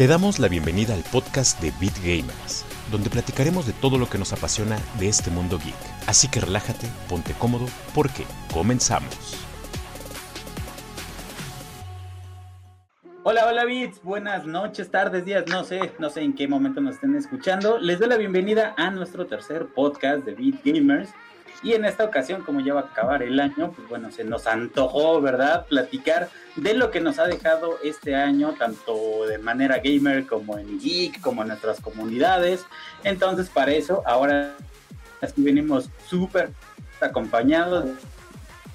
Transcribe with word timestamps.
Te 0.00 0.06
damos 0.06 0.38
la 0.38 0.48
bienvenida 0.48 0.94
al 0.94 1.02
podcast 1.02 1.60
de 1.60 1.74
Beat 1.78 1.98
Gamers, 1.98 2.64
donde 2.90 3.10
platicaremos 3.10 3.66
de 3.66 3.74
todo 3.74 3.98
lo 3.98 4.08
que 4.08 4.16
nos 4.16 4.32
apasiona 4.32 4.78
de 4.98 5.08
este 5.08 5.30
mundo 5.30 5.58
geek. 5.58 5.76
Así 6.06 6.26
que 6.26 6.40
relájate, 6.40 6.86
ponte 7.06 7.34
cómodo, 7.34 7.66
porque 7.94 8.24
comenzamos. 8.50 9.36
Hola, 13.24 13.46
hola 13.46 13.66
Beats, 13.66 14.02
buenas 14.02 14.46
noches, 14.46 14.90
tardes, 14.90 15.26
días, 15.26 15.44
no 15.48 15.64
sé, 15.64 15.92
no 15.98 16.08
sé 16.08 16.22
en 16.22 16.32
qué 16.32 16.48
momento 16.48 16.80
nos 16.80 16.94
estén 16.94 17.14
escuchando. 17.14 17.78
Les 17.78 17.98
doy 17.98 18.08
la 18.08 18.16
bienvenida 18.16 18.72
a 18.78 18.90
nuestro 18.90 19.26
tercer 19.26 19.66
podcast 19.66 20.24
de 20.24 20.32
Beat 20.32 20.64
Gamers. 20.64 21.10
Y 21.62 21.74
en 21.74 21.84
esta 21.84 22.04
ocasión, 22.04 22.42
como 22.42 22.60
ya 22.60 22.74
va 22.74 22.80
a 22.80 22.84
acabar 22.84 23.22
el 23.22 23.38
año, 23.38 23.72
pues 23.72 23.88
bueno, 23.88 24.10
se 24.10 24.24
nos 24.24 24.46
antojó, 24.46 25.20
¿verdad? 25.20 25.66
Platicar 25.66 26.30
de 26.56 26.74
lo 26.74 26.90
que 26.90 27.00
nos 27.00 27.18
ha 27.18 27.26
dejado 27.26 27.78
este 27.84 28.14
año, 28.14 28.54
tanto 28.58 29.26
de 29.26 29.38
manera 29.38 29.78
gamer 29.78 30.26
como 30.26 30.58
en 30.58 30.80
geek, 30.80 31.20
como 31.20 31.42
en 31.42 31.48
nuestras 31.48 31.80
comunidades. 31.80 32.64
Entonces, 33.04 33.50
para 33.50 33.72
eso, 33.72 34.02
ahora 34.06 34.54
aquí 35.20 35.42
venimos 35.42 35.90
súper 36.06 36.50
acompañados. 37.00 37.90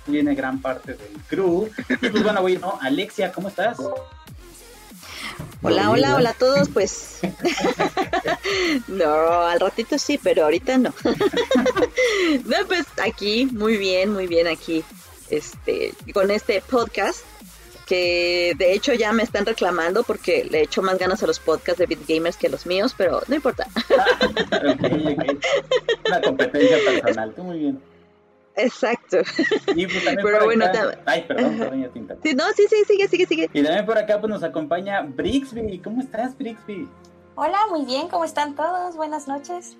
Viene 0.07 0.35
gran 0.35 0.61
parte 0.61 0.93
del 0.93 1.13
crew. 1.27 1.67
Y 1.89 2.09
pues 2.09 2.23
bueno, 2.23 2.41
bueno, 2.41 2.77
Alexia, 2.81 3.31
¿cómo 3.31 3.47
estás? 3.47 3.79
Hola, 5.61 5.89
hola, 5.89 6.15
hola 6.15 6.29
a 6.31 6.33
todos, 6.33 6.69
pues. 6.69 7.19
no, 8.87 9.41
al 9.41 9.59
ratito 9.59 9.97
sí, 9.97 10.19
pero 10.21 10.43
ahorita 10.43 10.77
no. 10.77 10.93
no, 12.45 12.57
pues 12.67 12.85
aquí, 13.03 13.47
muy 13.51 13.77
bien, 13.77 14.13
muy 14.13 14.27
bien 14.27 14.47
aquí, 14.47 14.83
este, 15.29 15.93
con 16.13 16.31
este 16.31 16.61
podcast 16.61 17.25
que 17.85 18.53
de 18.57 18.73
hecho 18.73 18.93
ya 18.93 19.13
me 19.13 19.23
están 19.23 19.45
reclamando 19.45 20.03
porque 20.03 20.43
le 20.43 20.63
echo 20.63 20.81
más 20.81 20.97
ganas 20.97 21.21
a 21.21 21.27
los 21.27 21.39
podcasts 21.39 21.77
de 21.79 21.85
Beat 21.85 22.07
Gamers 22.07 22.35
que 22.37 22.47
a 22.47 22.49
los 22.49 22.65
míos, 22.65 22.95
pero 22.97 23.21
no 23.27 23.35
importa. 23.35 23.67
Una 26.05 26.21
competencia 26.21 26.77
personal, 26.83 27.33
tú 27.35 27.43
muy 27.43 27.59
bien. 27.59 27.79
Exacto. 28.55 29.17
Y 29.75 29.85
pues 29.87 30.05
también 30.05 30.21
por 30.21 30.63
acá... 30.63 30.99
Ay, 31.05 31.25
perdón, 31.27 31.57
perdón, 31.57 31.81
ya 31.81 31.89
tinta. 31.89 32.15
Sí, 32.23 32.33
no, 32.33 32.45
sí, 32.55 32.63
sí, 32.69 32.75
sigue, 32.87 33.07
sigue, 33.07 33.25
sigue. 33.25 33.49
Y 33.53 33.63
también 33.63 33.85
por 33.85 33.97
acá 33.97 34.19
pues 34.19 34.29
nos 34.29 34.43
acompaña 34.43 35.01
Brixby. 35.01 35.79
¿Cómo 35.79 36.01
estás, 36.01 36.37
Brixby? 36.37 36.87
Hola, 37.35 37.59
muy 37.69 37.85
bien, 37.85 38.07
¿cómo 38.07 38.23
están 38.23 38.55
todos? 38.55 38.95
Buenas 38.95 39.27
noches. 39.27 39.75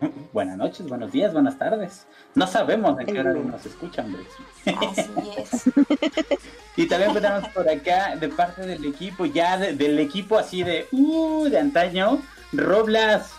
Buenas 0.32 0.56
noches, 0.56 0.88
buenos 0.88 1.12
días, 1.12 1.32
buenas 1.32 1.58
tardes. 1.58 2.06
No 2.34 2.46
sabemos 2.46 2.98
en 3.00 3.06
qué 3.06 3.20
hora 3.20 3.34
nos 3.34 3.66
escuchan, 3.66 4.12
Brixby. 4.12 4.86
Así 4.86 5.30
es. 5.36 5.62
y 6.76 6.86
también 6.86 7.12
tenemos 7.12 7.48
por 7.48 7.68
acá, 7.68 8.16
de 8.16 8.28
parte 8.28 8.62
del 8.62 8.84
equipo, 8.84 9.26
ya 9.26 9.58
del 9.58 9.98
equipo 9.98 10.38
así 10.38 10.62
de, 10.62 10.86
uh, 10.92 11.48
de 11.48 11.58
antaño, 11.58 12.22
Roblas. 12.52 13.32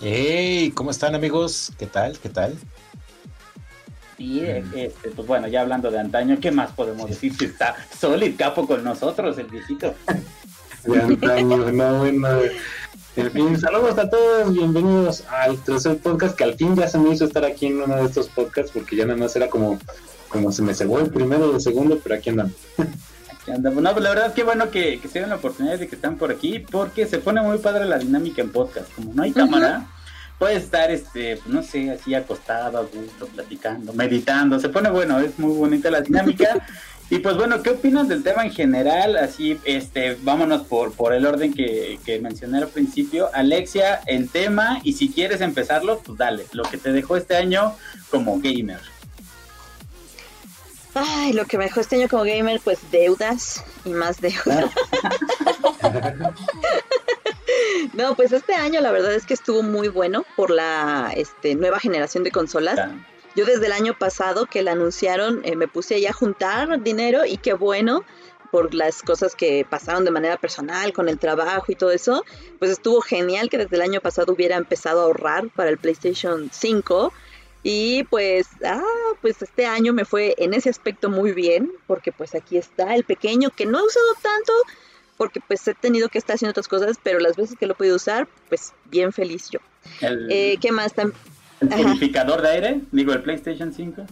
Hey, 0.00 0.72
¿cómo 0.74 0.90
están 0.90 1.14
amigos? 1.14 1.72
¿Qué 1.78 1.86
tal? 1.86 2.18
¿Qué 2.18 2.28
tal? 2.28 2.56
Y 4.18 4.40
este, 4.40 5.10
pues 5.14 5.28
bueno, 5.28 5.46
ya 5.46 5.60
hablando 5.60 5.92
de 5.92 6.00
antaño, 6.00 6.38
¿qué 6.40 6.50
más 6.50 6.72
podemos 6.72 7.08
decir 7.08 7.32
si 7.36 7.44
está 7.44 7.76
Solid 7.96 8.34
Capo 8.36 8.66
con 8.66 8.82
nosotros, 8.82 9.38
el 9.38 9.46
viejito? 9.46 9.94
De 10.84 11.00
antaño, 11.00 11.70
no, 11.70 11.98
bueno. 11.98 12.28
En 13.14 13.30
fin, 13.30 13.58
saludos 13.60 13.96
a 13.96 14.10
todos, 14.10 14.52
bienvenidos 14.52 15.24
al 15.28 15.56
tercer 15.58 15.98
podcast, 15.98 16.36
que 16.36 16.44
al 16.44 16.54
fin 16.54 16.74
ya 16.74 16.88
se 16.88 16.98
me 16.98 17.10
hizo 17.10 17.26
estar 17.26 17.44
aquí 17.44 17.66
en 17.66 17.80
uno 17.80 17.96
de 17.96 18.06
estos 18.06 18.28
podcasts, 18.28 18.72
porque 18.72 18.96
ya 18.96 19.06
nada 19.06 19.18
más 19.18 19.36
era 19.36 19.48
como, 19.48 19.78
como 20.28 20.50
se 20.50 20.62
me 20.62 20.74
cebó 20.74 20.98
el 20.98 21.10
primero 21.10 21.50
o 21.50 21.54
el 21.54 21.60
segundo, 21.60 22.00
pero 22.02 22.16
aquí 22.16 22.30
andamos. 22.30 22.54
Aquí 22.76 23.52
andamos. 23.52 23.82
No, 23.82 23.92
pues 23.92 24.02
la 24.02 24.10
verdad 24.10 24.26
es 24.26 24.32
que 24.32 24.42
bueno 24.42 24.70
que, 24.70 24.98
que 25.00 25.06
se 25.06 25.20
den 25.20 25.30
la 25.30 25.36
oportunidad 25.36 25.78
de 25.78 25.86
que 25.86 25.94
están 25.94 26.16
por 26.16 26.32
aquí, 26.32 26.58
porque 26.58 27.06
se 27.06 27.18
pone 27.18 27.40
muy 27.40 27.58
padre 27.58 27.84
la 27.86 27.98
dinámica 27.98 28.42
en 28.42 28.50
podcast. 28.50 28.92
Como 28.94 29.14
no 29.14 29.22
hay 29.22 29.32
cámara, 29.32 29.86
puedes 30.38 30.64
estar, 30.64 30.90
este, 30.90 31.36
pues, 31.36 31.48
no 31.48 31.62
sé, 31.62 31.90
así 31.90 32.14
acostado, 32.14 32.78
a 32.78 32.82
gusto, 32.82 33.26
platicando, 33.26 33.92
meditando. 33.92 34.58
Se 34.58 34.68
pone 34.68 34.90
bueno, 34.90 35.18
es 35.20 35.38
muy 35.38 35.56
bonita 35.56 35.90
la 35.90 36.00
dinámica. 36.00 36.66
y 37.10 37.18
pues 37.18 37.36
bueno, 37.36 37.62
¿qué 37.62 37.70
opinas 37.70 38.08
del 38.08 38.22
tema 38.22 38.44
en 38.44 38.52
general? 38.52 39.16
Así, 39.16 39.58
este, 39.64 40.16
vámonos 40.22 40.62
por, 40.62 40.92
por 40.92 41.12
el 41.12 41.26
orden 41.26 41.52
que, 41.52 41.98
que 42.04 42.20
mencioné 42.20 42.58
al 42.58 42.68
principio. 42.68 43.28
Alexia, 43.34 44.00
el 44.06 44.28
tema, 44.28 44.80
y 44.84 44.92
si 44.92 45.10
quieres 45.10 45.40
empezarlo, 45.40 45.98
pues 45.98 46.16
dale, 46.18 46.46
lo 46.52 46.62
que 46.64 46.78
te 46.78 46.92
dejó 46.92 47.16
este 47.16 47.36
año 47.36 47.74
como 48.10 48.38
gamer. 48.40 48.80
Ay, 50.94 51.32
lo 51.32 51.44
que 51.44 51.58
me 51.58 51.64
dejó 51.64 51.80
este 51.80 51.96
año 51.96 52.08
como 52.08 52.24
gamer, 52.24 52.60
pues 52.62 52.78
deudas 52.90 53.62
y 53.84 53.90
más 53.90 54.20
deudas. 54.20 54.70
No, 57.98 58.14
pues 58.14 58.30
este 58.30 58.54
año 58.54 58.80
la 58.80 58.92
verdad 58.92 59.12
es 59.12 59.26
que 59.26 59.34
estuvo 59.34 59.64
muy 59.64 59.88
bueno 59.88 60.24
por 60.36 60.50
la 60.50 61.12
este, 61.16 61.56
nueva 61.56 61.80
generación 61.80 62.22
de 62.22 62.30
consolas. 62.30 62.78
Yo 63.34 63.44
desde 63.44 63.66
el 63.66 63.72
año 63.72 63.98
pasado 63.98 64.46
que 64.46 64.62
la 64.62 64.70
anunciaron 64.70 65.40
eh, 65.42 65.56
me 65.56 65.66
puse 65.66 66.00
ya 66.00 66.10
a 66.10 66.12
juntar 66.12 66.80
dinero 66.84 67.24
y 67.24 67.38
qué 67.38 67.54
bueno 67.54 68.04
por 68.52 68.72
las 68.72 69.02
cosas 69.02 69.34
que 69.34 69.66
pasaron 69.68 70.04
de 70.04 70.12
manera 70.12 70.36
personal 70.36 70.92
con 70.92 71.08
el 71.08 71.18
trabajo 71.18 71.64
y 71.72 71.74
todo 71.74 71.90
eso, 71.90 72.24
pues 72.60 72.70
estuvo 72.70 73.00
genial 73.00 73.50
que 73.50 73.58
desde 73.58 73.74
el 73.74 73.82
año 73.82 74.00
pasado 74.00 74.32
hubiera 74.32 74.54
empezado 74.54 75.00
a 75.00 75.04
ahorrar 75.06 75.48
para 75.48 75.68
el 75.68 75.76
PlayStation 75.76 76.50
5 76.52 77.12
y 77.64 78.04
pues, 78.04 78.46
ah, 78.64 78.80
pues 79.20 79.42
este 79.42 79.66
año 79.66 79.92
me 79.92 80.04
fue 80.04 80.36
en 80.38 80.54
ese 80.54 80.70
aspecto 80.70 81.10
muy 81.10 81.32
bien, 81.32 81.72
porque 81.88 82.12
pues 82.12 82.36
aquí 82.36 82.56
está 82.56 82.94
el 82.94 83.02
pequeño 83.02 83.50
que 83.50 83.66
no 83.66 83.80
he 83.80 83.82
usado 83.82 84.14
tanto, 84.22 84.52
porque 85.18 85.40
pues 85.46 85.68
he 85.68 85.74
tenido 85.74 86.08
que 86.08 86.16
estar 86.16 86.36
haciendo 86.36 86.52
otras 86.52 86.68
cosas, 86.68 86.96
pero 87.02 87.18
las 87.18 87.36
veces 87.36 87.58
que 87.58 87.66
lo 87.66 87.74
he 87.74 87.76
podido 87.76 87.96
usar, 87.96 88.26
pues 88.48 88.72
bien 88.86 89.12
feliz 89.12 89.50
yo. 89.50 89.58
eh, 90.00 90.56
¿Qué 90.60 90.72
más? 90.72 90.92
¿El 90.96 91.68
purificador 91.68 92.40
de 92.40 92.48
aire? 92.48 92.80
Digo, 92.92 93.12
el 93.12 93.22
PlayStation 93.22 93.74
5. 93.74 94.06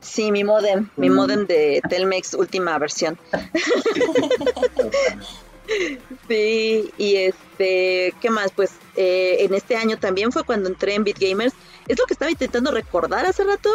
Sí, 0.00 0.32
mi 0.32 0.44
modem, 0.44 0.88
mi 0.96 1.10
mm. 1.10 1.14
modem 1.14 1.46
de 1.46 1.82
Telmex 1.88 2.34
última 2.34 2.78
versión. 2.78 3.18
sí, 6.28 6.90
y 6.96 7.16
este, 7.16 8.14
¿qué 8.20 8.30
más? 8.30 8.52
Pues 8.52 8.72
eh, 8.96 9.38
en 9.40 9.52
este 9.52 9.76
año 9.76 9.98
también 9.98 10.32
fue 10.32 10.44
cuando 10.44 10.68
entré 10.68 10.94
en 10.94 11.04
BitGamers. 11.04 11.54
Es 11.86 11.98
lo 11.98 12.06
que 12.06 12.14
estaba 12.14 12.30
intentando 12.30 12.70
recordar 12.70 13.26
hace 13.26 13.44
rato, 13.44 13.68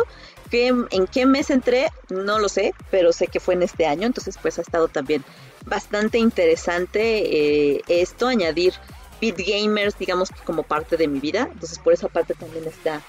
que 0.50 0.68
en 0.68 1.08
qué 1.08 1.26
mes 1.26 1.50
entré, 1.50 1.90
no 2.10 2.40
lo 2.40 2.50
sé, 2.50 2.74
pero 2.90 3.12
sé 3.12 3.28
que 3.28 3.40
fue 3.40 3.56
en 3.56 3.64
este 3.64 3.86
año, 3.86 4.08
entonces 4.08 4.38
pues 4.42 4.58
ha 4.58 4.62
estado 4.62 4.88
también 4.88 5.24
bastante 5.66 6.18
interesante 6.18 7.76
eh, 7.76 7.82
esto, 7.88 8.28
añadir 8.28 8.74
Beat 9.22 9.38
Gamers, 9.38 9.98
digamos 9.98 10.30
como 10.44 10.64
parte 10.64 10.98
de 10.98 11.08
mi 11.08 11.20
vida. 11.20 11.50
Entonces, 11.52 11.80
por 11.80 11.94
esa 11.94 12.08
parte 12.08 12.34
también 12.34 12.66
está, 12.66 13.02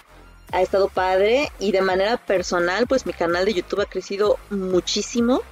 ha 0.53 0.62
estado 0.62 0.89
padre. 0.89 1.50
Y 1.59 1.72
de 1.72 1.83
manera 1.83 2.16
personal, 2.16 2.87
pues 2.87 3.06
mi 3.06 3.12
canal 3.12 3.45
de 3.45 3.55
YouTube 3.55 3.81
ha 3.81 3.87
crecido 3.87 4.39
muchísimo. 4.50 5.43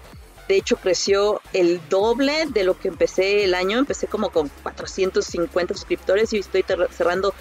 De 0.48 0.56
hecho, 0.56 0.76
creció 0.76 1.40
el 1.52 1.80
doble 1.88 2.46
de 2.50 2.64
lo 2.64 2.78
que 2.78 2.88
empecé 2.88 3.44
el 3.44 3.54
año. 3.54 3.78
Empecé 3.78 4.06
como 4.06 4.30
con 4.30 4.50
450 4.62 5.74
suscriptores 5.74 6.32
y 6.32 6.38
estoy 6.38 6.64
cerrando 6.90 7.34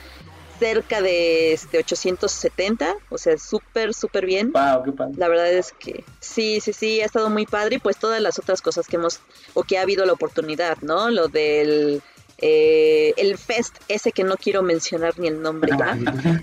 cerca 0.60 1.02
de 1.02 1.54
este 1.54 1.80
870, 1.80 2.96
o 3.10 3.18
sea, 3.18 3.38
súper, 3.38 3.94
súper 3.94 4.26
bien. 4.26 4.52
La 4.54 5.28
verdad 5.28 5.52
es 5.52 5.74
que 5.74 6.06
sí, 6.20 6.60
sí, 6.62 6.74
sí, 6.74 7.02
ha 7.02 7.06
estado 7.06 7.30
muy 7.30 7.46
padre 7.46 7.76
y 7.78 7.80
pues 7.80 7.98
todas 7.98 8.22
las 8.22 8.40
otras 8.40 8.62
cosas 8.62 8.88
que 8.88 8.98
hemos, 8.98 9.22
o 9.54 9.64
que 9.64 9.78
ha 9.78 9.82
habido 9.82 10.06
la 10.06 10.14
oportunidad, 10.14 10.78
¿no? 10.82 11.10
Lo 11.10 11.28
del... 11.28 12.02
Eh, 12.40 13.14
el 13.18 13.38
fest 13.38 13.76
ese 13.88 14.12
que 14.12 14.24
no 14.24 14.38
quiero 14.38 14.64
mencionar 14.64 15.20
ni 15.20 15.28
el 15.28 15.40
nombre 15.42 15.72
¿ya? 15.78 15.96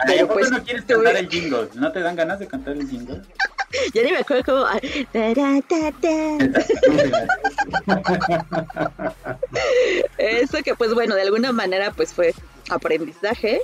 pero 0.06 0.28
pues 0.28 0.48
no 0.50 0.62
quieres 0.62 0.84
cantar 0.84 1.16
el 1.16 1.28
jingle 1.28 1.68
no 1.74 1.92
te 1.92 1.98
dan 2.00 2.14
ganas 2.14 2.38
de 2.38 2.46
cantar 2.46 2.76
el 2.76 2.88
jingle 2.88 3.22
ya 3.92 4.02
ni 4.02 4.12
me 4.12 4.18
acuerdo 4.18 4.44
cómo 4.44 4.66
eso 10.18 10.58
que 10.64 10.76
pues 10.76 10.94
bueno 10.94 11.16
de 11.16 11.22
alguna 11.22 11.50
manera 11.52 11.90
pues 11.90 12.14
fue 12.14 12.34
aprendizaje 12.70 13.60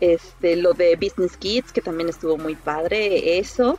este, 0.00 0.56
lo 0.56 0.72
de 0.72 0.96
Business 0.96 1.36
Kids, 1.36 1.72
que 1.72 1.80
también 1.80 2.08
estuvo 2.08 2.36
muy 2.36 2.56
padre, 2.56 3.38
eso. 3.38 3.78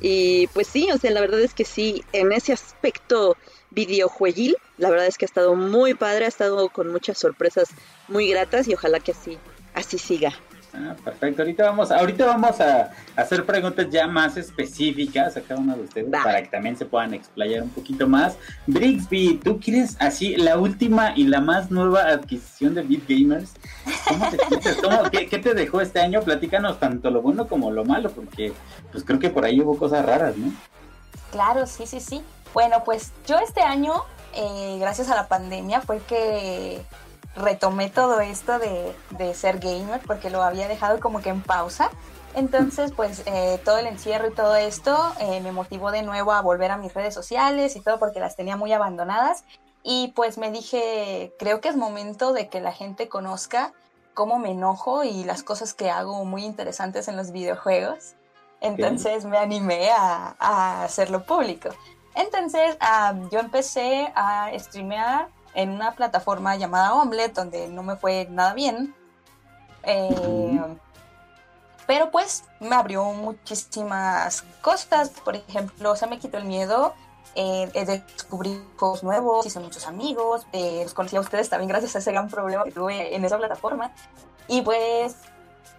Y 0.00 0.46
pues 0.48 0.66
sí, 0.66 0.88
o 0.92 0.98
sea, 0.98 1.10
la 1.10 1.20
verdad 1.20 1.40
es 1.40 1.54
que 1.54 1.64
sí, 1.64 2.04
en 2.12 2.32
ese 2.32 2.52
aspecto 2.52 3.36
videojueguil, 3.70 4.56
la 4.78 4.90
verdad 4.90 5.06
es 5.06 5.16
que 5.16 5.24
ha 5.24 5.26
estado 5.28 5.54
muy 5.54 5.94
padre, 5.94 6.26
ha 6.26 6.28
estado 6.28 6.68
con 6.68 6.88
muchas 6.88 7.18
sorpresas 7.18 7.68
muy 8.08 8.28
gratas 8.28 8.68
y 8.68 8.74
ojalá 8.74 9.00
que 9.00 9.12
así, 9.12 9.38
así 9.74 9.98
siga. 9.98 10.34
Ah, 10.78 10.94
perfecto. 11.02 11.42
Ahorita 11.42 11.64
vamos, 11.64 11.90
ahorita 11.90 12.26
vamos 12.26 12.60
a 12.60 12.90
hacer 13.16 13.46
preguntas 13.46 13.86
ya 13.90 14.06
más 14.06 14.36
específicas 14.36 15.36
a 15.36 15.40
cada 15.40 15.60
uno 15.60 15.74
de 15.74 15.82
ustedes 15.82 16.10
para 16.10 16.42
que 16.42 16.48
también 16.48 16.76
se 16.76 16.84
puedan 16.84 17.14
explayar 17.14 17.62
un 17.62 17.70
poquito 17.70 18.06
más. 18.06 18.36
Brixby, 18.66 19.40
¿tú 19.42 19.58
quieres 19.58 19.96
así 20.00 20.36
la 20.36 20.58
última 20.58 21.14
y 21.16 21.24
la 21.24 21.40
más 21.40 21.70
nueva 21.70 22.02
adquisición 22.02 22.74
de 22.74 22.82
Beat 22.82 23.08
Gamers? 23.08 23.54
¿Cómo 24.06 24.30
te 25.10 25.26
qué, 25.26 25.38
te 25.38 25.54
dejó 25.54 25.80
este 25.80 26.00
año? 26.00 26.20
Platícanos 26.20 26.78
tanto 26.78 27.10
lo 27.10 27.22
bueno 27.22 27.48
como 27.48 27.70
lo 27.70 27.84
malo, 27.84 28.10
porque 28.10 28.52
pues 28.92 29.02
creo 29.02 29.18
que 29.18 29.30
por 29.30 29.46
ahí 29.46 29.60
hubo 29.60 29.78
cosas 29.78 30.04
raras, 30.04 30.36
¿no? 30.36 30.52
Claro, 31.30 31.66
sí, 31.66 31.86
sí, 31.86 32.00
sí. 32.00 32.20
Bueno, 32.52 32.82
pues 32.84 33.12
yo 33.26 33.38
este 33.38 33.62
año 33.62 34.02
eh, 34.34 34.76
gracias 34.78 35.08
a 35.08 35.14
la 35.14 35.28
pandemia, 35.28 35.80
fue 35.80 35.98
que 36.00 36.82
retomé 37.36 37.90
todo 37.90 38.20
esto 38.20 38.58
de, 38.58 38.94
de, 39.10 39.34
ser 39.34 39.58
gamer, 39.58 40.00
porque 40.06 40.30
lo 40.30 40.42
había 40.42 40.68
dejado 40.68 40.98
como 41.00 41.20
que 41.20 41.28
en 41.28 41.42
pausa. 41.42 41.90
Entonces, 42.34 42.92
pues 42.92 43.22
eh, 43.26 43.58
todo 43.64 43.78
el 43.78 43.86
encierro 43.86 44.28
y 44.28 44.34
todo 44.34 44.56
esto 44.56 45.12
eh, 45.20 45.40
me 45.40 45.52
motivó 45.52 45.90
de 45.90 46.02
nuevo 46.02 46.32
a 46.32 46.42
volver 46.42 46.70
a 46.70 46.76
mis 46.76 46.92
redes 46.92 47.14
sociales 47.14 47.76
y 47.76 47.80
todo 47.80 47.98
porque 47.98 48.20
las 48.20 48.36
tenía 48.36 48.56
muy 48.56 48.72
abandonadas. 48.72 49.44
Y 49.82 50.12
pues 50.16 50.36
me 50.36 50.50
dije, 50.50 51.32
creo 51.38 51.60
que 51.60 51.68
es 51.68 51.76
momento 51.76 52.32
de 52.32 52.48
que 52.48 52.60
la 52.60 52.72
gente 52.72 53.08
conozca 53.08 53.72
cómo 54.12 54.38
me 54.38 54.50
enojo 54.50 55.04
y 55.04 55.24
las 55.24 55.42
cosas 55.42 55.72
que 55.72 55.90
hago 55.90 56.24
muy 56.24 56.44
interesantes 56.44 57.08
en 57.08 57.16
los 57.16 57.32
videojuegos. 57.32 58.14
Entonces 58.60 59.24
me 59.24 59.38
animé 59.38 59.90
a, 59.90 60.82
hacerlo 60.84 61.24
público. 61.24 61.70
Entonces 62.14 62.76
yo 63.30 63.38
empecé 63.38 64.12
a 64.14 64.50
streamear 64.58 65.28
en 65.56 65.70
una 65.70 65.96
plataforma 65.96 66.54
llamada 66.56 66.94
Omelette, 66.94 67.34
donde 67.34 67.66
no 67.68 67.82
me 67.82 67.96
fue 67.96 68.28
nada 68.30 68.54
bien. 68.54 68.94
Eh, 69.82 70.60
pero 71.86 72.10
pues 72.10 72.44
me 72.60 72.76
abrió 72.76 73.04
muchísimas 73.06 74.44
cosas. 74.60 75.10
Por 75.24 75.34
ejemplo, 75.34 75.96
se 75.96 76.06
me 76.06 76.18
quitó 76.18 76.38
el 76.38 76.44
miedo. 76.44 76.94
Eh, 77.34 77.70
descubrí 77.74 78.62
juegos 78.78 79.02
nuevos, 79.02 79.44
hice 79.44 79.60
muchos 79.60 79.86
amigos, 79.86 80.46
eh, 80.52 80.80
los 80.84 80.94
conocí 80.94 81.16
a 81.16 81.20
ustedes 81.20 81.50
también 81.50 81.68
gracias 81.68 81.94
a 81.94 81.98
ese 81.98 82.10
gran 82.10 82.30
problema 82.30 82.64
que 82.64 82.72
tuve 82.72 83.14
en 83.14 83.24
esa 83.24 83.36
plataforma. 83.36 83.92
Y 84.48 84.62
pues 84.62 85.16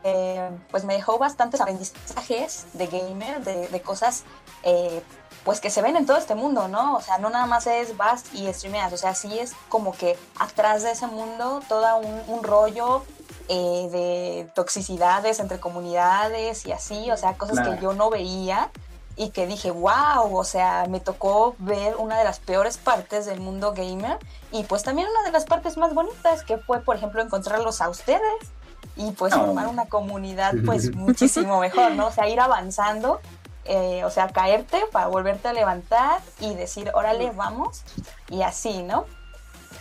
eh, 0.03 0.49
pues 0.71 0.85
me 0.85 0.93
dejó 0.93 1.17
bastantes 1.17 1.59
aprendizajes 1.59 2.67
de 2.73 2.87
gamer, 2.87 3.43
de, 3.43 3.81
cosas 3.81 4.23
eh, 4.63 5.01
pues 5.47 5.61
que 5.61 5.69
se 5.69 5.81
ven 5.81 5.95
en 5.95 6.05
todo 6.05 6.17
este 6.17 6.35
mundo, 6.35 6.67
¿no? 6.67 6.97
O 6.97 7.01
sea, 7.01 7.19
no 7.19 7.29
nada 7.29 7.45
más 7.45 7.67
es 7.67 7.95
vas 7.95 8.25
y 8.33 8.51
streameas, 8.51 8.91
o 8.91 8.97
sea, 8.97 9.15
sí 9.15 9.39
es 9.39 9.53
como 9.69 9.93
que 9.93 10.19
atrás 10.37 10.83
de 10.83 10.91
ese 10.91 11.07
mundo 11.07 11.61
todo 11.69 11.85
un, 12.27 12.43
rollo 12.43 13.05
eh, 13.47 13.87
de 13.89 14.51
toxicidades 14.55 15.39
entre 15.39 15.61
comunidades 15.61 16.65
y 16.65 16.73
así, 16.73 17.09
o 17.11 17.15
sea, 17.15 17.35
cosas 17.35 17.65
que 17.65 17.81
yo 17.81 17.93
no 17.93 18.09
veía 18.09 18.71
y 19.15 19.29
que 19.29 19.47
dije, 19.47 19.71
wow, 19.71 20.37
o 20.37 20.43
sea, 20.43 20.83
me 20.89 20.99
tocó 20.99 21.55
ver 21.59 21.95
una 21.95 22.17
de 22.17 22.25
las 22.25 22.39
peores 22.39 22.77
partes 22.77 23.25
del 23.25 23.39
mundo 23.39 23.71
gamer 23.71 24.17
y 24.51 24.65
pues 24.65 24.83
también 24.83 25.07
una 25.07 25.23
de 25.23 25.31
las 25.31 25.45
partes 25.45 25.77
más 25.77 25.93
bonitas 25.93 26.43
que 26.43 26.57
fue, 26.57 26.81
por 26.81 26.97
ejemplo, 26.97 27.21
encontrarlos 27.21 27.79
a 27.79 27.87
ustedes 27.87 28.51
y 28.97 29.11
pues 29.11 29.33
formar 29.33 29.67
una 29.67 29.85
comunidad 29.85 30.53
pues 30.65 30.93
muchísimo 30.93 31.59
mejor, 31.59 31.93
¿no? 31.93 32.07
O 32.07 32.11
sea, 32.11 32.27
ir 32.27 32.39
avanzando, 32.39 33.21
eh, 33.67 34.03
o 34.03 34.09
sea, 34.09 34.29
caerte 34.29 34.79
para 34.91 35.07
volverte 35.07 35.47
a 35.47 35.53
levantar 35.53 36.21
y 36.39 36.53
decir, 36.53 36.91
órale, 36.93 37.31
vamos, 37.31 37.83
y 38.29 38.41
así, 38.41 38.83
¿no? 38.83 39.05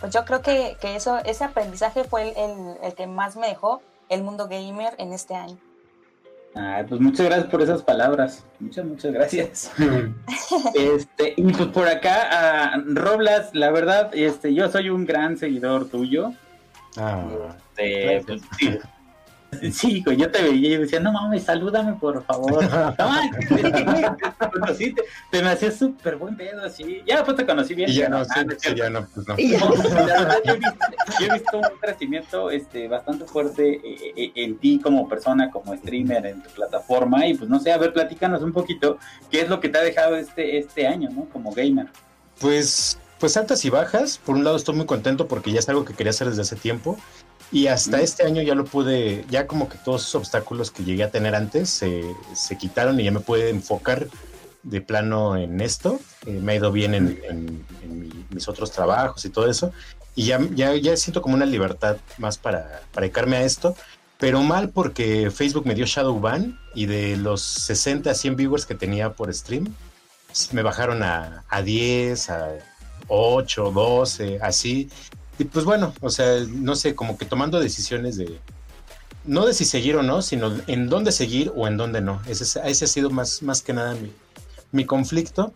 Pues 0.00 0.12
yo 0.12 0.25
creo 0.25 0.43
que, 0.43 0.77
que 0.81 0.97
eso, 0.97 1.19
ese 1.25 1.44
aprendizaje 1.44 2.05
fue 2.05 2.35
el, 2.37 2.77
el, 2.83 2.94
que 2.94 3.06
más 3.06 3.37
me 3.37 3.49
dejó 3.49 3.83
el 4.09 4.23
mundo 4.23 4.47
gamer 4.49 4.94
en 4.99 5.12
este 5.12 5.35
año. 5.35 5.56
Ah, 6.55 6.83
pues 6.88 7.00
muchas 7.00 7.27
gracias 7.27 7.50
por 7.50 7.61
esas 7.61 7.83
palabras. 7.83 8.44
Muchas, 8.61 8.85
muchas 8.87 9.12
gracias. 9.12 9.73
este, 10.75 11.35
y 11.37 11.53
pues 11.53 11.69
por 11.69 11.87
acá, 11.87 12.81
Roblas, 12.87 13.50
la 13.53 13.71
verdad, 13.71 14.11
este, 14.15 14.55
yo 14.55 14.71
soy 14.71 14.88
un 14.88 15.05
gran 15.05 15.37
seguidor 15.37 15.88
tuyo. 15.88 16.33
Ah, 16.97 17.25
este, 17.77 18.25
pues, 18.27 18.43
sí, 18.59 18.79
Sí, 19.73 20.03
yo 20.17 20.31
te 20.31 20.43
veía 20.43 20.75
y 20.75 20.76
decía, 20.79 21.00
no 21.00 21.12
mames, 21.12 21.44
salúdame 21.44 21.94
por 21.94 22.25
favor. 22.25 22.64
No 24.56 24.75
te, 24.75 24.94
te, 25.31 25.43
me 25.43 25.50
hacías 25.50 25.76
súper 25.76 26.17
buen 26.17 26.37
pedo 26.37 26.64
así. 26.64 27.03
Ya 27.06 27.17
después 27.17 27.37
te 27.37 27.47
conocí 27.47 27.75
bien. 27.75 27.91
Y 27.91 27.94
ya 27.94 28.08
no, 28.08 28.25
sí, 28.25 28.31
ya 28.75 28.91
no, 28.91 29.06
pues 29.14 29.26
no. 29.29 29.37
La 30.06 30.20
verdad, 30.20 30.38
yo 30.44 30.55
he, 30.55 31.32
visto, 31.32 31.58
un 31.58 31.79
crecimiento 31.81 32.50
este, 32.50 32.88
bastante 32.88 33.26
fuerte 33.26 33.81
eh, 33.85 34.12
eh, 34.17 34.32
en 34.35 34.58
ti 34.58 34.81
como 34.82 35.08
persona, 35.08 35.50
como 35.50 35.76
streamer 35.76 36.26
en 36.26 36.43
tu 36.43 36.50
plataforma. 36.50 37.26
Y 37.26 37.35
pues 37.35 37.50
no 37.50 37.61
sé, 37.61 37.73
a 37.73 37.79
ver, 37.79 37.93
platícanos 37.93 38.43
un 38.43 38.52
poquito 38.52 38.99
qué 39.31 39.43
es 39.43 39.49
lo 39.49 39.61
que 39.61 39.69
te 39.69 39.79
ha 39.79 39.82
dejado 39.82 40.17
este, 40.17 40.59
este 40.59 40.87
año, 40.87 41.11
¿no? 41.11 41.26
Como 41.26 41.52
gamer. 41.52 41.88
Pues, 42.41 42.99
pues 43.19 43.37
altas 43.37 43.64
y 43.64 43.70
bajas. 43.70 44.19
Por 44.19 44.37
un 44.37 44.44
lado 44.44 44.56
estoy 44.56 44.75
muy 44.75 44.87
contento 44.87 45.29
porque 45.29 45.52
ya 45.52 45.59
es 45.59 45.69
algo 45.69 45.85
que 45.85 45.94
quería 45.94 46.11
hacer 46.11 46.29
desde 46.29 46.43
hace 46.43 46.56
tiempo. 46.56 46.97
Y 47.52 47.69
hasta 47.69 48.00
este 48.00 48.25
año 48.25 48.43
ya 48.43 48.54
lo 48.54 48.64
pude, 48.64 49.25
ya 49.31 49.46
como 49.46 49.69
que 49.69 49.78
todos 49.78 50.02
esos 50.02 50.16
obstáculos 50.16 50.70
que 50.70 50.84
llegué 50.84 51.04
a 51.04 51.10
tener 51.10 51.34
antes 51.34 51.70
se, 51.70 52.02
se 52.34 52.58
quitaron 52.58 52.98
y 52.98 53.04
ya 53.04 53.12
me 53.12 53.20
pude 53.20 53.50
enfocar 53.50 54.08
de 54.64 54.81
plano 54.81 55.37
en 55.37 55.60
esto. 55.60 56.00
Eh, 56.26 56.40
me 56.43 56.52
ha 56.52 56.56
ido 56.56 56.72
bien 56.72 56.94
en, 56.94 57.64
mis 58.31 58.48
otros 58.48 58.72
trabajos 58.72 59.25
y 59.25 59.31
todo 59.31 59.48
eso. 59.48 59.72
Y 60.14 60.26
ya, 60.26 60.40
ya, 60.54 60.75
ya 60.75 60.96
siento 60.96 61.22
como 61.22 61.34
una 61.34 61.46
libertad 61.46 61.98
más 62.19 62.37
para, 62.37 62.82
para 62.93 63.04
dedicarme 63.04 63.37
a 63.37 63.43
esto. 63.43 63.76
Pero 64.19 64.42
mal 64.42 64.70
porque 64.70 65.31
Facebook 65.31 65.66
me 65.66 65.75
dio 65.75 65.84
Shadow 65.84 66.19
Ban 66.19 66.58
y 66.75 66.87
de 66.87 67.16
los 67.16 67.42
60 67.42 68.10
a 68.10 68.14
100 68.14 68.37
viewers 68.37 68.66
que 68.66 68.75
tenía 68.75 69.12
por 69.12 69.32
stream, 69.32 69.75
me 70.52 70.62
bajaron 70.62 71.02
a, 71.02 71.44
a 71.49 71.62
10, 71.62 72.31
a 72.31 72.49
8, 73.08 73.70
12, 73.72 74.38
así. 74.42 74.88
Y 75.38 75.44
pues 75.44 75.65
bueno, 75.65 75.93
o 76.00 76.11
sea, 76.11 76.41
no 76.49 76.77
sé, 76.77 76.94
como 76.94 77.19
que 77.19 77.27
tomando 77.27 77.61
decisiones 77.61 78.17
de, 78.17 78.38
no 79.27 79.47
de 79.47 79.55
si 79.55 79.65
seguir 79.65 79.97
o 79.97 80.03
no, 80.03 80.23
sino 80.23 80.56
en 80.67 80.88
dónde 80.88 81.12
seguir 81.12 81.53
o 81.55 81.67
en 81.67 81.77
dónde 81.77 82.00
no. 82.00 82.23
Ese, 82.27 82.44
ese 82.65 82.85
ha 82.85 82.88
sido 82.88 83.11
más, 83.11 83.43
más 83.43 83.62
que 83.62 83.73
nada 83.73 83.94
mi, 83.94 84.12
mi 84.73 84.85
conflicto, 84.85 85.53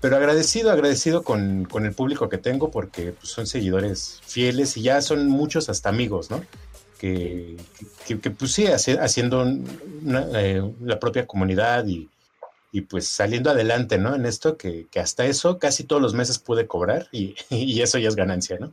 pero 0.00 0.16
agradecido, 0.16 0.70
agradecido 0.70 1.22
con, 1.22 1.64
con, 1.64 1.86
el 1.86 1.94
público 1.94 2.28
que 2.28 2.38
tengo 2.38 2.70
porque 2.70 3.12
pues, 3.12 3.30
son 3.30 3.46
seguidores 3.46 4.20
fieles 4.26 4.76
y 4.76 4.82
ya 4.82 5.00
son 5.00 5.28
muchos 5.28 5.68
hasta 5.68 5.88
amigos, 5.88 6.30
¿no? 6.30 6.44
Que, 6.98 7.56
que, 8.06 8.16
pues 8.30 8.52
sí, 8.52 8.66
haciendo 8.66 9.46
eh, 9.46 10.62
la 10.80 10.98
propia 10.98 11.26
comunidad 11.26 11.86
y, 11.86 12.08
y, 12.72 12.82
pues 12.82 13.08
saliendo 13.08 13.50
adelante, 13.50 13.98
¿no? 13.98 14.14
En 14.14 14.24
esto 14.24 14.56
que, 14.56 14.86
que, 14.90 15.00
hasta 15.00 15.26
eso 15.26 15.58
casi 15.58 15.84
todos 15.84 16.00
los 16.00 16.14
meses 16.14 16.38
pude 16.38 16.66
cobrar 16.66 17.08
y, 17.12 17.34
y 17.50 17.80
eso 17.82 17.98
ya 17.98 18.08
es 18.08 18.16
ganancia, 18.16 18.58
¿no? 18.58 18.72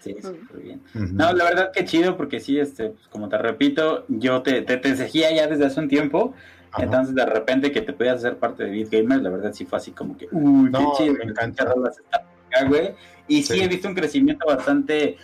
Sí, 0.00 0.16
súper 0.20 0.62
bien. 0.62 0.82
No, 0.94 1.32
la 1.32 1.44
verdad 1.44 1.72
que 1.72 1.84
chido, 1.84 2.16
porque 2.16 2.40
sí, 2.40 2.58
este, 2.58 2.90
pues, 2.90 3.06
como 3.08 3.28
te 3.28 3.38
repito, 3.38 4.04
yo 4.08 4.42
te, 4.42 4.62
te, 4.62 4.96
seguía 4.96 5.34
ya 5.34 5.46
desde 5.46 5.66
hace 5.66 5.80
un 5.80 5.88
tiempo. 5.88 6.34
Entonces, 6.78 7.14
de 7.14 7.26
repente 7.26 7.72
que 7.72 7.82
te 7.82 7.92
podías 7.92 8.16
hacer 8.16 8.36
parte 8.36 8.64
de 8.64 8.70
Beat 8.70 8.90
Gamer, 8.90 9.20
la 9.20 9.30
verdad 9.30 9.52
sí 9.52 9.66
fue 9.66 9.78
así 9.78 9.90
como 9.90 10.16
que, 10.16 10.28
uy, 10.30 10.70
qué 10.70 10.84
chido. 10.96 11.14
Me 11.14 11.24
encanta. 11.24 11.74
güey. 12.68 12.94
Y 13.28 13.42
sí. 13.42 13.60
he 13.60 13.68
visto 13.68 13.88
un 13.88 13.94
crecimiento 13.94 14.46
bastante 14.46 15.18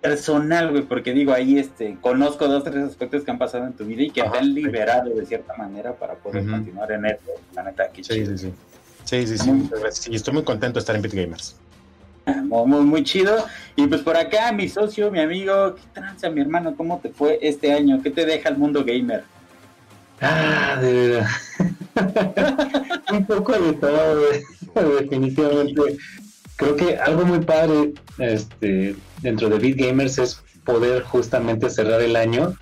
personal, 0.00 0.70
güey, 0.70 0.82
porque 0.82 1.12
digo, 1.12 1.32
ahí 1.32 1.58
este, 1.58 1.96
conozco 2.00 2.48
dos, 2.48 2.64
tres 2.64 2.84
aspectos 2.84 3.22
que 3.22 3.30
han 3.30 3.38
pasado 3.38 3.66
en 3.66 3.74
tu 3.74 3.84
vida 3.84 4.02
y 4.02 4.10
que 4.10 4.22
te 4.22 4.38
han 4.38 4.52
liberado 4.54 5.14
de 5.14 5.26
cierta 5.26 5.54
manera 5.56 5.94
para 5.94 6.14
poder 6.14 6.46
continuar 6.46 6.90
en 6.92 7.06
esto. 7.06 7.30
La 7.54 7.62
neta, 7.62 7.88
qué 7.92 8.02
chido. 8.02 8.26
Sí, 8.26 8.38
sí, 8.38 8.38
sí. 8.38 8.54
Sí, 9.04 9.38
sí, 9.38 9.38
sí. 9.92 10.14
estoy 10.14 10.34
muy 10.34 10.42
contento 10.42 10.74
de 10.74 10.80
estar 10.80 10.96
en 10.96 11.02
Beat 11.02 11.14
Muy, 12.26 12.84
muy 12.84 13.04
chido. 13.04 13.46
Y 13.76 13.86
pues 13.86 14.02
por 14.02 14.16
acá, 14.16 14.52
mi 14.52 14.68
socio, 14.68 15.10
mi 15.10 15.20
amigo, 15.20 15.76
¿qué 15.76 15.82
tranza, 15.92 16.28
mi 16.30 16.40
hermano? 16.40 16.74
¿Cómo 16.76 16.98
te 16.98 17.10
fue 17.10 17.38
este 17.42 17.72
año? 17.72 18.02
¿Qué 18.02 18.10
te 18.10 18.26
deja 18.26 18.48
el 18.48 18.58
mundo 18.58 18.84
gamer? 18.84 19.24
Ah, 20.20 20.78
de 20.80 20.92
verdad. 20.92 21.28
Un 23.12 23.26
poco 23.26 23.52
todo, 23.74 24.22
definitivamente. 24.98 25.98
Creo 26.56 26.76
que 26.76 26.96
algo 26.96 27.24
muy 27.24 27.40
padre 27.40 27.92
este, 28.18 28.96
dentro 29.20 29.48
de 29.48 29.58
Beat 29.58 29.76
Gamers 29.76 30.18
es 30.18 30.42
poder 30.64 31.02
justamente 31.02 31.70
cerrar 31.70 32.00
el 32.00 32.16
año 32.16 32.54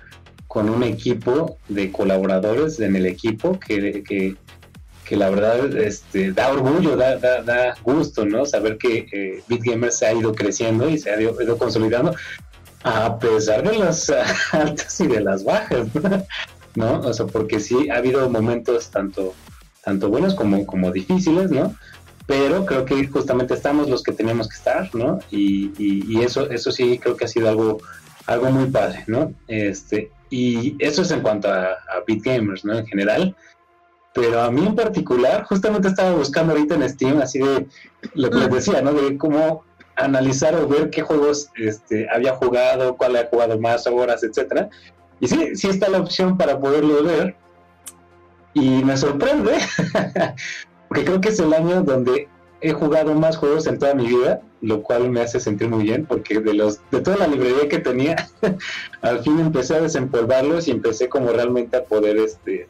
con 0.47 0.69
un 0.69 0.83
equipo 0.83 1.57
de 1.69 1.91
colaboradores 1.91 2.79
en 2.79 2.95
el 2.95 3.05
equipo 3.05 3.59
que 3.59 4.35
que 5.05 5.15
la 5.15 5.29
verdad 5.29 5.77
este, 5.77 6.33
da 6.33 6.51
orgullo, 6.51 6.97
da, 6.97 7.17
da, 7.17 7.75
gusto, 7.83 8.25
¿no? 8.25 8.45
Saber 8.45 8.77
que 8.77 9.07
eh, 9.11 9.43
BitGamer 9.47 9.91
se 9.91 10.07
ha 10.07 10.13
ido 10.13 10.33
creciendo 10.33 10.89
y 10.89 10.97
se 10.97 11.11
ha 11.11 11.21
ido, 11.21 11.57
consolidando 11.57 12.15
a 12.83 13.17
pesar 13.19 13.63
de 13.63 13.77
las 13.77 14.09
altas 14.51 14.99
y 14.99 15.07
de 15.07 15.21
las 15.21 15.43
bajas, 15.43 15.87
¿no? 16.75 16.99
O 17.01 17.13
sea, 17.13 17.27
porque 17.27 17.59
sí 17.59 17.89
ha 17.89 17.97
habido 17.97 18.29
momentos 18.29 18.89
tanto, 18.89 19.33
tanto 19.83 20.09
buenos 20.09 20.33
como, 20.33 20.65
como 20.65 20.91
difíciles, 20.91 21.51
¿no? 21.51 21.75
Pero 22.25 22.65
creo 22.65 22.85
que 22.85 23.07
justamente 23.07 23.53
estamos 23.53 23.87
los 23.87 24.01
que 24.01 24.11
teníamos 24.11 24.49
que 24.49 24.55
estar, 24.55 24.93
¿no? 24.95 25.19
Y, 25.29 25.71
y, 25.77 26.21
eso, 26.21 26.49
eso 26.49 26.71
sí 26.71 26.97
creo 26.97 27.15
que 27.15 27.25
ha 27.25 27.27
sido 27.27 27.47
algo, 27.49 27.77
algo 28.25 28.49
muy 28.49 28.65
padre, 28.71 29.03
¿no? 29.05 29.31
Este, 29.47 30.09
y 30.31 30.75
eso 30.79 31.03
es 31.03 31.11
en 31.11 31.21
cuanto 31.21 31.49
a, 31.49 31.65
a 31.65 32.03
BitGamers, 32.07 32.65
¿no? 32.65 32.79
En 32.79 32.87
general 32.87 33.35
pero 34.15 34.41
a 34.41 34.49
mí 34.49 34.65
en 34.65 34.75
particular, 34.75 35.43
justamente 35.43 35.89
estaba 35.89 36.15
buscando 36.15 36.53
ahorita 36.53 36.75
en 36.75 36.89
Steam, 36.89 37.21
así 37.21 37.39
de 37.39 37.67
lo 38.13 38.29
que 38.29 38.37
les 38.37 38.49
decía, 38.49 38.81
¿no? 38.81 38.93
De 38.93 39.17
cómo 39.17 39.65
analizar 39.97 40.55
o 40.55 40.65
ver 40.69 40.89
qué 40.89 41.01
juegos 41.01 41.49
este, 41.57 42.07
había 42.09 42.33
jugado, 42.33 42.95
cuál 42.95 43.17
ha 43.17 43.25
jugado 43.25 43.59
más 43.59 43.85
horas, 43.87 44.23
etcétera. 44.23 44.69
Y 45.19 45.27
sí, 45.27 45.57
sí 45.57 45.67
está 45.67 45.89
la 45.89 45.99
opción 45.99 46.37
para 46.37 46.57
poderlo 46.57 47.03
ver. 47.03 47.35
Y 48.53 48.85
me 48.85 48.95
sorprende, 48.95 49.51
porque 50.87 51.03
creo 51.03 51.19
que 51.19 51.29
es 51.29 51.39
el 51.41 51.53
año 51.53 51.81
donde 51.83 52.29
he 52.61 52.71
jugado 52.71 53.13
más 53.15 53.35
juegos 53.35 53.67
en 53.67 53.79
toda 53.79 53.95
mi 53.95 54.07
vida, 54.07 54.39
lo 54.61 54.81
cual 54.81 55.09
me 55.09 55.19
hace 55.19 55.41
sentir 55.41 55.67
muy 55.67 55.83
bien, 55.83 56.05
porque 56.05 56.39
de 56.39 56.53
los 56.53 56.79
de 56.89 57.01
toda 57.01 57.17
la 57.17 57.27
librería 57.27 57.67
que 57.67 57.79
tenía, 57.79 58.29
al 59.01 59.21
fin 59.23 59.39
empecé 59.41 59.75
a 59.75 59.81
desempolvarlos 59.81 60.69
y 60.69 60.71
empecé 60.71 61.09
como 61.09 61.33
realmente 61.33 61.75
a 61.75 61.83
poder, 61.83 62.15
este, 62.15 62.69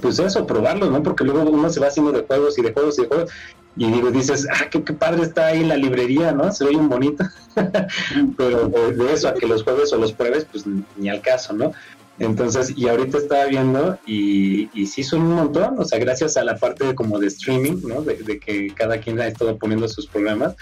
pues 0.00 0.18
eso, 0.18 0.46
probarlos, 0.46 0.90
¿no? 0.90 1.02
Porque 1.02 1.24
luego 1.24 1.48
uno 1.48 1.70
se 1.70 1.80
va 1.80 1.88
haciendo 1.88 2.12
de 2.12 2.22
juegos 2.22 2.58
y 2.58 2.62
de 2.62 2.72
juegos 2.72 2.98
y 2.98 3.02
de 3.02 3.08
juegos, 3.08 3.30
y 3.76 3.90
digo, 3.90 4.10
dices, 4.10 4.46
ah, 4.50 4.70
qué, 4.70 4.80
padre 4.80 5.22
está 5.22 5.46
ahí 5.46 5.62
la 5.62 5.76
librería, 5.76 6.32
¿no? 6.32 6.50
Se 6.50 6.64
ve 6.64 6.70
bien 6.70 6.88
bonito, 6.88 7.24
pero 8.36 8.68
de, 8.68 9.12
eso 9.12 9.28
a 9.28 9.34
que 9.34 9.46
los 9.46 9.62
juegues 9.62 9.92
o 9.92 9.98
los 9.98 10.12
pruebes, 10.12 10.46
pues 10.50 10.64
ni 10.96 11.08
al 11.08 11.20
caso, 11.20 11.52
¿no? 11.52 11.72
Entonces, 12.18 12.72
y 12.76 12.88
ahorita 12.88 13.18
estaba 13.18 13.44
viendo 13.44 13.98
y, 14.06 14.70
y 14.72 14.86
sí 14.86 15.02
son 15.02 15.22
un 15.22 15.34
montón, 15.34 15.78
o 15.78 15.84
sea, 15.84 15.98
gracias 15.98 16.36
a 16.36 16.44
la 16.44 16.56
parte 16.56 16.86
de, 16.86 16.94
como 16.94 17.18
de 17.18 17.26
streaming, 17.26 17.82
¿no? 17.86 18.00
De, 18.00 18.38
que 18.38 18.72
cada 18.74 18.98
quien 18.98 19.20
ha 19.20 19.26
estado 19.26 19.56
poniendo 19.58 19.86
sus 19.88 20.06
programas. 20.06 20.54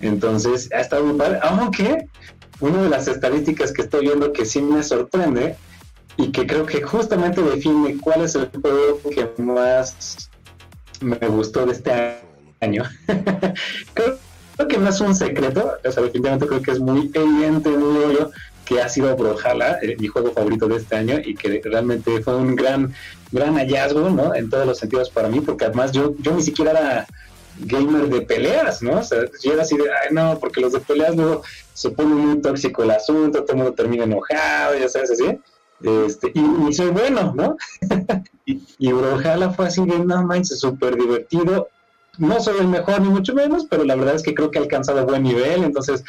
Entonces, 0.00 0.68
ha 0.72 0.80
estado 0.80 1.04
muy 1.04 1.16
padre, 1.16 1.38
aunque 1.42 2.08
una 2.60 2.82
de 2.82 2.88
las 2.88 3.06
estadísticas 3.06 3.72
que 3.72 3.82
estoy 3.82 4.06
viendo 4.06 4.32
que 4.32 4.44
sí 4.44 4.60
me 4.60 4.82
sorprende 4.82 5.56
y 6.18 6.30
que 6.30 6.46
creo 6.46 6.66
que 6.66 6.82
justamente 6.82 7.40
define 7.40 7.96
cuál 7.98 8.22
es 8.22 8.34
el 8.34 8.50
juego 8.50 9.00
que 9.10 9.42
más 9.42 10.28
me 11.00 11.16
gustó 11.28 11.64
de 11.64 11.72
este 11.72 12.18
año. 12.60 12.82
creo, 13.94 14.18
que 14.68 14.78
no 14.78 14.88
es 14.90 15.00
un 15.00 15.14
secreto, 15.14 15.74
o 15.82 15.90
sea, 15.90 16.02
definitivamente 16.02 16.46
creo 16.46 16.60
que 16.60 16.72
es 16.72 16.80
muy 16.80 17.10
evidente, 17.14 17.70
muy 17.70 18.04
obvio, 18.04 18.30
que 18.64 18.82
ha 18.82 18.88
sido 18.88 19.16
Brawlhalla, 19.16 19.78
eh, 19.80 19.96
mi 19.98 20.08
juego 20.08 20.32
favorito 20.32 20.66
de 20.66 20.76
este 20.76 20.96
año 20.96 21.18
y 21.24 21.34
que 21.34 21.62
realmente 21.64 22.20
fue 22.20 22.36
un 22.36 22.54
gran 22.54 22.92
gran 23.30 23.54
hallazgo, 23.56 24.10
¿no? 24.10 24.34
En 24.34 24.50
todos 24.50 24.66
los 24.66 24.78
sentidos 24.78 25.10
para 25.10 25.28
mí, 25.28 25.40
porque 25.40 25.66
además 25.66 25.92
yo, 25.92 26.14
yo 26.18 26.32
ni 26.34 26.42
siquiera 26.42 26.70
era 26.72 27.06
gamer 27.60 28.08
de 28.08 28.22
peleas, 28.22 28.82
¿no? 28.82 28.98
O 28.98 29.02
sea, 29.02 29.20
yo 29.42 29.52
era 29.52 29.62
así 29.62 29.76
de, 29.76 29.84
ay, 29.84 30.08
no, 30.12 30.38
porque 30.38 30.60
los 30.60 30.72
de 30.72 30.80
peleas 30.80 31.16
luego 31.16 31.42
se 31.74 31.90
pone 31.90 32.14
muy 32.14 32.40
tóxico 32.40 32.82
el 32.82 32.90
asunto, 32.90 33.42
todo 33.42 33.52
el 33.52 33.58
mundo 33.58 33.74
termina 33.74 34.04
enojado, 34.04 34.78
ya 34.78 34.88
sabes, 34.88 35.10
así. 35.10 35.38
Este, 35.82 36.32
y, 36.34 36.72
soy 36.72 36.90
bueno, 36.90 37.32
¿no? 37.36 37.56
y, 38.46 38.62
y 38.78 38.92
Brawlhalla 38.92 39.50
fue 39.50 39.66
así 39.66 39.84
de, 39.84 39.98
no 40.00 40.24
manches, 40.24 40.60
súper 40.60 40.96
divertido. 40.96 41.68
No 42.18 42.40
soy 42.40 42.58
el 42.60 42.68
mejor, 42.68 43.00
ni 43.00 43.08
mucho 43.08 43.32
menos, 43.34 43.66
pero 43.70 43.84
la 43.84 43.94
verdad 43.94 44.16
es 44.16 44.22
que 44.22 44.34
creo 44.34 44.50
que 44.50 44.58
ha 44.58 44.62
alcanzado 44.62 45.06
buen 45.06 45.22
nivel, 45.22 45.62
entonces 45.62 46.02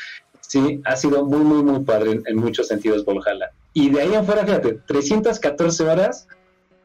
sí, 0.49 0.81
ha 0.85 0.95
sido 0.95 1.23
muy, 1.23 1.41
muy, 1.41 1.63
muy 1.63 1.81
padre 1.81 2.21
en, 2.25 2.38
muchos 2.38 2.67
sentidos 2.67 3.05
Brawlhalla. 3.05 3.51
Y 3.73 3.91
de 3.91 4.01
ahí 4.01 4.15
afuera, 4.15 4.43
fíjate, 4.45 4.79
314 4.88 5.83
horas 5.83 6.27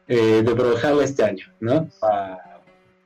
eh, 0.07 0.43
de 0.45 0.53
Brawlhalla 0.53 1.03
este 1.03 1.23
año, 1.23 1.45
¿no? 1.59 1.89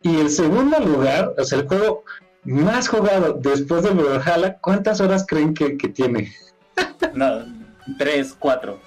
Y 0.02 0.20
el 0.20 0.30
segundo 0.30 0.80
lugar, 0.80 1.34
o 1.38 1.44
sea, 1.46 1.60
el 1.60 1.68
juego 1.68 2.04
más 2.44 2.90
jugado 2.90 3.34
después 3.34 3.84
de 3.84 3.92
Brawlhalla, 3.92 4.58
¿cuántas 4.60 5.00
horas 5.00 5.26
creen 5.26 5.54
que, 5.54 5.70
tiene? 5.90 6.34
no, 7.14 7.46
tres, 7.98 8.36
cuatro. 8.38 8.80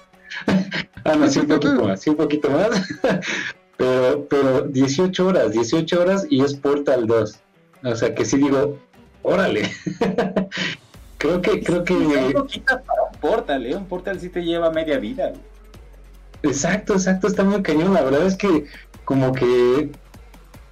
ah, 1.05 1.15
no, 1.15 1.27
sí, 1.27 1.39
un 1.39 1.47
poquito 1.47 1.85
más, 1.85 2.01
sí, 2.01 2.09
un 2.09 2.15
poquito 2.17 2.49
más. 2.49 2.69
pero, 3.77 4.27
pero 4.29 4.61
18 4.61 5.27
horas, 5.27 5.51
18 5.51 6.01
horas 6.01 6.27
y 6.29 6.41
es 6.41 6.53
Portal 6.53 7.07
2. 7.07 7.39
O 7.85 7.95
sea, 7.95 8.15
que 8.15 8.25
sí 8.25 8.37
digo, 8.37 8.77
órale. 9.23 9.69
Creo 11.23 11.41
que, 11.41 11.63
creo 11.63 11.85
que. 11.85 11.93
un 11.93 12.33
poquito 12.33 12.81
para 12.85 13.03
un 13.03 13.17
portal, 13.21 13.65
¿eh? 13.65 13.73
Un 13.77 13.85
portal 13.85 14.19
sí 14.19 14.27
te 14.27 14.43
lleva 14.43 14.69
media 14.71 14.97
vida. 14.97 15.31
Exacto, 16.41 16.95
exacto, 16.95 17.27
está 17.27 17.45
muy 17.45 17.63
cañón. 17.63 17.93
La 17.93 18.03
verdad 18.03 18.25
es 18.25 18.35
que, 18.35 18.65
como 19.05 19.31
que. 19.31 19.89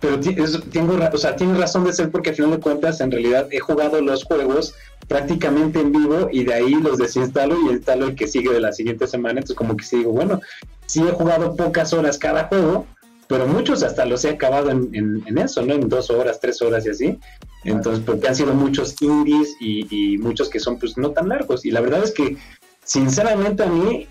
Pero 0.01 0.20
tengo, 0.20 0.98
o 1.13 1.18
sea, 1.18 1.38
tiene 1.38 1.58
razón 1.58 1.86
de 1.86 1.94
ser 1.94 2.12
porque 2.12 2.32
al 2.32 2.36
final 2.36 2.51
de 2.51 2.60
cuentas, 2.60 3.00
en 3.00 3.12
realidad 3.12 3.48
he 3.51 3.62
jugado 3.62 4.01
los 4.01 4.25
juegos 4.25 4.75
prácticamente 5.12 5.82
en 5.82 5.91
vivo 5.91 6.30
y 6.32 6.46
de 6.46 6.53
ahí 6.53 6.74
los 6.75 6.98
desinstalo 6.98 7.58
y 7.60 7.74
instalo 7.74 8.08
el 8.08 8.15
que 8.15 8.30
sigue 8.30 8.50
de 8.50 8.62
la 8.62 8.72
siguiente 8.72 9.08
semana. 9.08 9.41
Entonces, 9.41 9.58
como 9.58 9.75
que 9.75 9.84
sí 9.84 9.98
digo, 9.98 10.13
bueno, 10.13 10.39
sí 10.86 11.03
he 11.06 11.12
jugado 11.12 11.53
pocas 11.58 11.91
horas 11.91 12.18
cada 12.18 12.46
juego, 12.46 12.88
pero 13.27 13.46
muchos 13.46 13.84
hasta 13.84 14.06
los 14.06 14.24
he 14.24 14.30
acabado 14.30 14.70
en, 14.70 15.38
eso, 15.38 15.63
¿no? 15.63 15.74
En 15.74 15.89
dos 15.89 16.10
horas, 16.10 16.39
tres 16.39 16.62
horas 16.62 16.86
y 16.86 16.91
así. 16.91 17.20
Entonces, 17.65 18.01
porque 18.06 18.30
han 18.30 18.38
sido 18.38 18.53
muchos 18.53 19.01
indies 19.01 19.58
y, 19.60 20.18
muchos 20.20 20.50
que 20.50 20.62
son 20.62 20.80
pues 20.80 20.98
no 20.98 21.12
tan 21.12 21.27
largos. 21.27 21.65
Y 21.65 21.72
la 21.72 21.82
verdad 21.82 22.06
es 22.06 22.12
que, 22.12 22.38
sinceramente, 22.86 23.63
a 23.63 23.68
mí 23.68 24.08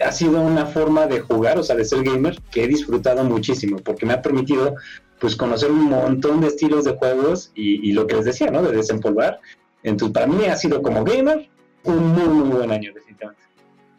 ha 0.00 0.12
sido 0.12 0.40
una 0.40 0.66
forma 0.66 1.08
de 1.08 1.22
jugar, 1.22 1.58
o 1.58 1.64
sea, 1.64 1.74
de 1.74 1.84
ser 1.84 2.04
gamer, 2.04 2.40
que 2.52 2.62
he 2.62 2.68
disfrutado 2.68 3.24
muchísimo, 3.24 3.78
porque 3.78 4.06
me 4.06 4.12
ha 4.12 4.22
permitido 4.22 4.76
pues 5.18 5.34
conocer 5.34 5.72
un 5.72 5.86
montón 5.86 6.40
de 6.40 6.48
estilos 6.48 6.84
de 6.84 6.92
juegos 6.92 7.50
y, 7.56 7.88
y 7.88 7.94
lo 7.94 8.06
que 8.06 8.14
les 8.14 8.26
decía, 8.26 8.52
¿no? 8.52 8.62
De 8.62 8.76
desempolvar. 8.76 9.40
Entonces, 9.86 10.12
para 10.12 10.26
mí 10.26 10.44
ha 10.46 10.56
sido 10.56 10.82
como 10.82 11.04
gamer 11.04 11.48
un 11.84 12.12
muy, 12.12 12.26
muy 12.26 12.48
buen 12.48 12.70
año, 12.72 12.92
definitivamente. 12.92 13.42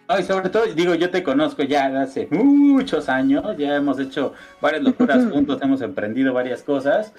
Ay, 0.10 0.24
sobre 0.24 0.50
todo, 0.50 0.66
digo, 0.66 0.96
yo 0.96 1.10
te 1.10 1.24
conozco 1.24 1.64
ya 1.64 2.02
hace 2.02 2.28
muchos 2.30 3.08
años, 3.08 3.56
ya 3.58 3.76
hemos 3.76 3.98
hecho 4.00 4.34
varias 4.62 4.84
locuras 4.84 5.26
juntos, 5.32 5.60
hemos 5.62 5.82
emprendido 5.82 6.34
varias 6.34 6.62
cosas. 6.62 7.14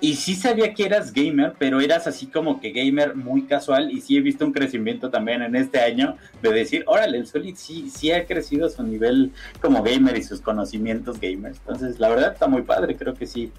Y 0.00 0.14
sí 0.14 0.34
sabía 0.34 0.72
que 0.72 0.86
eras 0.86 1.12
gamer, 1.12 1.54
pero 1.58 1.80
eras 1.80 2.06
así 2.06 2.26
como 2.26 2.60
que 2.60 2.72
gamer 2.72 3.14
muy 3.14 3.42
casual. 3.42 3.90
Y 3.90 4.00
sí 4.00 4.16
he 4.16 4.20
visto 4.22 4.44
un 4.44 4.52
crecimiento 4.52 5.10
también 5.10 5.42
en 5.42 5.54
este 5.54 5.80
año 5.80 6.16
de 6.42 6.50
decir, 6.50 6.82
órale, 6.86 7.18
el 7.18 7.26
Solid 7.26 7.54
sí, 7.56 7.90
sí 7.90 8.10
ha 8.10 8.26
crecido 8.26 8.70
su 8.70 8.82
nivel 8.82 9.32
como 9.60 9.82
gamer 9.82 10.16
y 10.16 10.22
sus 10.22 10.40
conocimientos 10.40 11.20
gamers. 11.20 11.58
Entonces, 11.58 12.00
la 12.00 12.08
verdad 12.08 12.32
está 12.32 12.46
muy 12.46 12.62
padre, 12.62 12.96
creo 12.96 13.12
que 13.12 13.26
sí. 13.26 13.52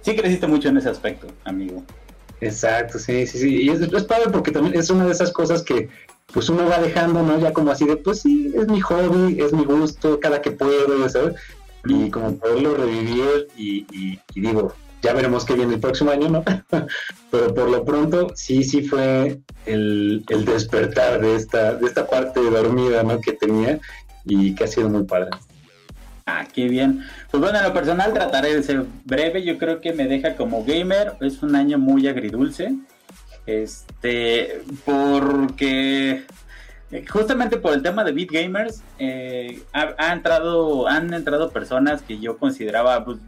Sí 0.00 0.14
creciste 0.14 0.46
mucho 0.48 0.68
en 0.68 0.76
ese 0.76 0.88
aspecto, 0.88 1.28
amigo. 1.44 1.84
Exacto, 2.40 2.98
sí, 2.98 3.26
sí, 3.26 3.38
sí. 3.38 3.62
Y 3.62 3.70
es, 3.70 3.80
es 3.80 4.04
padre 4.04 4.30
porque 4.30 4.52
también 4.52 4.78
es 4.78 4.90
una 4.90 5.06
de 5.06 5.12
esas 5.12 5.32
cosas 5.32 5.62
que 5.62 5.88
pues 6.32 6.48
uno 6.48 6.68
va 6.68 6.78
dejando, 6.78 7.22
¿no? 7.22 7.38
Ya 7.38 7.52
como 7.52 7.70
así 7.70 7.86
de, 7.86 7.96
pues 7.96 8.20
sí, 8.20 8.52
es 8.54 8.68
mi 8.68 8.80
hobby, 8.80 9.40
es 9.40 9.52
mi 9.52 9.64
gusto, 9.64 10.20
cada 10.20 10.42
que 10.42 10.50
puedo, 10.50 11.08
¿sabes? 11.08 11.34
Y 11.84 12.10
como 12.10 12.36
poderlo 12.36 12.76
revivir 12.76 13.48
y, 13.56 14.18
digo, 14.34 14.74
ya 15.02 15.14
veremos 15.14 15.44
qué 15.44 15.54
viene 15.54 15.74
el 15.74 15.80
próximo 15.80 16.10
año, 16.10 16.28
¿no? 16.28 16.44
Pero 17.30 17.54
por 17.54 17.70
lo 17.70 17.84
pronto, 17.84 18.32
sí, 18.34 18.62
sí 18.62 18.82
fue 18.82 19.40
el, 19.64 20.24
el, 20.28 20.44
despertar 20.44 21.20
de 21.20 21.36
esta, 21.36 21.74
de 21.74 21.86
esta 21.86 22.06
parte 22.06 22.40
dormida, 22.40 23.02
¿no? 23.02 23.20
Que 23.20 23.32
tenía 23.32 23.80
y 24.24 24.54
que 24.54 24.64
ha 24.64 24.68
sido 24.68 24.90
muy 24.90 25.04
padre. 25.04 25.30
Ah, 26.26 26.46
qué 26.52 26.68
bien. 26.68 27.06
Pues 27.30 27.42
bueno, 27.42 27.58
en 27.58 27.64
lo 27.64 27.72
personal 27.72 28.12
trataré 28.12 28.54
de 28.54 28.62
ser 28.62 28.84
breve. 29.04 29.44
Yo 29.44 29.58
creo 29.58 29.80
que 29.80 29.92
me 29.92 30.06
deja 30.06 30.36
como 30.36 30.64
gamer. 30.64 31.14
Es 31.20 31.42
un 31.42 31.56
año 31.56 31.78
muy 31.78 32.08
agridulce. 32.08 32.74
Este, 33.46 34.62
porque 34.84 36.24
eh, 36.90 37.04
justamente 37.06 37.58
por 37.58 37.74
el 37.74 37.82
tema 37.82 38.02
de 38.02 38.12
Beat 38.12 38.30
Gamers, 38.30 38.82
eh, 38.98 39.62
ha, 39.72 40.12
entrado, 40.12 40.88
han 40.88 41.12
entrado 41.12 41.50
personas 41.50 42.00
que 42.02 42.18
yo 42.18 42.38
consideraba, 42.38 43.04
pues, 43.04 43.18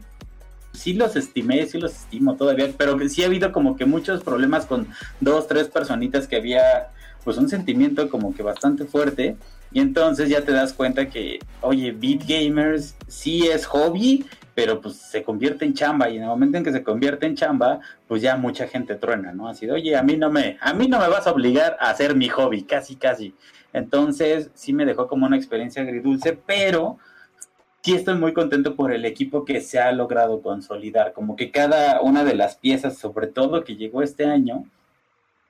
sí 0.73 0.95
los 0.95 1.14
estimé, 1.16 1.66
sí 1.66 1.78
los 1.78 1.92
estimo 1.92 2.37
todavía, 2.37 2.71
pero 2.76 2.99
sí 3.09 3.23
ha 3.23 3.26
habido 3.26 3.52
como 3.52 3.76
que 3.76 3.85
muchos 3.85 4.23
problemas 4.23 4.64
con 4.64 4.88
dos, 5.21 5.47
tres 5.47 5.69
personitas 5.69 6.26
que 6.26 6.37
había, 6.37 6.88
pues, 7.25 7.39
un 7.39 7.49
sentimiento 7.49 8.09
como 8.09 8.35
que 8.35 8.43
bastante 8.43 8.85
fuerte. 8.85 9.37
Y 9.73 9.81
entonces 9.81 10.29
ya 10.29 10.43
te 10.43 10.53
das 10.53 10.73
cuenta 10.73 11.09
que, 11.09 11.39
oye, 11.61 11.93
Beat 11.93 12.27
Gamers 12.27 12.97
sí 13.07 13.47
es 13.47 13.67
hobby, 13.67 14.27
pero 14.55 14.81
pues 14.81 14.97
se 14.97 15.23
convierte 15.23 15.65
en 15.65 15.75
chamba 15.75 16.11
y 16.11 16.17
en 16.17 16.23
el 16.23 16.29
momento 16.29 16.59
en 16.59 16.65
que 16.65 16.73
se 16.73 16.83
convierte 16.83 17.27
en 17.27 17.37
chamba, 17.37 17.81
pues 18.09 18.21
ya 18.21 18.37
mucha 18.37 18.67
gente 18.67 18.97
truena, 18.97 19.33
¿no? 19.33 19.49
Así 19.49 19.67
de, 19.67 19.73
oye, 19.73 19.97
a 19.97 20.03
mí 20.03 20.17
no 20.17 20.31
me, 20.31 20.59
a 20.61 20.75
mí 20.75 20.89
no 20.89 20.99
me 20.99 21.09
vas 21.09 21.27
a 21.27 21.33
obligar 21.33 21.77
a 21.81 21.91
hacer 21.91 22.17
mi 22.17 22.29
hobby, 22.29 22.65
casi, 22.65 22.97
casi. 22.97 23.35
Entonces 23.73 24.50
sí 24.55 24.73
me 24.73 24.85
dejó 24.85 25.07
como 25.07 25.27
una 25.27 25.37
experiencia 25.37 25.83
agridulce, 25.83 26.39
pero 26.47 26.99
sí 27.83 27.95
estoy 27.95 28.17
muy 28.19 28.33
contento 28.33 28.75
por 28.75 28.93
el 28.93 29.05
equipo 29.05 29.45
que 29.45 29.61
se 29.61 29.79
ha 29.79 29.93
logrado 29.93 30.43
consolidar, 30.43 31.12
como 31.12 31.37
que 31.37 31.50
cada 31.50 32.00
una 32.00 32.25
de 32.25 32.35
las 32.35 32.57
piezas, 32.57 32.99
sobre 32.99 33.29
todo 33.29 33.65
que 33.65 33.77
llegó 33.77 34.03
este 34.03 34.27
año, 34.27 34.65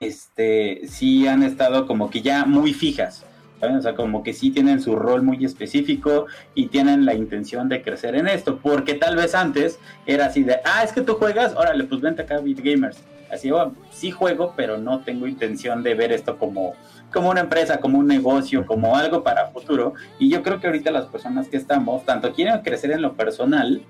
este, 0.00 0.80
sí 0.88 1.28
han 1.28 1.42
estado 1.42 1.86
como 1.86 2.08
que 2.10 2.22
ya 2.22 2.46
muy 2.46 2.72
fijas. 2.72 3.24
O 3.60 3.82
sea, 3.82 3.94
como 3.94 4.22
que 4.22 4.32
sí 4.32 4.50
tienen 4.50 4.80
su 4.80 4.96
rol 4.96 5.22
muy 5.22 5.44
específico 5.44 6.24
y 6.54 6.68
tienen 6.68 7.04
la 7.04 7.12
intención 7.12 7.68
de 7.68 7.82
crecer 7.82 8.14
en 8.14 8.26
esto, 8.26 8.58
porque 8.58 8.94
tal 8.94 9.16
vez 9.16 9.34
antes 9.34 9.78
era 10.06 10.26
así 10.26 10.42
de, 10.42 10.56
ah, 10.64 10.82
es 10.82 10.92
que 10.92 11.02
tú 11.02 11.16
juegas, 11.16 11.54
órale, 11.54 11.84
pues 11.84 12.00
vente 12.00 12.22
acá 12.22 12.40
Beat 12.40 12.60
Gamers. 12.60 12.96
Así, 13.30 13.50
oh, 13.52 13.74
sí 13.92 14.10
juego, 14.10 14.54
pero 14.56 14.78
no 14.78 15.00
tengo 15.00 15.26
intención 15.26 15.82
de 15.82 15.94
ver 15.94 16.10
esto 16.10 16.38
como, 16.38 16.72
como 17.12 17.28
una 17.28 17.40
empresa, 17.40 17.78
como 17.78 17.98
un 17.98 18.06
negocio, 18.06 18.64
como 18.64 18.96
algo 18.96 19.22
para 19.22 19.48
futuro. 19.48 19.92
Y 20.18 20.30
yo 20.30 20.42
creo 20.42 20.58
que 20.58 20.66
ahorita 20.66 20.90
las 20.90 21.04
personas 21.04 21.46
que 21.46 21.58
estamos, 21.58 22.06
tanto 22.06 22.32
quieren 22.32 22.58
crecer 22.62 22.92
en 22.92 23.02
lo 23.02 23.12
personal, 23.12 23.82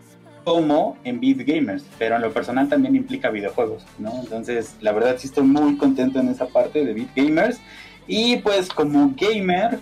como 0.44 0.96
en 1.04 1.20
Beat 1.20 1.46
Gamers, 1.46 1.84
pero 1.98 2.16
en 2.16 2.22
lo 2.22 2.32
personal 2.32 2.68
también 2.68 2.96
implica 2.96 3.30
videojuegos, 3.30 3.84
¿no? 3.98 4.12
Entonces, 4.20 4.76
la 4.80 4.92
verdad 4.92 5.16
sí 5.18 5.26
estoy 5.26 5.44
muy 5.44 5.76
contento 5.76 6.20
en 6.20 6.28
esa 6.28 6.46
parte 6.46 6.84
de 6.84 6.94
Beat 6.94 7.14
Gamers. 7.14 7.60
Y 8.06 8.38
pues 8.38 8.68
como 8.68 9.14
gamer, 9.16 9.78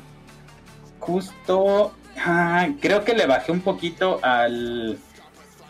justo 0.99 1.93
ah, 2.19 2.69
creo 2.81 3.05
que 3.05 3.15
le 3.15 3.27
bajé 3.27 3.53
un 3.53 3.61
poquito 3.61 4.19
al, 4.23 4.99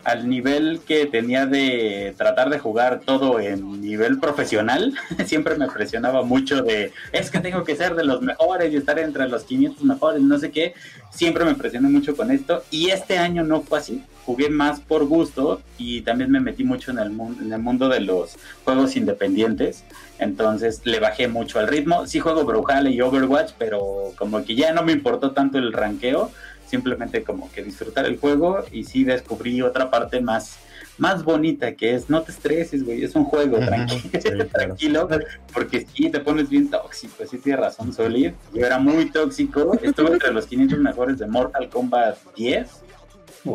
al 0.04 0.28
nivel 0.28 0.80
que 0.86 1.06
tenía 1.06 1.46
de 1.46 2.14
tratar 2.16 2.48
de 2.48 2.58
jugar 2.58 3.00
todo 3.04 3.40
en 3.40 3.80
nivel 3.80 4.18
profesional, 4.18 4.94
siempre 5.26 5.56
me 5.56 5.68
presionaba 5.68 6.22
mucho 6.22 6.62
de, 6.62 6.92
es 7.12 7.30
que 7.30 7.40
tengo 7.40 7.62
que 7.62 7.76
ser 7.76 7.94
de 7.94 8.04
los 8.04 8.22
mejores 8.22 8.72
y 8.72 8.76
estar 8.76 8.98
entre 8.98 9.28
los 9.28 9.44
500 9.44 9.84
mejores, 9.84 10.22
no 10.22 10.38
sé 10.38 10.50
qué, 10.50 10.74
siempre 11.10 11.44
me 11.44 11.54
presioné 11.54 11.88
mucho 11.88 12.16
con 12.16 12.30
esto. 12.30 12.64
Y 12.70 12.90
este 12.90 13.18
año 13.18 13.44
no 13.44 13.60
fue 13.60 13.78
así, 13.78 14.02
jugué 14.28 14.50
más 14.50 14.80
por 14.80 15.06
gusto 15.06 15.62
y 15.78 16.02
también 16.02 16.30
me 16.30 16.38
metí 16.38 16.62
mucho 16.62 16.90
en 16.90 16.98
el, 16.98 17.08
mundo, 17.08 17.42
en 17.42 17.50
el 17.50 17.62
mundo 17.62 17.88
de 17.88 18.00
los 18.00 18.36
juegos 18.62 18.94
independientes, 18.94 19.84
entonces 20.18 20.82
le 20.84 21.00
bajé 21.00 21.28
mucho 21.28 21.58
al 21.58 21.66
ritmo, 21.66 22.06
sí 22.06 22.20
juego 22.20 22.44
Brujale 22.44 22.90
y 22.90 23.00
Overwatch, 23.00 23.52
pero 23.56 24.12
como 24.18 24.44
que 24.44 24.54
ya 24.54 24.74
no 24.74 24.82
me 24.82 24.92
importó 24.92 25.30
tanto 25.30 25.56
el 25.56 25.72
ranqueo, 25.72 26.30
simplemente 26.66 27.22
como 27.22 27.50
que 27.50 27.62
disfrutar 27.62 28.04
el 28.04 28.18
juego 28.18 28.66
y 28.70 28.84
sí 28.84 29.02
descubrí 29.02 29.62
otra 29.62 29.90
parte 29.90 30.20
más 30.20 30.58
más 30.98 31.24
bonita 31.24 31.74
que 31.74 31.94
es 31.94 32.10
no 32.10 32.20
te 32.22 32.32
estreses, 32.32 32.84
güey, 32.84 33.04
es 33.04 33.14
un 33.14 33.24
juego, 33.24 33.56
tranquilo, 33.60 34.46
tranquilo, 34.52 35.08
porque 35.54 35.86
sí 35.86 36.10
te 36.10 36.20
pones 36.20 36.50
bien 36.50 36.68
tóxico, 36.68 37.24
sí 37.24 37.38
tienes 37.38 37.60
razón, 37.60 37.94
Solid. 37.94 38.32
Yo 38.52 38.66
era 38.66 38.78
muy 38.78 39.08
tóxico, 39.08 39.78
estuve 39.80 40.14
entre 40.14 40.32
los 40.32 40.46
500 40.46 40.78
mejores 40.80 41.18
de 41.18 41.26
Mortal 41.28 41.70
Kombat 41.70 42.18
10 42.36 42.87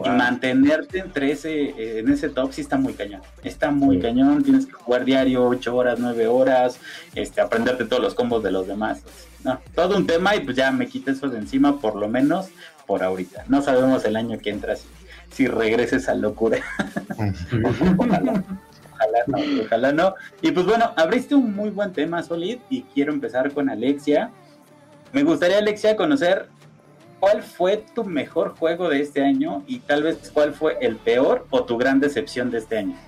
y 0.06 0.10
mantenerte 0.10 1.00
entre 1.00 1.32
ese, 1.32 2.00
en 2.00 2.10
ese 2.12 2.30
top 2.30 2.52
sí 2.54 2.62
está 2.62 2.78
muy 2.78 2.94
cañón. 2.94 3.22
Está 3.44 3.72
muy 3.72 4.00
cañón, 4.00 4.44
tienes 4.44 4.66
que 4.66 4.74
jugar 4.74 5.06
diario 5.06 5.46
8 5.46 5.76
horas, 5.76 6.00
9 6.00 6.28
horas, 6.28 6.80
este, 7.16 7.42
aprenderte 7.42 7.86
todos 7.86 8.02
los 8.02 8.14
combos 8.14 8.44
de 8.44 8.52
los 8.52 8.68
demás. 8.68 9.04
No, 9.44 9.60
todo 9.76 9.98
un 9.98 10.08
tema 10.08 10.36
y 10.36 10.40
pues 10.40 10.56
ya 10.56 10.72
me 10.72 10.88
quité 10.88 11.12
eso 11.12 11.28
de 11.28 11.38
encima 11.38 11.80
por 11.80 11.96
lo 11.96 12.08
menos 12.08 12.48
por 12.88 13.04
ahorita. 13.04 13.46
No 13.48 13.62
sabemos 13.62 14.06
el 14.06 14.16
año 14.16 14.40
que 14.40 14.50
entra 14.50 14.76
si, 14.76 14.88
si 15.32 15.48
regreses 15.48 16.08
a 16.10 16.16
locura. 16.16 16.60
ojalá, 17.98 18.20
no, 19.28 19.38
ojalá 19.64 19.92
no. 19.92 20.16
Y 20.42 20.52
pues 20.52 20.66
bueno, 20.66 20.92
abriste 20.96 21.36
un 21.36 21.54
muy 21.56 21.70
buen 21.70 21.92
tema, 21.94 22.24
Solid, 22.24 22.60
y 22.70 22.84
quiero 22.84 23.12
empezar 23.12 23.52
con 23.52 23.70
Alexia. 23.70 24.32
Me 25.12 25.24
gustaría, 25.24 25.60
Alexia, 25.60 25.96
conocer 25.96 26.48
cuál 27.24 27.42
fue 27.42 27.78
tu 27.96 28.04
mejor 28.04 28.54
juego 28.58 28.90
de 28.90 29.00
este 29.00 29.24
año 29.24 29.64
y 29.66 29.80
tal 29.80 30.04
vez 30.04 30.30
cuál 30.34 30.54
fue 30.54 30.78
el 30.82 30.98
peor 30.98 31.48
o 31.52 31.64
tu 31.64 31.78
gran 31.78 32.02
decepción 32.02 32.52
de 32.52 32.58
este 32.58 32.80
año. 32.80 33.00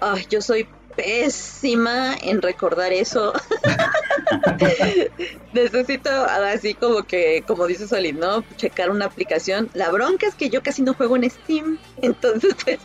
Ay, 0.00 0.26
yo 0.28 0.42
soy 0.42 0.68
pésima 0.96 2.16
en 2.20 2.42
recordar 2.42 2.92
eso. 2.92 3.32
Necesito 5.52 6.10
así 6.10 6.74
como 6.74 7.02
que, 7.04 7.42
como 7.46 7.66
dice 7.66 7.88
Solid, 7.88 8.14
¿no? 8.14 8.44
Checar 8.56 8.90
una 8.90 9.06
aplicación. 9.06 9.70
La 9.74 9.90
bronca 9.90 10.26
es 10.26 10.34
que 10.34 10.50
yo 10.50 10.62
casi 10.62 10.82
no 10.82 10.94
juego 10.94 11.16
en 11.16 11.28
Steam. 11.30 11.78
Entonces, 12.02 12.54
pues, 12.64 12.78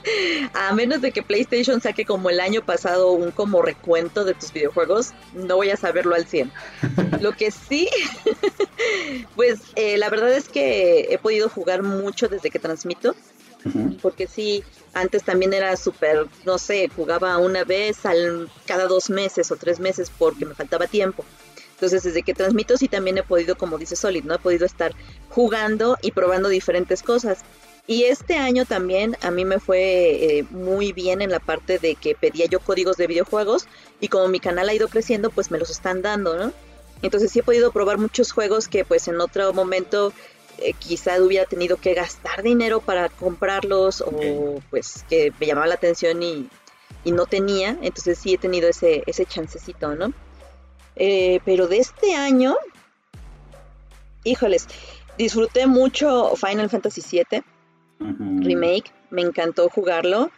a 0.54 0.74
menos 0.74 1.02
de 1.02 1.12
que 1.12 1.24
PlayStation 1.24 1.82
saque 1.82 2.06
como 2.06 2.30
el 2.30 2.40
año 2.40 2.62
pasado 2.66 3.12
un 3.12 3.32
como 3.32 3.62
recuento 3.62 4.24
de 4.26 4.34
tus 4.34 4.54
videojuegos, 4.54 5.14
no 5.34 5.56
voy 5.58 5.70
a 5.70 5.78
saberlo 5.78 6.16
al 6.16 6.26
100. 6.26 6.52
Lo 7.22 7.34
que 7.34 7.52
sí, 7.52 7.90
pues 9.36 9.62
eh, 9.76 9.98
la 9.98 10.10
verdad 10.10 10.32
es 10.34 10.50
que 10.50 11.08
he 11.10 11.18
podido 11.18 11.50
jugar 11.50 11.84
mucho 11.84 12.28
desde 12.28 12.50
que 12.50 12.60
transmito 12.60 13.16
porque 14.02 14.28
sí, 14.28 14.64
antes 14.94 15.24
también 15.24 15.54
era 15.54 15.76
súper, 15.78 16.28
no 16.46 16.58
sé, 16.58 16.90
jugaba 16.96 17.38
una 17.38 17.64
vez 17.64 18.06
al, 18.06 18.50
cada 18.66 18.88
dos 18.88 19.10
meses 19.10 19.52
o 19.52 19.56
tres 19.56 19.80
meses 19.80 20.12
porque 20.18 20.46
me 20.46 20.56
faltaba 20.56 20.88
tiempo. 20.88 21.26
Entonces, 21.72 22.04
desde 22.04 22.24
que 22.24 22.34
transmito, 22.34 22.78
sí 22.78 22.88
también 22.88 23.18
he 23.18 23.24
podido, 23.24 23.58
como 23.58 23.78
dice 23.78 23.96
Solid, 23.96 24.24
¿no? 24.24 24.36
He 24.36 24.40
podido 24.40 24.66
estar 24.66 24.94
jugando 25.30 25.98
y 26.02 26.12
probando 26.12 26.50
diferentes 26.50 27.04
cosas. 27.04 27.40
Y 27.86 28.04
este 28.04 28.38
año 28.38 28.66
también 28.66 29.18
a 29.22 29.32
mí 29.32 29.44
me 29.44 29.60
fue 29.60 30.38
eh, 30.40 30.46
muy 30.52 30.94
bien 30.94 31.22
en 31.22 31.30
la 31.30 31.40
parte 31.40 31.80
de 31.80 31.96
que 31.96 32.16
pedía 32.16 32.46
yo 32.46 32.62
códigos 32.62 32.96
de 32.96 33.08
videojuegos 33.08 33.68
y 34.00 34.08
como 34.08 34.30
mi 34.30 34.40
canal 34.40 34.70
ha 34.70 34.74
ido 34.74 34.88
creciendo, 34.88 35.30
pues 35.30 35.52
me 35.52 35.58
los 35.58 35.70
están 35.70 36.02
dando, 36.02 36.38
¿no? 36.38 36.54
Entonces 37.02 37.32
sí 37.32 37.40
he 37.40 37.44
podido 37.44 37.74
probar 37.74 37.98
muchos 37.98 38.32
juegos 38.32 38.70
que 38.70 38.86
pues 38.86 39.10
en 39.10 39.20
otro 39.20 39.52
momento 39.52 40.14
eh, 40.64 40.74
quizá 40.74 41.22
hubiera 41.22 41.46
tenido 41.46 41.78
que 41.78 41.94
gastar 41.94 42.44
dinero 42.44 42.80
para 42.82 43.10
comprarlos 43.10 44.02
o 44.02 44.62
pues 44.70 45.06
que 45.10 45.34
me 45.40 45.48
llamaba 45.48 45.68
la 45.68 45.76
atención 45.76 46.22
y, 46.24 46.50
no 47.06 47.26
tenía, 47.26 47.78
entonces 47.82 48.18
sí 48.18 48.36
he 48.36 48.38
tenido 48.38 48.70
ese, 48.70 49.04
ese 49.08 49.26
chancecito, 49.26 49.94
¿no? 49.94 50.14
Eh, 50.96 51.42
pero 51.44 51.68
de 51.68 51.80
este 51.80 52.16
año, 52.16 52.56
híjoles, 54.24 54.68
disfruté 55.18 55.68
mucho 55.68 56.34
Final 56.38 56.70
Fantasy 56.70 57.02
VII 57.02 57.44
Remake, 58.00 58.92
me 59.10 59.22
encantó 59.22 59.70
jugarlo. 59.70 60.32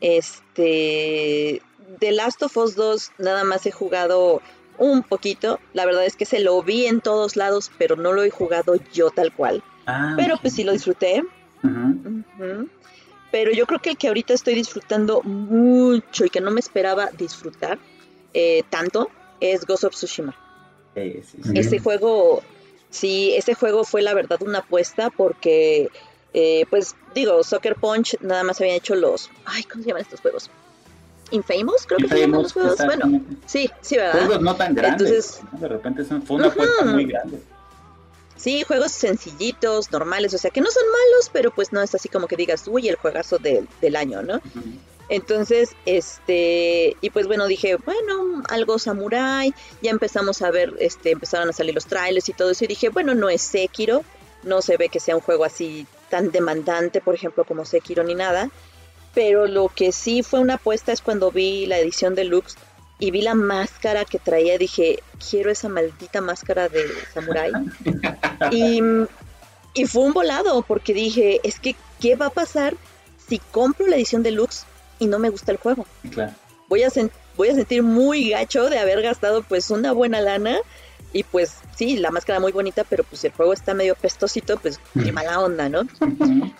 Este, 0.00 1.62
The 1.98 2.12
Last 2.12 2.42
of 2.42 2.56
Us 2.56 2.76
2 2.76 3.12
nada 3.18 3.44
más 3.44 3.66
he 3.66 3.70
jugado 3.70 4.40
un 4.78 5.02
poquito. 5.02 5.60
La 5.72 5.84
verdad 5.86 6.04
es 6.04 6.16
que 6.16 6.24
se 6.24 6.40
lo 6.40 6.62
vi 6.62 6.86
en 6.86 7.00
todos 7.00 7.36
lados, 7.36 7.70
pero 7.78 7.96
no 7.96 8.12
lo 8.12 8.22
he 8.22 8.30
jugado 8.30 8.74
yo 8.92 9.10
tal 9.10 9.32
cual. 9.32 9.62
Ah, 9.86 10.14
pero 10.16 10.36
pues 10.38 10.54
sí 10.54 10.64
lo 10.64 10.72
disfruté. 10.72 11.22
Pero 13.30 13.50
yo 13.52 13.66
creo 13.66 13.80
que 13.80 13.90
el 13.90 13.96
que 13.96 14.08
ahorita 14.08 14.34
estoy 14.34 14.54
disfrutando 14.54 15.22
mucho 15.22 16.24
y 16.24 16.30
que 16.30 16.40
no 16.40 16.50
me 16.50 16.60
esperaba 16.60 17.10
disfrutar 17.10 17.78
eh, 18.32 18.62
tanto 18.70 19.10
es 19.40 19.64
Ghost 19.64 19.84
of 19.84 19.94
Tsushima. 19.94 20.36
Ese 21.54 21.78
juego, 21.80 22.42
sí, 22.90 23.34
ese 23.34 23.54
juego 23.54 23.84
fue 23.84 24.02
la 24.02 24.14
verdad 24.14 24.40
una 24.42 24.58
apuesta 24.60 25.10
porque, 25.10 25.88
eh, 26.32 26.64
pues 26.70 26.94
digo, 27.14 27.42
Soccer 27.42 27.74
Punch 27.74 28.16
nada 28.20 28.44
más 28.44 28.60
había 28.60 28.74
hecho 28.74 28.94
los, 28.94 29.30
ay, 29.44 29.64
¿cómo 29.64 29.82
se 29.82 29.88
llaman 29.88 30.02
estos 30.02 30.20
juegos? 30.20 30.50
Infamous, 31.30 31.86
creo 31.86 31.98
que 31.98 32.08
se 32.08 32.20
llaman 32.20 32.42
los 32.42 32.52
juegos. 32.52 32.78
Bueno, 32.84 33.20
sí, 33.46 33.70
sí, 33.80 33.96
¿verdad? 33.96 34.26
Juegos 34.26 34.42
no 34.42 34.54
tan 34.56 34.74
grandes. 34.74 35.10
Entonces, 35.10 35.60
de 35.60 35.68
repente 35.68 36.04
fue 36.04 36.36
una 36.36 36.46
apuesta 36.48 36.84
muy 36.84 37.06
grande. 37.06 37.40
Sí, 38.36 38.62
juegos 38.64 38.92
sencillitos, 38.92 39.90
normales, 39.90 40.34
o 40.34 40.38
sea, 40.38 40.50
que 40.50 40.60
no 40.60 40.70
son 40.70 40.82
malos, 40.84 41.30
pero 41.32 41.50
pues 41.50 41.72
no 41.72 41.80
es 41.80 41.94
así 41.94 42.08
como 42.08 42.26
que 42.26 42.36
digas, 42.36 42.66
uy, 42.66 42.88
el 42.88 42.96
juegazo 42.96 43.38
del 43.38 43.96
año, 43.96 44.22
¿no? 44.22 44.40
Entonces, 45.08 45.70
este, 45.86 46.96
y 47.00 47.10
pues 47.10 47.26
bueno, 47.26 47.46
dije, 47.46 47.76
bueno, 47.76 48.42
algo 48.48 48.78
samurai, 48.78 49.54
ya 49.82 49.90
empezamos 49.90 50.42
a 50.42 50.50
ver, 50.50 50.74
este, 50.78 51.10
empezaron 51.10 51.48
a 51.48 51.52
salir 51.52 51.74
los 51.74 51.86
trailers 51.86 52.28
y 52.28 52.32
todo 52.32 52.50
eso, 52.50 52.64
y 52.64 52.68
dije, 52.68 52.88
bueno, 52.88 53.14
no 53.14 53.28
es 53.28 53.42
Sekiro, 53.42 54.02
no 54.42 54.62
se 54.62 54.76
ve 54.76 54.88
que 54.88 55.00
sea 55.00 55.14
un 55.14 55.22
juego 55.22 55.44
así 55.44 55.86
tan 56.10 56.30
demandante, 56.30 57.00
por 57.00 57.14
ejemplo, 57.14 57.44
como 57.44 57.64
Sekiro 57.64 58.02
ni 58.02 58.14
nada, 58.14 58.50
pero 59.14 59.46
lo 59.46 59.68
que 59.68 59.92
sí 59.92 60.22
fue 60.22 60.40
una 60.40 60.54
apuesta 60.54 60.92
es 60.92 61.00
cuando 61.00 61.30
vi 61.30 61.66
la 61.66 61.78
edición 61.78 62.14
deluxe 62.14 62.56
y 62.98 63.10
vi 63.10 63.22
la 63.22 63.34
máscara 63.34 64.04
que 64.04 64.18
traía, 64.18 64.58
dije, 64.58 65.02
quiero 65.30 65.50
esa 65.50 65.68
maldita 65.68 66.20
máscara 66.20 66.68
de 66.68 66.84
samurai. 67.12 67.52
y, 68.50 68.80
y 69.74 69.86
fue 69.86 70.04
un 70.04 70.12
volado, 70.12 70.62
porque 70.62 70.94
dije, 70.94 71.40
es 71.44 71.58
que, 71.58 71.76
¿qué 72.00 72.16
va 72.16 72.26
a 72.26 72.30
pasar 72.30 72.76
si 73.28 73.38
compro 73.38 73.86
la 73.86 73.96
edición 73.96 74.22
deluxe 74.22 74.64
y 74.98 75.06
no 75.06 75.18
me 75.18 75.30
gusta 75.30 75.52
el 75.52 75.58
juego? 75.58 75.86
Voy 76.68 76.82
a, 76.82 76.88
voy 77.36 77.48
a 77.48 77.54
sentir 77.54 77.82
muy 77.82 78.30
gacho 78.30 78.70
de 78.70 78.78
haber 78.78 79.02
gastado 79.02 79.42
pues 79.42 79.70
una 79.70 79.92
buena 79.92 80.20
lana 80.20 80.58
y 81.12 81.22
pues 81.22 81.58
sí, 81.76 81.96
la 81.96 82.10
máscara 82.10 82.40
muy 82.40 82.52
bonita, 82.52 82.84
pero 82.84 83.04
pues 83.04 83.24
el 83.24 83.32
juego 83.32 83.52
está 83.52 83.72
medio 83.72 83.94
pestosito, 83.94 84.58
pues 84.58 84.80
qué 85.02 85.12
mala 85.12 85.40
onda, 85.40 85.68
¿no? 85.68 85.82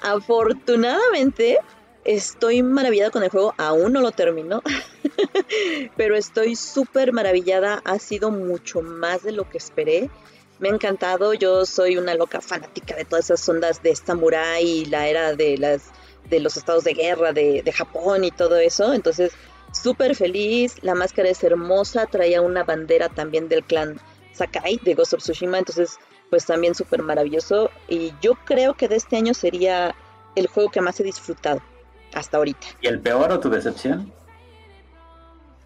Afortunadamente, 0.01 1.59
estoy 2.05 2.63
maravillada 2.63 3.11
con 3.11 3.23
el 3.23 3.31
juego, 3.31 3.55
aún 3.57 3.93
no 3.93 4.01
lo 4.01 4.13
termino, 4.13 4.63
pero 5.97 6.17
estoy 6.17 6.55
súper 6.55 7.13
maravillada, 7.13 7.83
ha 7.85 7.99
sido 7.99 8.31
mucho 8.31 8.83
más 8.83 9.23
de 9.23 9.33
lo 9.33 9.49
que 9.49 9.59
esperé. 9.59 10.11
Me 10.59 10.69
ha 10.69 10.73
encantado, 10.73 11.35
yo 11.35 11.67
soy 11.67 11.97
una 11.97 12.15
loca 12.15 12.41
fanática 12.41 12.95
de 12.95 13.05
todas 13.05 13.27
esas 13.27 13.49
ondas 13.49 13.83
de 13.83 13.97
samurai 13.97 14.65
y 14.65 14.85
la 14.85 15.09
era 15.09 15.35
de 15.35 15.59
las 15.59 15.91
de 16.29 16.41
los 16.41 16.57
estados 16.57 16.85
de 16.85 16.95
guerra 16.95 17.33
de, 17.33 17.63
de 17.63 17.73
Japón 17.73 18.25
y 18.25 18.31
todo 18.31 18.57
eso, 18.57 18.95
entonces 18.95 19.33
súper 19.73 20.17
feliz, 20.17 20.77
la 20.81 20.95
máscara 20.95 21.29
es 21.29 21.45
hermosa, 21.45 22.07
traía 22.07 22.41
una 22.41 22.65
bandera 22.65 23.11
también 23.11 23.49
del 23.49 23.63
clan 23.63 24.01
Sakai 24.33 24.81
de 24.83 24.95
Ghost 24.95 25.13
of 25.13 25.21
Tsushima, 25.21 25.59
entonces 25.59 25.99
pues 26.31 26.47
también 26.47 26.75
súper 26.75 27.03
maravilloso. 27.03 27.71
Y 27.89 28.13
yo 28.23 28.35
creo 28.47 28.75
que 28.75 28.89
de 28.89 28.97
este 28.97 29.17
año 29.17 29.35
sería 29.35 29.95
el 30.35 30.47
juego 30.47 30.71
que 30.71 30.81
más 30.81 30.99
he 30.99 31.05
disfrutado 31.05 31.61
hasta 32.15 32.39
ahorita. 32.39 32.67
¿Y 32.81 32.87
el 32.87 33.01
peor 33.01 33.33
o 33.33 33.41
tu 33.41 33.51
decepción? 33.51 34.13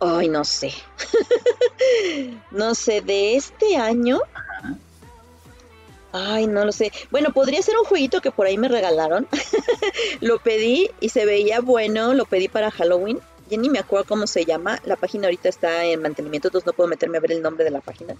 Ay, 0.00 0.28
no 0.28 0.44
sé. 0.44 0.72
no 2.50 2.74
sé, 2.74 3.00
de 3.00 3.36
este 3.36 3.76
año. 3.76 4.20
Ay, 6.12 6.46
no 6.46 6.64
lo 6.64 6.72
sé. 6.72 6.92
Bueno, 7.10 7.32
podría 7.32 7.60
ser 7.62 7.76
un 7.76 7.84
jueguito 7.84 8.20
que 8.20 8.30
por 8.30 8.46
ahí 8.46 8.56
me 8.56 8.68
regalaron. 8.68 9.26
lo 10.20 10.38
pedí 10.38 10.90
y 11.00 11.10
se 11.10 11.26
veía 11.26 11.60
bueno. 11.60 12.14
Lo 12.14 12.24
pedí 12.24 12.48
para 12.48 12.70
Halloween. 12.70 13.20
Ya 13.50 13.56
ni 13.56 13.70
me 13.70 13.78
acuerdo 13.78 14.06
cómo 14.06 14.26
se 14.26 14.44
llama. 14.44 14.80
La 14.84 14.96
página 14.96 15.26
ahorita 15.26 15.48
está 15.48 15.84
en 15.84 16.02
mantenimiento, 16.02 16.48
entonces 16.48 16.66
no 16.66 16.72
puedo 16.74 16.88
meterme 16.88 17.18
a 17.18 17.20
ver 17.20 17.32
el 17.32 17.42
nombre 17.42 17.64
de 17.64 17.70
la 17.70 17.80
página. 17.80 18.14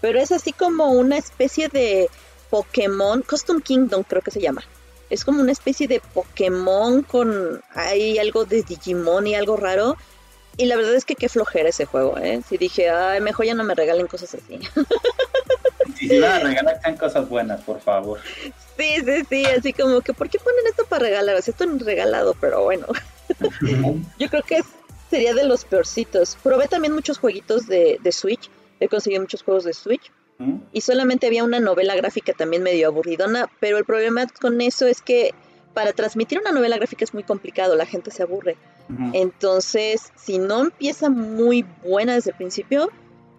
Pero 0.00 0.20
es 0.20 0.32
así 0.32 0.52
como 0.52 0.92
una 0.92 1.16
especie 1.16 1.68
de 1.68 2.08
Pokémon, 2.48 3.22
Custom 3.22 3.60
Kingdom 3.60 4.04
creo 4.04 4.22
que 4.22 4.30
se 4.30 4.40
llama. 4.40 4.62
Es 5.10 5.24
como 5.24 5.40
una 5.40 5.52
especie 5.52 5.88
de 5.88 6.00
Pokémon 6.00 7.02
con 7.02 7.62
hay 7.74 8.18
algo 8.18 8.44
de 8.44 8.62
Digimon 8.62 9.26
y 9.26 9.34
algo 9.34 9.56
raro. 9.56 9.96
Y 10.56 10.66
la 10.66 10.76
verdad 10.76 10.94
es 10.94 11.04
que 11.04 11.14
qué 11.14 11.28
flojera 11.28 11.68
ese 11.68 11.84
juego, 11.84 12.18
¿eh? 12.18 12.42
Si 12.48 12.56
dije, 12.56 12.90
ay, 12.90 13.20
mejor 13.20 13.46
ya 13.46 13.54
no 13.54 13.62
me 13.62 13.76
regalen 13.76 14.06
cosas 14.06 14.34
así. 14.34 14.58
Si 15.96 16.20
van 16.20 16.32
a 16.32 16.38
regalar, 16.40 16.80
sean 16.80 16.96
cosas 16.96 17.28
buenas, 17.28 17.60
por 17.62 17.80
favor. 17.80 18.20
Sí, 18.76 18.96
sí, 19.04 19.24
sí, 19.28 19.44
así 19.46 19.72
como 19.72 20.00
que, 20.00 20.12
¿por 20.12 20.28
qué 20.28 20.38
ponen 20.38 20.66
esto 20.68 20.84
para 20.86 21.06
regalar? 21.06 21.36
O 21.36 21.42
sea, 21.42 21.52
esto 21.52 21.66
no 21.66 21.76
es 21.76 21.82
regalado, 21.82 22.36
pero 22.40 22.62
bueno. 22.62 22.86
Yo 24.18 24.28
creo 24.28 24.42
que 24.42 24.62
sería 25.10 25.34
de 25.34 25.44
los 25.44 25.64
peorcitos. 25.64 26.36
Probé 26.42 26.68
también 26.68 26.94
muchos 26.94 27.18
jueguitos 27.18 27.66
de, 27.66 27.98
de 28.00 28.12
Switch. 28.12 28.48
He 28.80 28.88
conseguido 28.88 29.22
muchos 29.22 29.42
juegos 29.42 29.64
de 29.64 29.72
Switch. 29.72 30.12
¿Mm? 30.38 30.58
y 30.72 30.82
solamente 30.82 31.26
había 31.26 31.42
una 31.42 31.58
novela 31.58 31.96
gráfica 31.96 32.32
también 32.32 32.62
medio 32.62 32.86
aburridona, 32.88 33.50
pero 33.58 33.76
el 33.76 33.84
problema 33.84 34.24
con 34.40 34.60
eso 34.60 34.86
es 34.86 35.02
que 35.02 35.34
para 35.74 35.92
transmitir 35.92 36.38
una 36.38 36.52
novela 36.52 36.76
gráfica 36.76 37.04
es 37.04 37.12
muy 37.12 37.24
complicado, 37.24 37.74
la 37.76 37.86
gente 37.86 38.10
se 38.10 38.22
aburre. 38.22 38.56
Entonces, 39.12 40.12
si 40.16 40.38
no 40.38 40.62
empieza 40.62 41.10
muy 41.10 41.64
buena 41.84 42.14
desde 42.14 42.30
el 42.30 42.36
principio, 42.36 42.90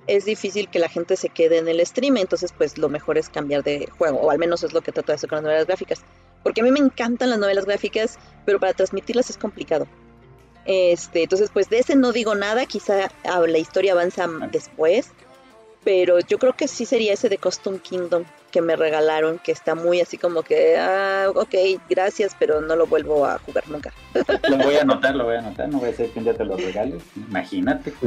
es 0.06 0.26
difícil 0.26 0.70
que 0.70 0.78
la 0.78 0.90
gente 0.90 1.16
se 1.16 1.30
quede 1.30 1.58
en 1.58 1.68
el 1.68 1.84
stream, 1.86 2.18
entonces 2.18 2.54
pues 2.56 2.78
lo 2.78 2.88
mejor 2.88 3.18
es 3.18 3.30
cambiar 3.30 3.64
de 3.64 3.88
juego, 3.98 4.20
o 4.20 4.30
al 4.30 4.38
menos 4.38 4.64
es 4.64 4.74
lo 4.74 4.82
que 4.82 4.92
trato 4.92 5.12
de 5.12 5.16
hacer 5.16 5.30
con 5.30 5.38
las 5.38 5.44
novelas 5.44 5.66
gráficas. 5.66 6.02
Porque 6.44 6.62
a 6.62 6.64
mí 6.64 6.72
me 6.72 6.80
encantan 6.80 7.32
las 7.32 7.40
novelas 7.40 7.66
gráficas, 7.66 8.18
pero 8.46 8.60
para 8.60 8.74
transmitirlas 8.74 9.30
es 9.30 9.38
complicado. 9.38 9.88
Este, 10.66 11.24
entonces 11.24 11.50
pues 11.52 11.70
de 11.70 11.80
ese 11.80 11.96
no 11.96 12.12
digo 12.12 12.36
nada, 12.36 12.66
quizá 12.66 13.10
ah, 13.24 13.42
la 13.48 13.58
historia 13.58 13.94
avanza 13.94 14.28
después, 14.52 15.12
pero 15.84 16.20
yo 16.20 16.38
creo 16.38 16.54
que 16.54 16.68
sí 16.68 16.86
sería 16.86 17.14
ese 17.14 17.30
de 17.30 17.38
Custom 17.38 17.80
Kingdom 17.80 18.26
que 18.52 18.62
me 18.62 18.76
regalaron, 18.76 19.40
que 19.40 19.52
está 19.52 19.76
muy 19.76 20.02
así 20.02 20.18
como 20.18 20.42
que, 20.42 20.78
ah, 20.78 21.28
ok, 21.34 21.56
gracias, 21.90 22.36
pero 22.38 22.62
no 22.62 22.76
lo 22.76 22.88
vuelvo 22.88 23.26
a 23.26 23.38
jugar 23.40 23.68
nunca. 23.70 23.94
Lo 24.50 24.58
voy 24.58 24.76
a 24.76 24.82
anotar, 24.82 25.16
lo 25.16 25.26
voy 25.26 25.36
a 25.36 25.40
anotar. 25.40 25.70
No 25.70 25.80
voy 25.80 25.90
a 25.90 25.94
ser 25.94 26.10
que 26.10 26.20
un 26.20 26.26
día 26.26 26.34
te 26.34 26.44
lo 26.44 26.58
regales. 26.58 27.02
Imagínate. 27.16 27.94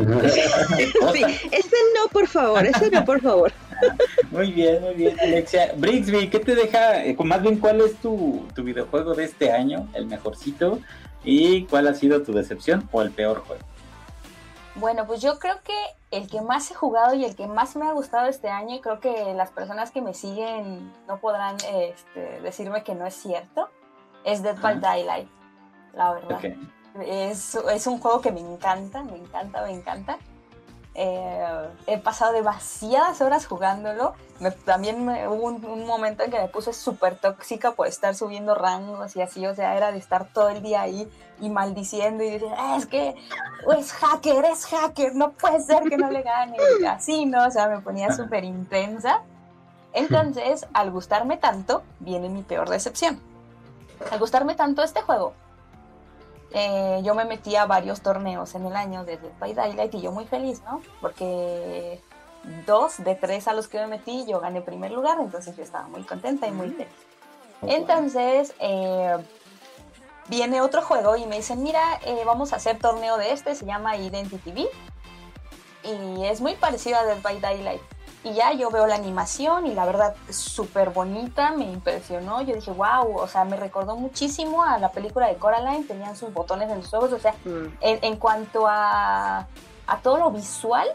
Sí, 1.13 1.25
ese 1.51 1.77
no, 1.95 2.09
por 2.11 2.27
favor, 2.27 2.65
ese 2.67 2.91
no, 2.91 3.05
por 3.05 3.21
favor. 3.21 3.53
Muy 4.31 4.53
bien, 4.53 4.81
muy 4.81 4.95
bien, 4.95 5.19
Alexia. 5.21 5.73
Brixby, 5.77 6.31
¿qué 6.31 6.39
te 6.39 6.55
deja? 6.55 7.05
eh, 7.05 7.17
más 7.19 7.43
bien, 7.43 7.59
¿cuál 7.59 7.81
es 7.81 7.97
tu, 7.97 8.47
tu 8.55 8.63
videojuego 8.63 9.15
de 9.15 9.25
este 9.25 9.51
año? 9.51 9.89
El 9.93 10.07
mejorcito. 10.07 10.79
¿Y 11.25 11.65
cuál 11.65 11.89
ha 11.89 11.95
sido 11.95 12.23
tu 12.23 12.33
decepción 12.33 12.89
o 12.93 13.03
el 13.03 13.11
peor 13.11 13.41
juego? 13.45 13.63
Bueno, 14.77 15.07
pues 15.07 15.21
yo 15.21 15.39
creo 15.39 15.57
que 15.65 15.75
el 16.13 16.29
que 16.29 16.41
más 16.43 16.71
he 16.71 16.75
jugado 16.75 17.15
y 17.15 17.25
el 17.25 17.35
que 17.35 17.47
más 17.47 17.75
me 17.75 17.89
ha 17.89 17.93
gustado 17.93 18.29
este 18.29 18.49
año, 18.49 18.77
y 18.77 18.81
creo 18.81 19.01
que 19.01 19.35
las 19.35 19.51
personas 19.51 19.91
que 19.91 20.03
me 20.03 20.15
siguen 20.15 20.93
no 21.09 21.19
podrán 21.19 21.57
este, 21.73 22.41
decirme 22.43 22.85
que 22.85 22.95
no 22.95 23.07
es 23.07 23.15
cierto, 23.15 23.71
es 24.25 24.43
Dead 24.43 24.61
by. 24.61 24.79
Daylight, 24.79 25.29
la 25.95 26.13
verdad. 26.13 26.41
Es 27.01 27.87
un 27.87 27.99
juego 27.99 28.21
que 28.21 28.31
me 28.31 28.41
encanta, 28.41 29.03
me 29.03 29.17
encanta, 29.17 29.63
me 29.63 29.73
encanta. 29.73 30.19
Eh, 30.95 31.69
he 31.87 31.97
pasado 31.99 32.33
demasiadas 32.33 33.21
horas 33.23 33.47
jugándolo. 33.47 34.13
Me- 34.41 34.51
también 34.51 35.05
me- 35.07 35.27
hubo 35.29 35.45
un, 35.47 35.65
un 35.65 35.87
momento 35.87 36.23
en 36.23 36.31
que 36.31 36.39
me 36.39 36.49
puse 36.49 36.73
súper 36.75 37.17
tóxica 37.17 37.73
por 37.73 37.87
estar 37.87 38.15
subiendo 38.15 38.55
rangos 38.55 39.17
y 39.17 39.23
así, 39.23 39.47
o 39.47 39.55
sea, 39.55 39.77
era 39.77 39.91
de 39.91 39.99
estar 39.99 40.27
todo 40.33 40.51
el 40.51 40.63
día 40.63 40.83
ahí 40.83 41.11
y 41.41 41.49
maldiciendo 41.49 42.23
y 42.23 42.31
diciendo, 42.31 42.57
"Ah, 42.59 42.77
es 42.79 42.87
que 42.87 43.15
es 43.79 43.93
hacker, 43.93 44.45
es 44.45 44.67
hacker, 44.67 45.15
no 45.15 45.33
puede 45.33 45.61
ser 45.61 45.83
que 45.89 45.97
no 45.97 46.11
le 46.11 46.23
gane. 46.23 46.57
Y 46.81 46.85
así, 46.85 47.25
¿no? 47.25 47.47
O 47.47 47.51
sea, 47.51 47.69
me 47.69 47.81
ponía 47.81 48.13
súper 48.13 48.45
intensa. 48.45 49.23
Entonces, 49.95 50.67
al 50.73 50.91
gustarme 50.91 51.37
tanto, 51.37 51.83
viene 52.01 52.29
mi 52.29 52.43
peor 52.43 52.69
decepción. 52.69 53.21
Al 54.11 54.19
gustarme 54.19 54.55
tanto 54.55 54.83
este 54.83 55.01
juego, 55.03 55.33
eh, 56.55 57.01
yo 57.03 57.15
me 57.15 57.25
metí 57.25 57.57
a 57.57 57.67
varios 57.67 58.01
torneos 58.01 58.55
en 58.55 58.67
el 58.67 58.77
año 58.77 59.05
de 59.05 59.17
Dead 59.17 59.33
by 59.39 59.55
Daylight 59.55 59.95
y 59.95 60.01
yo 60.01 60.13
muy 60.13 60.27
feliz, 60.27 60.63
¿no? 60.65 60.83
Porque 61.01 62.01
dos 62.67 63.03
de 63.03 63.15
tres 63.15 63.49
a 63.49 63.53
los 63.53 63.69
que 63.69 63.79
me 63.79 63.87
metí 63.87 64.25
yo 64.27 64.41
gané 64.41 64.61
primer 64.61 64.91
lugar, 64.91 65.19
entonces 65.21 65.57
yo 65.57 65.63
estaba 65.63 65.89
muy 65.89 66.03
contenta 66.03 66.47
y 66.47 66.51
muy 66.51 66.71
feliz. 66.71 66.93
Entonces, 67.63 68.55
eh, 68.59 69.17
viene 70.29 70.61
otro 70.61 70.83
juego 70.83 71.17
y 71.17 71.27
me 71.27 71.37
dicen, 71.37 71.63
mira, 71.63 72.01
eh, 72.05 72.23
vamos 72.25 72.53
a 72.53 72.57
hacer 72.57 72.79
torneo 72.79 73.17
de 73.17 73.33
este, 73.33 73.55
se 73.55 73.67
llama 73.67 73.97
Identity 73.97 74.51
V. 74.51 74.69
Y 75.85 76.25
es 76.27 76.41
muy 76.41 76.55
parecido 76.55 76.99
a 76.99 77.05
Dead 77.05 77.21
by 77.23 77.41
Daylight. 77.41 77.83
Y 78.25 78.35
ya 78.35 78.53
yo 78.53 78.71
veo 78.71 78.87
la 78.87 78.95
animación 78.95 79.67
y 79.67 79.75
la 79.75 79.85
verdad 79.85 80.15
súper 80.31 80.91
bonita, 80.91 81.51
me 81.53 81.65
impresionó. 81.65 82.41
Yo 82.43 82.55
dije, 82.55 82.71
wow, 82.71 83.17
o 83.17 83.27
sea, 83.27 83.45
me 83.45 83.57
recordó 83.57 83.97
muchísimo 83.97 84.63
a 84.63 84.79
la 84.79 84.91
película 84.93 85.27
de 85.27 85.35
Coraline, 85.37 85.85
tenían 85.85 86.15
sus 86.15 86.33
botones 86.33 86.71
en 86.71 86.79
los 86.79 86.95
ojos, 86.95 87.13
o 87.13 87.19
sea, 87.19 87.35
Mm. 87.45 87.67
en, 87.81 87.99
en 88.03 88.17
cuanto 88.17 88.67
a, 88.69 89.49
a 89.89 89.97
todo 90.03 90.19
lo 90.19 90.31
visual, 90.31 90.87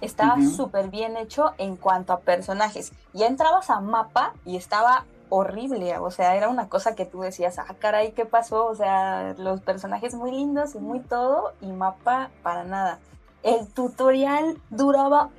estaba 0.00 0.34
Ujú. 0.34 0.50
súper 0.50 0.88
bien 0.88 1.16
hecho 1.16 1.52
en 1.58 1.76
cuanto 1.76 2.12
a 2.12 2.20
personajes. 2.20 2.92
Ya 3.12 3.26
entrabas 3.26 3.68
a 3.68 3.80
mapa 3.80 4.34
y 4.44 4.56
estaba 4.56 5.04
horrible, 5.30 5.96
o 5.98 6.10
sea, 6.10 6.36
era 6.36 6.48
una 6.48 6.68
cosa 6.68 6.94
que 6.94 7.06
tú 7.06 7.22
decías, 7.22 7.58
ah, 7.58 7.74
caray, 7.78 8.12
¿qué 8.12 8.24
pasó? 8.26 8.66
O 8.66 8.74
sea, 8.76 9.34
los 9.38 9.62
personajes 9.62 10.14
muy 10.14 10.30
lindos 10.30 10.74
y 10.74 10.78
muy 10.78 11.00
todo, 11.00 11.54
y 11.60 11.66
mapa 11.72 12.30
para 12.42 12.64
nada. 12.64 12.98
El 13.42 13.66
tutorial 13.72 14.58
duraba 14.70 15.30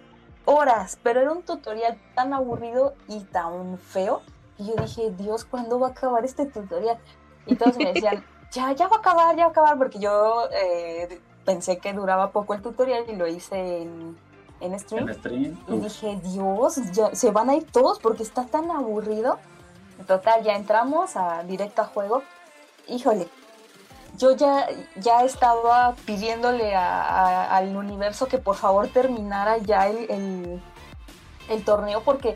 horas, 0.46 0.98
pero 1.04 1.22
era 1.22 1.32
un 1.32 1.44
tutorial 1.44 1.98
tan 2.16 2.34
aburrido 2.34 2.94
y 3.08 3.20
tan 3.22 3.78
feo, 3.78 4.22
que 4.58 4.66
yo 4.66 4.74
dije, 4.76 5.12
Dios, 5.12 5.46
¿cuándo 5.46 5.80
va 5.80 5.88
a 5.88 5.92
acabar 5.92 6.26
este 6.26 6.46
tutorial? 6.46 6.98
Y 7.46 7.56
todos 7.56 7.78
me 7.78 7.94
decían, 7.94 8.24
ya, 8.52 8.72
ya 8.74 8.88
va 8.88 8.98
a 8.98 9.00
acabar, 9.00 9.36
ya 9.36 9.44
va 9.44 9.48
a 9.48 9.52
acabar, 9.52 9.78
porque 9.78 10.00
yo 10.00 10.48
eh, 10.52 11.22
pensé 11.46 11.78
que 11.78 11.94
duraba 11.94 12.32
poco 12.32 12.54
el 12.54 12.62
tutorial 12.62 13.06
y 13.08 13.16
lo 13.16 13.28
hice 13.28 13.82
en, 13.82 14.18
en 14.60 14.80
stream. 14.80 15.10
En 15.10 15.16
stream. 15.16 15.60
Y 15.68 15.78
dije, 15.78 16.20
Dios, 16.24 16.76
ya, 16.92 17.14
se 17.16 17.32
van 17.32 17.50
a 17.50 17.56
ir 17.56 17.66
todos 17.72 18.00
porque 18.00 18.24
está 18.24 18.46
tan 18.46 18.72
aburrido. 18.72 19.40
Total, 20.08 20.44
ya 20.44 20.56
entramos 20.56 21.16
a 21.16 21.44
directo 21.44 21.82
a 21.82 21.86
juego. 21.86 22.24
Híjole, 22.88 23.28
yo 24.18 24.36
ya, 24.36 24.68
ya 24.96 25.24
estaba 25.24 25.96
pidiéndole 26.06 26.76
a- 26.76 27.56
al 27.56 27.76
universo 27.76 28.28
que 28.28 28.38
por 28.38 28.56
favor 28.56 28.88
terminara 28.88 29.58
ya 29.58 29.88
el, 29.88 30.62
el- 31.50 31.64
torneo 31.66 32.02
porque 32.04 32.36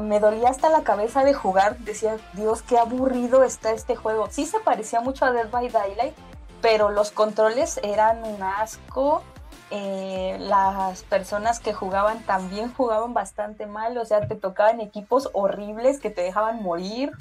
me 0.00 0.18
dolía 0.20 0.48
hasta 0.48 0.68
la 0.70 0.82
cabeza 0.82 1.24
de 1.24 1.34
jugar. 1.34 1.76
Decía, 1.78 2.16
Dios, 2.32 2.62
qué 2.62 2.78
aburrido 2.78 3.44
está 3.44 3.70
este 3.72 3.96
juego. 3.96 4.26
Sí 4.30 4.46
se 4.46 4.60
parecía 4.60 5.00
mucho 5.00 5.24
a 5.26 5.30
Dead 5.32 5.50
by 5.50 5.68
Daylight, 5.68 6.14
pero 6.62 6.90
los 6.90 7.10
controles 7.10 7.78
eran 7.82 8.24
un 8.24 8.42
asco. 8.42 9.22
Eh, 9.70 10.38
las 10.40 11.02
personas 11.02 11.60
que 11.60 11.74
jugaban 11.74 12.22
también 12.24 12.72
jugaban 12.72 13.12
bastante 13.12 13.66
mal, 13.66 13.98
o 13.98 14.04
sea, 14.06 14.26
te 14.26 14.34
tocaban 14.34 14.80
equipos 14.80 15.28
horribles 15.34 16.00
que 16.00 16.08
te 16.08 16.22
dejaban 16.22 16.62
morir, 16.62 17.12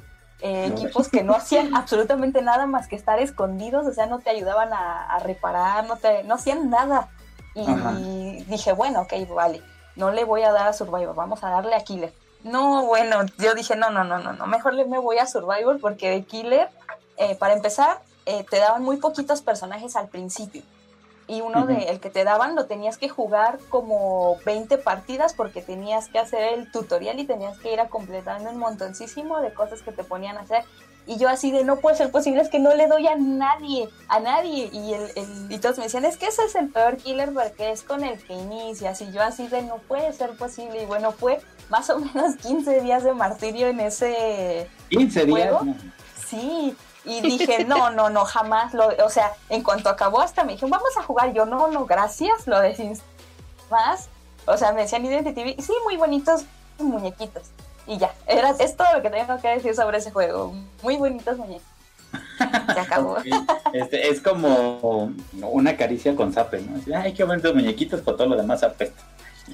eh, 0.41 0.67
equipos 0.67 1.09
que 1.09 1.23
no 1.23 1.33
hacían 1.33 1.75
absolutamente 1.75 2.41
nada 2.41 2.65
más 2.67 2.87
que 2.87 2.95
estar 2.95 3.19
escondidos, 3.19 3.87
o 3.87 3.91
sea, 3.91 4.05
no 4.05 4.19
te 4.19 4.29
ayudaban 4.29 4.71
a, 4.73 5.05
a 5.05 5.19
reparar, 5.19 5.85
no, 5.85 5.97
te, 5.97 6.23
no 6.23 6.35
hacían 6.35 6.69
nada. 6.69 7.09
Y 7.55 8.43
dije, 8.43 8.71
bueno, 8.73 9.01
ok, 9.01 9.13
vale, 9.33 9.63
no 9.95 10.11
le 10.11 10.25
voy 10.25 10.43
a 10.43 10.51
dar 10.51 10.67
a 10.67 10.73
Survivor, 10.73 11.15
vamos 11.15 11.43
a 11.43 11.49
darle 11.49 11.75
a 11.75 11.83
Killer. 11.83 12.13
No, 12.43 12.85
bueno, 12.85 13.25
yo 13.39 13.55
dije, 13.55 13.75
no, 13.75 13.89
no, 13.89 14.03
no, 14.03 14.19
no, 14.19 14.33
no, 14.33 14.45
mejor 14.45 14.75
le 14.75 14.85
me 14.85 14.99
voy 14.99 15.17
a 15.17 15.25
Survivor 15.25 15.79
porque 15.81 16.11
de 16.11 16.23
Killer, 16.23 16.69
eh, 17.17 17.35
para 17.35 17.53
empezar, 17.53 17.99
eh, 18.25 18.45
te 18.49 18.59
daban 18.59 18.83
muy 18.83 18.97
poquitos 18.97 19.41
personajes 19.41 19.95
al 19.95 20.07
principio. 20.07 20.61
Y 21.27 21.41
uno 21.41 21.59
Ujú. 21.65 21.67
de 21.67 21.89
el 21.89 21.99
que 21.99 22.09
te 22.09 22.23
daban 22.23 22.55
lo 22.55 22.65
tenías 22.67 22.97
que 22.97 23.09
jugar 23.09 23.59
como 23.69 24.37
20 24.45 24.77
partidas 24.77 25.33
porque 25.33 25.61
tenías 25.61 26.07
que 26.07 26.19
hacer 26.19 26.53
el 26.53 26.71
tutorial 26.71 27.19
y 27.19 27.25
tenías 27.25 27.57
que 27.59 27.73
ir 27.73 27.79
a 27.81 27.89
completando 27.89 28.49
un 28.49 28.57
montoncísimo 28.57 29.41
de 29.41 29.53
cosas 29.53 29.81
que 29.81 29.91
te 29.91 30.03
ponían 30.05 30.37
a 30.37 30.41
hacer. 30.41 30.63
Y 31.05 31.17
yo 31.17 31.29
así 31.29 31.51
de 31.51 31.63
no 31.63 31.77
puede 31.77 31.95
ser 31.95 32.11
posible, 32.11 32.41
es 32.41 32.49
que 32.49 32.59
no 32.59 32.73
le 32.73 32.87
doy 32.87 33.07
a 33.07 33.15
nadie, 33.15 33.87
a 34.09 34.19
nadie. 34.19 34.69
Y, 34.73 34.93
el, 34.93 35.09
el- 35.15 35.51
y 35.51 35.57
todos 35.59 35.77
me 35.77 35.85
decían, 35.85 36.03
es 36.05 36.17
que 36.17 36.27
ese 36.27 36.43
es 36.43 36.55
el 36.55 36.69
peor 36.69 36.97
killer 36.97 37.33
porque 37.33 37.71
es 37.71 37.81
con 37.83 38.03
el 38.03 38.21
que 38.23 38.33
inicias. 38.33 39.01
Y 39.01 39.11
yo 39.13 39.21
así 39.21 39.47
de 39.47 39.61
no 39.63 39.77
puede 39.77 40.11
ser 40.13 40.31
posible. 40.37 40.83
Y 40.83 40.85
bueno, 40.85 41.11
fue 41.13 41.39
más 41.69 41.89
o 41.89 41.99
menos 41.99 42.35
15 42.37 42.81
días 42.81 43.03
de 43.05 43.13
martirio 43.13 43.67
en 43.67 43.79
ese 43.81 44.69
15 44.89 45.25
días. 45.25 45.49
¿Juego? 45.49 45.63
no. 45.65 45.75
Sí, 46.25 46.75
y 47.07 47.21
dije, 47.21 47.63
no, 47.65 47.89
no, 47.89 48.09
no, 48.09 48.25
jamás. 48.25 48.73
Lo, 48.73 48.89
o 49.03 49.09
sea, 49.09 49.31
en 49.49 49.63
cuanto 49.63 49.89
acabó, 49.89 50.21
hasta 50.21 50.43
me 50.43 50.53
dijeron, 50.53 50.71
vamos 50.71 50.95
a 50.97 51.03
jugar. 51.03 51.33
Yo, 51.33 51.45
no, 51.45 51.67
no, 51.67 51.85
gracias, 51.85 52.45
lo 52.45 52.59
desinst 52.59 53.01
más. 53.71 54.09
O 54.45 54.57
sea, 54.57 54.71
me 54.73 54.81
decían 54.81 55.05
Identity 55.05 55.33
TV, 55.33 55.55
sí, 55.61 55.73
muy 55.83 55.97
bonitos 55.97 56.43
muñequitos. 56.79 57.43
Y 57.85 57.97
ya, 57.97 58.13
era, 58.25 58.51
es 58.59 58.75
todo 58.75 58.87
lo 58.93 59.01
que 59.01 59.09
tengo 59.09 59.39
que 59.39 59.47
decir 59.47 59.73
sobre 59.73 59.97
ese 59.97 60.11
juego. 60.11 60.53
Muy 60.83 60.97
bonitos 60.97 61.37
muñecos. 61.37 61.67
Se 62.73 62.79
acabó. 62.79 63.17
Este, 63.73 64.09
es 64.09 64.21
como 64.21 65.11
una 65.41 65.75
caricia 65.75 66.15
con 66.15 66.31
zape, 66.31 66.61
¿no? 66.61 66.97
Ay, 66.97 67.13
qué 67.13 67.25
bonitos 67.25 67.53
muñequitos, 67.53 67.99
por 67.99 68.15
todo 68.15 68.27
lo 68.27 68.37
demás 68.37 68.63
apesta. 68.63 69.03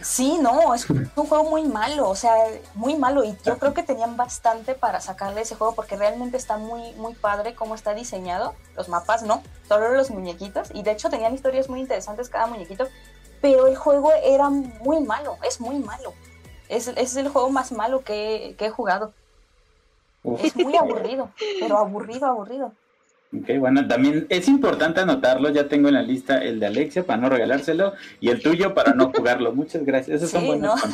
Sí, 0.01 0.37
no, 0.41 0.73
es 0.73 0.89
un 0.89 1.07
juego 1.13 1.43
muy 1.43 1.63
malo, 1.63 2.09
o 2.09 2.15
sea, 2.15 2.33
muy 2.73 2.95
malo. 2.95 3.23
Y 3.23 3.37
yo 3.45 3.57
creo 3.59 3.73
que 3.73 3.83
tenían 3.83 4.17
bastante 4.17 4.73
para 4.73 4.99
sacarle 4.99 5.41
ese 5.41 5.55
juego 5.55 5.75
porque 5.75 5.95
realmente 5.95 6.35
está 6.37 6.57
muy, 6.57 6.93
muy 6.93 7.13
padre 7.13 7.53
cómo 7.53 7.75
está 7.75 7.93
diseñado. 7.93 8.55
Los 8.75 8.89
mapas 8.89 9.23
no, 9.23 9.43
solo 9.67 9.93
los 9.93 10.09
muñequitos. 10.09 10.69
Y 10.73 10.81
de 10.83 10.91
hecho 10.91 11.09
tenían 11.09 11.33
historias 11.33 11.69
muy 11.69 11.79
interesantes 11.79 12.29
cada 12.29 12.47
muñequito. 12.47 12.87
Pero 13.41 13.67
el 13.67 13.75
juego 13.75 14.11
era 14.23 14.49
muy 14.49 15.01
malo, 15.01 15.37
es 15.47 15.59
muy 15.59 15.77
malo. 15.77 16.13
Es, 16.69 16.87
es 16.87 17.15
el 17.15 17.29
juego 17.29 17.49
más 17.49 17.71
malo 17.71 18.03
que, 18.03 18.55
que 18.57 18.67
he 18.67 18.69
jugado. 18.69 19.13
Es 20.39 20.55
muy 20.55 20.75
aburrido, 20.77 21.29
pero 21.59 21.77
aburrido, 21.77 22.25
aburrido. 22.25 22.71
Ok, 23.35 23.57
bueno, 23.59 23.87
también 23.87 24.27
es 24.29 24.47
importante 24.47 25.01
anotarlo, 25.01 25.49
ya 25.49 25.67
tengo 25.67 25.87
en 25.87 25.95
la 25.95 26.03
lista 26.03 26.37
el 26.37 26.59
de 26.59 26.67
Alexia 26.67 27.03
para 27.03 27.19
no 27.19 27.29
regalárselo 27.29 27.93
y 28.19 28.29
el 28.29 28.41
tuyo 28.41 28.75
para 28.75 28.93
no 28.93 29.11
jugarlo. 29.11 29.53
Muchas 29.53 29.83
gracias, 29.85 30.17
esos 30.17 30.29
son 30.29 30.45
buenos 30.45 30.79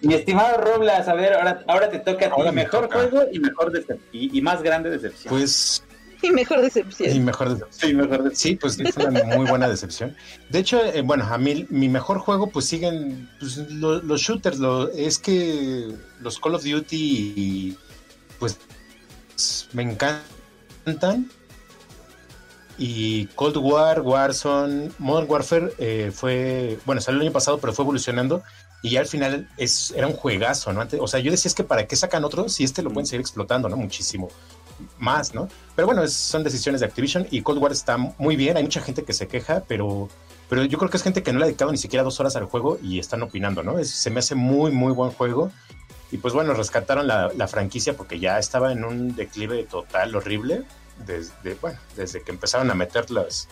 Mi 0.00 0.14
estimado 0.14 0.58
Roblas, 0.58 1.08
a 1.08 1.14
ver, 1.14 1.34
ahora, 1.34 1.64
ahora 1.66 1.90
te 1.90 1.98
toca 1.98 2.26
a 2.26 2.34
ti, 2.34 2.42
mejor 2.52 2.88
juego 2.92 3.22
y 3.32 3.40
mejor 3.40 3.72
y, 4.12 4.38
y, 4.38 4.42
más 4.42 4.62
grande 4.62 4.90
decepción. 4.90 5.30
Pues... 5.30 5.82
Y 6.20 6.32
mejor 6.32 6.60
decepción. 6.62 7.14
Y 7.14 7.20
mejor 7.20 7.50
decepción. 7.50 7.90
Sí, 7.90 7.94
mejor 7.94 8.24
decepción. 8.24 8.34
sí 8.34 8.56
pues 8.56 8.76
fue 8.92 9.06
una 9.06 9.22
muy 9.36 9.46
buena 9.46 9.68
decepción. 9.68 10.16
De 10.50 10.58
hecho, 10.58 10.84
eh, 10.84 11.02
bueno, 11.02 11.24
a 11.24 11.38
mí 11.38 11.64
mi 11.70 11.88
mejor 11.88 12.18
juego 12.18 12.48
pues 12.48 12.64
siguen 12.64 13.30
pues, 13.38 13.56
los 13.70 14.20
shooters, 14.20 14.58
lo, 14.58 14.90
es 14.90 15.20
que 15.20 15.86
los 16.20 16.40
Call 16.40 16.56
of 16.56 16.64
Duty 16.64 17.76
pues 18.40 18.58
me 19.72 19.82
encantan. 19.82 21.30
Y 22.78 23.26
Cold 23.34 23.56
War, 23.56 24.02
Warzone, 24.02 24.90
Modern 24.98 25.28
Warfare 25.28 25.72
eh, 25.78 26.12
fue, 26.14 26.78
bueno, 26.86 27.00
salió 27.00 27.20
el 27.20 27.26
año 27.26 27.32
pasado, 27.32 27.58
pero 27.58 27.72
fue 27.72 27.82
evolucionando. 27.82 28.42
Y 28.82 28.90
ya 28.90 29.00
al 29.00 29.06
final 29.06 29.48
es, 29.56 29.92
era 29.96 30.06
un 30.06 30.12
juegazo, 30.12 30.72
¿no? 30.72 30.86
o 31.00 31.08
sea, 31.08 31.18
yo 31.18 31.32
decía 31.32 31.48
es 31.48 31.54
que 31.56 31.64
para 31.64 31.88
qué 31.88 31.96
sacan 31.96 32.24
otro 32.24 32.48
si 32.48 32.62
este 32.62 32.82
lo 32.82 32.90
pueden 32.90 33.06
seguir 33.06 33.20
explotando, 33.20 33.68
¿no? 33.68 33.76
Muchísimo 33.76 34.28
más, 34.98 35.34
¿no? 35.34 35.48
Pero 35.74 35.86
bueno, 35.86 36.06
son 36.06 36.44
decisiones 36.44 36.80
de 36.80 36.86
Activision 36.86 37.26
y 37.32 37.42
Cold 37.42 37.60
War 37.60 37.72
está 37.72 37.96
muy 37.96 38.36
bien. 38.36 38.56
Hay 38.56 38.62
mucha 38.62 38.80
gente 38.80 39.02
que 39.02 39.12
se 39.12 39.26
queja, 39.26 39.64
pero, 39.66 40.08
pero 40.48 40.64
yo 40.64 40.78
creo 40.78 40.90
que 40.90 40.96
es 40.96 41.02
gente 41.02 41.24
que 41.24 41.32
no 41.32 41.40
le 41.40 41.44
ha 41.44 41.48
dedicado 41.48 41.72
ni 41.72 41.78
siquiera 41.78 42.04
dos 42.04 42.20
horas 42.20 42.36
al 42.36 42.44
juego 42.44 42.78
y 42.80 43.00
están 43.00 43.20
opinando, 43.22 43.64
¿no? 43.64 43.82
se 43.84 44.10
me 44.10 44.20
hace 44.20 44.36
muy, 44.36 44.70
muy 44.70 44.92
buen 44.92 45.10
juego. 45.10 45.50
Y 46.10 46.18
pues 46.18 46.32
bueno, 46.32 46.54
rescataron 46.54 47.06
la, 47.06 47.48
franquicia 47.48 47.96
porque 47.96 48.18
ya 48.18 48.38
estaba 48.38 48.72
en 48.72 48.84
un 48.84 49.14
declive 49.14 49.64
total 49.64 50.14
horrible. 50.14 50.64
Desde, 51.06 51.54
bueno, 51.60 51.78
desde 51.96 52.22
que 52.22 52.32
empezaron 52.32 52.70
a 52.70 52.74
meter 52.74 53.10
los, 53.10 53.48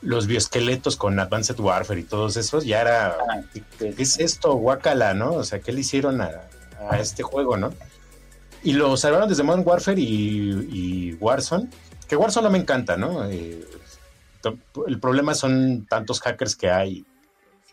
los 0.00 0.26
bioesqueletos 0.26 0.96
con 0.96 1.18
Advanced 1.18 1.58
Warfare 1.58 2.00
y 2.00 2.04
todos 2.04 2.36
esos, 2.36 2.64
ya 2.64 2.80
era. 2.80 3.18
Ah, 3.28 3.40
¿Qué 3.78 3.94
es 3.98 4.18
esto? 4.18 4.54
Guacala, 4.54 5.14
¿no? 5.14 5.34
O 5.34 5.44
sea, 5.44 5.60
¿qué 5.60 5.72
le 5.72 5.80
hicieron 5.80 6.20
a, 6.20 6.30
este 6.98 7.22
juego, 7.22 7.56
no? 7.56 7.74
Y 8.62 8.74
lo 8.74 8.96
salvaron 8.96 9.28
desde 9.28 9.42
Modern 9.42 9.66
Warfare 9.66 10.00
y, 10.00 11.16
Warzone. 11.20 11.68
Que 12.08 12.16
Warzone 12.16 12.44
no 12.44 12.50
me 12.50 12.58
encanta, 12.58 12.96
¿no? 12.96 13.28
Eh, 13.28 13.66
el 14.86 15.00
problema 15.00 15.34
son 15.34 15.86
tantos 15.86 16.20
hackers 16.20 16.56
que 16.56 16.70
hay 16.70 17.04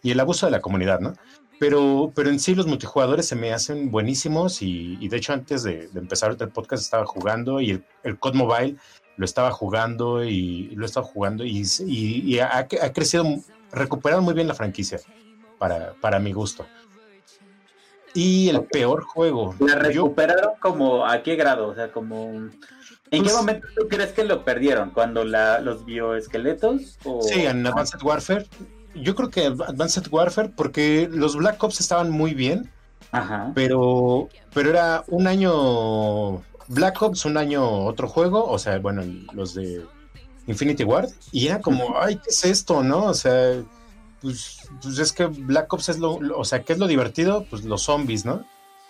y 0.02 0.12
el 0.12 0.20
abuso 0.20 0.46
de 0.46 0.52
la 0.52 0.62
comunidad, 0.62 1.00
¿no? 1.00 1.16
Pero, 1.60 2.12
pero 2.14 2.30
en 2.30 2.40
sí 2.40 2.54
los 2.54 2.68
multijugadores 2.68 3.28
se 3.28 3.36
me 3.36 3.52
hacen 3.52 3.90
buenísimos 3.90 4.62
y, 4.62 5.08
de 5.08 5.18
hecho 5.18 5.34
antes 5.34 5.64
de, 5.64 5.90
empezar 5.96 6.36
el 6.40 6.50
podcast 6.50 6.84
estaba 6.84 7.06
jugando 7.06 7.60
y 7.62 7.72
el, 7.72 7.84
el 8.04 8.20
COD 8.20 8.36
Mobile 8.36 8.76
lo 9.18 9.26
estaba 9.26 9.52
jugando 9.52 10.24
y 10.24 10.70
lo 10.76 10.86
estaba 10.86 11.06
jugando 11.06 11.44
y, 11.44 12.40
ha, 12.40 12.68
crecido, 12.94 13.26
recuperaron 13.72 14.24
muy 14.24 14.34
bien 14.34 14.48
la 14.48 14.54
franquicia 14.54 15.00
para, 15.58 15.94
para 16.00 16.20
mi 16.20 16.32
gusto. 16.32 16.66
Y 18.14 18.50
el 18.50 18.64
peor 18.64 19.04
juego. 19.04 19.54
¿La 19.60 19.76
recuperaron 19.76 20.54
como 20.60 21.06
a 21.06 21.22
qué 21.22 21.36
grado? 21.36 21.68
O 21.68 21.76
sea, 21.76 21.92
como... 21.92 22.30
¿En 23.10 23.24
qué 23.24 23.30
pues 23.30 23.36
momento 23.36 23.68
tú 23.76 23.88
crees 23.88 24.12
que 24.12 24.24
lo 24.24 24.44
perdieron? 24.44 24.92
¿Cuando 24.92 25.24
la, 25.24 25.60
los 25.60 25.86
bioesqueletos? 25.86 26.98
O... 27.06 27.22
Sí, 27.22 27.46
en 27.46 27.66
Advanced 27.66 28.02
Warfare 28.02 28.46
yo 29.02 29.16
creo 29.16 29.30
que 29.30 29.46
Advanced 29.46 30.08
Warfare, 30.12 30.50
porque 30.50 31.10
los 31.12 31.36
Black 31.36 31.64
Ops 31.64 31.80
estaban 31.80 32.10
muy 32.10 32.34
bien, 32.34 32.72
pero 33.56 34.30
pero 34.54 34.70
era 34.70 35.04
un 35.08 35.28
año 35.28 36.44
Black 36.68 37.02
Ops, 37.02 37.26
un 37.26 37.38
año 37.38 37.86
otro 37.86 38.08
juego, 38.08 38.46
o 38.46 38.60
sea, 38.60 38.80
bueno, 38.80 39.04
los 39.34 39.54
de 39.54 39.86
Infinity 40.48 40.84
Ward, 40.84 41.10
y 41.32 41.48
era 41.48 41.62
como, 41.62 42.00
ay, 42.00 42.16
¿qué 42.16 42.30
es 42.30 42.46
esto, 42.46 42.84
no? 42.84 43.06
O 43.06 43.14
sea, 43.14 43.62
pues, 44.22 44.68
pues 44.82 45.00
es 45.00 45.12
que 45.12 45.26
Black 45.26 45.72
Ops 45.72 45.90
es 45.90 46.00
lo, 46.00 46.16
o 46.16 46.46
sea, 46.46 46.64
¿qué 46.64 46.74
es 46.74 46.80
lo 46.80 46.88
divertido? 46.88 47.46
Pues 47.50 47.64
los 47.64 47.84
zombies, 47.84 48.26
¿no? 48.26 48.46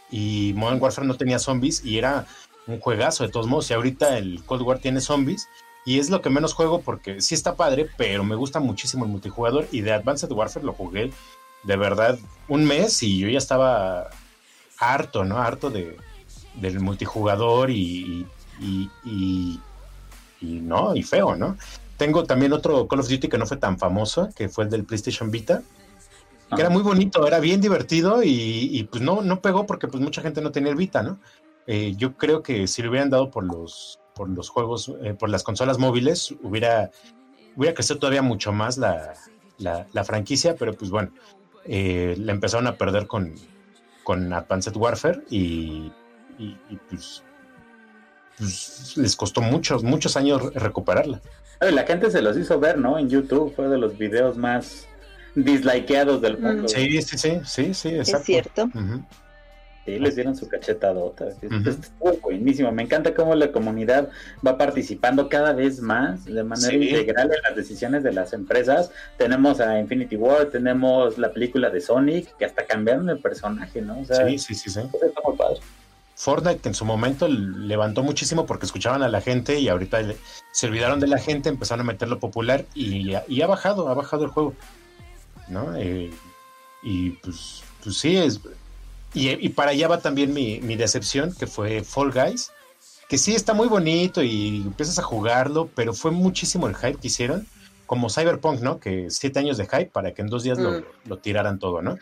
Y 0.10 0.54
Modern 0.56 0.82
Warfare 0.82 1.08
no 1.08 1.16
tenía 1.16 1.40
zombies 1.40 1.84
y 1.84 1.98
era 1.98 2.26
un 2.66 2.80
juegazo 2.80 3.24
de 3.24 3.30
todos 3.32 3.48
modos, 3.48 3.70
y 3.70 3.74
ahorita 3.74 4.18
el 4.18 4.44
Cold 4.46 4.62
War 4.64 4.80
tiene 4.80 5.02
zombies, 5.02 5.48
y 5.88 6.00
es 6.00 6.10
lo 6.10 6.22
que 6.22 6.30
menos 6.30 6.54
juego 6.54 6.82
porque 6.82 7.22
sí 7.22 7.34
está 7.34 7.56
padre, 7.56 7.90
pero 7.96 8.26
me 8.26 8.36
gusta 8.36 8.60
muchísimo 8.60 9.06
el 9.06 9.10
multijugador. 9.12 9.70
Y 9.72 9.80
de 9.80 9.94
Advanced 9.94 10.30
Warfare 10.30 10.66
lo 10.66 10.74
jugué 10.74 11.14
de 11.64 11.78
verdad 11.78 12.20
un 12.50 12.66
mes 12.66 13.02
y 13.04 13.20
yo 13.20 13.30
ya 13.30 13.38
estaba 13.38 14.10
harto, 14.80 15.24
¿no? 15.24 15.38
Harto 15.38 15.70
de, 15.70 15.96
del 16.56 16.82
multijugador 16.82 17.70
y, 17.72 18.28
y, 18.60 19.62
no, 20.42 20.94
y 20.94 21.04
feo, 21.04 21.38
¿no? 21.38 21.56
Tengo 21.96 22.26
también 22.26 22.52
otro 22.52 22.86
Call 22.90 23.00
of 23.00 23.08
Duty 23.08 23.30
que 23.30 23.38
no 23.38 23.46
fue 23.46 23.56
tan 23.56 23.80
famoso, 23.80 24.28
que 24.36 24.50
fue 24.50 24.66
el 24.66 24.70
del 24.70 24.84
PlayStation 24.84 25.32
Vita, 25.32 25.62
que 26.54 26.60
era 26.60 26.70
muy 26.70 26.82
bonito, 26.84 27.26
era 27.26 27.40
bien 27.40 27.62
divertido 27.62 28.24
y, 28.26 28.86
pues 28.92 29.02
no, 29.02 29.22
no 29.22 29.40
pegó 29.40 29.66
porque 29.66 29.88
pues 29.88 30.04
mucha 30.04 30.22
gente 30.22 30.42
no 30.42 30.52
tenía 30.52 30.72
el 30.72 30.78
Vita, 30.78 31.02
¿no? 31.02 31.18
Eh, 31.66 31.94
yo 31.96 32.18
creo 32.18 32.44
que 32.44 32.68
si 32.68 32.82
le 32.82 32.90
hubieran 32.90 33.10
dado 33.10 33.32
por 33.32 33.46
los 33.46 34.02
por 34.18 34.30
los 34.30 34.50
juegos, 34.50 34.92
eh, 35.04 35.14
por 35.14 35.30
las 35.30 35.44
consolas 35.44 35.78
móviles, 35.78 36.34
hubiera, 36.42 36.90
hubiera 37.56 37.76
crecido 37.76 38.00
todavía 38.00 38.24
mucho 38.24 38.52
más 38.52 38.78
la, 38.78 39.14
la, 39.60 40.04
franquicia, 40.04 40.56
pero 40.56 40.74
pues 40.74 40.90
bueno, 40.90 41.12
eh, 41.66 42.16
la 42.18 42.32
empezaron 42.32 42.66
a 42.66 42.76
perder 42.76 43.06
con, 43.06 43.36
con 44.04 44.34
Advanced 44.34 44.76
Warfare 44.76 45.22
y, 45.30 45.92
pues, 46.90 47.24
pues, 48.38 48.94
les 48.98 49.16
costó 49.16 49.42
muchos, 49.42 49.84
muchos 49.84 50.18
años 50.18 50.54
recuperarla. 50.56 51.22
La 51.60 51.84
gente 51.84 52.10
se 52.10 52.22
los 52.22 52.38
hizo 52.38 52.60
ver, 52.60 52.78
¿no? 52.78 52.98
En 52.98 53.10
YouTube 53.10 53.54
fue 53.56 53.68
de 53.68 53.78
los 53.78 53.98
videos 53.98 54.38
más 54.38 54.88
dislikeados 55.36 56.22
del 56.22 56.40
mundo. 56.40 56.68
Sí, 56.68 57.02
sí, 57.02 57.18
sí, 57.18 57.40
sí, 57.46 57.74
sí, 57.74 57.90
exacto. 57.90 58.18
Es 58.20 58.26
cierto. 58.26 58.70
Sí, 59.88 60.00
les 60.00 60.16
dieron 60.16 60.36
su 60.36 60.50
cachetadota. 60.50 61.30
Estuvo 61.30 62.18
buenísimo. 62.22 62.70
Me 62.74 62.84
encanta 62.84 63.14
cómo 63.14 63.34
la 63.36 63.54
comunidad 63.54 64.10
va 64.46 64.58
participando 64.58 65.30
cada 65.30 65.54
vez 65.54 65.80
más 65.80 66.26
de 66.26 66.44
manera 66.44 66.74
integral 66.74 67.32
en 67.34 67.42
las 67.42 67.56
decisiones 67.56 68.04
de 68.04 68.12
las 68.12 68.34
empresas. 68.34 68.92
Tenemos 69.18 69.62
a 69.62 69.80
Infinity 69.80 70.18
War, 70.18 70.48
tenemos 70.48 71.18
la 71.18 71.32
película 71.32 71.70
de 71.70 71.80
Sonic, 71.80 72.36
que 72.36 72.44
hasta 72.44 72.66
cambiaron 72.66 73.10
el 73.10 73.20
personaje, 73.20 73.82
¿no? 73.82 74.04
sí, 74.04 74.38
sí, 74.38 74.56
sí, 74.56 74.70
sí. 74.70 74.82
Está 74.82 75.22
muy 75.26 75.38
padre. 75.38 75.62
Fortnite 76.16 76.68
en 76.68 76.76
su 76.76 76.84
momento 76.84 77.30
levantó 77.30 78.04
muchísimo 78.04 78.46
porque 78.46 78.66
escuchaban 78.66 79.04
a 79.04 79.08
la 79.08 79.22
gente 79.22 79.58
y 79.58 79.70
ahorita 79.70 80.00
se 80.52 80.68
olvidaron 80.68 81.00
de 81.00 81.08
la 81.08 81.18
gente, 81.18 81.48
empezaron 81.48 81.86
a 81.86 81.94
meterlo 81.94 82.20
popular 82.20 82.66
y, 82.76 83.14
ha 83.14 83.48
bajado, 83.48 83.88
ha 83.88 83.94
bajado 83.94 84.26
el 84.26 84.32
juego. 84.32 84.54
¿No? 85.48 85.74
Eh, 85.78 86.12
y 86.84 87.12
pues, 87.12 87.64
pues 87.82 87.98
sí, 87.98 88.18
es, 88.18 88.42
y, 89.18 89.50
para 89.50 89.72
allá 89.72 89.88
va 89.88 90.00
también 90.00 90.34
mi, 90.34 90.76
decepción, 90.76 91.34
que 91.34 91.48
fue 91.48 91.84
Fall 91.84 92.12
Guys, 92.12 92.52
que 93.10 93.18
sí 93.18 93.36
está 93.36 93.54
muy 93.54 93.68
bonito 93.68 94.22
y 94.22 94.58
empiezas 94.58 95.00
a 95.00 95.04
jugarlo, 95.04 95.70
pero 95.74 95.94
fue 95.94 96.12
muchísimo 96.12 96.68
el 96.68 96.76
hype 96.76 96.98
que 96.98 97.08
hicieron, 97.08 97.48
como 97.86 98.10
Cyberpunk, 98.10 98.62
¿no? 98.62 98.80
Que 98.80 99.10
siete 99.10 99.40
años 99.40 99.58
de 99.58 99.66
hype 99.66 99.88
para 99.88 100.14
que 100.14 100.22
en 100.22 100.28
dos 100.28 100.44
días 100.44 100.58
lo, 100.58 100.82
mm. 100.82 101.22
tiraran 101.22 101.58
todo, 101.58 101.82
¿no? 101.82 101.98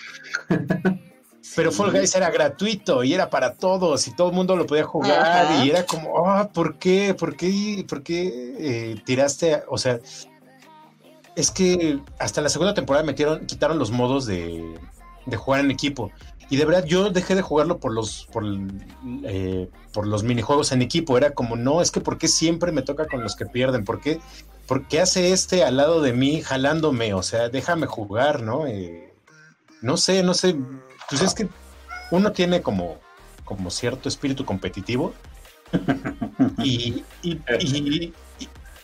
Pero 1.55 1.71
Fall 1.71 1.91
Guys 1.91 2.15
era 2.15 2.31
gratuito 2.31 3.03
y 3.03 3.13
era 3.13 3.29
para 3.29 3.53
todos 3.53 4.07
y 4.07 4.15
todo 4.15 4.29
el 4.29 4.33
mundo 4.35 4.55
lo 4.55 4.65
podía 4.65 4.83
jugar 4.83 5.63
y 5.63 5.69
era 5.69 5.85
como, 5.85 6.27
ah, 6.27 6.49
¿por 6.51 6.79
qué? 6.79 7.13
¿Por 7.13 7.35
qué? 7.35 7.85
¿Por 7.87 8.01
qué 8.01 8.55
eh, 8.57 8.95
tiraste? 9.05 9.61
O 9.69 9.77
sea, 9.77 9.99
es 11.35 11.51
que 11.51 11.99
hasta 12.17 12.41
la 12.41 12.49
segunda 12.49 12.73
temporada 12.73 13.05
metieron, 13.05 13.45
quitaron 13.45 13.77
los 13.77 13.91
modos 13.91 14.25
de, 14.25 14.75
de 15.25 15.37
jugar 15.37 15.61
en 15.61 15.71
equipo. 15.71 16.11
Y 16.49 16.57
de 16.57 16.65
verdad 16.65 16.85
yo 16.85 17.09
dejé 17.09 17.35
de 17.35 17.41
jugarlo 17.41 17.79
por 17.79 17.91
los, 17.91 18.27
por, 18.31 18.43
eh, 19.23 19.69
por 19.93 20.05
los 20.05 20.23
minijuegos 20.23 20.71
en 20.71 20.81
equipo. 20.81 21.17
Era 21.17 21.31
como, 21.31 21.55
no, 21.55 21.81
es 21.81 21.91
que 21.91 22.01
¿por 22.01 22.17
qué 22.17 22.27
siempre 22.27 22.71
me 22.71 22.83
toca 22.83 23.07
con 23.07 23.23
los 23.23 23.35
que 23.35 23.45
pierden? 23.45 23.83
¿Por 23.83 23.99
qué, 23.99 24.19
hace 25.01 25.31
este 25.31 25.63
al 25.63 25.77
lado 25.77 26.01
de 26.01 26.13
mí 26.13 26.41
jalándome? 26.41 27.13
O 27.13 27.23
sea, 27.23 27.49
déjame 27.49 27.87
jugar, 27.87 28.43
¿no? 28.43 28.67
Eh, 28.67 29.13
no 29.81 29.97
sé, 29.97 30.21
no 30.21 30.33
sé. 30.33 30.55
Pues 31.09 31.21
es 31.21 31.33
que 31.33 31.47
uno 32.11 32.31
tiene 32.31 32.61
como, 32.61 32.97
como 33.43 33.71
cierto 33.71 34.07
espíritu 34.07 34.45
competitivo. 34.45 35.13
y, 36.63 37.03
y, 37.23 37.41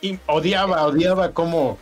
y, 0.01 0.19
odiaba, 0.25 0.83
odiaba 0.87 1.31
cómo 1.31 1.77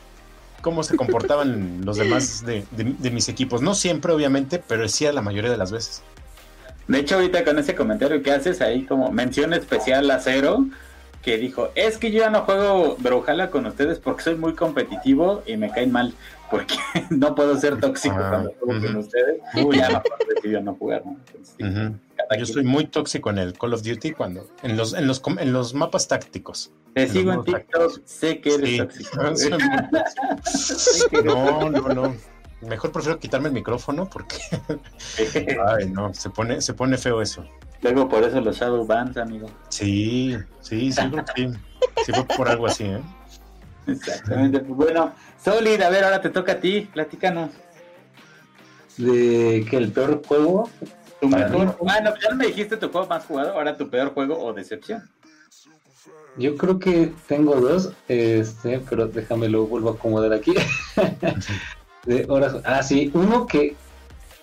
cómo 0.62 0.84
se 0.84 0.96
comportaban 0.96 1.82
los 1.86 1.98
demás 1.98 2.46
de, 2.46 2.66
de, 2.72 3.12
mis 3.12 3.30
equipos. 3.30 3.62
No 3.62 3.76
siempre, 3.76 4.14
obviamente, 4.14 4.62
pero 4.66 4.88
sí 4.88 5.06
a 5.06 5.14
la 5.14 5.22
mayoría 5.22 5.52
de 5.52 5.58
las 5.58 5.72
veces. 5.72 6.02
De 6.88 7.00
hecho, 7.00 7.16
ahorita 7.16 7.44
con 7.44 7.60
ese 7.60 7.76
comentario 7.76 8.24
que 8.24 8.32
haces 8.32 8.62
ahí 8.62 8.84
como 8.84 9.12
mención 9.12 9.54
especial 9.54 10.10
a 10.10 10.20
cero, 10.20 10.66
que 11.22 11.38
dijo, 11.38 11.70
es 11.76 11.98
que 11.98 12.12
yo 12.12 12.20
ya 12.20 12.30
no 12.30 12.42
juego 12.42 12.96
Brawlhalla 12.98 13.52
con 13.52 13.66
ustedes 13.66 14.00
porque 14.00 14.24
soy 14.24 14.36
muy 14.36 14.54
competitivo 14.54 15.44
y 15.46 15.58
me 15.58 15.70
caen 15.70 15.92
mal, 15.92 16.14
porque 16.50 16.76
no 17.10 17.36
puedo 17.36 17.58
ser 17.58 17.80
tóxico 17.80 18.16
ah, 18.18 18.30
cuando 18.30 18.54
juego 18.60 18.88
con 18.88 18.96
ustedes. 18.98 19.42
Uy, 19.64 19.78
ya 19.78 19.88
mejor 19.88 20.36
decidió 20.36 20.62
no 20.62 20.76
jugar, 20.76 21.04
Yo 22.38 22.46
soy 22.46 22.64
muy 22.64 22.86
tóxico 22.86 23.30
en 23.30 23.40
el 23.40 23.58
Call 23.58 23.74
of 23.74 23.82
Duty 23.82 24.12
cuando 24.12 24.48
en 24.62 24.78
los 24.78 24.94
en 24.94 25.08
los 25.08 25.22
en 25.40 25.54
los 25.54 25.74
mapas 25.74 26.08
tácticos. 26.08 26.72
Te 26.94 27.08
sigo 27.08 27.34
en 27.34 27.44
TikTok, 27.44 28.02
sé 28.06 28.40
que 28.40 28.56
eres 28.56 28.78
tóxico. 29.12 29.22
no, 31.24 31.70
no, 31.70 31.90
no. 31.90 32.16
Mejor 32.62 32.92
prefiero 32.92 33.20
quitarme 33.20 33.48
el 33.48 33.54
micrófono 33.54 34.10
porque 34.10 34.38
ay 35.68 35.90
no, 35.90 36.14
se 36.14 36.30
pone 36.30 36.62
se 36.62 36.74
pone 36.74 36.98
feo 36.98 37.22
eso. 37.22 37.46
Luego 37.82 38.10
por 38.10 38.24
eso 38.24 38.42
los 38.42 38.58
Shadow 38.58 38.86
Bands, 38.86 39.18
amigo. 39.18 39.50
Sí, 39.70 40.38
sí, 40.60 40.92
sí, 40.92 41.02
sí. 41.36 41.50
Sí 42.06 42.12
fue 42.12 42.26
por 42.26 42.50
algo 42.50 42.68
así, 42.68 42.84
¿eh? 42.84 43.02
Exactamente. 43.88 44.60
Bueno, 44.60 45.14
Solid, 45.44 45.82
a 45.82 45.90
ver, 45.90 46.04
ahora 46.04 46.22
te 46.22 46.30
toca 46.30 46.54
a 46.54 46.60
ti, 46.60 46.90
platícanos. 46.94 47.52
De 48.98 49.66
que 49.70 49.78
el 49.78 49.92
peor 49.92 50.22
juego. 50.28 50.70
Tu 51.20 51.28
mejor. 51.28 51.78
Ah, 51.88 52.00
no, 52.02 52.14
ya 52.18 52.36
me 52.36 52.48
dijiste 52.48 52.78
tu 52.78 52.90
juego 52.90 53.08
más 53.08 53.26
jugado, 53.26 53.54
ahora 53.54 53.76
tu 53.76 53.90
peor 53.90 54.14
juego 54.14 54.40
o 54.40 54.54
decepción. 54.54 55.10
Yo 56.38 56.56
creo 56.56 56.80
que 56.80 57.12
tengo 57.28 57.56
dos, 57.56 57.92
este, 58.08 58.80
pero 58.90 59.08
déjame 59.08 59.50
lo 59.50 59.66
vuelvo 59.66 59.90
a 59.90 59.94
acomodar 59.94 60.32
aquí. 60.32 60.54
de 62.06 62.26
horas. 62.30 62.56
Ah, 62.64 62.82
sí, 62.82 63.12
uno 63.14 63.46
que 63.46 63.76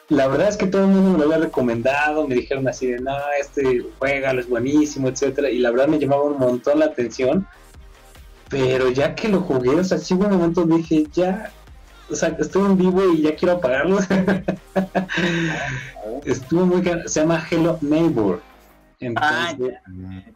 la 0.08 0.28
verdad 0.28 0.48
es 0.48 0.56
que 0.56 0.66
todo 0.66 0.82
el 0.82 0.88
mundo 0.88 1.12
me 1.12 1.18
lo 1.18 1.24
había 1.24 1.46
recomendado, 1.46 2.26
me 2.28 2.36
dijeron 2.36 2.68
así 2.68 2.86
de, 2.86 3.00
no, 3.00 3.16
este 3.40 3.84
juega, 3.98 4.32
es 4.32 4.48
buenísimo, 4.48 5.08
etcétera, 5.08 5.50
y 5.50 5.58
la 5.58 5.70
verdad 5.70 5.88
me 5.88 5.98
llamaba 5.98 6.22
un 6.22 6.38
montón 6.38 6.78
la 6.78 6.86
atención, 6.86 7.46
pero 8.48 8.90
ya 8.90 9.14
que 9.14 9.28
lo 9.28 9.40
jugué, 9.40 9.70
o 9.70 9.84
sea, 9.84 9.98
sí 9.98 10.14
hubo 10.14 10.26
un 10.26 10.32
momento 10.32 10.64
dije, 10.64 11.06
ya, 11.12 11.52
o 12.10 12.14
sea, 12.14 12.36
estoy 12.38 12.64
en 12.64 12.76
vivo 12.76 13.02
y 13.12 13.22
ya 13.22 13.34
quiero 13.34 13.54
apagarlo. 13.54 13.98
Estuvo 16.24 16.66
muy 16.66 16.82
se 17.06 17.20
llama 17.20 17.44
Hello 17.50 17.78
Neighbor. 17.80 18.40
ah, 19.16 19.54
ya. 19.58 19.82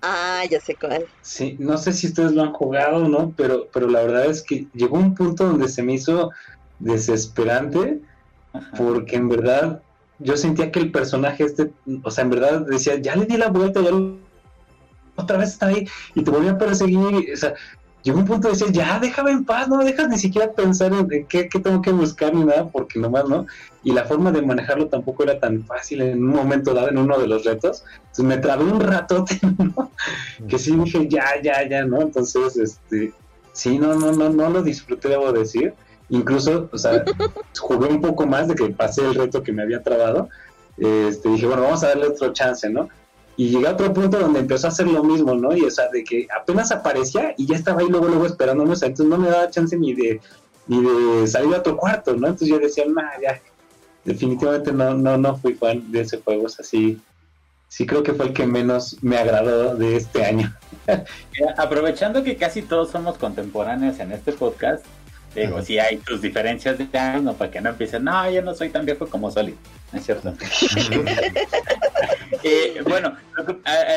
ah, 0.02 0.42
ya 0.50 0.60
sé 0.60 0.74
cuál. 0.74 1.04
Sí, 1.22 1.56
no 1.58 1.78
sé 1.78 1.92
si 1.92 2.08
ustedes 2.08 2.32
lo 2.32 2.42
han 2.42 2.52
jugado 2.52 3.04
o 3.04 3.08
no, 3.08 3.32
pero, 3.36 3.68
pero 3.72 3.88
la 3.88 4.02
verdad 4.02 4.26
es 4.26 4.42
que 4.42 4.66
llegó 4.74 4.98
un 4.98 5.14
punto 5.14 5.46
donde 5.46 5.68
se 5.68 5.82
me 5.82 5.94
hizo 5.94 6.30
desesperante 6.78 8.00
porque 8.76 9.16
en 9.16 9.28
verdad 9.28 9.82
yo 10.18 10.36
sentía 10.36 10.70
que 10.70 10.80
el 10.80 10.90
personaje 10.90 11.44
este, 11.44 11.70
o 12.02 12.10
sea, 12.10 12.24
en 12.24 12.30
verdad 12.30 12.66
decía, 12.66 12.96
ya 12.96 13.16
le 13.16 13.26
di 13.26 13.36
la 13.36 13.48
vuelta, 13.48 13.80
ya 13.80 13.90
otra 15.16 15.38
vez 15.38 15.50
está 15.50 15.66
ahí 15.66 15.86
y 16.14 16.22
te 16.22 16.30
volvió 16.30 16.52
a 16.52 16.58
perseguir, 16.58 17.32
o 17.32 17.36
sea, 17.36 17.54
llegó 18.02 18.18
un 18.18 18.24
punto 18.24 18.48
de 18.48 18.54
decir, 18.54 18.72
ya 18.72 18.98
déjame 18.98 19.30
en 19.32 19.44
paz, 19.44 19.68
no 19.68 19.78
dejas 19.78 20.08
ni 20.08 20.18
siquiera 20.18 20.52
pensar 20.52 20.92
en, 20.92 21.26
qué, 21.26 21.44
tengo 21.44 21.82
que 21.82 21.92
buscar 21.92 22.34
ni 22.34 22.44
nada, 22.44 22.68
porque 22.68 22.98
nomás, 22.98 23.28
¿no? 23.28 23.46
Y 23.82 23.92
la 23.92 24.04
forma 24.04 24.32
de 24.32 24.42
manejarlo 24.42 24.88
tampoco 24.88 25.22
era 25.22 25.38
tan 25.38 25.64
fácil 25.64 26.02
en 26.02 26.22
un 26.22 26.30
momento 26.30 26.74
dado, 26.74 26.88
en 26.88 26.98
uno 26.98 27.18
de 27.18 27.26
los 27.26 27.44
retos. 27.44 27.84
Entonces 27.96 28.24
me 28.24 28.38
trabé 28.38 28.64
un 28.64 28.80
ratote, 28.80 29.38
¿no? 29.58 29.90
Que 30.48 30.58
sí 30.58 30.76
dije, 30.76 31.08
ya, 31.08 31.40
ya, 31.42 31.66
ya, 31.68 31.84
¿no? 31.84 32.00
Entonces, 32.00 32.56
este, 32.56 33.12
sí, 33.52 33.78
no, 33.78 33.94
no, 33.94 34.12
no, 34.12 34.28
no 34.30 34.50
lo 34.50 34.62
disfruté, 34.62 35.08
debo 35.08 35.32
decir. 35.32 35.74
Incluso, 36.08 36.68
o 36.72 36.78
sea, 36.78 37.04
jugué 37.58 37.88
un 37.88 38.00
poco 38.00 38.26
más 38.26 38.48
de 38.48 38.54
que 38.54 38.66
pasé 38.70 39.02
el 39.02 39.14
reto 39.14 39.42
que 39.42 39.52
me 39.52 39.62
había 39.62 39.82
trabado. 39.82 40.28
Este, 40.76 41.28
dije, 41.28 41.46
bueno, 41.46 41.62
vamos 41.62 41.84
a 41.84 41.88
darle 41.88 42.08
otro 42.08 42.32
chance, 42.32 42.68
¿no? 42.68 42.88
Y 43.36 43.48
llegué 43.48 43.68
a 43.68 43.72
otro 43.72 43.92
punto 43.92 44.18
donde 44.18 44.40
empezó 44.40 44.66
a 44.66 44.70
hacer 44.70 44.86
lo 44.86 45.02
mismo, 45.02 45.34
¿no? 45.34 45.56
Y 45.56 45.62
o 45.62 45.70
sea, 45.70 45.88
de 45.88 46.04
que 46.04 46.26
apenas 46.36 46.70
aparecía 46.72 47.34
y 47.36 47.46
ya 47.46 47.56
estaba 47.56 47.80
ahí 47.80 47.88
luego, 47.88 48.08
luego 48.08 48.26
esperándome, 48.26 48.72
o 48.72 48.76
sea, 48.76 48.88
entonces 48.88 49.10
no 49.10 49.18
me 49.18 49.30
daba 49.30 49.50
chance 49.50 49.76
ni 49.76 49.94
de, 49.94 50.20
ni 50.66 50.82
de 50.82 51.26
salir 51.26 51.54
a 51.54 51.58
otro 51.58 51.76
cuarto, 51.76 52.12
¿no? 52.14 52.26
Entonces 52.26 52.48
yo 52.48 52.58
decía, 52.58 52.84
no, 52.86 53.00
ya, 53.22 53.40
definitivamente 54.04 54.72
no, 54.72 54.94
no, 54.94 55.16
no 55.16 55.36
fui 55.36 55.54
fan 55.54 55.90
de 55.90 56.00
ese 56.00 56.18
juego, 56.18 56.44
o 56.44 56.48
sea, 56.48 56.64
sí, 56.64 57.00
sí 57.68 57.86
creo 57.86 58.02
que 58.02 58.12
fue 58.12 58.26
el 58.26 58.32
que 58.34 58.46
menos 58.46 58.98
me 59.00 59.16
agradó 59.16 59.74
de 59.74 59.96
este 59.96 60.24
año. 60.24 60.54
Aprovechando 61.56 62.22
que 62.22 62.36
casi 62.36 62.62
todos 62.62 62.90
somos 62.90 63.16
contemporáneos 63.16 63.98
en 64.00 64.12
este 64.12 64.32
podcast, 64.32 64.84
Digo, 65.34 65.62
si 65.62 65.78
hay 65.78 65.98
tus 65.98 66.20
diferencias 66.20 66.76
de 66.76 66.98
años, 66.98 67.22
no, 67.22 67.34
para 67.34 67.50
que 67.50 67.60
no 67.60 67.70
empiecen, 67.70 68.04
no, 68.04 68.28
yo 68.30 68.42
no 68.42 68.52
soy 68.52 68.68
tan 68.68 68.84
viejo 68.84 69.06
como 69.06 69.30
Soli, 69.30 69.54
es 69.92 70.04
cierto? 70.04 70.34
eh, 72.42 72.82
bueno, 72.86 73.16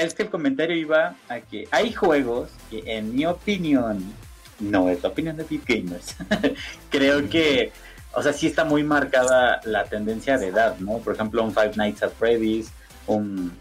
es 0.02 0.14
que 0.14 0.24
el 0.24 0.30
comentario 0.30 0.76
iba 0.76 1.16
a 1.30 1.40
que 1.40 1.68
hay 1.72 1.94
juegos 1.94 2.50
que, 2.70 2.84
en 2.86 3.16
mi 3.16 3.26
opinión, 3.26 4.04
no 4.60 4.90
es 4.90 5.02
la 5.04 5.10
opinión 5.10 5.38
de 5.38 5.44
Beat 5.44 5.66
Gamers, 5.66 6.16
creo 6.90 7.30
que, 7.30 7.72
o 8.14 8.22
sea, 8.22 8.34
sí 8.34 8.48
está 8.48 8.64
muy 8.66 8.84
marcada 8.84 9.62
la 9.66 9.86
tendencia 9.86 10.38
de 10.38 10.48
edad, 10.48 10.78
¿no? 10.80 11.00
Por 11.00 11.16
ejemplo, 11.16 11.44
un 11.44 11.54
Five 11.54 11.74
Nights 11.76 12.04
at 12.04 12.12
Freddy's, 12.12 12.72
un, 13.08 13.52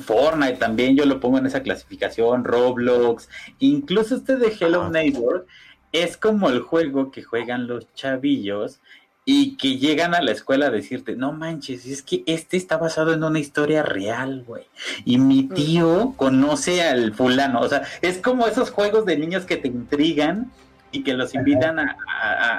Fortnite 0.00 0.56
también, 0.56 0.96
yo 0.96 1.04
lo 1.04 1.20
pongo 1.20 1.38
en 1.38 1.46
esa 1.46 1.62
clasificación, 1.62 2.44
Roblox, 2.44 3.28
incluso 3.58 4.16
este 4.16 4.36
de 4.36 4.54
Hello 4.58 4.88
Neighbor 4.88 5.46
es 5.92 6.16
como 6.16 6.48
el 6.48 6.60
juego 6.60 7.10
que 7.10 7.22
juegan 7.22 7.66
los 7.66 7.92
chavillos 7.94 8.80
y 9.24 9.56
que 9.56 9.78
llegan 9.78 10.14
a 10.14 10.20
la 10.20 10.32
escuela 10.32 10.66
a 10.66 10.70
decirte, 10.70 11.14
no 11.14 11.32
manches, 11.32 11.86
es 11.86 12.02
que 12.02 12.24
este 12.26 12.56
está 12.56 12.76
basado 12.76 13.12
en 13.12 13.22
una 13.22 13.38
historia 13.38 13.82
real, 13.82 14.42
güey. 14.44 14.64
Y 15.04 15.18
mi 15.18 15.44
tío 15.44 16.14
conoce 16.16 16.82
al 16.82 17.14
fulano. 17.14 17.60
O 17.60 17.68
sea, 17.68 17.82
es 18.00 18.18
como 18.18 18.46
esos 18.48 18.70
juegos 18.70 19.06
de 19.06 19.16
niños 19.16 19.44
que 19.44 19.56
te 19.56 19.68
intrigan 19.68 20.50
y 20.90 21.04
que 21.04 21.14
los 21.14 21.34
invitan 21.34 21.78
a, 21.78 21.96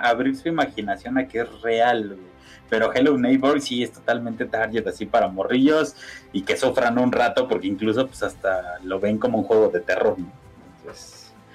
abrir 0.03 0.37
su 0.37 0.47
imaginación 0.47 1.17
a 1.17 1.27
que 1.27 1.41
es 1.41 1.61
real, 1.61 2.07
güey. 2.07 2.33
Pero 2.69 2.91
Hello 2.93 3.17
Neighbor 3.17 3.61
sí 3.61 3.83
es 3.83 3.91
totalmente 3.91 4.45
target 4.45 4.87
así 4.87 5.05
para 5.05 5.27
morrillos 5.27 5.95
y 6.31 6.41
que 6.41 6.57
sufran 6.57 6.97
un 6.97 7.11
rato 7.11 7.47
porque 7.47 7.67
incluso 7.67 8.07
pues 8.07 8.23
hasta 8.23 8.79
lo 8.83 8.99
ven 8.99 9.19
como 9.19 9.39
un 9.39 9.43
juego 9.43 9.67
de 9.67 9.81
terror, 9.81 10.17
¿no? 10.17 10.31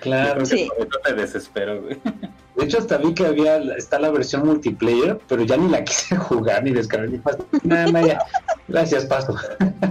Claro. 0.01 0.47
Sí. 0.47 0.69
te 1.05 1.15
desespero, 1.15 1.83
güey. 1.83 1.99
De 2.59 2.65
hecho, 2.65 2.79
hasta 2.79 2.99
vi 2.99 3.15
que 3.15 3.25
había, 3.25 3.59
está 3.77 4.01
la 4.01 4.11
versión 4.11 4.45
multiplayer, 4.45 5.21
pero 5.29 5.45
ya 5.45 5.57
ni 5.57 5.69
la 5.69 5.85
quise 5.85 6.17
jugar 6.17 6.65
ni 6.65 6.73
descargar 6.73 7.09
ni 7.09 7.21
Nada, 7.63 7.87
nada, 7.93 8.07
ya. 8.07 8.19
Gracias, 8.67 9.07
paso. 9.07 9.37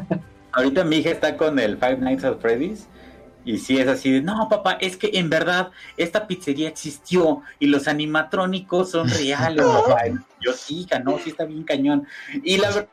Ahorita 0.52 0.84
mi 0.84 0.98
hija 0.98 1.12
está 1.12 1.38
con 1.38 1.60
el 1.60 1.78
Five 1.78 2.00
Nights 2.00 2.26
at 2.26 2.40
Freddy's. 2.40 2.88
Y 3.46 3.60
si 3.60 3.80
es 3.80 3.88
así 3.88 4.12
de, 4.12 4.22
no, 4.22 4.50
papá, 4.50 4.74
es 4.82 4.98
que 4.98 5.12
en 5.14 5.30
verdad 5.30 5.72
esta 5.96 6.28
pizzería 6.28 6.68
existió 6.68 7.42
y 7.60 7.68
los 7.68 7.88
animatrónicos 7.88 8.92
son 8.92 9.08
reales, 9.08 9.66
Yo 10.42 10.52
sí, 10.52 10.82
hija, 10.82 11.00
no, 11.00 11.18
sí 11.20 11.30
está 11.30 11.46
bien 11.46 11.64
cañón. 11.64 12.06
Y 12.44 12.58
la 12.58 12.68
verdad, 12.72 12.90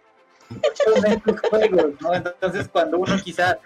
juegos, 1.50 2.00
¿no? 2.00 2.14
Entonces, 2.14 2.68
cuando 2.68 2.98
uno 2.98 3.16
quizá 3.20 3.58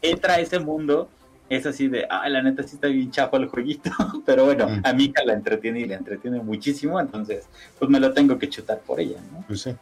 entra 0.00 0.34
a 0.34 0.40
ese 0.40 0.58
mundo, 0.58 1.08
es 1.48 1.66
así 1.66 1.88
de, 1.88 2.06
ah, 2.08 2.28
la 2.28 2.42
neta 2.42 2.62
sí 2.62 2.76
está 2.76 2.88
bien 2.88 3.10
chapo 3.10 3.36
el 3.36 3.48
jueguito, 3.48 3.90
pero 4.26 4.44
bueno, 4.46 4.68
mm. 4.68 4.80
a 4.84 4.92
mí 4.92 5.12
la 5.24 5.32
entretiene 5.32 5.80
y 5.80 5.84
la 5.86 5.96
entretiene 5.96 6.40
muchísimo, 6.40 6.98
entonces 6.98 7.46
pues 7.78 7.90
me 7.90 8.00
lo 8.00 8.12
tengo 8.12 8.38
que 8.38 8.48
chutar 8.48 8.80
por 8.80 9.00
ella, 9.00 9.18
¿no? 9.32 9.44
Pues 9.46 9.62
sí. 9.62 9.74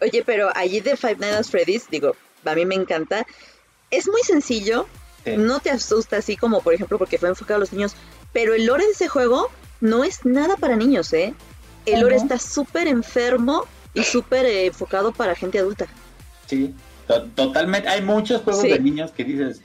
Oye, 0.00 0.22
pero 0.24 0.50
allí 0.54 0.80
de 0.80 0.96
Five 0.96 1.16
Nights 1.16 1.36
at 1.36 1.44
Freddy's, 1.44 1.88
digo, 1.90 2.16
a 2.44 2.54
mí 2.54 2.64
me 2.64 2.74
encanta, 2.74 3.26
es 3.90 4.08
muy 4.08 4.22
sencillo, 4.22 4.86
no 5.26 5.60
te 5.60 5.70
asusta 5.70 6.16
así 6.16 6.36
como 6.36 6.62
por 6.62 6.72
ejemplo 6.72 6.96
porque 6.96 7.18
fue 7.18 7.28
enfocado 7.28 7.56
a 7.56 7.60
los 7.60 7.72
niños, 7.72 7.94
pero 8.32 8.54
el 8.54 8.64
lore 8.64 8.86
de 8.86 8.92
ese 8.92 9.08
juego 9.08 9.48
no 9.80 10.04
es 10.04 10.24
nada 10.24 10.56
para 10.56 10.76
niños, 10.76 11.12
¿eh? 11.12 11.34
El 11.86 12.00
lore 12.00 12.16
está 12.16 12.38
súper 12.38 12.86
enfermo 12.88 13.66
y 13.94 14.04
súper 14.04 14.46
eh, 14.46 14.66
enfocado 14.66 15.12
para 15.12 15.34
gente 15.34 15.58
adulta. 15.58 15.86
Sí, 16.46 16.74
totalmente. 17.34 17.88
Hay 17.88 18.02
muchos 18.02 18.42
juegos 18.42 18.62
de 18.62 18.78
niños 18.78 19.10
que 19.12 19.24
dices, 19.24 19.62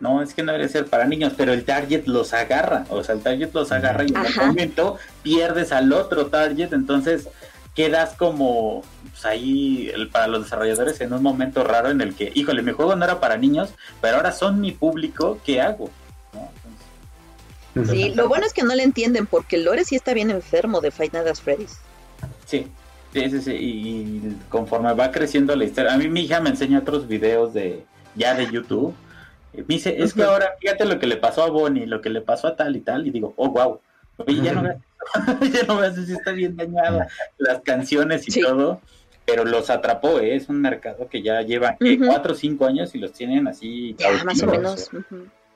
no, 0.00 0.22
es 0.22 0.34
que 0.34 0.42
no 0.42 0.52
debe 0.52 0.68
ser 0.68 0.86
para 0.86 1.06
niños, 1.06 1.32
pero 1.36 1.52
el 1.52 1.64
target 1.64 2.06
los 2.06 2.34
agarra, 2.34 2.84
o 2.90 3.02
sea, 3.02 3.14
el 3.14 3.22
target 3.22 3.50
los 3.52 3.72
agarra 3.72 4.04
y 4.04 4.08
en 4.08 4.18
un 4.18 4.46
momento 4.48 4.98
pierdes 5.22 5.72
al 5.72 5.92
otro 5.92 6.26
target, 6.26 6.72
entonces 6.72 7.28
quedas 7.74 8.14
como 8.14 8.82
pues, 9.10 9.24
ahí 9.24 9.92
para 10.12 10.28
los 10.28 10.44
desarrolladores 10.44 11.00
en 11.00 11.12
un 11.12 11.22
momento 11.22 11.64
raro 11.64 11.90
en 11.90 12.00
el 12.00 12.14
que, 12.14 12.32
híjole, 12.34 12.62
mi 12.62 12.72
juego 12.72 12.94
no 12.96 13.04
era 13.04 13.20
para 13.20 13.36
niños, 13.36 13.70
pero 14.00 14.16
ahora 14.16 14.32
son 14.32 14.60
mi 14.60 14.72
público, 14.72 15.38
¿qué 15.44 15.60
hago? 15.60 15.90
sí, 17.90 18.14
lo 18.14 18.28
bueno 18.28 18.46
es 18.46 18.52
que 18.52 18.62
no 18.62 18.72
le 18.74 18.84
entienden 18.84 19.26
porque 19.26 19.56
el 19.56 19.64
lore 19.64 19.84
sí 19.84 19.96
está 19.96 20.14
bien 20.14 20.30
enfermo 20.30 20.80
de 20.80 20.92
Fight 20.92 21.12
Night 21.12 21.26
at 21.26 21.34
Freddy's. 21.34 21.78
Sí, 22.46 22.68
sí, 23.12 23.30
sí, 23.30 23.40
sí, 23.40 23.52
y 23.52 24.36
conforme 24.48 24.92
va 24.94 25.10
creciendo 25.10 25.56
la 25.56 25.64
historia, 25.64 25.92
a 25.92 25.96
mí 25.96 26.08
mi 26.08 26.20
hija 26.22 26.40
me 26.40 26.50
enseña 26.50 26.78
otros 26.78 27.08
videos 27.08 27.52
de 27.52 27.84
ya 28.14 28.34
de 28.34 28.48
YouTube 28.50 28.94
me 29.56 29.64
dice, 29.68 29.94
es 30.02 30.12
que 30.14 30.22
ahora 30.22 30.54
fíjate 30.60 30.84
lo 30.84 30.98
que 30.98 31.06
le 31.06 31.16
pasó 31.16 31.42
a 31.44 31.50
Bonnie, 31.50 31.86
lo 31.86 32.00
que 32.00 32.10
le 32.10 32.20
pasó 32.20 32.48
a 32.48 32.56
tal 32.56 32.76
y 32.76 32.80
tal, 32.80 33.06
y 33.06 33.10
digo, 33.10 33.34
oh, 33.36 33.50
wow. 33.50 33.80
Oye, 34.18 34.42
ya 34.42 34.52
no 34.52 34.62
ya 35.52 35.62
no 35.66 35.80
me 35.80 35.92
sé 35.92 36.06
si 36.06 36.12
está 36.12 36.32
bien 36.32 36.56
dañado 36.56 37.00
las 37.38 37.60
canciones 37.62 38.26
y 38.28 38.30
Sí. 38.32 38.40
todo, 38.40 38.80
pero 39.26 39.44
los 39.44 39.68
atrapó, 39.70 40.18
¿eh? 40.20 40.36
es 40.36 40.48
un 40.48 40.60
mercado 40.60 41.08
que 41.08 41.22
ya 41.22 41.42
lleva. 41.42 41.76
Ujú. 41.80 42.06
cuatro 42.06 42.32
o 42.32 42.36
cinco 42.36 42.66
años 42.66 42.94
y 42.94 42.98
los 42.98 43.12
tienen 43.12 43.46
así 43.48 43.94
Ya, 43.98 44.22
más 44.24 44.42
o 44.42 44.46
menos. 44.46 44.90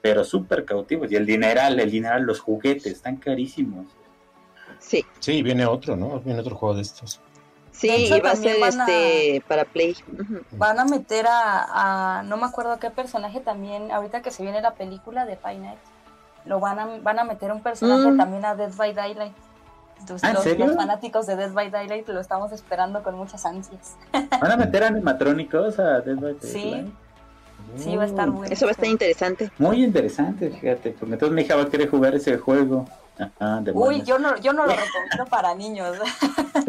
pero 0.02 0.24
súper 0.24 0.64
cautivos. 0.64 1.10
Y 1.12 1.16
el 1.16 1.24
dineral, 1.26 1.78
el 1.80 1.90
dineral, 1.90 2.22
los 2.22 2.40
juguetes, 2.40 2.86
están 2.86 3.16
carísimos. 3.16 3.86
Sí, 4.80 5.04
Sí, 5.18 5.42
viene 5.42 5.66
otro, 5.66 5.96
¿no? 5.96 6.20
Viene 6.20 6.40
otro 6.40 6.54
juego 6.56 6.74
de 6.76 6.82
estos. 6.82 7.20
Sí, 7.78 7.90
hecho, 7.90 8.16
y 8.16 8.20
va 8.20 8.30
a 8.32 8.36
ser 8.36 8.60
van 8.60 8.80
a- 8.80 8.84
este 8.86 9.42
para 9.48 9.64
Play. 9.64 9.96
Van 10.52 10.78
a 10.78 10.84
meter 10.84 11.26
a, 11.26 12.18
a- 12.18 12.22
no 12.22 12.36
me 12.36 12.46
acuerdo 12.46 12.72
a 12.72 12.78
qué 12.78 12.90
personaje 12.90 13.40
también, 13.40 13.90
ahorita 13.92 14.22
que 14.22 14.30
se 14.30 14.42
viene 14.42 14.60
la 14.60 14.74
película 14.74 15.24
de 15.26 15.36
Five 15.36 15.58
Nights, 15.58 15.80
lo 16.44 16.60
van 16.60 16.78
a, 16.78 16.86
van 17.02 17.18
a 17.18 17.24
meter 17.24 17.52
un 17.52 17.62
personaje 17.62 18.10
Mm. 18.10 18.16
también 18.16 18.44
a 18.44 18.54
Dead 18.54 18.72
by 18.76 18.92
Daylight. 18.94 19.34
Entonces, 20.00 20.24
¿Ah, 20.24 20.28
en 20.30 20.34
los, 20.58 20.68
los 20.68 20.76
fanáticos 20.76 21.26
de 21.26 21.34
Dead 21.36 21.52
by 21.52 21.70
Daylight 21.70 22.08
lo 22.08 22.20
estamos 22.20 22.52
esperando 22.52 23.02
con 23.02 23.16
muchas 23.16 23.44
ansias. 23.44 23.96
¿Van 24.40 24.52
a 24.52 24.56
meter 24.56 24.84
animatrónicos 24.84 25.78
a 25.78 26.00
Dead 26.00 26.16
by 26.16 26.36
Sí. 26.40 26.70
Daylight? 26.70 26.92
Sí, 27.76 27.96
va 27.96 28.04
a 28.04 28.06
estar 28.06 28.28
Mm, 28.28 28.34
bueno. 28.36 28.52
Eso 28.52 28.64
va 28.64 28.70
a 28.70 28.72
estar 28.72 28.86
interesante. 28.86 29.50
Muy 29.58 29.82
interesante, 29.84 30.50
fíjate, 30.50 30.92
porque 30.92 31.14
entonces 31.14 31.34
mi 31.34 31.42
hija 31.42 31.56
va 31.56 31.62
a 31.62 31.68
querer 31.68 31.90
jugar 31.90 32.14
ese 32.14 32.38
juego. 32.38 32.86
Ajá, 33.40 33.58
Uy, 33.58 33.64
demonios. 33.64 34.06
yo 34.06 34.18
no, 34.18 34.36
yo 34.40 34.52
no 34.52 34.66
lo 34.66 34.72
recomiendo 34.76 35.26
para 35.30 35.54
niños. 35.54 35.96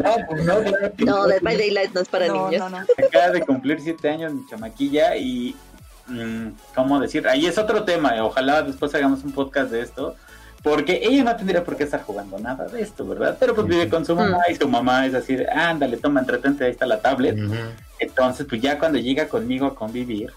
No, 0.00 0.14
pues 0.30 0.44
no, 0.46 0.62
claro 0.62 0.92
que 0.96 1.04
No. 1.04 1.26
Dead 1.26 1.42
by 1.42 1.58
Daylight 1.58 1.92
no 1.92 2.00
es 2.00 2.08
para 2.08 2.26
no, 2.28 2.48
niños. 2.48 2.70
no, 2.70 2.80
no. 2.80 2.86
Acaba 3.06 3.30
de 3.32 3.42
cumplir 3.42 3.80
siete 3.82 4.08
años 4.08 4.32
mi 4.32 4.46
chamaquilla 4.46 5.14
y, 5.16 5.54
mm, 6.06 6.48
¿cómo 6.74 6.98
decir? 7.00 7.28
Ahí 7.28 7.44
es 7.44 7.58
otro 7.58 7.84
tema, 7.84 8.16
eh, 8.16 8.20
ojalá 8.22 8.62
después 8.62 8.94
hagamos 8.94 9.22
un 9.24 9.32
podcast 9.32 9.70
de 9.70 9.82
esto, 9.82 10.16
porque 10.62 11.00
ella 11.02 11.24
no 11.24 11.36
tendría 11.36 11.62
por 11.64 11.76
qué 11.76 11.84
estar 11.84 12.02
jugando 12.02 12.38
nada 12.38 12.66
de 12.66 12.80
esto, 12.80 13.06
¿verdad? 13.06 13.36
Pero 13.38 13.54
pues 13.54 13.66
vive 13.66 13.90
con 13.90 14.06
su 14.06 14.14
mamá 14.16 14.38
y 14.48 14.54
su 14.54 14.68
mamá 14.68 15.04
es 15.04 15.12
así, 15.14 15.36
ándale, 15.52 15.98
toma, 15.98 16.20
entretente, 16.20 16.64
ahí 16.64 16.70
está 16.70 16.86
la 16.86 17.00
tablet. 17.00 17.36
Entonces, 17.98 18.46
pues 18.48 18.62
ya 18.62 18.78
cuando 18.78 18.98
llega 18.98 19.28
conmigo 19.28 19.66
a 19.66 19.74
convivir, 19.74 20.32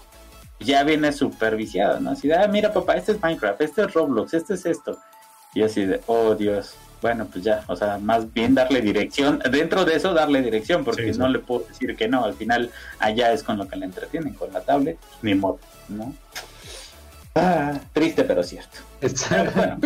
ya 0.60 0.82
viene 0.82 1.10
superviciado, 1.12 2.00
¿no? 2.00 2.10
Así 2.10 2.28
de, 2.28 2.34
ah, 2.36 2.46
mira 2.48 2.70
papá, 2.72 2.94
este 2.96 3.12
es 3.12 3.22
Minecraft, 3.22 3.60
este 3.62 3.82
es 3.82 3.94
Roblox, 3.94 4.34
este 4.34 4.54
es 4.54 4.66
esto. 4.66 4.98
Y 5.54 5.62
así 5.62 5.84
de, 5.86 6.00
oh 6.06 6.34
Dios, 6.34 6.74
bueno, 7.00 7.26
pues 7.30 7.44
ya, 7.44 7.64
o 7.68 7.76
sea, 7.76 7.98
más 7.98 8.32
bien 8.32 8.54
darle 8.54 8.80
dirección, 8.80 9.40
dentro 9.50 9.84
de 9.84 9.94
eso 9.96 10.14
darle 10.14 10.42
dirección, 10.42 10.84
porque 10.84 11.04
Sí, 11.04 11.12
sí. 11.14 11.18
no 11.18 11.28
le 11.28 11.38
puedo 11.38 11.64
decir 11.66 11.94
que 11.96 12.08
no, 12.08 12.24
al 12.24 12.34
final 12.34 12.70
allá 12.98 13.32
es 13.32 13.42
con 13.42 13.58
lo 13.58 13.68
que 13.68 13.76
le 13.76 13.84
entretienen, 13.86 14.34
con 14.34 14.52
la 14.52 14.60
tablet, 14.62 14.98
ni 15.22 15.34
modo, 15.34 15.58
¿no? 15.88 16.14
Ah, 17.36 17.78
triste 17.92 18.24
pero 18.24 18.42
cierto. 18.42 18.78
Bueno, 19.54 19.80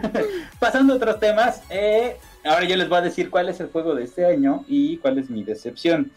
pasando 0.58 0.94
a 0.94 0.96
otros 0.96 1.20
temas, 1.20 1.62
eh, 1.70 2.16
ahora 2.44 2.64
yo 2.64 2.76
les 2.76 2.88
voy 2.88 2.98
a 2.98 3.02
decir 3.02 3.30
cuál 3.30 3.48
es 3.50 3.60
el 3.60 3.68
juego 3.68 3.94
de 3.94 4.04
este 4.04 4.26
año 4.26 4.64
y 4.66 4.96
cuál 4.96 5.18
es 5.18 5.30
mi 5.30 5.44
decepción. 5.44 6.10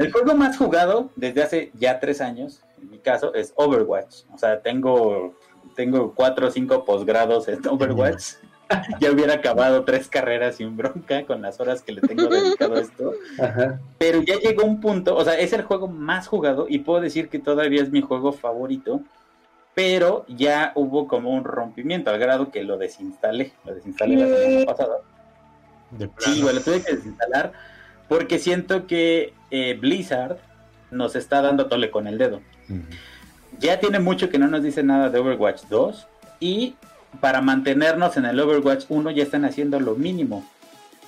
El 0.00 0.10
juego 0.12 0.34
más 0.34 0.58
jugado 0.58 1.10
desde 1.14 1.42
hace 1.44 1.70
ya 1.78 2.00
tres 2.00 2.20
años, 2.20 2.60
en 2.82 2.90
mi 2.90 2.98
caso, 2.98 3.32
es 3.34 3.52
Overwatch. 3.54 4.24
O 4.34 4.38
sea, 4.38 4.60
tengo, 4.60 5.34
tengo 5.74 6.12
cuatro 6.14 6.48
o 6.48 6.50
cinco 6.50 6.84
posgrados 6.84 7.48
en 7.48 7.66
Overwatch. 7.66 8.34
ya 9.00 9.12
hubiera 9.12 9.34
acabado 9.34 9.84
tres 9.84 10.08
carreras 10.08 10.56
sin 10.56 10.76
bronca 10.76 11.24
con 11.26 11.42
las 11.42 11.60
horas 11.60 11.82
que 11.82 11.92
le 11.92 12.00
tengo 12.00 12.26
dedicado 12.26 12.76
a 12.76 12.80
esto. 12.80 13.12
Ajá. 13.38 13.80
Pero 13.98 14.22
ya 14.22 14.36
llegó 14.36 14.64
un 14.64 14.80
punto, 14.80 15.14
o 15.16 15.24
sea, 15.24 15.38
es 15.38 15.52
el 15.52 15.62
juego 15.62 15.88
más 15.88 16.26
jugado 16.26 16.66
y 16.68 16.78
puedo 16.78 17.00
decir 17.00 17.28
que 17.28 17.38
todavía 17.38 17.82
es 17.82 17.90
mi 17.90 18.00
juego 18.00 18.32
favorito. 18.32 19.02
Pero 19.74 20.24
ya 20.28 20.70
hubo 20.76 21.08
como 21.08 21.30
un 21.30 21.42
rompimiento 21.42 22.10
al 22.10 22.18
grado 22.18 22.52
que 22.52 22.62
lo 22.62 22.78
desinstalé. 22.78 23.52
Lo 23.64 23.74
desinstalé 23.74 24.16
la 24.16 24.26
semana 24.26 24.66
pasada. 24.66 24.96
De 25.90 26.08
Sí, 26.18 26.42
lo 26.42 26.60
tuve 26.60 26.80
que 26.80 26.94
desinstalar 26.94 27.52
porque 28.08 28.38
siento 28.38 28.86
que 28.86 29.32
eh, 29.50 29.76
Blizzard 29.80 30.38
nos 30.90 31.16
está 31.16 31.42
dando 31.42 31.66
tole 31.66 31.90
con 31.90 32.06
el 32.06 32.18
dedo. 32.18 32.40
Ya 33.60 33.78
tiene 33.80 33.98
mucho 33.98 34.30
que 34.30 34.38
no 34.38 34.48
nos 34.48 34.62
dice 34.62 34.82
nada 34.82 35.10
de 35.10 35.18
Overwatch 35.18 35.62
2 35.68 36.06
y 36.40 36.74
para 37.20 37.40
mantenernos 37.40 38.16
en 38.16 38.24
el 38.24 38.40
Overwatch 38.40 38.86
1 38.88 39.10
ya 39.12 39.22
están 39.22 39.44
haciendo 39.44 39.80
lo 39.80 39.94
mínimo. 39.94 40.44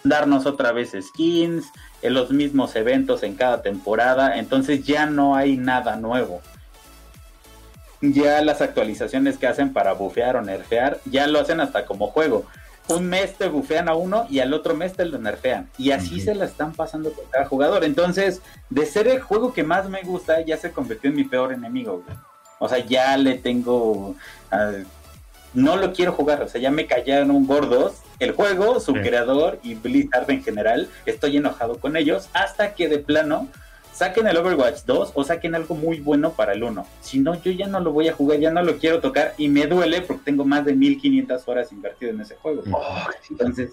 Darnos 0.05 0.47
otra 0.47 0.73
vez 0.73 0.93
skins, 1.01 1.67
en 2.03 2.15
los 2.15 2.31
mismos 2.31 2.77
eventos 2.77 3.23
en 3.23 3.35
cada 3.35 3.63
temporada, 3.63 4.39
entonces 4.39 4.85
ya 4.85 5.07
no 5.07 5.35
hay 5.35 5.57
nada 5.57 5.97
nuevo. 5.97 6.41
Ya 8.01 8.41
las 8.43 8.61
actualizaciones 8.61 9.39
que 9.39 9.47
hacen 9.47 9.73
para 9.73 9.95
bufear 9.95 10.37
o 10.37 10.43
nerfear, 10.43 11.01
ya 11.07 11.27
lo 11.27 11.41
hacen 11.41 11.61
hasta 11.61 11.87
como 11.87 12.09
juego. 12.09 12.45
Un 12.89 13.09
mes 13.09 13.35
te 13.35 13.49
bufean 13.49 13.89
a 13.89 13.95
uno 13.95 14.27
y 14.31 14.39
al 14.39 14.55
otro 14.55 14.77
mes 14.77 14.93
te 14.93 15.05
lo 15.05 15.19
nerfean. 15.19 15.69
Y 15.77 15.91
así 15.91 16.21
se 16.21 16.37
la 16.37 16.45
están 16.45 16.73
pasando 16.73 17.13
con 17.13 17.25
cada 17.31 17.47
jugador. 17.47 17.83
Entonces, 17.83 18.43
de 18.71 18.87
ser 18.87 19.09
el 19.09 19.21
juego 19.21 19.53
que 19.53 19.65
más 19.65 19.89
me 19.89 20.03
gusta, 20.03 20.41
ya 20.43 20.57
se 20.57 20.71
convirtió 20.71 21.11
en 21.11 21.17
mi 21.17 21.25
peor 21.25 21.53
enemigo. 21.53 22.05
güey. 22.07 22.17
O 22.59 22.69
sea, 22.69 22.79
ya 22.79 23.17
le 23.17 23.35
tengo... 23.35 24.15
ah, 24.51 24.73
no 25.55 25.77
lo 25.77 25.93
quiero 25.95 26.13
jugar, 26.13 26.43
o 26.43 26.49
sea, 26.49 26.61
ya 26.61 26.71
me 26.71 26.87
callaron 26.87 27.47
gordos 27.47 27.95
el 28.19 28.33
juego, 28.33 28.79
su 28.79 28.93
Sí. 28.93 29.01
creador 29.01 29.59
y 29.63 29.75
Blizzard 29.75 30.31
en 30.31 30.43
general. 30.45 30.89
Estoy 31.07 31.39
enojado 31.39 31.79
con 31.79 31.97
ellos 31.97 32.29
hasta 32.35 32.75
que 32.75 32.89
de 32.89 32.99
plano 32.99 33.49
saquen 33.95 34.27
el 34.27 34.37
Overwatch 34.37 34.83
2 34.85 35.13
o 35.15 35.25
saquen 35.25 35.55
algo 35.55 35.75
muy 35.75 36.01
bueno 36.01 36.33
para 36.33 36.53
el 36.53 36.63
1. 36.63 36.87
Si 37.01 37.19
no, 37.21 37.41
yo 37.41 37.51
ya 37.53 37.67
no 37.69 37.81
lo 37.81 37.93
voy 37.93 38.09
a 38.09 38.13
jugar, 38.13 38.39
ya 38.39 38.51
no 38.51 38.63
lo 38.63 38.77
quiero 38.77 39.01
tocar 39.01 39.33
y 39.39 39.49
me 39.49 39.67
duele 39.67 40.03
porque 40.03 40.25
tengo 40.27 40.45
más 40.45 40.65
de 40.67 40.75
1500 40.75 41.49
horas 41.49 41.73
invertido 41.73 42.11
en 42.11 42.21
ese 42.21 42.37
juego. 42.37 42.63
Oh, 42.73 43.07
Entonces, 43.31 43.71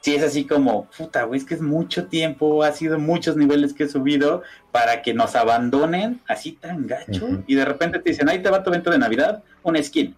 sí 0.00 0.14
es 0.14 0.22
así 0.22 0.44
como, 0.44 0.86
puta, 0.96 1.24
güey, 1.24 1.38
es 1.40 1.46
que 1.46 1.54
es 1.54 1.60
mucho 1.60 2.06
tiempo, 2.06 2.62
ha 2.62 2.72
sido 2.72 2.98
muchos 2.98 3.36
niveles 3.36 3.72
que 3.74 3.84
he 3.84 3.88
subido 3.88 4.42
para 4.72 5.02
que 5.02 5.12
nos 5.14 5.34
abandonen 5.36 6.20
así 6.26 6.52
tan 6.52 6.86
gacho 6.86 7.42
y 7.46 7.54
de 7.54 7.64
repente 7.64 7.98
te 7.98 8.10
dicen, 8.10 8.28
ahí 8.28 8.42
te 8.42 8.50
va 8.50 8.62
tu 8.62 8.70
evento 8.70 8.90
de 8.90 8.98
Navidad, 8.98 9.42
un 9.62 9.82
skin 9.82 10.14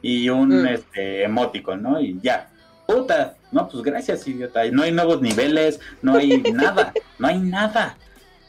y 0.00 0.28
un 0.30 0.62
Mm. 0.62 0.66
este, 0.68 1.24
emoticon, 1.24 1.82
¿no? 1.82 2.00
Y 2.00 2.18
ya. 2.22 2.48
Puta, 2.86 3.34
no, 3.52 3.68
pues 3.68 3.82
gracias, 3.82 4.26
idiota. 4.26 4.64
No 4.70 4.82
hay 4.84 4.92
nuevos 4.92 5.20
niveles, 5.20 5.80
no 6.00 6.14
hay 6.16 6.40
nada, 6.54 6.92
no 7.18 7.28
hay 7.28 7.38
nada. 7.38 7.98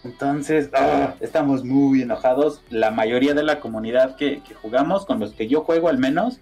Entonces, 0.06 0.70
ah, 0.74 1.16
estamos 1.20 1.66
muy 1.66 2.04
enojados. 2.04 2.62
La 2.70 2.90
mayoría 2.92 3.34
de 3.34 3.44
la 3.44 3.60
comunidad 3.60 4.16
que, 4.16 4.42
que 4.48 4.54
jugamos, 4.54 5.06
con 5.06 5.20
los 5.20 5.34
que 5.34 5.48
yo 5.50 5.62
juego 5.66 5.90
al 5.90 5.98
menos, 5.98 6.40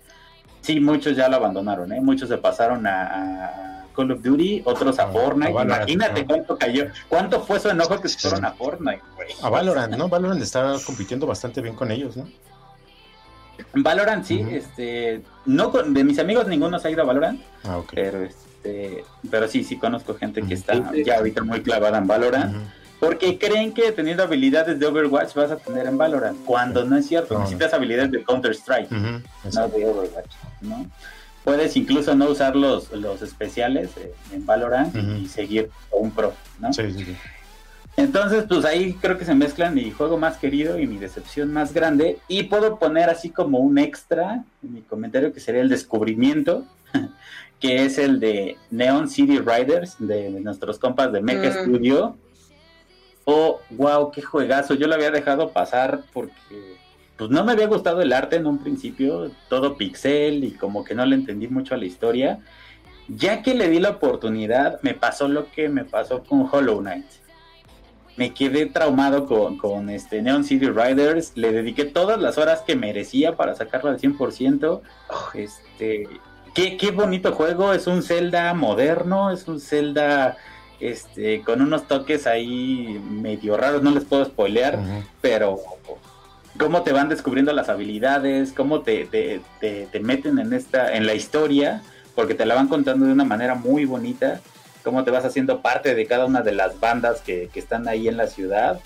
sí, 0.61 0.79
muchos 0.79 1.15
ya 1.17 1.27
lo 1.27 1.37
abandonaron, 1.37 1.91
¿eh? 1.91 2.01
Muchos 2.01 2.29
se 2.29 2.37
pasaron 2.37 2.85
a, 2.85 3.03
a 3.03 3.76
Call 3.97 4.11
of 4.11 4.21
Duty, 4.21 4.61
otros 4.63 4.99
a 4.99 5.03
A- 5.05 5.11
Fortnite. 5.11 5.49
a 5.49 5.53
Valorant, 5.53 5.89
Imagínate 5.89 6.21
¿no? 6.21 6.27
cuánto 6.27 6.57
cayó, 6.57 6.85
cuánto 7.09 7.41
fue 7.41 7.59
su 7.59 7.69
enojo 7.69 7.99
que 7.99 8.07
se 8.09 8.19
fueron 8.19 8.45
a 8.45 8.51
Fortnite, 8.51 9.01
güey. 9.15 9.29
A 9.41 9.49
Valorant, 9.49 9.95
¿no? 9.95 10.07
Valorant 10.07 10.41
está 10.41 10.75
compitiendo 10.85 11.25
bastante 11.25 11.59
bien 11.61 11.75
con 11.75 11.89
ellos, 11.91 12.15
¿no? 12.15 12.29
Valorant, 13.73 14.23
sí, 14.23 14.45
este, 14.51 15.23
no 15.45 15.71
con- 15.71 15.93
de 15.93 16.03
mis 16.03 16.19
amigos 16.19 16.47
ninguno 16.47 16.77
se 16.79 16.87
ha 16.87 16.91
ido 16.91 17.01
a 17.01 17.05
Valorant, 17.05 17.41
Ah, 17.63 17.81
pero 17.91 18.21
este, 18.23 19.03
pero 19.31 19.47
sí, 19.47 19.63
sí 19.63 19.77
conozco 19.77 20.13
gente 20.13 20.43
que 20.43 20.53
está 20.53 20.75
ya 21.03 21.17
ahorita 21.17 21.43
muy 21.43 21.61
clavada 21.63 21.97
en 21.97 22.05
Valorant, 22.05 22.55
porque 22.99 23.37
creen 23.39 23.73
que 23.73 23.91
teniendo 23.91 24.21
habilidades 24.23 24.79
de 24.79 24.85
Overwatch 24.85 25.33
vas 25.33 25.49
a 25.51 25.57
tener 25.57 25.87
en 25.87 25.97
Valorant, 25.97 26.37
cuando 26.45 26.83
no 26.85 26.97
es 26.97 27.07
cierto, 27.07 27.37
necesitas 27.39 27.73
habilidades 27.73 28.11
de 28.11 28.23
Counter 28.23 28.51
Strike, 28.53 28.91
Ujú. 28.91 29.21
no 29.55 29.67
de 29.69 29.85
Overwatch, 29.89 30.31
¿no? 30.61 30.85
Puedes 31.47 31.77
incluso 31.77 32.13
no 32.13 32.25
usar 32.29 32.57
los, 32.57 32.91
los 32.91 33.21
especiales 33.21 33.91
eh, 33.95 34.11
en 34.33 34.45
Valorant 34.45 34.93
y- 34.93 35.27
seguir 35.29 35.69
a 35.93 35.95
un 35.95 36.11
pro, 36.11 36.33
¿no? 36.59 36.73
Sí, 36.73 36.91
sí, 36.91 37.05
sí. 37.05 37.15
Entonces, 37.95 38.43
pues 38.49 38.65
ahí 38.65 38.91
creo 39.01 39.17
que 39.17 39.23
se 39.23 39.33
mezclan 39.33 39.73
mi 39.73 39.89
juego 39.91 40.17
más 40.17 40.35
querido 40.35 40.77
y 40.77 40.85
mi 40.87 40.97
decepción 40.97 41.53
más 41.53 41.73
grande. 41.73 42.19
Y 42.27 42.43
puedo 42.43 42.77
poner 42.77 43.09
así 43.09 43.29
como 43.29 43.59
un 43.59 43.77
extra 43.77 44.43
en 44.61 44.73
mi 44.73 44.81
comentario 44.81 45.31
que 45.31 45.39
sería 45.39 45.61
el 45.61 45.69
descubrimiento, 45.69 46.65
que 47.61 47.85
es 47.85 47.97
el 47.97 48.19
de 48.19 48.57
Neon 48.69 49.07
City 49.07 49.39
Riders, 49.39 49.95
de 49.99 50.29
nuestros 50.41 50.77
compas 50.77 51.13
de 51.13 51.21
Mecha 51.21 51.49
Mm. 51.61 51.63
Studio. 51.63 52.17
Oh, 53.23 53.61
wow, 53.69 54.11
qué 54.11 54.21
juegazo. 54.21 54.73
Yo 54.73 54.87
lo 54.87 54.95
había 54.95 55.11
dejado 55.11 55.51
pasar 55.53 56.01
porque 56.11 56.75
pues 57.17 57.29
no 57.29 57.43
me 57.43 57.53
había 57.53 57.67
gustado 57.67 58.01
el 58.01 58.13
arte 58.13 58.35
en 58.35 58.45
un 58.45 58.59
principio, 58.59 59.31
todo 59.49 59.77
pixel 59.77 60.43
y 60.43 60.51
como 60.51 60.83
que 60.83 60.95
no 60.95 61.05
le 61.05 61.15
entendí 61.15 61.47
mucho 61.47 61.73
a 61.73 61.77
la 61.77 61.85
historia. 61.85 62.39
Ya 63.07 63.41
que 63.41 63.55
le 63.55 63.69
di 63.69 63.79
la 63.79 63.91
oportunidad, 63.91 64.81
me 64.81 64.93
pasó 64.93 65.27
lo 65.27 65.49
que 65.51 65.69
me 65.69 65.85
pasó 65.85 66.23
con 66.23 66.47
Hollow 66.51 66.79
Knight 66.79 67.05
me 68.17 68.33
quedé 68.33 68.65
traumado 68.65 69.25
con, 69.27 69.57
con 69.57 69.89
este 69.89 70.21
Neon 70.21 70.43
City 70.43 70.67
Riders. 70.67 71.33
Le 71.35 71.51
dediqué 71.51 71.85
todas 71.85 72.19
las 72.19 72.37
horas 72.37 72.61
que 72.65 72.75
merecía 72.75 73.37
para 73.37 73.55
sacarlo 73.55 73.91
al 73.91 73.99
100%. 73.99 74.81
Este, 75.35 76.09
qué, 76.53 76.77
qué 76.77 76.91
bonito 76.91 77.31
juego. 77.31 77.73
Es 77.73 77.85
un 77.85 78.01
Zelda 78.01 78.53
moderno. 78.55 79.29
Es 79.29 79.47
un 79.47 79.59
Zelda 79.59 80.35
este, 80.79 81.41
con 81.41 81.61
unos 81.61 81.87
toques 81.87 82.25
ahí 82.25 82.99
medio 83.07 83.55
raros. 83.55 83.83
No 83.83 83.91
les 83.91 84.03
puedo 84.03 84.25
spoilear, 84.25 84.79
pero 85.21 85.59
cómo 86.57 86.83
te 86.83 86.91
van 86.93 87.09
descubriendo 87.09 87.53
las 87.53 87.69
habilidades, 87.69 88.51
cómo 88.53 88.81
te, 88.81 89.05
te, 89.05 89.41
te- 89.59 89.87
te 89.91 89.99
meten 89.99 90.39
en 90.39 90.53
esta 90.53 90.95
en 90.95 91.05
la 91.05 91.13
historia. 91.13 91.81
porque 92.15 92.33
te 92.33 92.45
la 92.47 92.55
van 92.55 92.67
contando 92.67 93.05
de 93.05 93.11
una 93.13 93.25
manera 93.25 93.53
muy 93.53 93.85
bonita, 93.85 94.41
cómo 94.83 95.03
te 95.03 95.11
vas 95.11 95.23
haciendo 95.23 95.61
parte 95.61 95.93
de 95.93 96.05
cada 96.07 96.25
una 96.25 96.41
de 96.41 96.51
las 96.51 96.79
bandas 96.79 97.21
que, 97.21 97.49
que 97.53 97.59
están 97.59 97.87
ahí 97.87 98.07
en 98.07 98.17
la 98.17 98.25
ciudad. 98.27 98.79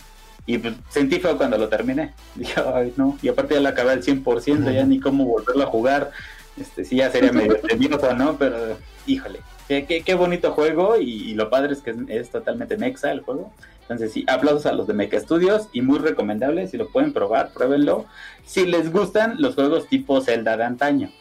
Y 0.45 0.57
pues, 0.57 0.73
sentí 0.89 1.19
feo 1.19 1.37
cuando 1.37 1.57
lo 1.57 1.69
terminé. 1.69 2.13
Dije, 2.35 2.59
ay, 2.73 2.93
no. 2.97 3.17
Y 3.21 3.29
aparte 3.29 3.53
ya 3.55 3.61
lo 3.61 3.69
acabé 3.69 3.91
al 3.91 4.03
100%, 4.03 4.73
ya 4.73 4.83
ni 4.83 4.99
cómo 4.99 5.23
volverlo 5.25 5.63
a 5.63 5.67
jugar. 5.67 6.11
Este, 6.59 6.83
sí, 6.83 6.97
ya 6.97 7.09
sería 7.09 7.31
medio 7.39 7.55
tedioso, 7.61 8.13
¿no? 8.15 8.35
Pero, 8.37 8.77
híjole, 9.05 9.39
qué, 9.69 9.85
qué, 9.85 10.01
qué 10.01 10.13
bonito 10.15 10.51
juego. 10.51 10.97
Y, 10.97 11.29
y, 11.29 11.33
lo 11.35 11.49
padre 11.49 11.71
es 11.73 11.81
que 11.81 11.91
es, 11.91 11.97
es, 12.09 12.29
totalmente 12.31 12.75
mexa 12.77 13.11
el 13.11 13.21
juego. 13.21 13.53
Entonces, 13.81 14.13
sí, 14.13 14.25
aplausos 14.27 14.65
a 14.65 14.73
los 14.73 14.87
de 14.87 14.93
Mecha 14.93 15.19
Studios 15.19 15.67
y 15.73 15.81
muy 15.81 15.99
recomendable. 15.99 16.67
Si 16.67 16.77
lo 16.77 16.89
pueden 16.89 17.13
probar, 17.13 17.51
pruébenlo. 17.51 18.05
Si 18.45 18.65
les 18.65 18.91
gustan 18.91 19.35
los 19.39 19.55
juegos 19.55 19.87
tipo 19.87 20.21
Zelda 20.21 20.55
de 20.57 20.63
antaño. 20.63 21.11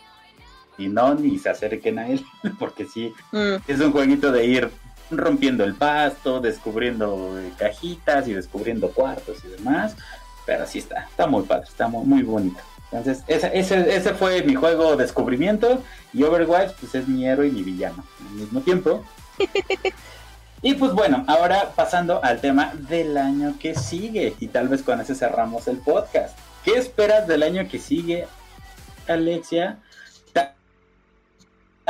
Y 0.78 0.88
no, 0.88 1.14
ni 1.14 1.38
se 1.38 1.50
acerquen 1.50 1.98
a 1.98 2.08
él, 2.08 2.24
porque 2.58 2.86
sí, 2.86 3.12
mm. 3.32 3.56
es 3.66 3.80
un 3.80 3.92
jueguito 3.92 4.32
de 4.32 4.46
ir 4.46 4.70
rompiendo 5.10 5.64
el 5.64 5.74
pasto, 5.74 6.40
descubriendo 6.40 7.38
cajitas 7.58 8.28
y 8.28 8.32
descubriendo 8.32 8.90
cuartos 8.90 9.44
y 9.44 9.48
demás. 9.48 9.96
Pero 10.46 10.66
sí 10.66 10.78
está, 10.78 11.06
está 11.10 11.26
muy 11.26 11.42
padre, 11.42 11.66
está 11.68 11.88
muy, 11.88 12.06
muy 12.06 12.22
bonito. 12.22 12.60
Entonces, 12.92 13.22
ese, 13.28 13.50
ese, 13.56 13.94
ese, 13.94 14.14
fue 14.14 14.42
mi 14.42 14.54
juego 14.54 14.96
descubrimiento 14.96 15.82
y 16.12 16.24
Overwatch 16.24 16.72
pues 16.80 16.94
es 16.96 17.06
mi 17.06 17.24
héroe 17.24 17.46
y 17.46 17.52
mi 17.52 17.62
villano 17.62 18.04
al 18.28 18.34
mismo 18.34 18.60
tiempo. 18.60 19.04
y 20.62 20.74
pues 20.74 20.92
bueno, 20.92 21.24
ahora 21.26 21.72
pasando 21.74 22.22
al 22.22 22.40
tema 22.40 22.72
del 22.74 23.16
año 23.16 23.54
que 23.58 23.74
sigue 23.74 24.34
y 24.40 24.48
tal 24.48 24.68
vez 24.68 24.82
con 24.82 25.00
ese 25.00 25.14
cerramos 25.14 25.68
el 25.68 25.78
podcast. 25.78 26.38
¿Qué 26.64 26.72
esperas 26.72 27.26
del 27.26 27.42
año 27.42 27.66
que 27.68 27.78
sigue, 27.78 28.26
Alexia? 29.08 29.78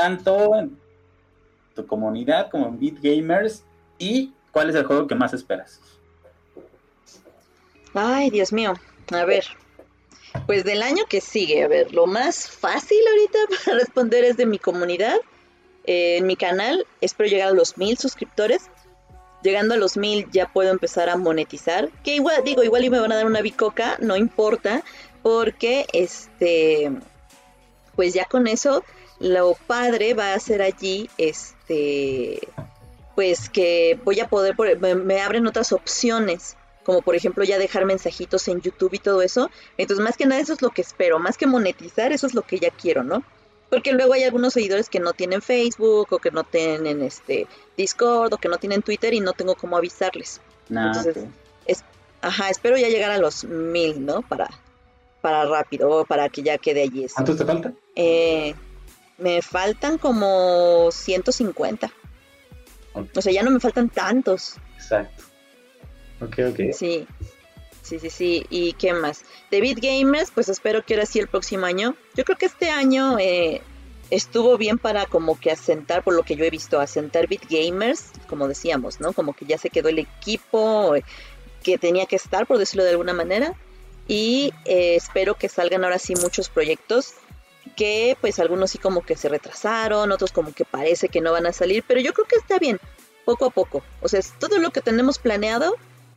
tanto 0.00 0.56
en 0.56 0.78
tu 1.74 1.86
comunidad 1.86 2.50
como 2.50 2.68
en 2.68 2.80
Beat 2.80 3.02
Gamers 3.02 3.64
y 3.98 4.32
cuál 4.50 4.70
es 4.70 4.76
el 4.76 4.84
juego 4.84 5.06
que 5.06 5.14
más 5.14 5.34
esperas. 5.34 5.78
Ay, 7.92 8.30
Dios 8.30 8.50
mío, 8.50 8.74
a 9.12 9.24
ver. 9.26 9.44
Pues 10.46 10.64
del 10.64 10.82
año 10.82 11.04
que 11.06 11.20
sigue, 11.20 11.64
a 11.64 11.68
ver, 11.68 11.92
lo 11.92 12.06
más 12.06 12.48
fácil 12.48 12.98
ahorita 13.08 13.38
para 13.64 13.78
responder 13.78 14.24
es 14.24 14.38
de 14.38 14.46
mi 14.46 14.58
comunidad. 14.58 15.16
En 15.92 16.24
mi 16.24 16.36
canal 16.36 16.86
espero 17.00 17.28
llegar 17.28 17.48
a 17.48 17.52
los 17.52 17.76
mil 17.76 17.98
suscriptores. 17.98 18.70
Llegando 19.42 19.74
a 19.74 19.76
los 19.76 19.96
mil 19.96 20.30
ya 20.30 20.46
puedo 20.46 20.70
empezar 20.70 21.08
a 21.08 21.16
monetizar. 21.16 21.88
Que 22.04 22.14
igual, 22.14 22.44
digo, 22.44 22.62
igual 22.62 22.84
y 22.84 22.90
me 22.90 23.00
van 23.00 23.10
a 23.10 23.16
dar 23.16 23.26
una 23.26 23.40
bicoca, 23.40 23.98
no 23.98 24.16
importa. 24.16 24.84
Porque 25.24 25.86
este, 25.92 26.92
pues 27.96 28.14
ya 28.14 28.24
con 28.26 28.46
eso 28.46 28.84
lo 29.18 29.56
padre 29.66 30.14
va 30.14 30.32
a 30.32 30.38
ser 30.38 30.62
allí, 30.62 31.10
este, 31.18 32.38
pues 33.16 33.50
que 33.50 33.98
voy 34.04 34.20
a 34.20 34.28
poder, 34.28 34.54
me, 34.78 35.20
abren 35.20 35.48
otras 35.48 35.72
opciones, 35.72 36.56
como 36.84 37.02
por 37.02 37.16
ejemplo 37.16 37.42
ya 37.42 37.58
dejar 37.58 37.84
mensajitos 37.84 38.46
en 38.46 38.60
YouTube 38.60 38.94
y 38.94 39.00
todo 39.00 39.22
eso. 39.22 39.50
Entonces, 39.76 40.04
más 40.04 40.16
que 40.16 40.26
nada 40.26 40.40
eso 40.40 40.52
es 40.52 40.62
lo 40.62 40.70
que 40.70 40.82
espero, 40.82 41.18
más 41.18 41.36
que 41.36 41.48
monetizar, 41.48 42.12
eso 42.12 42.28
es 42.28 42.34
lo 42.34 42.42
que 42.42 42.60
ya 42.60 42.70
quiero, 42.70 43.02
¿no? 43.02 43.24
Porque 43.70 43.92
luego 43.92 44.14
hay 44.14 44.24
algunos 44.24 44.52
seguidores 44.52 44.88
que 44.88 44.98
no 44.98 45.12
tienen 45.12 45.40
Facebook 45.40 46.08
o 46.10 46.18
que 46.18 46.30
no 46.30 46.44
tienen 46.44 47.02
este 47.02 47.46
Discord 47.76 48.34
o 48.34 48.38
que 48.38 48.48
no 48.48 48.58
tienen 48.58 48.82
Twitter 48.82 49.14
y 49.14 49.20
no 49.20 49.32
tengo 49.32 49.54
cómo 49.54 49.76
avisarles. 49.76 50.40
Entonces, 50.68 51.16
es, 51.66 51.84
ajá, 52.20 52.50
espero 52.50 52.76
ya 52.76 52.88
llegar 52.88 53.10
a 53.12 53.18
los 53.18 53.44
mil, 53.44 54.04
¿no? 54.04 54.22
Para, 54.22 54.50
para 55.20 55.44
rápido, 55.44 56.04
para 56.04 56.28
que 56.28 56.42
ya 56.42 56.58
quede 56.58 56.82
allí. 56.82 57.06
¿Cuántos 57.14 57.36
te 57.36 57.44
falta? 57.44 57.72
Eh, 57.94 58.54
me 59.18 59.40
faltan 59.40 59.98
como 59.98 60.90
150. 60.90 61.92
O 63.14 63.22
sea, 63.22 63.32
ya 63.32 63.42
no 63.42 63.50
me 63.50 63.60
faltan 63.60 63.88
tantos. 63.88 64.56
Exacto. 64.76 65.24
Ok, 66.20 66.38
ok. 66.50 66.72
Sí. 66.72 67.06
Sí, 67.90 67.98
sí, 67.98 68.08
sí. 68.08 68.46
¿Y 68.50 68.74
qué 68.74 68.92
más? 68.92 69.24
David 69.50 69.80
Gamers, 69.82 70.30
pues 70.32 70.48
espero 70.48 70.84
que 70.84 70.94
ahora 70.94 71.06
sí 71.06 71.18
el 71.18 71.26
próximo 71.26 71.66
año. 71.66 71.96
Yo 72.14 72.24
creo 72.24 72.38
que 72.38 72.46
este 72.46 72.70
año 72.70 73.18
eh, 73.18 73.62
estuvo 74.10 74.56
bien 74.56 74.78
para 74.78 75.06
como 75.06 75.40
que 75.40 75.50
asentar, 75.50 76.04
por 76.04 76.14
lo 76.14 76.22
que 76.22 76.36
yo 76.36 76.44
he 76.44 76.50
visto, 76.50 76.78
asentar 76.78 77.26
Beat 77.26 77.50
Gamers, 77.50 78.12
como 78.28 78.46
decíamos, 78.46 79.00
¿no? 79.00 79.12
Como 79.12 79.32
que 79.32 79.44
ya 79.44 79.58
se 79.58 79.70
quedó 79.70 79.88
el 79.88 79.98
equipo 79.98 80.94
eh, 80.94 81.02
que 81.64 81.78
tenía 81.78 82.06
que 82.06 82.14
estar, 82.14 82.46
por 82.46 82.58
decirlo 82.58 82.84
de 82.84 82.90
alguna 82.90 83.12
manera. 83.12 83.56
Y 84.06 84.52
eh, 84.66 84.94
espero 84.94 85.34
que 85.34 85.48
salgan 85.48 85.82
ahora 85.82 85.98
sí 85.98 86.14
muchos 86.14 86.48
proyectos 86.48 87.14
que 87.74 88.16
pues 88.20 88.38
algunos 88.38 88.70
sí 88.70 88.78
como 88.78 89.02
que 89.02 89.16
se 89.16 89.28
retrasaron, 89.28 90.12
otros 90.12 90.30
como 90.30 90.52
que 90.52 90.64
parece 90.64 91.08
que 91.08 91.20
no 91.20 91.32
van 91.32 91.46
a 91.46 91.52
salir, 91.52 91.82
pero 91.84 91.98
yo 91.98 92.12
creo 92.12 92.28
que 92.28 92.36
está 92.36 92.60
bien, 92.60 92.78
poco 93.24 93.46
a 93.46 93.50
poco. 93.50 93.82
O 94.00 94.08
sea, 94.08 94.20
todo 94.38 94.58
lo 94.58 94.70
que 94.70 94.80
tenemos 94.80 95.18
planeado, 95.18 95.74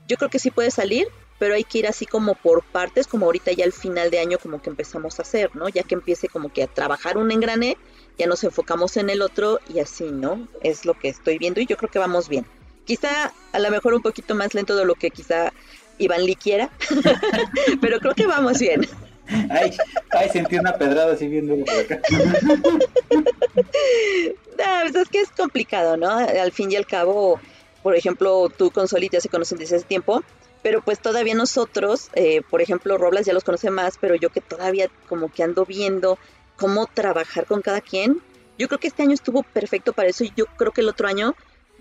yo 0.08 0.18
creo 0.18 0.30
que 0.30 0.38
sí 0.38 0.52
puede 0.52 0.70
salir, 0.70 1.08
pero 1.44 1.56
hay 1.56 1.66
que 1.66 1.80
ir 1.80 1.88
así 1.88 2.06
como 2.06 2.36
por 2.36 2.64
partes, 2.64 3.06
como 3.06 3.26
ahorita 3.26 3.52
ya 3.52 3.66
al 3.66 3.74
final 3.74 4.10
de 4.10 4.20
año 4.20 4.38
como 4.38 4.62
que 4.62 4.70
empezamos 4.70 5.20
a 5.20 5.24
hacer, 5.24 5.54
¿no? 5.54 5.68
Ya 5.68 5.84
que 5.84 5.94
empiece 5.94 6.30
como 6.30 6.48
que 6.54 6.64
a 6.64 6.68
trabajar 6.68 7.18
un 7.18 7.34
engrane, 7.34 7.76
ya 8.18 8.28
nos 8.28 8.46
enfocamos 8.46 8.96
en 8.96 9.10
el 9.10 9.22
otro 9.22 9.60
y 9.68 9.80
así, 9.80 10.06
¿no? 10.06 10.48
Es 10.62 10.86
lo 10.86 10.94
que 10.94 11.10
estoy 11.10 11.38
viendo 11.38 11.60
y 11.60 11.66
yo 11.66 11.76
creo 11.76 11.92
que 11.92 12.00
vamos 12.00 12.30
bien. 12.30 12.46
Quizá 12.86 13.34
a 13.52 13.60
lo 13.60 13.70
mejor 13.72 13.94
un 13.94 14.02
poquito 14.02 14.36
más 14.36 14.54
lento 14.54 14.78
de 14.78 14.86
lo 14.86 14.96
que 14.96 15.12
quizá 15.12 15.52
Iván 15.98 16.24
Lee 16.24 16.38
quiera, 16.38 16.70
pero 17.82 18.00
creo 18.00 18.16
que 18.16 18.26
vamos 18.26 18.60
bien. 18.60 18.88
Ay, 19.50 19.76
ay, 20.12 20.30
sentí 20.30 20.56
una 20.56 20.78
pedrada 20.78 21.12
así 21.12 21.28
viendo 21.28 21.58
por 21.58 21.76
acá. 21.76 22.00
No, 24.56 24.66
pues 24.84 24.96
es 24.96 25.10
que 25.10 25.20
es 25.20 25.30
complicado, 25.30 25.98
¿no? 25.98 26.10
Al 26.10 26.52
fin 26.54 26.72
y 26.72 26.78
al 26.78 26.86
cabo, 26.86 27.42
por 27.82 27.98
ejemplo, 27.98 28.50
tú 28.56 28.72
con 28.72 28.88
Solita 28.88 29.20
se 29.20 29.28
conocen 29.28 29.58
desde 29.58 29.78
ese 29.78 29.86
tiempo, 29.86 30.24
pero 30.64 30.82
pues 30.82 31.00
todavía 31.00 31.36
nosotros, 31.36 32.10
eh, 32.14 32.42
por 32.50 32.62
ejemplo, 32.62 32.98
Roblas 32.98 33.26
ya 33.26 33.34
los 33.34 33.44
conoce 33.44 33.70
más, 33.70 33.98
pero 34.00 34.16
yo 34.16 34.30
que 34.30 34.42
todavía 34.42 34.90
como 35.08 35.30
que 35.30 35.44
ando 35.44 35.66
viendo 35.66 36.18
cómo 36.56 36.88
trabajar 36.88 37.46
con 37.46 37.62
cada 37.62 37.82
quien, 37.82 38.22
yo 38.58 38.68
creo 38.68 38.80
que 38.80 38.88
este 38.88 39.04
año 39.04 39.14
estuvo 39.14 39.44
perfecto 39.44 39.94
para 39.94 40.10
eso 40.10 40.24
y 40.24 40.32
yo 40.36 40.46
creo 40.46 40.72
que 40.72 40.82
el 40.82 40.90
otro 40.90 41.08
año 41.08 41.36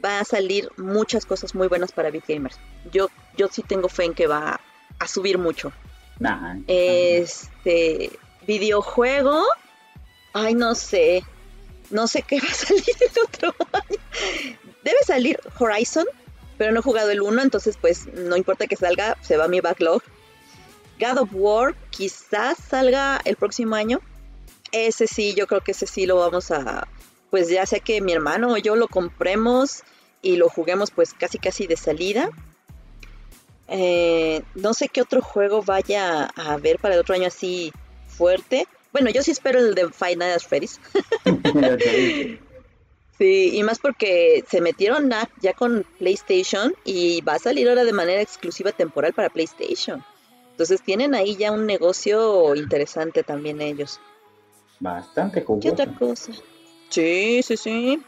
va 0.04 0.18
a 0.18 0.24
salir 0.24 0.68
muchas 0.76 1.24
cosas 1.24 1.54
muy 1.54 1.68
buenas 1.68 1.92
para 1.92 2.10
Beat 2.10 2.26
Gamers. 2.26 2.58
Yo, 2.90 3.08
yo 3.36 3.48
sí 3.48 3.62
tengo 3.62 3.88
fe 3.88 4.04
en 4.04 4.14
que 4.14 4.26
va 4.26 4.60
a 4.98 5.06
subir 5.06 5.38
mucho. 5.38 5.72
Este 6.66 8.10
videojuego, 8.46 9.44
ay 10.32 10.54
no 10.54 10.74
sé, 10.74 11.24
no 11.90 12.08
sé 12.08 12.22
qué 12.22 12.40
va 12.40 12.48
a 12.48 12.54
salir 12.54 12.84
el 13.00 13.22
otro 13.22 13.54
año. 13.72 14.00
Debe 14.82 14.98
salir 15.06 15.38
Horizon, 15.58 16.06
pero 16.58 16.72
no 16.72 16.80
he 16.80 16.82
jugado 16.82 17.10
el 17.10 17.22
1, 17.22 17.42
entonces 17.42 17.76
pues 17.80 18.06
no 18.06 18.36
importa 18.36 18.66
que 18.66 18.76
salga, 18.76 19.16
se 19.22 19.36
va 19.36 19.48
mi 19.48 19.60
backlog. 19.60 20.02
God 20.98 21.18
of 21.18 21.30
War 21.32 21.74
quizás 21.90 22.58
salga 22.58 23.20
el 23.24 23.36
próximo 23.36 23.74
año. 23.74 24.00
Ese 24.70 25.06
sí, 25.06 25.34
yo 25.34 25.46
creo 25.46 25.60
que 25.60 25.72
ese 25.72 25.86
sí 25.86 26.06
lo 26.06 26.16
vamos 26.16 26.50
a, 26.50 26.86
pues 27.30 27.48
ya 27.48 27.66
sea 27.66 27.80
que 27.80 28.00
mi 28.00 28.12
hermano 28.12 28.52
o 28.52 28.56
yo 28.56 28.76
lo 28.76 28.88
compremos 28.88 29.82
y 30.22 30.36
lo 30.36 30.48
juguemos 30.48 30.90
pues 30.90 31.12
casi 31.12 31.38
casi 31.38 31.66
de 31.66 31.76
salida. 31.76 32.30
Eh, 33.68 34.42
no 34.54 34.74
sé 34.74 34.88
qué 34.88 35.02
otro 35.02 35.22
juego 35.22 35.62
vaya 35.62 36.30
a 36.36 36.52
haber 36.52 36.78
para 36.78 36.94
el 36.94 37.00
otro 37.00 37.14
año 37.14 37.26
así 37.26 37.72
fuerte. 38.06 38.66
Bueno, 38.92 39.10
yo 39.10 39.22
sí 39.22 39.30
espero 39.30 39.58
el 39.58 39.74
de 39.74 39.90
Final 39.90 40.40
Freddy's. 40.40 40.80
sí, 43.22 43.56
y 43.56 43.62
más 43.62 43.78
porque 43.78 44.44
se 44.48 44.60
metieron 44.60 45.08
ya 45.40 45.52
con 45.52 45.86
PlayStation 45.98 46.74
y 46.84 47.20
va 47.20 47.34
a 47.34 47.38
salir 47.38 47.68
ahora 47.68 47.84
de 47.84 47.92
manera 47.92 48.20
exclusiva 48.20 48.72
temporal 48.72 49.12
para 49.12 49.28
PlayStation. 49.28 50.04
Entonces 50.50 50.82
tienen 50.82 51.14
ahí 51.14 51.36
ya 51.36 51.52
un 51.52 51.64
negocio 51.64 52.54
interesante 52.56 53.22
también 53.22 53.60
ellos. 53.60 54.00
Bastante 54.80 55.42
jugoso. 55.42 55.62
¿Qué 55.62 55.70
otra 55.70 55.94
cosa? 55.94 56.32
Sí, 56.88 57.42
sí, 57.44 57.56
sí. 57.56 58.02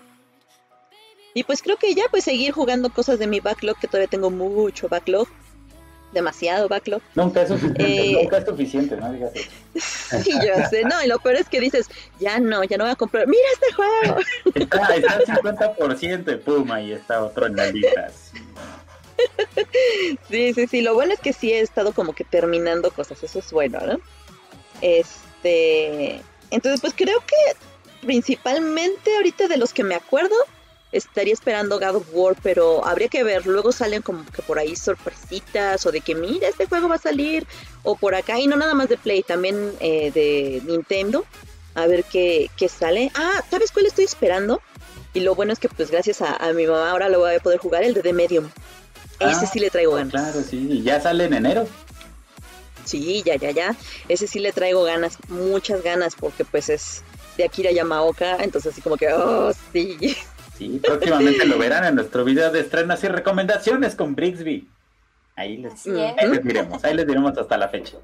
Y 1.32 1.44
pues 1.44 1.62
creo 1.62 1.76
que 1.76 1.94
ya 1.94 2.04
pues 2.10 2.24
seguir 2.24 2.50
jugando 2.52 2.90
cosas 2.90 3.20
de 3.20 3.28
mi 3.28 3.38
backlog, 3.38 3.78
que 3.78 3.86
todavía 3.86 4.08
tengo 4.08 4.30
mucho 4.30 4.88
backlog 4.88 5.28
demasiado 6.14 6.68
backlog. 6.68 7.02
Nunca 7.14 7.42
es 7.42 7.48
suficiente, 7.48 7.82
eh, 7.84 8.22
nunca 8.22 8.38
es 8.38 8.44
suficiente, 8.46 8.96
¿no? 8.96 9.12
sí, 9.74 10.32
yo 10.32 10.68
sé, 10.70 10.84
no, 10.84 11.02
y 11.04 11.08
lo 11.08 11.18
peor 11.18 11.36
es 11.36 11.48
que 11.48 11.60
dices, 11.60 11.88
ya 12.18 12.38
no, 12.38 12.64
ya 12.64 12.76
no 12.76 12.84
voy 12.84 12.92
a 12.92 12.96
comprar, 12.96 13.26
mira 13.26 13.42
este 13.52 13.72
juego. 13.74 14.20
Está, 14.54 14.94
está 14.94 15.14
al 15.14 15.76
50% 15.76 16.32
y 16.32 16.36
pum, 16.36 16.70
ahí 16.70 16.92
está 16.92 17.22
otro 17.22 17.46
en 17.46 17.56
la 17.56 17.70
lista. 17.70 18.10
Sí, 20.28 20.52
sí, 20.52 20.66
sí, 20.66 20.82
lo 20.82 20.94
bueno 20.94 21.14
es 21.14 21.20
que 21.20 21.32
sí 21.32 21.52
he 21.52 21.60
estado 21.60 21.92
como 21.92 22.14
que 22.14 22.24
terminando 22.24 22.90
cosas, 22.90 23.22
eso 23.22 23.38
es 23.38 23.52
bueno, 23.52 23.78
¿no? 23.86 24.00
Este, 24.80 26.20
entonces 26.50 26.80
pues 26.80 26.94
creo 26.96 27.20
que 27.20 28.06
principalmente 28.06 29.16
ahorita 29.16 29.48
de 29.48 29.56
los 29.56 29.72
que 29.72 29.84
me 29.84 29.94
acuerdo, 29.94 30.34
estaría 30.94 31.32
esperando 31.34 31.78
God 31.78 31.96
of 31.96 32.06
War, 32.12 32.36
pero 32.42 32.84
habría 32.86 33.08
que 33.08 33.22
ver. 33.24 33.46
Luego 33.46 33.72
salen 33.72 34.00
como 34.02 34.24
que 34.26 34.42
por 34.42 34.58
ahí 34.58 34.74
sorpresitas 34.76 35.84
o 35.86 35.92
de 35.92 36.00
que 36.00 36.14
mira, 36.14 36.48
este 36.48 36.66
juego 36.66 36.88
va 36.88 36.94
a 36.94 36.98
salir 36.98 37.46
o 37.82 37.96
por 37.96 38.14
acá 38.14 38.38
y 38.38 38.46
no 38.46 38.56
nada 38.56 38.74
más 38.74 38.88
de 38.88 38.96
Play, 38.96 39.22
también 39.22 39.72
eh, 39.80 40.10
de 40.12 40.62
Nintendo. 40.64 41.24
a 41.74 41.86
ver 41.86 42.04
qué, 42.04 42.50
qué 42.56 42.68
sale. 42.68 43.10
Ah, 43.14 43.42
¿sabes 43.50 43.70
cuál 43.72 43.86
estoy 43.86 44.04
esperando? 44.04 44.60
Y 45.12 45.20
lo 45.20 45.34
bueno 45.34 45.52
es 45.52 45.58
que 45.58 45.68
pues 45.68 45.90
gracias 45.90 46.22
a, 46.22 46.34
a 46.36 46.52
mi 46.52 46.66
mamá 46.66 46.90
ahora 46.90 47.08
lo 47.08 47.18
voy 47.20 47.34
a 47.34 47.40
poder 47.40 47.58
jugar, 47.58 47.82
el 47.84 47.94
de 47.94 48.02
The 48.02 48.12
Medium. 48.12 48.48
Ese 49.20 49.44
Ah, 49.44 49.50
sí 49.52 49.58
le 49.60 49.70
traigo 49.70 49.94
ganas. 49.94 50.10
Claro, 50.12 50.42
sí, 50.42 50.82
ya 50.82 51.00
sale 51.00 51.24
en 51.26 51.34
enero. 51.34 51.68
Sí, 52.84 53.22
ya, 53.24 53.36
ya, 53.36 53.50
ya. 53.50 53.76
Ese 54.08 54.26
sí 54.26 54.40
le 54.40 54.52
traigo 54.52 54.82
ganas, 54.82 55.16
muchas 55.28 55.82
ganas, 55.82 56.14
porque 56.16 56.44
pues 56.44 56.68
es 56.68 57.02
de 57.36 57.44
Akira 57.44 57.70
Yamaoka, 57.70 58.36
entonces 58.42 58.72
así 58.72 58.82
como 58.82 58.96
que, 58.96 59.12
oh, 59.12 59.52
sí. 59.72 60.16
Sí, 60.64 60.80
próximamente 60.82 61.44
lo 61.46 61.58
verán 61.58 61.84
en 61.84 61.94
nuestro 61.94 62.24
video 62.24 62.50
de 62.50 62.60
estrenos 62.60 63.02
y 63.04 63.08
recomendaciones 63.08 63.94
con 63.94 64.14
Brixby. 64.14 64.68
Ahí 65.36 65.56
les, 65.56 65.86
ahí 65.86 66.38
diremos, 66.42 66.84
ahí 66.84 66.94
les 66.94 67.06
diremos 67.06 67.36
hasta 67.36 67.56
la 67.56 67.68
fecha. 67.68 67.98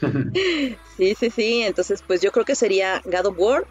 Sí, 0.96 1.14
sí, 1.14 1.30
sí. 1.30 1.62
Entonces, 1.62 2.02
pues 2.06 2.22
yo 2.22 2.32
creo 2.32 2.44
que 2.44 2.54
sería 2.54 3.02
God 3.04 3.26
of 3.26 3.38
War 3.38 3.66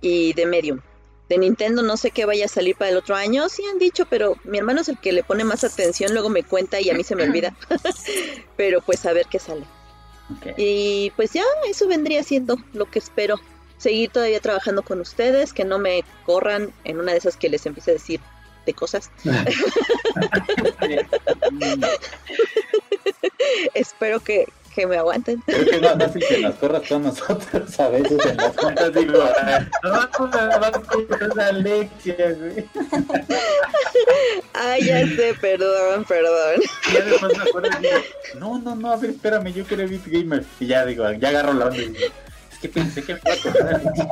y 0.00 0.32
The 0.34 0.46
Medium. 0.46 0.80
De 1.28 1.36
Nintendo 1.36 1.82
no 1.82 1.96
sé 1.96 2.10
qué 2.10 2.24
vaya 2.24 2.46
a 2.46 2.48
salir 2.48 2.74
para 2.76 2.90
el 2.90 2.96
otro 2.96 3.14
año, 3.14 3.48
sí 3.50 3.62
han 3.70 3.78
dicho, 3.78 4.06
pero 4.08 4.36
mi 4.44 4.58
hermano 4.58 4.80
es 4.80 4.88
el 4.88 4.98
que 4.98 5.12
le 5.12 5.22
pone 5.22 5.44
más 5.44 5.62
atención, 5.62 6.14
luego 6.14 6.30
me 6.30 6.42
cuenta 6.42 6.80
y 6.80 6.88
a 6.88 6.94
mí 6.94 7.04
se 7.04 7.16
me 7.16 7.24
olvida. 7.24 7.54
pero 8.56 8.80
pues 8.80 9.04
a 9.04 9.12
ver 9.12 9.26
qué 9.26 9.38
sale. 9.38 9.64
Y 10.56 11.10
pues 11.16 11.32
ya, 11.32 11.42
eso 11.68 11.86
vendría 11.86 12.22
siendo 12.22 12.56
lo 12.72 12.86
que 12.86 12.98
espero. 12.98 13.38
Seguir 13.78 14.10
todavía 14.10 14.40
trabajando 14.40 14.82
con 14.82 15.00
ustedes, 15.00 15.52
que 15.52 15.64
no 15.64 15.78
me 15.78 16.04
corran 16.26 16.72
en 16.84 16.98
una 16.98 17.12
de 17.12 17.18
esas 17.18 17.36
que 17.36 17.48
les 17.48 17.64
empiece 17.64 17.92
a 17.92 17.94
decir 17.94 18.20
de 18.66 18.74
cosas. 18.74 19.10
Espero 23.74 24.20
que, 24.20 24.46
que 24.74 24.86
me 24.86 24.96
aguanten. 24.96 25.40
Creo 25.46 25.64
que 25.64 25.76
es 25.76 25.82
más 25.82 25.96
fácil 25.96 26.24
que 26.28 26.38
nos 26.40 26.54
corras 26.56 26.82
con 26.88 27.02
nosotros 27.02 27.80
a 27.80 27.88
veces 27.88 28.26
en 28.26 28.36
las 28.36 28.56
juntas. 28.56 28.92
Digo. 28.92 29.24
Ay, 34.52 34.84
ya 34.84 35.06
sé, 35.06 35.34
perdón, 35.40 36.04
perdón. 36.04 36.60
Y 36.90 36.92
ya 36.94 37.00
después 37.04 37.36
me 37.38 37.42
acuerdo 37.44 37.68
y 37.78 37.82
digo, 37.82 37.96
no, 38.38 38.58
no, 38.58 38.74
no, 38.74 38.92
a 38.92 38.96
ver, 38.96 39.10
espérame, 39.10 39.52
yo 39.52 39.64
quiero 39.64 39.88
Beat 39.88 40.06
Gamer. 40.06 40.44
Y 40.60 40.66
ya 40.66 40.84
digo, 40.84 41.10
ya 41.12 41.28
agarro 41.28 41.54
la 41.54 41.66
onda 41.66 41.78
y 41.78 41.88
digo, 41.88 42.12
es 42.58 42.60
que 42.60 42.68
pensé 42.68 43.02
que 43.02 43.14
me 43.14 43.20
iba 43.20 43.60
a 43.60 43.74
Alexia. 43.74 44.08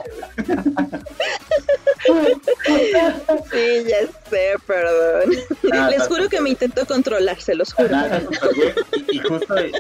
Sí, 3.50 3.84
ya 3.88 4.06
sé, 4.30 4.54
perdón. 4.66 5.30
Ah, 5.72 5.90
Les 5.90 6.06
juro 6.06 6.28
que 6.28 6.40
me 6.40 6.50
intentó 6.50 6.86
controlar, 6.86 7.40
se 7.40 7.54
los 7.54 7.72
juro. 7.72 7.88
Bien. 7.88 8.74
Y, 9.10 9.16
y 9.16 9.18
justo 9.20 9.56
eh, 9.56 9.72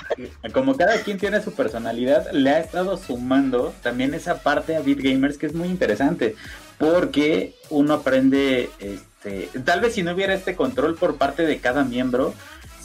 como 0.52 0.76
cada 0.76 1.00
quien 1.02 1.18
tiene 1.18 1.42
su 1.42 1.52
personalidad, 1.52 2.30
le 2.32 2.50
ha 2.50 2.60
estado 2.60 2.96
sumando 2.96 3.72
también 3.82 4.14
esa 4.14 4.42
parte 4.42 4.76
a 4.76 4.80
Beat 4.80 4.98
Gamers 4.98 5.38
que 5.38 5.46
es 5.46 5.54
muy 5.54 5.68
interesante. 5.68 6.34
Porque 6.78 7.54
uno 7.70 7.94
aprende, 7.94 8.68
este, 8.80 9.48
tal 9.64 9.80
vez 9.80 9.94
si 9.94 10.02
no 10.02 10.12
hubiera 10.12 10.34
este 10.34 10.54
control 10.56 10.94
por 10.96 11.16
parte 11.16 11.46
de 11.46 11.58
cada 11.58 11.84
miembro, 11.84 12.34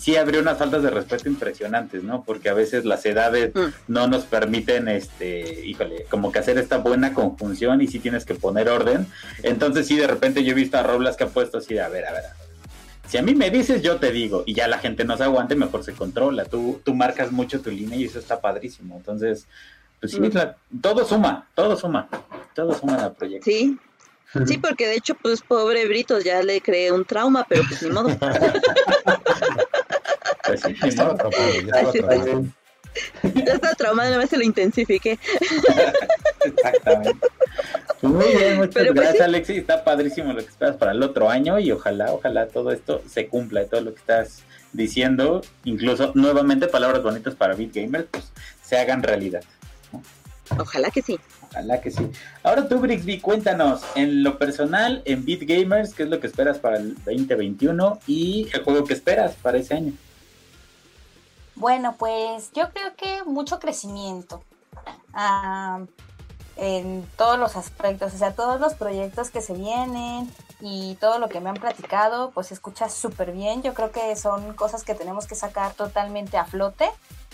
sí 0.01 0.15
habría 0.15 0.41
unas 0.41 0.57
faltas 0.57 0.81
de 0.81 0.89
respeto 0.89 1.29
impresionantes, 1.29 2.01
¿no? 2.03 2.23
Porque 2.23 2.49
a 2.49 2.55
veces 2.55 2.85
las 2.85 3.05
edades 3.05 3.51
Mm. 3.53 3.67
no 3.87 4.07
nos 4.07 4.23
permiten, 4.23 4.87
este, 4.87 5.63
híjole, 5.65 6.05
como 6.09 6.31
que 6.31 6.39
hacer 6.39 6.57
esta 6.57 6.77
buena 6.79 7.13
conjunción 7.13 7.81
y 7.81 7.87
sí 7.87 7.99
tienes 7.99 8.25
que 8.25 8.33
poner 8.33 8.67
orden. 8.69 9.05
Entonces 9.43 9.85
sí, 9.85 9.95
de 9.97 10.07
repente 10.07 10.43
yo 10.43 10.53
he 10.53 10.55
visto 10.55 10.77
a 10.77 10.83
Roblas 10.83 11.17
que 11.17 11.25
ha 11.25 11.27
puesto 11.27 11.59
así 11.59 11.75
de, 11.75 11.81
a 11.81 11.89
ver, 11.89 12.05
a 12.07 12.11
ver, 12.13 12.25
a 12.25 12.29
ver. 12.29 12.31
Si 13.07 13.17
a 13.17 13.21
mí 13.21 13.35
me 13.35 13.51
dices, 13.51 13.81
yo 13.83 13.97
te 13.97 14.11
digo, 14.11 14.43
y 14.47 14.53
ya 14.55 14.67
la 14.67 14.79
gente 14.79 15.03
no 15.03 15.17
se 15.17 15.23
aguante, 15.23 15.53
mejor 15.55 15.83
se 15.83 15.93
controla. 15.93 16.45
Tú, 16.45 16.81
tú 16.83 16.95
marcas 16.95 17.31
mucho 17.31 17.61
tu 17.61 17.69
línea 17.69 17.97
y 17.97 18.05
eso 18.05 18.17
está 18.17 18.41
padrísimo. 18.41 18.95
Entonces, 18.97 19.45
pues 19.99 20.13
sí, 20.13 20.19
Mm. 20.19 20.29
la- 20.33 20.55
todo 20.81 21.05
suma, 21.05 21.47
todo 21.53 21.75
suma, 21.77 22.07
todo 22.55 22.73
suma 22.73 22.95
al 23.03 23.13
proyecto. 23.13 23.45
Sí, 23.45 23.77
sí, 24.47 24.57
porque 24.57 24.87
de 24.87 24.95
hecho, 24.95 25.13
pues 25.21 25.41
pobre 25.41 25.85
Britos, 25.87 26.23
ya 26.23 26.41
le 26.41 26.59
creé 26.61 26.91
un 26.91 27.05
trauma, 27.05 27.45
pero 27.47 27.61
pues 27.67 27.83
ni 27.83 27.89
modo. 27.91 28.09
Pues 30.51 30.61
sí, 30.61 30.75
Ya 30.81 30.87
estaba 30.87 31.15
estaba 33.23 33.73
traumado, 33.75 34.17
más 34.17 34.29
se 34.29 34.37
lo 34.37 34.43
intensifiqué. 34.43 35.17
Exactamente. 36.43 37.27
Pues 38.01 38.13
muy 38.13 38.35
bien, 38.35 38.57
muchas 38.57 38.73
Pero, 38.73 38.93
pues, 38.93 39.05
gracias, 39.05 39.17
sí. 39.17 39.23
Alexis. 39.23 39.57
Está 39.57 39.83
padrísimo 39.83 40.33
lo 40.33 40.39
que 40.39 40.49
esperas 40.49 40.75
para 40.75 40.91
el 40.91 41.01
otro 41.03 41.29
año 41.29 41.59
y 41.59 41.71
ojalá, 41.71 42.11
ojalá 42.11 42.47
todo 42.47 42.71
esto 42.71 43.01
se 43.07 43.27
cumpla, 43.27 43.65
todo 43.65 43.81
lo 43.81 43.93
que 43.93 43.99
estás 43.99 44.43
diciendo, 44.73 45.41
incluso 45.63 46.11
nuevamente 46.15 46.67
palabras 46.67 47.03
bonitas 47.03 47.35
para 47.35 47.55
Beat 47.55 47.73
Gamers, 47.73 48.07
pues 48.11 48.31
se 48.61 48.77
hagan 48.77 49.03
realidad. 49.03 49.43
Ojalá 50.57 50.89
que 50.89 51.01
sí. 51.01 51.19
Ojalá 51.49 51.79
que 51.81 51.91
sí. 51.91 52.09
Ahora 52.43 52.67
tú, 52.67 52.79
Brixby, 52.79 53.19
cuéntanos, 53.19 53.83
en 53.95 54.23
lo 54.23 54.37
personal, 54.37 55.01
en 55.05 55.25
Beat 55.25 55.41
Gamers, 55.43 55.93
¿qué 55.93 56.03
es 56.03 56.09
lo 56.09 56.19
que 56.19 56.27
esperas 56.27 56.59
para 56.59 56.77
el 56.77 56.95
2021 57.05 57.99
y 58.07 58.47
el 58.53 58.63
juego 58.63 58.85
que 58.85 58.93
esperas 58.93 59.35
para 59.35 59.57
ese 59.57 59.75
año? 59.75 59.93
Bueno, 61.61 61.93
pues 61.95 62.51
yo 62.53 62.71
creo 62.71 62.95
que 62.95 63.21
mucho 63.23 63.59
crecimiento 63.59 64.41
ah, 65.13 65.81
en 66.55 67.07
todos 67.17 67.37
los 67.37 67.55
aspectos, 67.55 68.15
o 68.15 68.17
sea, 68.17 68.33
todos 68.33 68.59
los 68.59 68.73
proyectos 68.73 69.29
que 69.29 69.41
se 69.41 69.53
vienen 69.53 70.27
y 70.59 70.95
todo 70.95 71.19
lo 71.19 71.29
que 71.29 71.39
me 71.39 71.51
han 71.51 71.57
platicado, 71.57 72.31
pues 72.31 72.51
escucha 72.51 72.89
súper 72.89 73.31
bien. 73.31 73.61
Yo 73.61 73.75
creo 73.75 73.91
que 73.91 74.15
son 74.15 74.55
cosas 74.55 74.83
que 74.83 74.95
tenemos 74.95 75.27
que 75.27 75.35
sacar 75.35 75.73
totalmente 75.73 76.35
a 76.35 76.45
flote. 76.45 76.89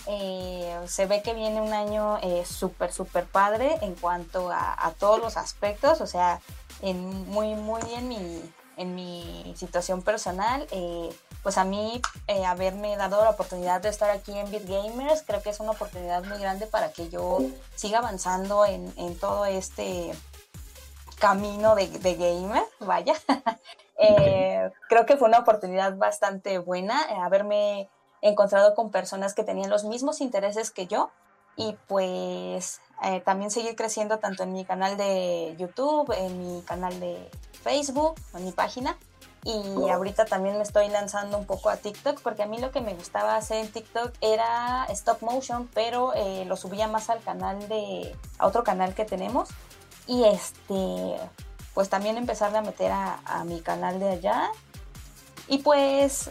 Eh, 0.06 0.78
se 0.86 1.06
ve 1.06 1.22
que 1.22 1.32
viene 1.32 1.62
un 1.62 1.72
año 1.72 2.18
eh, 2.20 2.44
súper, 2.44 2.92
súper 2.92 3.24
padre 3.24 3.78
en 3.80 3.94
cuanto 3.94 4.50
a, 4.52 4.92
todos 4.98 5.18
los 5.20 5.38
aspectos, 5.38 6.02
o 6.02 6.06
sea, 6.06 6.42
en 6.82 7.30
muy, 7.30 7.54
muy 7.54 7.80
en 7.94 8.08
mi, 8.08 8.42
en 8.76 8.94
mi 8.94 9.54
situación 9.56 10.02
personal. 10.02 10.66
eh, 10.70 11.08
pues 11.48 11.56
a 11.56 11.64
mí 11.64 12.02
eh, 12.26 12.44
haberme 12.44 12.94
dado 12.98 13.24
la 13.24 13.30
oportunidad 13.30 13.80
de 13.80 13.88
estar 13.88 14.10
aquí 14.10 14.38
en 14.38 14.50
Beat 14.50 14.66
Gamers, 14.66 15.22
creo 15.22 15.40
que 15.40 15.48
es 15.48 15.60
una 15.60 15.70
oportunidad 15.70 16.22
muy 16.22 16.36
grande 16.38 16.66
para 16.66 16.92
que 16.92 17.08
yo 17.08 17.38
siga 17.74 18.00
avanzando 18.00 18.66
en, 18.66 18.92
en 18.98 19.18
todo 19.18 19.46
este 19.46 20.12
camino 21.18 21.74
de, 21.74 21.88
de 21.88 22.14
gamer, 22.16 22.64
vaya. 22.80 23.14
Eh, 24.00 24.70
creo 24.88 25.06
que 25.06 25.16
fue 25.16 25.26
una 25.26 25.40
oportunidad 25.40 25.96
bastante 25.96 26.58
buena 26.58 27.02
eh, 27.10 27.16
haberme 27.20 27.88
encontrado 28.22 28.76
con 28.76 28.92
personas 28.92 29.34
que 29.34 29.42
tenían 29.42 29.70
los 29.70 29.82
mismos 29.82 30.20
intereses 30.20 30.70
que 30.70 30.86
yo 30.86 31.10
y 31.56 31.76
pues 31.88 32.80
también 33.24 33.50
seguir 33.50 33.74
creciendo 33.74 34.18
tanto 34.18 34.44
en 34.44 34.52
mi 34.52 34.64
canal 34.64 34.96
de 34.96 35.56
YouTube, 35.58 36.12
en 36.16 36.38
mi 36.38 36.62
canal 36.62 37.00
de 37.00 37.28
Facebook, 37.64 38.14
en 38.34 38.44
mi 38.44 38.52
página 38.52 38.96
y 39.48 39.88
ahorita 39.88 40.26
también 40.26 40.58
me 40.58 40.62
estoy 40.62 40.88
lanzando 40.88 41.38
un 41.38 41.46
poco 41.46 41.70
a 41.70 41.78
TikTok 41.78 42.20
porque 42.20 42.42
a 42.42 42.46
mí 42.46 42.58
lo 42.58 42.70
que 42.70 42.82
me 42.82 42.92
gustaba 42.92 43.34
hacer 43.34 43.64
en 43.64 43.72
TikTok 43.72 44.12
era 44.20 44.84
stop 44.90 45.22
motion, 45.22 45.70
pero 45.72 46.12
eh, 46.14 46.44
lo 46.44 46.54
subía 46.54 46.86
más 46.86 47.08
al 47.08 47.22
canal 47.22 47.66
de, 47.66 48.14
a 48.38 48.46
otro 48.46 48.62
canal 48.62 48.94
que 48.94 49.06
tenemos. 49.06 49.48
Y 50.06 50.24
este, 50.24 51.16
pues 51.72 51.88
también 51.88 52.18
empezarle 52.18 52.58
a 52.58 52.60
meter 52.60 52.92
a, 52.92 53.42
mi 53.46 53.62
canal 53.62 53.98
de 53.98 54.10
allá. 54.10 54.50
Y 55.46 55.58
pues 55.58 56.28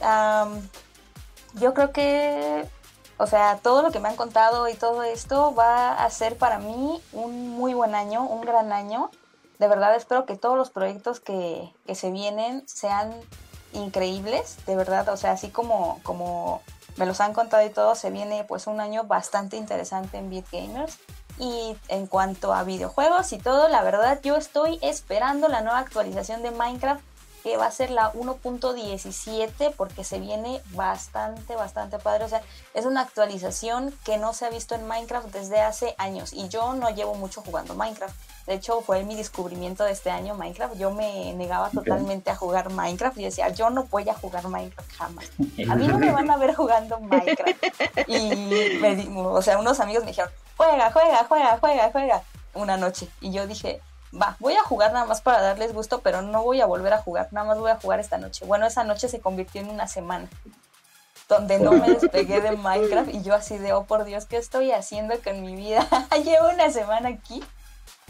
yo 1.55 1.73
creo 1.73 1.91
que, 1.91 2.69
o 3.17 3.25
sea, 3.25 3.57
todo 3.63 3.81
lo 3.81 3.91
que 3.91 3.99
me 3.99 4.09
han 4.09 4.15
contado 4.15 4.67
y 4.67 4.75
todo 4.75 5.01
esto 5.01 5.55
va 5.55 5.93
a 5.93 6.09
ser 6.11 6.37
para 6.37 6.59
mí 6.59 7.01
un 7.13 7.49
muy 7.49 7.73
buen 7.73 7.95
año, 7.95 8.21
un 8.21 8.41
gran 8.41 8.71
año 8.71 9.09
de 9.59 9.67
verdad 9.67 9.95
espero 9.95 10.25
que 10.25 10.35
todos 10.35 10.57
los 10.57 10.69
proyectos 10.69 11.19
que, 11.19 11.73
que, 11.85 11.95
se 11.95 12.11
vienen 12.11 12.67
sean 12.67 13.13
increíbles, 13.73 14.57
de 14.65 14.75
verdad, 14.75 15.07
o 15.09 15.17
sea, 15.17 15.31
así 15.31 15.49
como, 15.49 15.99
como 16.03 16.61
me 16.97 17.05
los 17.05 17.21
han 17.21 17.33
contado 17.33 17.65
y 17.65 17.69
todo, 17.69 17.95
se 17.95 18.09
viene 18.11 18.43
pues 18.43 18.67
un 18.67 18.79
año 18.79 19.03
bastante 19.03 19.57
interesante 19.57 20.17
en 20.17 20.29
Beat 20.29 20.45
Gamers. 20.51 20.97
Y 21.39 21.77
en 21.87 22.07
cuanto 22.07 22.51
a 22.51 22.63
videojuegos 22.63 23.31
y 23.31 23.37
todo, 23.37 23.67
la 23.69 23.83
verdad 23.83 24.19
yo 24.23 24.35
estoy 24.37 24.79
esperando 24.81 25.47
la 25.47 25.61
nueva 25.61 25.77
actualización 25.77 26.41
de 26.41 26.49
Minecraft 26.49 27.03
que 27.43 27.57
va 27.57 27.67
a 27.67 27.71
ser 27.71 27.91
la 27.91 28.11
1.17 28.13 29.73
porque 29.75 30.03
se 30.03 30.19
viene 30.19 30.61
bastante, 30.71 31.55
bastante 31.55 31.99
padre. 31.99 32.25
O 32.25 32.29
sea, 32.29 32.41
es 32.73 32.85
una 32.85 33.01
actualización 33.01 33.93
que 34.03 34.17
no 34.17 34.33
se 34.33 34.45
ha 34.45 34.49
visto 34.49 34.75
en 34.75 34.87
Minecraft 34.87 35.27
desde 35.29 35.59
hace 35.59 35.95
años 35.97 36.33
y 36.33 36.49
yo 36.49 36.73
no 36.73 36.89
llevo 36.89 37.15
mucho 37.15 37.41
jugando 37.41 37.75
Minecraft. 37.75 38.15
De 38.47 38.53
hecho, 38.53 38.79
fue 38.81 39.03
mi 39.03 39.15
descubrimiento 39.15 39.83
de 39.83 39.91
este 39.91 40.09
año 40.09 40.33
Minecraft. 40.35 40.75
Yo 40.77 40.91
me 40.91 41.33
negaba 41.33 41.69
totalmente 41.69 42.31
a 42.31 42.35
jugar 42.35 42.69
Minecraft 42.71 43.17
y 43.17 43.25
decía, 43.25 43.49
yo 43.49 43.69
no 43.69 43.83
voy 43.83 44.07
a 44.07 44.13
jugar 44.13 44.47
Minecraft 44.47 44.91
jamás. 44.93 45.25
A 45.69 45.75
mí 45.75 45.87
no 45.87 45.99
me 45.99 46.11
van 46.13 46.31
a 46.31 46.37
ver 46.37 46.55
jugando 46.55 46.99
Minecraft. 46.99 47.63
Y, 48.07 48.33
me 48.79 49.21
o 49.21 49.41
sea, 49.41 49.57
unos 49.57 49.79
amigos 49.81 50.03
me 50.03 50.11
dijeron, 50.11 50.31
juega, 50.55 50.91
juega, 50.91 51.25
juega, 51.25 51.57
juega, 51.59 51.91
juega, 51.91 52.23
una 52.53 52.77
noche. 52.77 53.09
Y 53.19 53.31
yo 53.31 53.45
dije, 53.47 53.81
va, 54.13 54.35
voy 54.39 54.53
a 54.53 54.63
jugar 54.63 54.93
nada 54.93 55.05
más 55.05 55.21
para 55.21 55.41
darles 55.41 55.73
gusto, 55.73 56.01
pero 56.01 56.21
no 56.21 56.43
voy 56.43 56.61
a 56.61 56.65
volver 56.65 56.93
a 56.93 56.99
jugar, 56.99 57.29
nada 57.31 57.47
más 57.47 57.59
voy 57.59 57.71
a 57.71 57.77
jugar 57.77 57.99
esta 57.99 58.17
noche. 58.17 58.45
Bueno, 58.45 58.65
esa 58.65 58.83
noche 58.83 59.09
se 59.09 59.19
convirtió 59.19 59.61
en 59.61 59.69
una 59.69 59.87
semana 59.87 60.27
donde 61.27 61.59
no 61.59 61.73
me 61.73 61.89
despegué 61.89 62.39
de 62.39 62.51
Minecraft 62.51 63.13
y 63.13 63.21
yo 63.21 63.35
así 63.35 63.57
de, 63.57 63.73
oh 63.73 63.83
por 63.83 64.05
Dios, 64.05 64.25
¿qué 64.25 64.37
estoy 64.37 64.71
haciendo 64.71 65.15
con 65.21 65.41
mi 65.41 65.55
vida? 65.55 65.85
Llevo 66.23 66.49
una 66.49 66.71
semana 66.71 67.09
aquí 67.09 67.43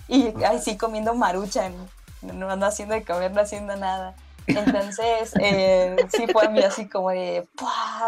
y 0.08 0.44
ahí 0.44 0.60
sí 0.60 0.78
comiendo 0.78 1.16
maruchan, 1.16 1.74
no 2.22 2.50
ando 2.50 2.66
haciendo 2.66 2.94
de 2.94 3.04
comer, 3.04 3.32
no 3.32 3.42
haciendo 3.42 3.76
nada. 3.76 4.16
Entonces, 4.46 5.34
eh, 5.42 5.98
sí 6.16 6.26
fue 6.28 6.46
a 6.46 6.50
mí 6.50 6.62
así 6.62 6.88
como 6.88 7.10
de. 7.10 7.48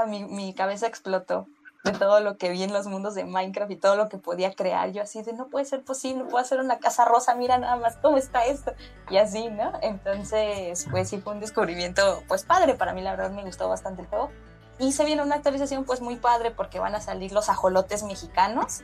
Mi, 0.07 0.23
mi 0.23 0.53
cabeza 0.53 0.87
explotó 0.87 1.47
de 1.83 1.91
todo 1.93 2.19
lo 2.19 2.37
que 2.37 2.49
vi 2.49 2.63
en 2.63 2.73
los 2.73 2.87
mundos 2.87 3.15
de 3.15 3.23
Minecraft 3.23 3.71
y 3.71 3.75
todo 3.77 3.95
lo 3.95 4.09
que 4.09 4.17
podía 4.17 4.53
crear. 4.53 4.91
Yo 4.91 5.01
así 5.01 5.21
de, 5.21 5.33
no 5.33 5.47
puede 5.47 5.65
ser 5.65 5.83
posible, 5.83 6.25
puedo 6.25 6.39
hacer 6.39 6.59
una 6.59 6.79
casa 6.79 7.05
rosa, 7.05 7.35
mira 7.35 7.57
nada 7.57 7.77
más 7.77 7.97
cómo 7.97 8.17
está 8.17 8.45
esto. 8.45 8.73
Y 9.09 9.17
así, 9.17 9.49
¿no? 9.49 9.71
Entonces, 9.81 10.87
pues 10.91 11.09
sí 11.09 11.19
fue 11.19 11.33
un 11.33 11.39
descubrimiento, 11.39 12.23
pues 12.27 12.43
padre, 12.43 12.75
para 12.75 12.93
mí 12.93 13.01
la 13.01 13.11
verdad 13.11 13.31
me 13.31 13.43
gustó 13.43 13.69
bastante 13.69 14.01
el 14.01 14.07
juego. 14.07 14.29
Y 14.77 14.91
se 14.91 15.05
viene 15.05 15.21
una 15.21 15.35
actualización 15.35 15.85
pues 15.85 16.01
muy 16.01 16.17
padre 16.17 16.51
porque 16.51 16.79
van 16.79 16.95
a 16.95 17.01
salir 17.01 17.31
los 17.31 17.49
ajolotes 17.49 18.03
mexicanos, 18.03 18.81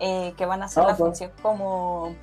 eh, 0.00 0.34
que 0.36 0.46
van 0.46 0.62
a 0.62 0.66
hacer 0.66 0.84
Ah, 0.84 0.88
la 0.88 0.94
función 0.96 1.32
como, 1.42 2.14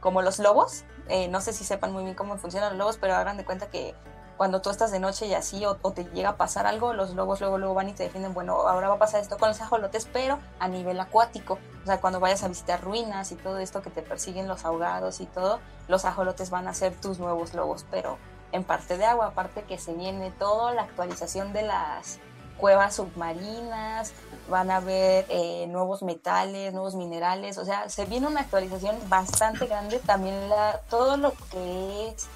como 0.00 0.20
los 0.22 0.38
lobos. 0.38 0.84
Eh, 1.08 1.28
no 1.28 1.40
sé 1.40 1.52
si 1.52 1.64
sepan 1.64 1.92
muy 1.92 2.04
bien 2.04 2.14
cómo 2.14 2.36
funcionan 2.36 2.70
los 2.70 2.78
lobos, 2.78 2.98
pero 2.98 3.14
hagan 3.14 3.36
de 3.36 3.44
cuenta 3.44 3.68
que 3.68 3.94
cuando 4.36 4.60
tú 4.60 4.70
estás 4.70 4.90
de 4.90 5.00
noche 5.00 5.26
y 5.26 5.34
así, 5.34 5.64
o, 5.64 5.78
o 5.82 5.92
te 5.92 6.04
llega 6.04 6.30
a 6.30 6.36
pasar 6.36 6.66
algo, 6.66 6.92
los 6.92 7.14
lobos 7.14 7.40
luego, 7.40 7.58
luego 7.58 7.74
van 7.74 7.88
y 7.88 7.92
te 7.92 8.04
defienden, 8.04 8.34
bueno, 8.34 8.54
ahora 8.54 8.88
va 8.88 8.94
a 8.94 8.98
pasar 8.98 9.20
esto 9.20 9.38
con 9.38 9.48
los 9.48 9.60
ajolotes, 9.60 10.08
pero 10.12 10.38
a 10.58 10.68
nivel 10.68 10.98
acuático. 11.00 11.58
O 11.82 11.86
sea, 11.86 12.00
cuando 12.00 12.20
vayas 12.20 12.42
a 12.42 12.48
visitar 12.48 12.80
ruinas 12.82 13.32
y 13.32 13.36
todo 13.36 13.58
esto 13.58 13.82
que 13.82 13.90
te 13.90 14.02
persiguen 14.02 14.48
los 14.48 14.64
ahogados 14.64 15.20
y 15.20 15.26
todo, 15.26 15.60
los 15.88 16.04
ajolotes 16.04 16.50
van 16.50 16.68
a 16.68 16.74
ser 16.74 16.94
tus 16.94 17.18
nuevos 17.18 17.54
lobos, 17.54 17.86
pero 17.90 18.18
en 18.52 18.64
parte 18.64 18.98
de 18.98 19.04
agua, 19.04 19.28
aparte 19.28 19.62
que 19.62 19.78
se 19.78 19.94
viene 19.94 20.30
toda 20.30 20.72
la 20.72 20.82
actualización 20.82 21.52
de 21.52 21.62
las 21.62 22.20
cuevas 22.58 22.94
submarinas, 22.96 24.12
van 24.48 24.70
a 24.70 24.76
haber 24.76 25.26
eh, 25.28 25.66
nuevos 25.68 26.02
metales, 26.02 26.72
nuevos 26.72 26.94
minerales, 26.94 27.58
o 27.58 27.64
sea, 27.64 27.88
se 27.88 28.04
viene 28.04 28.26
una 28.26 28.42
actualización 28.42 28.96
bastante 29.08 29.66
grande, 29.66 29.98
también 29.98 30.48
la, 30.48 30.80
todo 30.88 31.16
lo 31.16 31.32
que 31.50 32.08
es 32.08 32.28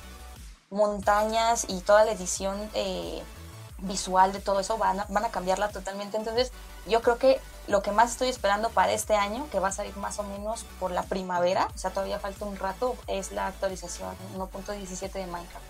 montañas 0.71 1.67
y 1.69 1.81
toda 1.81 2.05
la 2.05 2.13
edición 2.13 2.57
eh, 2.75 3.23
visual 3.79 4.33
de 4.33 4.41
todo 4.41 4.61
eso 4.61 4.79
van 4.79 5.01
a, 5.01 5.07
van 5.09 5.25
a 5.25 5.29
cambiarla 5.31 5.69
totalmente, 5.69 6.17
entonces 6.17 6.51
yo 6.89 7.03
creo 7.03 7.19
que 7.19 7.41
lo 7.69 7.83
que 7.83 7.91
más 7.91 8.13
estoy 8.13 8.29
esperando 8.29 8.71
para 8.71 8.93
este 8.93 9.15
año, 9.17 9.49
que 9.51 9.59
va 9.59 9.69
a 9.69 9.73
salir 9.73 9.97
más 9.97 10.19
o 10.19 10.23
menos 10.23 10.65
por 10.79 10.93
la 10.93 11.03
primavera, 11.03 11.69
o 11.75 11.79
sea, 11.79 11.91
todavía 11.91 12.19
falta 12.21 12.45
un 12.45 12.57
rato, 12.57 12.95
es 13.09 13.33
la 13.33 13.49
actualización 13.49 14.15
1.17 14.37 15.13
de 15.13 15.27
Minecraft. 15.27 15.67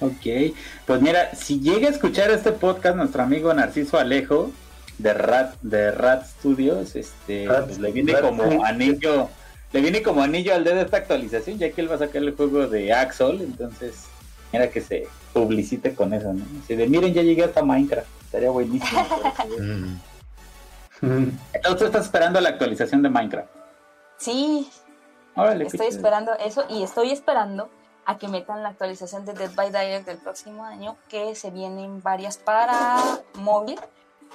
Ok, 0.00 0.56
pues 0.86 1.00
mira, 1.00 1.34
si 1.34 1.60
llega 1.60 1.88
a 1.88 1.90
escuchar 1.90 2.30
este 2.30 2.52
podcast 2.52 2.96
nuestro 2.96 3.22
amigo 3.22 3.52
Narciso 3.54 3.98
Alejo 3.98 4.50
de 4.98 5.14
Rat, 5.14 5.54
de 5.62 5.90
Rat 5.90 6.26
Studios, 6.26 6.96
este, 6.96 7.46
Rat- 7.48 7.64
pues 7.66 7.78
le 7.78 7.90
viene 7.92 8.12
Rat- 8.12 8.22
como 8.22 8.64
anillo, 8.64 9.28
le 9.74 9.80
viene 9.80 10.02
como 10.02 10.22
anillo 10.22 10.54
al 10.54 10.62
dedo 10.62 10.80
esta 10.80 10.98
actualización, 10.98 11.58
ya 11.58 11.72
que 11.72 11.80
él 11.80 11.90
va 11.90 11.96
a 11.96 11.98
sacar 11.98 12.22
el 12.22 12.36
juego 12.36 12.68
de 12.68 12.92
Axol, 12.92 13.42
entonces 13.42 14.04
mira 14.52 14.70
que 14.70 14.80
se 14.80 15.08
publicite 15.32 15.96
con 15.96 16.14
eso, 16.14 16.32
¿no? 16.32 16.44
Así 16.62 16.76
de 16.76 16.86
miren, 16.86 17.12
ya 17.12 17.22
llegué 17.22 17.42
hasta 17.42 17.64
Minecraft, 17.64 18.08
estaría 18.24 18.50
buenísimo. 18.50 19.06
Mm. 21.00 21.28
Entonces 21.52 21.78
tú 21.78 21.84
estás 21.84 22.06
esperando 22.06 22.40
la 22.40 22.48
actualización 22.50 23.02
de 23.02 23.10
Minecraft. 23.10 23.50
Sí, 24.16 24.70
Órale, 25.36 25.66
Estoy 25.66 25.88
esperando 25.88 26.32
eso 26.34 26.64
y 26.70 26.82
estoy 26.82 27.10
esperando 27.10 27.68
a 28.06 28.16
que 28.16 28.28
metan 28.28 28.62
la 28.62 28.70
actualización 28.70 29.26
de 29.26 29.34
Dead 29.34 29.50
by 29.54 29.70
Daylight 29.70 30.06
del 30.06 30.16
próximo 30.16 30.64
año, 30.64 30.96
que 31.08 31.34
se 31.34 31.50
vienen 31.50 32.00
varias 32.02 32.38
para 32.38 32.96
móvil. 33.34 33.78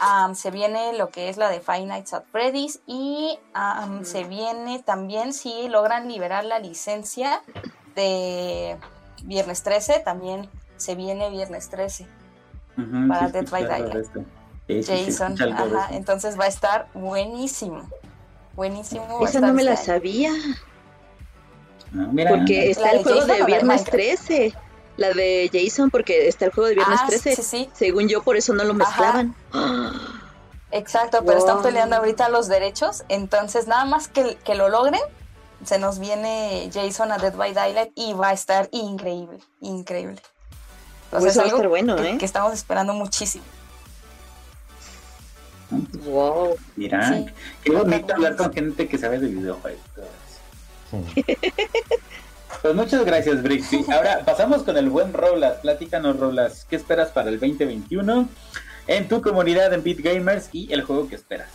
Am, 0.02 0.36
se 0.36 0.52
viene 0.52 0.94
lo 0.98 1.10
que 1.10 1.30
es 1.30 1.38
la 1.38 1.50
de 1.50 1.60
Five 1.60 1.86
Nights 1.86 2.14
at 2.14 2.24
Freddy's 2.32 2.80
y 2.88 3.38
am, 3.54 4.06
se 4.06 4.24
viene 4.24 4.80
también 4.80 5.34
si 5.34 5.68
logran 5.68 6.08
liberar 6.08 6.46
la 6.46 6.60
licencia 6.60 7.42
de 7.96 8.78
Viernes 9.24 9.64
13, 9.64 10.00
también 10.00 10.50
se 10.78 10.96
viene 10.96 11.30
Viernes 11.30 11.70
13. 11.70 12.08
Ujú, 12.78 13.08
para 13.10 13.28
sí, 13.28 13.34
Dead 13.34 13.50
by 13.50 13.66
Daylight. 13.66 14.08
Sí, 14.68 14.84
sí, 14.84 15.06
Jason, 15.06 15.36
ajá, 15.42 15.90
entonces 15.92 16.40
va 16.40 16.46
a 16.46 16.48
estar 16.48 16.88
buenísimo. 16.94 17.90
Buenísimo. 18.56 19.26
Esa 19.26 19.42
no 19.42 19.54
me 19.54 19.64
la 19.64 19.74
este 19.74 19.92
año. 19.92 20.00
sabía, 20.00 20.32
Ah, 21.96 22.08
mira, 22.12 22.30
porque 22.32 22.70
está 22.70 22.92
¿La 22.92 22.92
el 22.92 23.04
juego 23.04 23.26
de 23.26 23.44
Viernes 23.46 23.64
Minecraft? 23.64 23.92
13. 23.92 24.54
La 25.00 25.14
de 25.14 25.50
Jason, 25.54 25.90
porque 25.90 26.28
está 26.28 26.46
el 26.46 26.52
juego 26.52 26.68
de 26.70 26.76
Viernes 26.76 27.00
Ah, 27.02 27.06
13. 27.08 27.36
sí, 27.38 27.44
sí. 27.44 27.70
Según 27.74 28.08
yo, 28.10 28.22
por 28.22 28.36
eso 28.36 28.54
no 28.54 28.64
lo 28.66 28.74
Ajá. 28.74 28.78
mezclaban. 28.78 29.36
Exacto, 30.72 31.24
pero 31.26 31.38
están 31.40 31.62
peleando 31.64 31.96
ahorita 31.96 32.30
los 32.30 32.48
derechos, 32.48 33.04
entonces 33.10 33.66
nada 33.68 33.86
más 33.86 34.08
que, 34.08 34.36
que 34.44 34.56
lo 34.56 34.70
logren, 34.70 35.00
se 35.66 35.80
nos 35.80 36.00
viene 36.00 36.70
Jason 36.74 37.12
a 37.12 37.18
Dead 37.18 37.34
by 37.36 37.54
Daylight 37.54 37.92
y 37.96 38.14
va 38.14 38.30
a 38.30 38.34
estar 38.34 38.70
increíble, 38.72 39.40
increíble. 39.62 40.22
O 41.12 41.18
Pues 41.20 41.24
es 41.24 41.32
eso 41.32 41.40
va 41.40 41.44
a 41.44 41.46
algo 41.46 41.58
estar 41.58 41.70
bueno, 41.70 41.96
que, 41.96 42.10
¿eh? 42.12 42.18
que 42.20 42.26
estamos 42.26 42.54
esperando 42.54 42.94
muchísimo. 42.94 43.44
Wow. 46.06 46.56
Mira, 46.76 47.08
Sí. 47.14 47.26
qué 47.64 47.72
bonito 47.72 48.14
hablar 48.14 48.36
con 48.36 48.52
gente 48.54 48.88
que 48.88 48.98
sabe 48.98 49.18
de 49.20 49.28
videojuegos. 49.28 49.80
Pues 52.62 52.76
muchas 52.76 53.06
gracias, 53.06 53.42
Brixby. 53.42 53.86
Ahora 53.92 54.24
pasamos 54.26 54.64
con 54.64 54.78
el 54.78 54.90
buen 54.90 55.14
Rolas. 55.14 55.58
Platícanos, 55.62 56.20
Rolas, 56.20 56.66
¿qué 56.70 56.76
esperas 56.76 57.10
para 57.10 57.30
el 57.30 57.40
2021 57.40 58.28
en 58.88 59.08
tu 59.08 59.22
comunidad 59.22 59.74
en 59.74 59.84
Beat 59.84 60.00
Gamers 60.00 60.50
y 60.52 60.72
el 60.74 60.84
juego 60.84 61.08
que 61.08 61.16
esperas? 61.16 61.50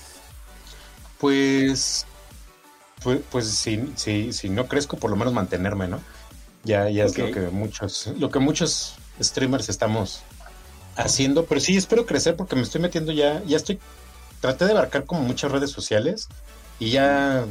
Pues, 1.19 2.07
pues, 3.03 3.21
pues 3.31 3.47
si, 3.49 3.93
si, 3.97 4.33
si 4.33 4.49
no 4.49 4.67
crezco, 4.67 4.97
por 4.97 5.11
lo 5.11 5.17
menos 5.17 5.33
mantenerme, 5.33 5.89
¿no? 5.89 6.01
Ya, 6.65 6.89
ya 6.89 7.05
es 7.05 7.19
lo 7.19 7.31
que 7.31 7.41
muchos, 7.49 8.13
lo 8.19 8.31
que 8.31 8.39
muchos 8.39 8.97
streamers 9.21 9.69
estamos 9.69 10.23
haciendo, 10.97 11.45
pero 11.45 11.61
sí 11.61 11.77
espero 11.77 12.07
crecer 12.07 12.37
porque 12.37 12.57
me 12.57 12.63
estoy 12.63 12.81
metiendo 12.81 13.13
ya, 13.13 13.43
ya 13.45 13.57
estoy, 13.57 13.79
traté 14.41 14.65
de 14.65 14.73
abarcar 14.73 15.05
como 15.05 15.23
muchas 15.23 15.53
redes 15.53 15.71
sociales 15.71 16.29
y 16.79 16.91
ya, 16.91 17.45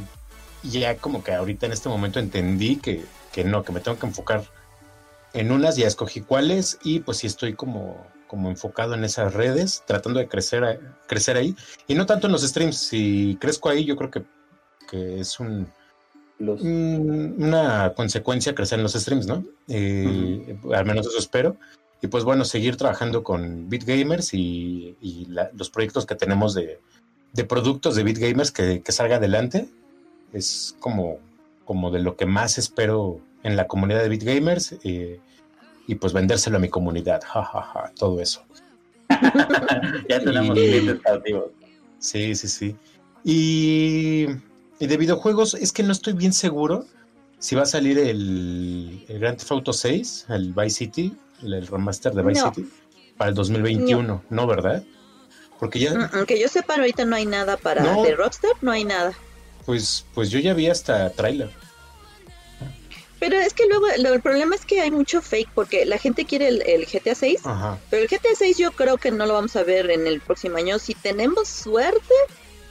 ya 0.62 0.96
como 0.96 1.22
que 1.22 1.32
ahorita 1.32 1.66
en 1.66 1.72
este 1.72 1.88
momento 1.88 2.18
entendí 2.18 2.76
que, 2.76 3.04
que 3.34 3.44
no, 3.44 3.62
que 3.64 3.72
me 3.72 3.80
tengo 3.80 3.98
que 3.98 4.06
enfocar 4.06 4.44
en 5.32 5.50
unas, 5.50 5.76
ya 5.76 5.86
escogí 5.88 6.20
cuáles 6.20 6.78
y 6.84 7.00
pues 7.00 7.18
sí 7.18 7.26
estoy 7.26 7.54
como, 7.54 8.06
como 8.28 8.48
enfocado 8.50 8.94
en 8.94 9.02
esas 9.04 9.34
redes, 9.34 9.82
tratando 9.86 10.20
de 10.20 10.28
crecer, 10.28 10.80
crecer 11.08 11.36
ahí 11.36 11.56
y 11.88 11.94
no 11.94 12.06
tanto 12.06 12.26
en 12.28 12.32
los 12.32 12.42
streams, 12.42 12.76
si 12.76 13.36
crezco 13.40 13.68
ahí 13.68 13.84
yo 13.84 13.96
creo 13.96 14.10
que, 14.10 14.22
que 14.88 15.18
es 15.20 15.40
un, 15.40 15.66
Los... 16.38 16.60
Una 16.62 17.92
consecuencia 17.96 18.54
crecer 18.54 18.78
en 18.78 18.82
los 18.84 18.92
streams, 18.94 19.26
¿no? 19.26 19.44
Eh, 19.68 20.56
Al 20.72 20.84
menos 20.84 21.06
eso 21.06 21.18
espero. 21.18 21.56
Y 22.02 22.06
pues 22.08 22.22
bueno, 22.24 22.44
seguir 22.44 22.76
trabajando 22.76 23.22
con 23.22 23.68
BitGamers 23.70 24.34
y, 24.34 24.96
y 25.00 25.24
la- 25.26 25.50
los 25.54 25.70
proyectos 25.70 26.04
que 26.06 26.14
tenemos 26.16 26.52
de, 26.54 26.78
de 27.32 27.44
productos 27.44 27.94
de 27.96 28.02
BitGamers 28.02 28.50
que, 28.50 28.82
que 28.82 28.92
salga 28.92 29.16
adelante. 29.16 29.66
Es 30.32 30.74
como, 30.80 31.18
como 31.64 31.90
de 31.90 32.00
lo 32.00 32.16
que 32.16 32.26
más 32.26 32.58
espero 32.58 33.20
en 33.42 33.56
la 33.56 33.66
comunidad 33.66 34.02
de 34.02 34.08
BitGamers 34.08 34.76
eh, 34.84 35.20
y 35.86 35.94
pues 35.96 36.12
vendérselo 36.12 36.56
a 36.56 36.60
mi 36.60 36.68
comunidad. 36.68 37.22
Ja, 37.24 37.44
ja, 37.44 37.62
ja, 37.62 37.92
todo 37.98 38.20
eso. 38.20 38.42
ya 40.08 40.20
tenemos 40.20 40.54
clientes 40.54 41.00
cautivos. 41.02 41.50
Sí, 41.98 42.34
sí, 42.34 42.48
sí. 42.48 42.76
Y, 43.24 44.26
y 44.78 44.86
de 44.86 44.96
videojuegos, 44.96 45.54
es 45.54 45.72
que 45.72 45.82
no 45.82 45.92
estoy 45.92 46.12
bien 46.12 46.32
seguro 46.32 46.86
si 47.38 47.54
va 47.54 47.62
a 47.62 47.66
salir 47.66 47.98
el, 47.98 49.04
el 49.08 49.18
Grand 49.18 49.36
Theft 49.36 49.52
Auto 49.52 49.72
6, 49.72 50.26
el 50.30 50.52
Vice 50.54 50.70
City, 50.70 51.14
el, 51.42 51.54
el 51.54 51.66
remaster 51.66 52.12
de 52.14 52.22
Vice 52.22 52.40
No. 52.40 52.54
City, 52.54 52.68
para 53.18 53.28
el 53.30 53.34
2021, 53.34 54.22
¿no, 54.30 54.46
verdad? 54.46 54.82
Porque 55.60 55.78
ya, 55.78 55.94
Mm, 55.94 56.20
mm, 56.22 56.24
que 56.26 56.40
yo 56.40 56.48
sepa, 56.48 56.74
ahorita 56.76 57.04
no 57.04 57.16
hay 57.16 57.26
nada 57.26 57.56
para 57.56 57.82
No. 57.82 58.02
de 58.02 58.16
Rockstar, 58.16 58.52
no 58.62 58.70
hay 58.72 58.84
nada. 58.84 59.12
Pues, 59.66 60.04
pues 60.14 60.30
yo 60.30 60.38
ya 60.38 60.54
vi 60.54 60.68
hasta 60.68 61.10
tráiler. 61.10 61.50
Pero 63.20 63.38
es 63.38 63.54
que 63.54 63.66
luego 63.66 63.86
lo- 63.98 64.12
el 64.12 64.20
problema 64.20 64.54
es 64.54 64.66
que 64.66 64.80
hay 64.80 64.90
mucho 64.90 65.22
fake 65.22 65.48
porque 65.54 65.86
la 65.86 65.98
gente 65.98 66.26
quiere 66.26 66.48
el, 66.48 66.62
el 66.62 66.84
GTA 66.86 67.14
6, 67.14 67.40
Ajá. 67.44 67.78
pero 67.88 68.02
el 68.02 68.08
GTA 68.08 68.34
6 68.36 68.58
yo 68.58 68.72
creo 68.72 68.98
que 68.98 69.10
no 69.10 69.24
lo 69.24 69.34
vamos 69.34 69.56
a 69.56 69.62
ver 69.62 69.90
en 69.90 70.06
el 70.06 70.20
próximo 70.20 70.56
año. 70.58 70.78
Si 70.78 70.94
tenemos 70.94 71.48
suerte, 71.48 72.14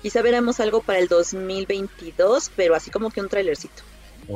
quizá 0.03 0.21
veremos 0.21 0.59
algo 0.59 0.81
para 0.81 0.99
el 0.99 1.07
2022, 1.07 2.51
pero 2.55 2.75
así 2.75 2.91
como 2.91 3.09
que 3.09 3.21
un 3.21 3.29
trailercito. 3.29 3.81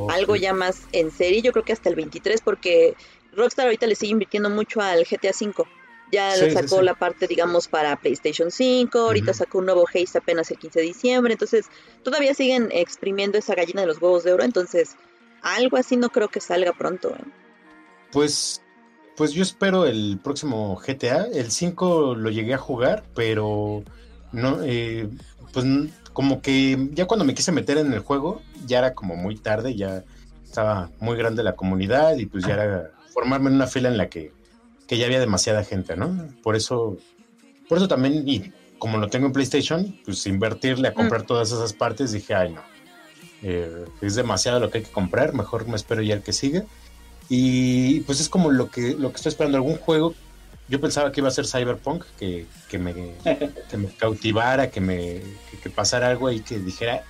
Algo 0.10 0.36
ya 0.36 0.54
más 0.54 0.80
en 0.92 1.12
serie, 1.12 1.42
yo 1.42 1.52
creo 1.52 1.64
que 1.64 1.72
hasta 1.74 1.88
el 1.90 1.96
23 1.96 2.42
porque 2.42 2.96
Rockstar 3.34 3.66
ahorita 3.68 3.86
le 3.88 3.96
sigue 3.96 4.12
invirtiendo 4.14 4.50
mucho 4.50 4.82
al 4.82 5.06
GTA 5.06 5.32
5. 5.34 5.68
Ya 6.12 6.36
Sí, 6.36 6.52
sacó 6.52 6.80
sí. 6.80 6.86
la 6.86 6.94
parte, 6.94 7.28
digamos, 7.28 7.68
para 7.68 7.96
PlayStation 7.98 8.50
5, 8.50 8.98
ahorita 8.98 9.34
sacó 9.34 9.58
un 9.58 9.66
nuevo 9.66 9.86
Haze 9.88 10.18
apenas 10.18 10.50
el 10.52 10.58
15 10.58 10.80
de 10.80 10.86
diciembre, 10.86 11.34
entonces 11.34 11.66
todavía 12.04 12.34
siguen 12.34 12.70
exprimiendo 12.72 13.38
esa 13.38 13.56
gallina 13.56 13.82
de 13.82 13.88
los 13.88 14.02
huevos 14.02 14.24
de 14.24 14.34
oro, 14.34 14.44
entonces 14.44 14.96
algo 15.42 15.78
así 15.78 15.98
no 15.98 16.10
creo 16.10 16.30
que 16.30 16.40
salga 16.40 16.72
pronto. 16.74 17.10
¿eh? 17.10 17.24
Pues, 18.12 18.62
pues 19.18 19.34
yo 19.34 19.44
espero 19.44 19.86
el 19.86 20.20
próximo 20.24 20.80
GTA. 20.86 21.28
El 21.34 21.52
5 21.52 22.16
lo 22.16 22.30
llegué 22.30 22.54
a 22.54 22.58
jugar, 22.58 23.04
pero 23.14 23.84
no, 24.32 24.60
eh, 24.64 25.10
pues 25.52 25.66
como 26.14 26.42
que 26.42 26.90
ya 26.94 27.06
cuando 27.06 27.26
me 27.26 27.34
quise 27.34 27.52
meter 27.52 27.78
en 27.78 27.92
el 27.94 28.00
juego, 28.00 28.42
ya 28.66 28.80
era 28.80 28.94
como 28.94 29.16
muy 29.16 29.36
tarde, 29.36 29.76
ya, 29.76 30.04
estaba 30.44 30.90
muy 31.00 31.18
grande 31.18 31.44
la 31.44 31.56
comunidad 31.56 32.18
y 32.18 32.26
pues 32.26 32.46
ya 32.46 32.54
era 32.54 32.92
formarme 33.14 33.50
en 33.50 33.56
una 33.58 33.68
fila 33.68 33.90
en 33.90 33.98
la 33.98 34.10
que, 34.10 34.32
que 34.88 34.98
ya 34.98 35.06
había 35.06 35.20
demasiada 35.20 35.64
gente, 35.64 35.96
¿no? 35.96 36.30
Por 36.42 36.56
eso, 36.56 36.98
por 37.68 37.78
eso 37.78 37.88
también, 37.88 38.28
y 38.28 38.52
como 38.80 38.98
lo 38.98 39.10
tengo 39.10 39.28
en 39.28 39.34
PlayStation, 39.34 40.00
pues 40.06 40.26
invertirle 40.28 40.88
a 40.88 40.94
comprar 40.94 41.24
todas 41.24 41.52
esas 41.52 41.74
partes, 41.74 42.12
dije, 42.12 42.34
ay 42.34 42.54
no, 42.54 42.62
eh, 43.44 43.86
es 44.02 44.16
demasiado 44.16 44.60
lo 44.60 44.70
que 44.70 44.80
hay 44.80 44.84
que 44.84 44.92
comprar, 44.92 45.34
mejor 45.34 45.68
me 45.68 45.76
espero 45.76 46.02
ya 46.02 46.16
el 46.16 46.24
que 46.24 46.34
sigue. 46.34 46.64
Y 47.30 48.02
pues 48.02 48.22
es 48.22 48.30
como 48.30 48.52
lo 48.52 48.70
que, 48.70 48.96
lo 48.96 49.10
que 49.10 49.18
estoy 49.18 49.32
esperando, 49.32 49.58
algún 49.58 49.78
juego. 49.78 50.16
Yo 50.70 50.82
pensaba 50.82 51.12
que 51.12 51.22
iba 51.22 51.30
a 51.30 51.32
ser 51.32 51.46
Cyberpunk, 51.46 52.04
que, 52.18 52.46
que, 52.70 52.78
me, 52.78 52.94
que 53.70 53.78
me 53.78 53.88
cautivara, 53.98 54.70
que 54.70 54.82
me 54.82 55.22
que, 55.62 55.70
pasara 55.70 56.10
algo 56.10 56.28
ahí 56.28 56.42
que 56.42 56.60
dijera, 56.60 57.04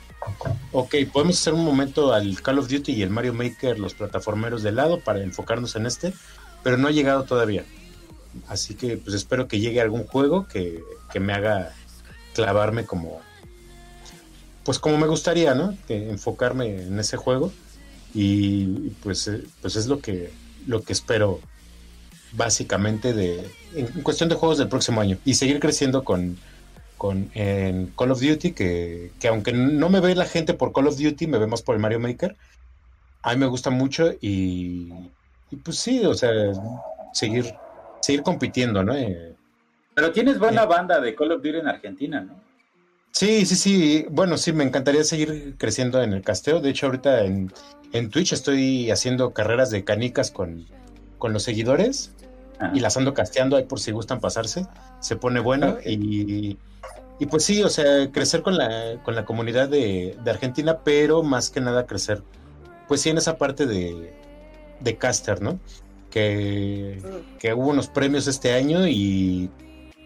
ok, 0.71 0.95
podemos 1.11 1.39
hacer 1.39 1.53
un 1.53 1.65
momento 1.65 2.13
al 2.13 2.41
Call 2.41 2.59
of 2.59 2.69
Duty 2.69 2.93
y 2.93 3.01
el 3.01 3.09
Mario 3.09 3.33
Maker, 3.33 3.79
los 3.79 3.93
plataformeros 3.93 4.61
de 4.63 4.71
lado, 4.71 4.99
para 4.99 5.21
enfocarnos 5.23 5.75
en 5.75 5.87
este, 5.87 6.13
pero 6.67 6.75
no 6.75 6.89
ha 6.89 6.91
llegado 6.91 7.23
todavía. 7.23 7.63
Así 8.49 8.75
que 8.75 8.97
pues 8.97 9.15
espero 9.15 9.47
que 9.47 9.61
llegue 9.61 9.79
algún 9.79 10.05
juego 10.05 10.49
que, 10.49 10.83
que 11.13 11.21
me 11.21 11.31
haga 11.31 11.73
clavarme 12.33 12.83
como, 12.83 13.21
pues 14.65 14.77
como 14.77 14.97
me 14.97 15.07
gustaría, 15.07 15.55
¿no? 15.55 15.77
Que 15.87 16.09
enfocarme 16.09 16.83
en 16.83 16.99
ese 16.99 17.15
juego 17.15 17.53
y 18.13 18.89
pues, 19.01 19.29
eh, 19.29 19.45
pues 19.61 19.77
es 19.77 19.87
lo 19.87 20.01
que, 20.01 20.33
lo 20.65 20.81
que 20.81 20.91
espero 20.91 21.39
básicamente 22.33 23.13
de, 23.13 23.49
en 23.73 23.87
cuestión 24.03 24.27
de 24.27 24.35
juegos 24.35 24.57
del 24.57 24.67
próximo 24.67 24.99
año 24.99 25.17
y 25.23 25.35
seguir 25.35 25.61
creciendo 25.61 26.03
con, 26.03 26.37
con 26.97 27.31
en 27.33 27.93
Call 27.97 28.11
of 28.11 28.19
Duty, 28.19 28.51
que, 28.51 29.13
que, 29.21 29.29
aunque 29.29 29.53
no 29.53 29.87
me 29.87 30.01
ve 30.01 30.15
la 30.15 30.25
gente 30.25 30.53
por 30.53 30.73
Call 30.73 30.87
of 30.87 30.97
Duty, 30.97 31.27
me 31.27 31.37
vemos 31.37 31.61
por 31.61 31.75
el 31.75 31.81
Mario 31.81 32.01
Maker. 32.01 32.35
A 33.21 33.31
mí 33.31 33.39
me 33.39 33.45
gusta 33.45 33.69
mucho 33.69 34.11
y, 34.19 34.91
y 35.51 35.55
pues 35.55 35.77
sí, 35.77 36.05
o 36.05 36.13
sea, 36.13 36.31
seguir, 37.13 37.53
seguir 38.01 38.21
compitiendo, 38.21 38.83
¿no? 38.83 38.95
Eh, 38.95 39.35
Pero 39.93 40.11
tienes 40.11 40.39
buena 40.39 40.63
eh, 40.63 40.67
banda 40.67 40.99
de 40.99 41.15
Call 41.15 41.31
of 41.31 41.41
Duty 41.41 41.59
en 41.59 41.67
Argentina, 41.67 42.21
¿no? 42.21 42.47
Sí, 43.11 43.45
sí, 43.45 43.55
sí. 43.55 44.05
Bueno, 44.11 44.37
sí, 44.37 44.53
me 44.53 44.63
encantaría 44.63 45.03
seguir 45.03 45.55
creciendo 45.57 46.03
en 46.03 46.13
el 46.13 46.21
casteo. 46.21 46.59
De 46.59 46.69
hecho, 46.69 46.85
ahorita 46.85 47.23
en, 47.23 47.51
en 47.91 48.09
Twitch 48.09 48.33
estoy 48.33 48.91
haciendo 48.91 49.31
carreras 49.31 49.71
de 49.71 49.83
canicas 49.83 50.29
con, 50.29 50.67
con 51.17 51.33
los 51.33 51.43
seguidores 51.43 52.13
y 52.73 52.79
las 52.79 52.97
ando 52.97 53.13
casteando 53.13 53.55
ahí 53.55 53.63
por 53.63 53.79
si 53.79 53.91
gustan 53.91 54.19
pasarse. 54.19 54.67
Se 54.99 55.15
pone 55.15 55.39
bueno 55.39 55.77
y, 55.83 56.57
y, 57.19 57.25
pues 57.25 57.43
sí, 57.43 57.63
o 57.63 57.69
sea, 57.69 58.11
crecer 58.11 58.41
con 58.41 58.57
la, 58.57 59.01
con 59.03 59.15
la 59.15 59.25
comunidad 59.25 59.69
de, 59.69 60.15
de, 60.23 60.31
Argentina, 60.31 60.79
pero 60.83 61.23
más 61.23 61.49
que 61.49 61.61
nada 61.61 61.87
crecer, 61.87 62.21
pues 62.87 63.01
sí, 63.01 63.09
en 63.09 63.17
esa 63.17 63.37
parte 63.37 63.65
de, 63.65 64.13
de 64.79 64.97
caster, 64.97 65.41
¿no? 65.41 65.59
Que, 66.09 67.01
que 67.39 67.53
hubo 67.53 67.69
unos 67.69 67.89
premios 67.89 68.27
este 68.27 68.53
año 68.53 68.87
y 68.87 69.51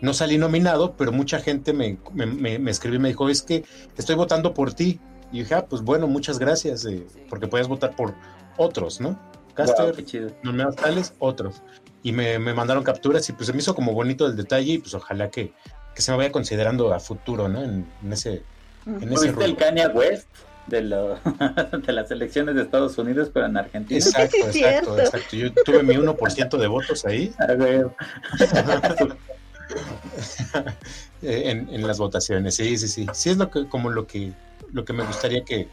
no 0.02 0.14
salí 0.14 0.38
nominado, 0.38 0.96
pero 0.98 1.12
mucha 1.12 1.40
gente 1.40 1.74
me, 1.74 1.98
me, 2.14 2.58
me, 2.60 2.72
escribió 2.72 2.98
y 3.00 3.02
me 3.02 3.10
dijo, 3.10 3.30
es 3.30 3.44
que 3.44 3.64
estoy 3.98 4.16
votando 4.16 4.54
por 4.54 4.74
ti. 4.74 5.00
Y 5.32 5.40
dije, 5.40 5.54
ah, 5.56 5.66
pues 5.66 5.82
bueno, 5.82 6.08
muchas 6.08 6.40
gracias, 6.40 6.86
eh, 6.86 7.06
porque 7.30 7.48
puedes 7.48 7.68
votar 7.68 7.96
por 7.96 8.14
otros, 8.58 9.00
¿no? 9.00 9.18
Caster, 9.54 9.96
no 10.44 10.54
me 10.54 10.66
tales, 10.74 11.14
otros. 11.20 11.62
Y 12.04 12.12
me, 12.12 12.40
mandaron 12.40 12.84
capturas 12.84 13.30
y 13.30 13.34
pues 13.34 13.48
se 13.48 13.54
me 13.54 13.60
hizo 13.60 13.76
como 13.76 13.94
bonito 13.94 14.26
el 14.26 14.36
detalle 14.36 14.74
y 14.74 14.78
pues 14.80 14.94
ojalá 14.94 15.30
que, 15.30 15.54
que 15.96 16.02
se 16.02 16.12
me 16.12 16.18
vaya 16.18 16.32
considerando 16.32 16.94
a 16.94 17.00
futuro, 17.00 17.48
¿no? 17.48 17.64
En, 17.64 17.88
ese... 18.12 18.44
En 18.86 19.14
ese 19.14 19.30
el 19.30 19.56
Kanye 19.56 19.88
West? 19.88 20.28
De, 20.72 20.82
lo, 20.82 21.16
de 21.86 21.94
las 21.94 22.10
elecciones 22.10 22.56
de 22.56 22.64
Estados 22.64 22.98
Unidos, 22.98 23.30
pero 23.34 23.46
en 23.46 23.58
Argentina. 23.58 24.00
Exacto, 24.00 24.38
exacto, 24.38 25.00
exacto. 25.00 25.36
Yo 25.36 25.54
tuve 25.54 25.84
mi 25.84 25.96
1% 25.96 26.58
de 26.58 26.68
votos 26.68 27.06
ahí. 27.06 27.34
en, 31.22 31.70
en, 31.70 31.88
las 31.88 32.00
votaciones, 32.00 32.56
sí, 32.56 32.78
sí, 32.78 32.88
sí. 32.88 33.06
Sí 33.14 33.30
es 33.30 33.38
lo 33.38 33.52
que, 33.52 33.68
como 33.68 33.90
lo 33.90 34.08
que 34.08 34.34
lo 34.74 34.86
que 34.86 34.94
me 34.94 35.04
gustaría 35.04 35.44
que, 35.44 35.68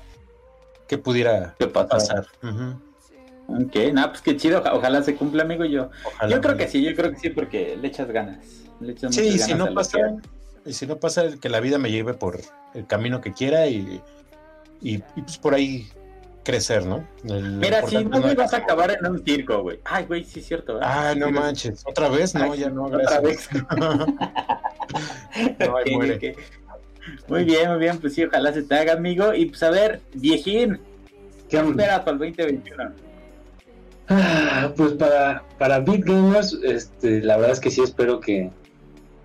que 0.86 0.98
pudiera 0.98 1.54
pasar. 1.72 2.26
Ok, 3.48 3.76
nada, 3.92 4.10
pues 4.10 4.22
qué 4.22 4.36
chido, 4.36 4.62
ojalá 4.72 5.02
se 5.02 5.14
cumpla, 5.14 5.42
amigo. 5.42 5.64
Yo, 5.64 5.90
yo 6.28 6.40
creo 6.40 6.56
que 6.56 6.68
sí, 6.68 6.82
yo 6.82 6.94
creo 6.94 7.12
que 7.12 7.18
sí, 7.18 7.30
porque 7.30 7.78
le 7.80 7.88
echas 7.88 8.10
ganas. 8.10 8.38
Le 8.80 8.92
echas 8.92 9.14
sí, 9.14 9.22
y 9.22 9.38
si 9.38 9.54
no 9.54 9.72
pasa, 9.72 9.98
y 10.66 10.72
si 10.72 10.86
no 10.86 10.98
pasa, 10.98 11.24
que 11.40 11.48
la 11.48 11.60
vida 11.60 11.78
me 11.78 11.90
lleve 11.90 12.14
por 12.14 12.40
el 12.74 12.86
camino 12.86 13.20
que 13.20 13.32
quiera 13.32 13.66
y, 13.68 14.02
y, 14.80 14.98
pues 14.98 15.38
por 15.38 15.54
ahí 15.54 15.88
crecer, 16.44 16.86
¿no? 16.86 17.06
Mira, 17.24 17.86
si 17.86 18.04
no 18.04 18.20
me 18.20 18.34
vas 18.34 18.54
a 18.54 18.58
acabar 18.58 18.90
en 18.90 19.06
un 19.06 19.22
circo, 19.22 19.62
güey. 19.62 19.80
Ay, 19.84 20.06
güey, 20.06 20.24
sí 20.24 20.40
es 20.40 20.46
cierto. 20.46 20.78
Ah, 20.82 21.14
no 21.16 21.30
manches. 21.30 21.84
¿Otra 21.86 22.08
vez? 22.08 22.34
No, 22.34 22.54
ya 22.54 22.70
no, 22.70 22.88
gracias. 22.88 23.12
Otra 23.12 23.28
vez. 23.28 23.48
no, 25.58 25.76
ahí 25.76 25.96
muere. 25.96 26.36
Muy 27.28 27.44
bien, 27.44 27.70
muy 27.70 27.78
bien, 27.78 27.98
pues 27.98 28.14
sí, 28.14 28.24
ojalá 28.24 28.52
se 28.52 28.62
te 28.62 28.74
haga, 28.74 28.94
amigo. 28.94 29.34
Y 29.34 29.46
pues 29.46 29.62
a 29.62 29.70
ver, 29.70 30.00
viejín, 30.14 30.78
¿qué 31.48 31.58
esperas 31.58 32.00
para 32.00 32.12
el 32.12 32.18
2021? 32.18 32.92
Ah, 34.08 34.72
pues 34.76 34.92
para, 34.92 35.42
para 35.58 35.80
Beat 35.80 36.04
Gamers, 36.04 36.58
este, 36.64 37.20
la 37.22 37.36
verdad 37.36 37.52
es 37.52 37.60
que 37.60 37.70
sí 37.70 37.82
espero 37.82 38.20
que. 38.20 38.50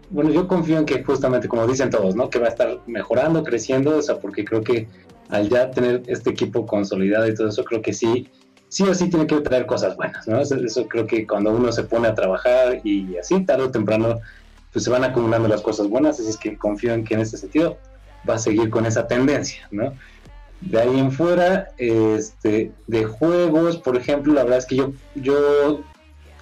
Bueno, 0.10 0.30
yo 0.32 0.48
confío 0.48 0.78
en 0.78 0.86
que 0.86 1.04
justamente, 1.04 1.48
como 1.48 1.66
dicen 1.66 1.90
todos, 1.90 2.16
¿no? 2.16 2.30
Que 2.30 2.40
va 2.40 2.48
a 2.48 2.50
estar 2.50 2.80
mejorando, 2.86 3.44
creciendo, 3.44 3.98
o 3.98 4.02
sea, 4.02 4.20
porque 4.20 4.46
creo 4.46 4.62
que 4.62 4.88
al 5.34 5.50
ya 5.50 5.72
tener 5.72 6.04
este 6.06 6.30
equipo 6.30 6.66
consolidado 6.66 7.28
y 7.28 7.34
todo 7.34 7.48
eso, 7.48 7.66
creo 7.66 7.82
que 7.82 7.92
sí, 7.92 8.30
sí 8.70 8.84
o 8.84 8.94
sí 8.94 9.10
tiene 9.10 9.26
que 9.26 9.42
traer 9.42 9.66
cosas 9.66 9.96
buenas, 9.98 10.28
¿no? 10.28 10.40
Eso, 10.40 10.56
eso 10.56 10.88
creo 10.88 11.08
que 11.08 11.26
cuando 11.26 11.52
uno 11.52 11.72
se 11.72 11.84
pone 11.84 12.08
a 12.08 12.14
trabajar 12.14 12.82
y 12.84 13.18
así, 13.18 13.44
tarde 13.44 13.64
o 13.64 13.72
temprano, 13.72 14.20
pues 14.72 14.86
se 14.86 14.92
van 14.92 15.04
acumulando 15.04 15.48
las 15.48 15.62
cosas 15.62 15.88
buenas, 15.88 16.20
así 16.20 16.30
es 16.30 16.38
que 16.38 16.56
confío 16.56 16.94
en 16.94 17.04
que 17.04 17.16
en 17.16 17.22
ese 17.22 17.38
sentido 17.38 17.78
va 18.30 18.36
a 18.36 18.40
seguir 18.40 18.70
con 18.70 18.86
esa 18.86 19.08
tendencia, 19.08 19.68
¿no? 19.72 19.94
De 20.62 20.80
ahí 20.80 21.00
en 21.00 21.12
fuera, 21.12 21.70
este, 21.78 22.72
de 22.86 23.04
juegos, 23.04 23.78
por 23.78 23.98
ejemplo, 23.98 24.34
la 24.34 24.44
verdad 24.44 24.60
es 24.60 24.68
que 24.68 24.76
yo, 24.76 24.94
yo 25.16 25.82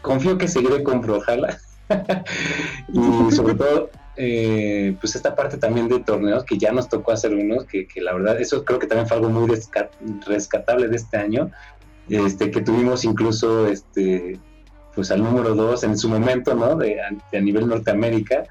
confío 0.01 0.37
que 0.37 0.49
seguiré 0.49 0.83
con 0.83 0.99
Brawlhalla 0.99 1.59
y 2.89 3.31
sobre 3.31 3.55
todo, 3.55 3.89
eh, 4.17 4.95
pues 4.99 5.15
esta 5.15 5.35
parte 5.35 5.57
también 5.57 5.87
de 5.87 5.99
torneos 5.99 6.43
que 6.43 6.57
ya 6.57 6.71
nos 6.71 6.89
tocó 6.89 7.11
hacer 7.11 7.33
unos, 7.33 7.65
que, 7.65 7.87
que 7.87 8.01
la 8.01 8.13
verdad, 8.13 8.39
eso 8.39 8.65
creo 8.65 8.79
que 8.79 8.87
también 8.87 9.07
fue 9.07 9.17
algo 9.17 9.29
muy 9.29 9.49
rescatable 10.25 10.87
de 10.87 10.95
este 10.95 11.17
año, 11.17 11.51
este, 12.09 12.51
que 12.51 12.61
tuvimos 12.61 13.05
incluso, 13.05 13.67
este, 13.67 14.39
pues 14.93 15.11
al 15.11 15.23
número 15.23 15.55
dos 15.55 15.83
en 15.83 15.97
su 15.97 16.09
momento, 16.09 16.53
¿no? 16.55 16.75
De, 16.75 17.01
a 17.01 17.39
nivel 17.39 17.67
Norteamérica. 17.67 18.43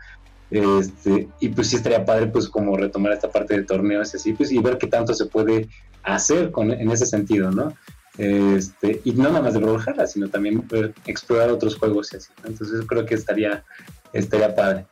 Este, 0.51 1.29
y 1.39 1.51
pues 1.51 1.69
sí 1.69 1.77
estaría 1.77 2.05
padre 2.05 2.27
pues 2.27 2.49
como 2.49 2.77
retomar 2.77 3.13
esta 3.13 3.31
parte 3.31 3.55
de 3.57 3.63
torneos 3.63 4.13
así, 4.15 4.33
pues 4.33 4.51
y 4.51 4.59
ver 4.59 4.79
qué 4.79 4.89
tanto 4.89 5.15
se 5.15 5.27
puede 5.27 5.69
hacer 6.03 6.51
con, 6.51 6.73
en 6.73 6.91
ese 6.91 7.07
sentido, 7.07 7.53
¿no? 7.53 7.73
Este, 8.19 9.01
y 9.05 9.13
no 9.13 9.25
nada 9.25 9.43
más 9.43 9.55
de 9.55 9.61
Brawlhalla, 9.61 10.07
sino 10.07 10.29
también 10.29 10.65
explorar 11.07 11.51
otros 11.51 11.77
juegos 11.77 12.13
y 12.13 12.17
así. 12.17 12.31
Entonces 12.45 12.85
creo 12.87 13.07
que 13.07 13.15
estaría, 13.15 13.65
estaría 14.13 14.55
padre. 14.55 14.87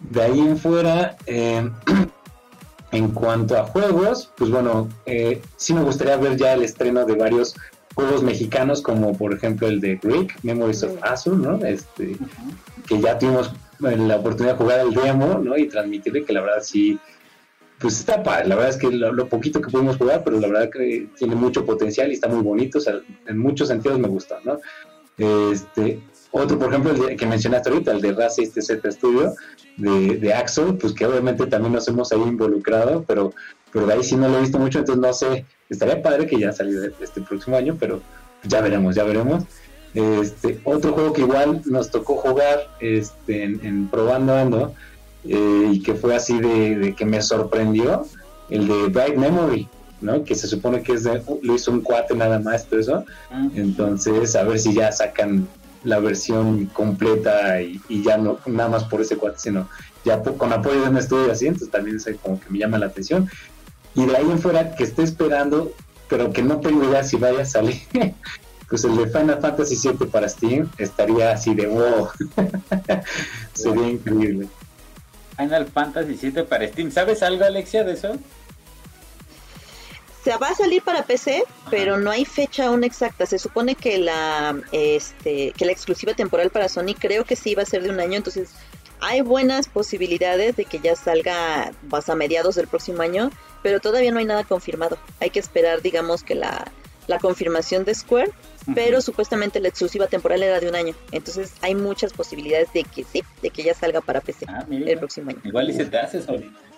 De 0.00 0.22
ahí 0.22 0.40
en 0.40 0.56
fuera, 0.56 1.16
em, 1.26 1.72
en 2.92 3.08
cuanto 3.08 3.56
a 3.56 3.64
juegos, 3.64 4.32
pues 4.36 4.50
bueno, 4.50 4.88
eh, 5.06 5.40
sí 5.56 5.74
me 5.74 5.82
gustaría 5.82 6.16
ver 6.16 6.36
ya 6.36 6.54
el 6.54 6.62
estreno 6.62 7.04
de 7.04 7.14
varios 7.14 7.54
juegos 7.94 8.22
mexicanos 8.22 8.80
como 8.82 9.16
por 9.16 9.34
ejemplo 9.34 9.68
el 9.68 9.80
de 9.80 9.96
Greek, 9.96 10.38
Memories 10.42 10.82
of 10.84 11.02
Azure, 11.02 11.36
¿no? 11.36 11.64
Este, 11.64 12.16
que 12.86 13.00
ya 13.00 13.18
tuvimos 13.18 13.52
la 13.78 14.16
oportunidad 14.16 14.54
de 14.54 14.58
jugar 14.58 14.80
el 14.80 14.94
demo, 14.94 15.38
¿no? 15.38 15.56
Y 15.56 15.68
transmitirle 15.68 16.24
que 16.24 16.32
la 16.32 16.42
verdad 16.42 16.62
sí, 16.62 16.98
pues 17.78 17.98
está 17.98 18.22
padre, 18.22 18.48
la 18.48 18.56
verdad 18.56 18.70
es 18.70 18.76
que 18.76 18.90
lo, 18.90 19.28
poquito 19.28 19.60
que 19.60 19.70
pudimos 19.70 19.96
jugar, 19.96 20.22
pero 20.24 20.38
la 20.38 20.48
verdad 20.48 20.70
que 20.70 21.08
tiene 21.16 21.34
mucho 21.34 21.64
potencial 21.64 22.10
y 22.10 22.14
está 22.14 22.28
muy 22.28 22.42
bonito, 22.42 22.78
o 22.78 22.80
sea, 22.80 23.00
en 23.26 23.38
muchos 23.38 23.68
sentidos 23.68 23.98
me 23.98 24.08
gusta, 24.08 24.38
¿no? 24.44 24.58
Este, 25.18 26.00
otro, 26.32 26.58
por 26.58 26.68
ejemplo, 26.68 27.08
el 27.08 27.16
que 27.16 27.26
mencionaste 27.26 27.70
ahorita, 27.70 27.92
el 27.92 28.00
de 28.00 28.12
Race 28.12 28.42
este 28.42 28.62
Z 28.62 28.90
Studio, 28.92 29.34
de, 29.76 30.16
de 30.16 30.34
Axel, 30.34 30.76
pues 30.76 30.92
que 30.92 31.06
obviamente 31.06 31.46
también 31.46 31.72
nos 31.72 31.88
hemos 31.88 32.12
ahí 32.12 32.22
involucrado, 32.22 33.04
pero, 33.06 33.32
pero 33.72 33.86
de 33.86 33.94
ahí 33.94 34.04
sí 34.04 34.16
no 34.16 34.28
lo 34.28 34.38
he 34.38 34.42
visto 34.42 34.58
mucho, 34.58 34.78
entonces 34.78 35.02
no 35.02 35.12
sé, 35.12 35.44
estaría 35.68 36.02
padre 36.02 36.26
que 36.26 36.38
ya 36.38 36.52
saliera 36.52 36.88
este 37.00 37.20
próximo 37.20 37.56
año, 37.56 37.76
pero 37.78 38.00
ya 38.44 38.60
veremos, 38.60 38.94
ya 38.94 39.04
veremos. 39.04 39.44
Este, 39.94 40.60
otro 40.64 40.92
juego 40.92 41.12
que 41.12 41.22
igual 41.22 41.62
nos 41.64 41.90
tocó 41.90 42.16
jugar 42.16 42.68
este, 42.78 43.42
en, 43.42 43.88
Probando 43.88 44.36
Ando 44.36 44.74
eh, 45.24 45.70
y 45.72 45.82
que 45.82 45.94
fue 45.94 46.14
así 46.14 46.38
de, 46.38 46.94
que 46.96 47.04
me 47.04 47.20
sorprendió, 47.20 48.06
el 48.50 48.68
de 48.68 48.86
Bright 48.86 49.16
Memory, 49.16 49.68
¿no? 50.00 50.22
Que 50.24 50.34
se 50.36 50.46
supone 50.46 50.82
que 50.82 50.92
es 50.92 51.04
de, 51.04 51.22
lo 51.42 51.54
hizo 51.54 51.72
un 51.72 51.80
cuate 51.80 52.14
nada 52.14 52.38
más, 52.38 52.66
todo 52.66 52.78
eso. 52.78 53.04
Ah. 53.30 53.48
Entonces, 53.54 54.36
a 54.36 54.44
ver 54.44 54.60
si 54.60 54.74
ya 54.74 54.92
sacan 54.92 55.48
la 55.84 55.98
versión 55.98 56.66
completa 56.66 57.60
y, 57.62 57.80
ya 58.02 58.18
no 58.18 58.38
nada 58.46 58.68
más 58.68 58.84
por 58.84 59.00
ese 59.00 59.16
cuate, 59.16 59.38
sino 59.38 59.68
ya 60.04 60.22
con 60.22 60.52
apoyo 60.52 60.82
de 60.82 60.88
un 60.88 60.96
estudio 60.96 61.32
así, 61.32 61.46
entonces 61.46 61.70
también 61.70 61.96
es 61.96 62.08
como 62.22 62.40
que 62.40 62.50
me 62.50 62.58
llama 62.58 62.78
la 62.78 62.86
atención. 62.86 63.28
Y 63.94 64.06
de 64.06 64.16
ahí 64.16 64.30
en 64.30 64.38
fuera 64.38 64.74
que 64.74 64.84
esté 64.84 65.02
esperando, 65.02 65.72
pero 66.08 66.32
que 66.32 66.42
no 66.42 66.60
tengo 66.60 66.84
idea 66.84 67.02
si 67.02 67.16
vaya 67.16 67.42
a 67.42 67.44
salir. 67.44 67.80
pues 68.68 68.84
el 68.84 68.96
de 68.96 69.06
Final 69.06 69.40
Fantasy 69.40 69.76
VII 69.88 70.06
para 70.06 70.28
Steam 70.28 70.70
estaría 70.78 71.32
así 71.32 71.54
de 71.54 71.66
wow. 71.66 72.08
Sería 73.52 73.88
increíble. 73.88 74.48
Final 75.36 75.66
Fantasy 75.66 76.18
VII 76.30 76.44
para 76.44 76.68
Steam. 76.68 76.90
¿Sabes 76.92 77.22
algo, 77.22 77.44
Alexia, 77.44 77.84
de 77.84 77.94
eso? 77.94 78.16
Se 80.22 80.36
va 80.36 80.48
a 80.48 80.54
salir 80.54 80.82
para 80.82 81.04
PC, 81.04 81.44
pero 81.70 81.98
no 81.98 82.10
hay 82.10 82.24
fecha 82.24 82.66
aún 82.66 82.84
exacta. 82.84 83.24
Se 83.24 83.38
supone 83.38 83.74
que 83.74 83.98
la 83.98 84.60
este 84.72 85.52
que 85.52 85.64
la 85.64 85.72
exclusiva 85.72 86.14
temporal 86.14 86.50
para 86.50 86.68
Sony 86.68 86.94
creo 86.98 87.24
que 87.24 87.36
sí 87.36 87.54
va 87.54 87.62
a 87.62 87.66
ser 87.66 87.82
de 87.82 87.90
un 87.90 88.00
año, 88.00 88.16
entonces 88.16 88.50
hay 89.00 89.22
buenas 89.22 89.68
posibilidades 89.68 90.56
de 90.56 90.66
que 90.66 90.78
ya 90.78 90.94
salga 90.94 91.72
vas 91.84 92.08
a 92.10 92.14
mediados 92.14 92.56
del 92.56 92.68
próximo 92.68 93.00
año, 93.02 93.30
pero 93.62 93.80
todavía 93.80 94.12
no 94.12 94.18
hay 94.18 94.26
nada 94.26 94.44
confirmado. 94.44 94.98
Hay 95.20 95.30
que 95.30 95.38
esperar, 95.38 95.80
digamos, 95.80 96.22
que 96.22 96.34
la, 96.34 96.70
la 97.10 97.18
confirmación 97.18 97.84
de 97.84 97.94
Square 97.94 98.32
pero 98.74 99.00
supuestamente 99.00 99.60
la 99.60 99.68
exclusiva 99.68 100.06
temporal 100.06 100.42
era 100.42 100.60
de 100.60 100.68
un 100.68 100.74
año. 100.74 100.94
Entonces 101.12 101.52
hay 101.62 101.74
muchas 101.74 102.12
posibilidades 102.12 102.72
de 102.72 102.84
que 102.84 103.04
sí, 103.04 103.22
de 103.42 103.50
que 103.50 103.62
ya 103.62 103.74
salga 103.74 104.00
para 104.00 104.20
PC 104.20 104.46
ah, 104.48 104.64
el 104.68 104.98
próximo 104.98 105.30
año. 105.30 105.40
Igual 105.44 105.70
y 105.70 105.72
se 105.74 105.86
te 105.86 105.98
hace, 105.98 106.22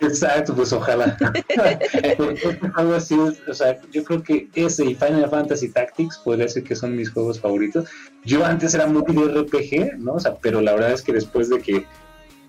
Exacto, 0.01 0.55
pues 0.55 0.72
ojalá. 0.72 1.16
Algo 2.74 2.95
así, 2.95 3.14
o 3.14 3.55
sea, 3.55 3.80
yo 3.91 4.05
creo 4.05 4.22
que 4.22 4.49
ese 4.55 4.85
y 4.85 4.95
Final 4.95 5.28
Fantasy 5.28 5.68
Tactics 5.68 6.18
podría 6.18 6.49
ser 6.49 6.64
que 6.64 6.74
son 6.74 6.97
mis 6.97 7.11
juegos 7.11 7.41
favoritos. 7.41 7.89
Yo 8.24 8.45
antes 8.45 8.74
era 8.74 8.87
muy 8.87 9.03
de 9.03 9.43
RPG, 9.43 9.99
¿no? 9.99 10.14
O 10.14 10.20
sea, 10.20 10.35
pero 10.37 10.61
la 10.61 10.72
verdad 10.72 10.93
es 10.93 11.03
que 11.03 11.12
después 11.12 11.49
de 11.51 11.61
que, 11.61 11.85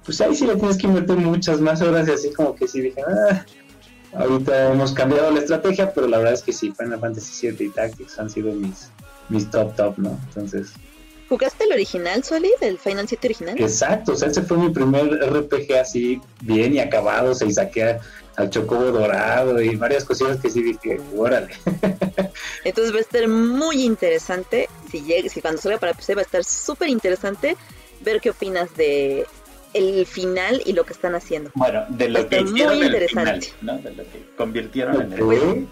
pues 0.05 0.21
ahí 0.21 0.36
sí 0.36 0.45
le 0.45 0.55
tienes 0.55 0.77
que 0.77 0.88
meter 0.88 1.17
muchas 1.17 1.59
más 1.59 1.81
horas 1.81 2.07
y 2.07 2.11
así 2.11 2.34
como 2.34 2.55
que 2.55 2.67
sí 2.67 2.81
dije, 2.81 3.01
ah, 3.07 3.45
ahorita 4.16 4.74
hemos 4.74 4.93
cambiado 4.93 5.32
la 5.32 5.39
estrategia, 5.39 5.93
pero 5.93 6.07
la 6.07 6.18
verdad 6.18 6.34
es 6.34 6.43
que 6.43 6.53
sí, 6.53 6.74
Final 6.78 6.99
Fantasy 6.99 7.32
7 7.34 7.64
y 7.64 7.70
Tactics 7.70 8.20
han 8.20 8.30
sido 8.30 8.51
mis, 8.53 8.89
mis 9.30 9.49
top 9.49 9.76
top, 9.76 9.97
¿no? 9.97 10.20
Entonces... 10.28 10.74
¿Jugaste 11.30 11.64
el 11.64 11.72
original, 11.72 12.24
Solid, 12.24 12.51
el 12.61 12.78
Final 12.78 13.07
7 13.07 13.28
original? 13.28 13.55
Exacto, 13.59 14.11
o 14.11 14.16
sea, 14.16 14.30
ese 14.30 14.43
fue 14.43 14.57
mi 14.57 14.70
primer 14.70 15.07
RPG 15.07 15.74
así, 15.82 16.22
bien 16.41 16.74
y 16.74 16.80
acabado, 16.80 17.34
se 17.34 17.49
saqué 17.51 17.97
al 18.36 18.49
chocobo 18.49 18.91
dorado 18.91 19.61
y 19.61 19.76
varias 19.76 20.03
cositas 20.03 20.39
que 20.39 20.49
sí 20.49 20.61
dije, 20.61 20.99
órale. 21.16 21.53
Entonces 22.64 22.93
va 22.93 22.97
a 22.97 23.01
estar 23.01 23.28
muy 23.28 23.84
interesante, 23.84 24.70
si, 24.91 25.01
llega, 25.01 25.30
si 25.30 25.41
cuando 25.41 25.61
salga 25.61 25.80
para 25.80 25.93
PC 25.93 26.16
va 26.16 26.22
a 26.22 26.26
estar 26.26 26.43
súper 26.43 26.89
interesante 26.89 27.57
ver 28.01 28.20
qué 28.20 28.32
opinas 28.32 28.76
de 28.76 29.26
el 29.74 30.05
final 30.05 30.61
y 30.65 30.74
lo 30.74 30.86
que 30.86 30.93
están 30.93 31.15
haciendo. 31.15 31.51
Bueno, 31.55 31.86
de 31.89 32.09
lo 32.09 32.28
que 32.28 32.41
hicieron 32.41 32.78
muy 32.78 32.86
interesante. 32.86 33.53
¿no? 33.61 33.78
De 33.78 33.91
lo 33.91 34.03
que 34.03 34.26
convirtieron 34.38 35.01
en 35.01 35.13
el 35.13 35.67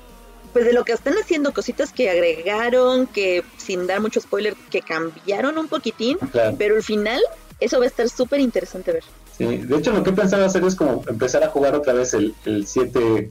pues 0.54 0.66
de 0.66 0.74
lo 0.74 0.84
que 0.84 0.92
están 0.92 1.14
haciendo, 1.14 1.54
cositas 1.54 1.94
que 1.94 2.10
agregaron, 2.10 3.08
que 3.08 3.44
sin 3.58 3.88
dar 3.88 4.02
mucho 4.02 4.20
spoiler, 4.20 4.54
que 4.70 4.82
cambiaron 4.82 5.58
un 5.58 5.68
poquitín, 5.68 6.18
pero 6.58 6.76
al 6.76 6.84
final 6.84 7.22
eso 7.60 7.80
va 7.80 7.86
a 7.86 7.88
estar 7.88 8.10
súper 8.10 8.42
interesante 8.42 8.92
ver. 8.92 9.04
Sí, 9.38 9.46
de 9.46 9.78
hecho 9.78 9.94
lo 9.94 10.04
que 10.04 10.10
he 10.10 10.14
pensado 10.14 10.46
hacer 10.46 10.64
es 10.66 10.76
como 10.76 11.04
empezar 11.08 11.44
a 11.44 11.48
jugar 11.48 11.74
otra 11.76 11.94
vez 11.94 12.14
el 12.14 12.36
7, 12.68 13.30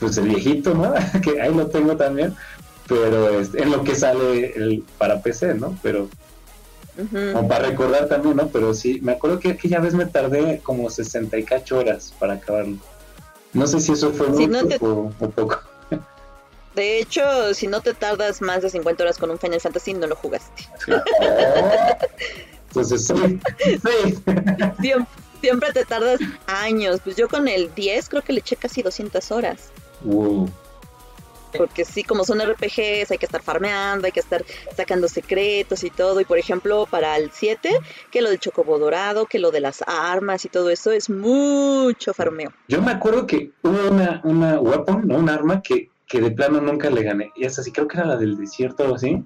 pues 0.00 0.16
el 0.16 0.28
viejito, 0.28 0.74
¿no? 0.74 0.92
que 1.22 1.40
ahí 1.40 1.54
lo 1.54 1.68
tengo 1.68 1.96
también, 1.96 2.34
pero 2.88 3.40
es 3.40 3.54
en 3.54 3.70
lo 3.70 3.84
que 3.84 3.94
sale 3.94 4.52
el 4.56 4.82
para 4.98 5.22
PC, 5.22 5.54
¿no? 5.54 5.78
Pero 5.82 6.08
como 6.96 7.48
para 7.48 7.68
recordar 7.68 8.08
también, 8.08 8.36
¿no? 8.36 8.48
Pero 8.48 8.74
sí, 8.74 9.00
me 9.02 9.12
acuerdo 9.12 9.38
que 9.38 9.50
aquella 9.50 9.80
vez 9.80 9.94
me 9.94 10.06
tardé 10.06 10.60
como 10.62 10.90
68 10.90 11.78
horas 11.78 12.12
para 12.18 12.34
acabarlo. 12.34 12.76
No 13.52 13.66
sé 13.66 13.80
si 13.80 13.92
eso 13.92 14.12
fue 14.12 14.28
mucho 14.28 15.10
o 15.18 15.30
poco. 15.30 15.60
De 16.74 16.98
hecho, 16.98 17.52
si 17.52 17.66
no 17.66 17.82
te 17.82 17.92
tardas 17.92 18.40
más 18.40 18.62
de 18.62 18.70
50 18.70 19.02
horas 19.02 19.18
con 19.18 19.30
un 19.30 19.38
Final 19.38 19.60
Fantasy, 19.60 19.92
no 19.92 20.06
lo 20.06 20.16
jugaste. 20.16 20.64
Entonces, 22.68 23.06
sí. 23.06 23.40
Siempre, 25.42 25.72
te 25.72 25.84
tardas 25.84 26.20
años. 26.46 27.00
Pues 27.04 27.16
yo 27.16 27.28
con 27.28 27.46
el 27.48 27.74
10 27.74 28.08
creo 28.08 28.22
que 28.22 28.32
le 28.32 28.40
eché 28.40 28.56
casi 28.56 28.82
200 28.82 29.30
horas. 29.32 29.70
Porque 31.56 31.84
sí, 31.84 32.04
como 32.04 32.24
son 32.24 32.40
RPGs, 32.40 33.10
hay 33.10 33.18
que 33.18 33.26
estar 33.26 33.42
farmeando, 33.42 34.06
hay 34.06 34.12
que 34.12 34.20
estar 34.20 34.44
sacando 34.76 35.08
secretos 35.08 35.84
y 35.84 35.90
todo. 35.90 36.20
Y 36.20 36.24
por 36.24 36.38
ejemplo, 36.38 36.86
para 36.90 37.16
el 37.16 37.30
7, 37.32 37.70
que 38.10 38.22
lo 38.22 38.30
del 38.30 38.38
chocobo 38.38 38.78
dorado, 38.78 39.26
que 39.26 39.38
lo 39.38 39.50
de 39.50 39.60
las 39.60 39.82
armas 39.86 40.44
y 40.44 40.48
todo 40.48 40.70
eso, 40.70 40.90
es 40.90 41.10
mucho 41.10 42.14
farmeo. 42.14 42.52
Yo 42.68 42.82
me 42.82 42.92
acuerdo 42.92 43.26
que 43.26 43.50
hubo 43.62 43.90
una, 43.90 44.20
una 44.24 44.60
weapon, 44.60 45.06
¿no? 45.06 45.16
Un 45.16 45.28
arma 45.28 45.62
que 45.62 45.92
que 46.12 46.20
de 46.20 46.30
plano 46.30 46.60
nunca 46.60 46.90
le 46.90 47.02
gané. 47.02 47.32
Y 47.36 47.46
es 47.46 47.58
así, 47.58 47.72
creo 47.72 47.88
que 47.88 47.96
era 47.96 48.06
la 48.06 48.16
del 48.18 48.36
desierto 48.36 48.84
o 48.84 48.94
así. 48.96 49.24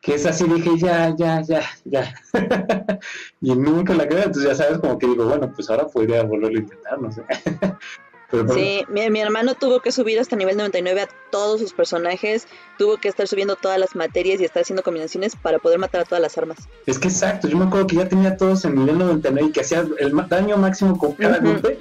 Que 0.00 0.16
es 0.16 0.26
así, 0.26 0.48
dije, 0.48 0.76
ya, 0.76 1.14
ya, 1.16 1.40
ya, 1.42 1.62
ya. 1.84 2.12
y 3.40 3.54
nunca 3.54 3.94
la 3.94 4.04
gané. 4.04 4.24
Entonces 4.24 4.50
ya 4.50 4.54
sabes, 4.56 4.78
como 4.80 4.98
que 4.98 5.06
digo, 5.06 5.26
bueno, 5.26 5.52
pues 5.54 5.70
ahora 5.70 5.86
podría 5.86 6.24
volverlo 6.24 6.58
a 6.58 6.62
intentar, 6.62 7.00
no 7.00 7.12
sé. 7.12 7.22
sí, 8.52 8.84
mi, 8.88 9.10
mi, 9.10 9.20
hermano 9.20 9.54
tuvo 9.54 9.80
que 9.80 9.92
subir 9.92 10.18
hasta 10.18 10.36
nivel 10.36 10.56
99 10.56 11.02
a 11.02 11.08
todos 11.30 11.60
sus 11.60 11.72
personajes, 11.72 12.46
tuvo 12.78 12.96
que 12.98 13.08
estar 13.08 13.26
subiendo 13.26 13.56
todas 13.56 13.78
las 13.78 13.96
materias 13.96 14.40
y 14.40 14.44
estar 14.44 14.62
haciendo 14.62 14.82
combinaciones 14.82 15.34
para 15.36 15.58
poder 15.58 15.78
matar 15.78 16.02
a 16.02 16.04
todas 16.04 16.20
las 16.20 16.36
armas. 16.36 16.58
Es 16.86 16.98
que 16.98 17.08
exacto, 17.08 17.48
yo 17.48 17.56
me 17.56 17.64
acuerdo 17.64 17.86
que 17.86 17.96
ya 17.96 18.08
tenía 18.08 18.36
todos 18.36 18.64
en 18.64 18.74
nivel 18.74 18.98
99 18.98 19.48
y 19.48 19.52
que 19.52 19.60
hacía 19.60 19.86
el 19.98 20.12
daño 20.28 20.56
máximo 20.56 20.98
con 20.98 21.12
cada 21.12 21.38
golpe 21.38 21.78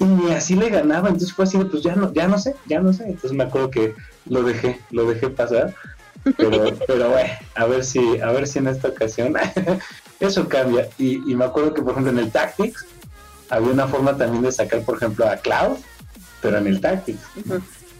y 0.00 0.04
ni 0.04 0.32
así 0.32 0.54
le 0.54 0.70
ganaba, 0.70 1.08
entonces 1.08 1.32
fue 1.32 1.44
así, 1.44 1.58
pues 1.58 1.82
ya 1.82 1.96
no, 1.96 2.12
ya 2.12 2.28
no 2.28 2.38
sé, 2.38 2.54
ya 2.66 2.80
no 2.80 2.92
sé, 2.92 3.04
entonces 3.04 3.32
me 3.32 3.44
acuerdo 3.44 3.70
que 3.70 3.94
lo 4.26 4.42
dejé, 4.42 4.80
lo 4.90 5.06
dejé 5.06 5.28
pasar, 5.28 5.74
pero, 6.36 6.76
pero 6.86 7.10
bueno, 7.10 7.30
a 7.54 7.64
ver 7.66 7.84
si, 7.84 8.20
a 8.20 8.30
ver 8.30 8.46
si 8.46 8.60
en 8.60 8.68
esta 8.68 8.88
ocasión 8.88 9.34
eso 10.20 10.48
cambia, 10.48 10.88
y, 10.98 11.18
me 11.34 11.44
acuerdo 11.44 11.74
que 11.74 11.82
por 11.82 11.92
ejemplo 11.92 12.12
en 12.12 12.18
el 12.18 12.30
Tactics 12.30 12.86
había 13.50 13.70
una 13.70 13.88
forma 13.88 14.16
también 14.16 14.42
de 14.42 14.52
sacar 14.52 14.82
por 14.82 14.96
ejemplo 14.96 15.26
a 15.26 15.36
Cloud, 15.36 15.78
pero 16.40 16.58
en 16.58 16.66
el 16.66 16.80
Tactics, 16.80 17.20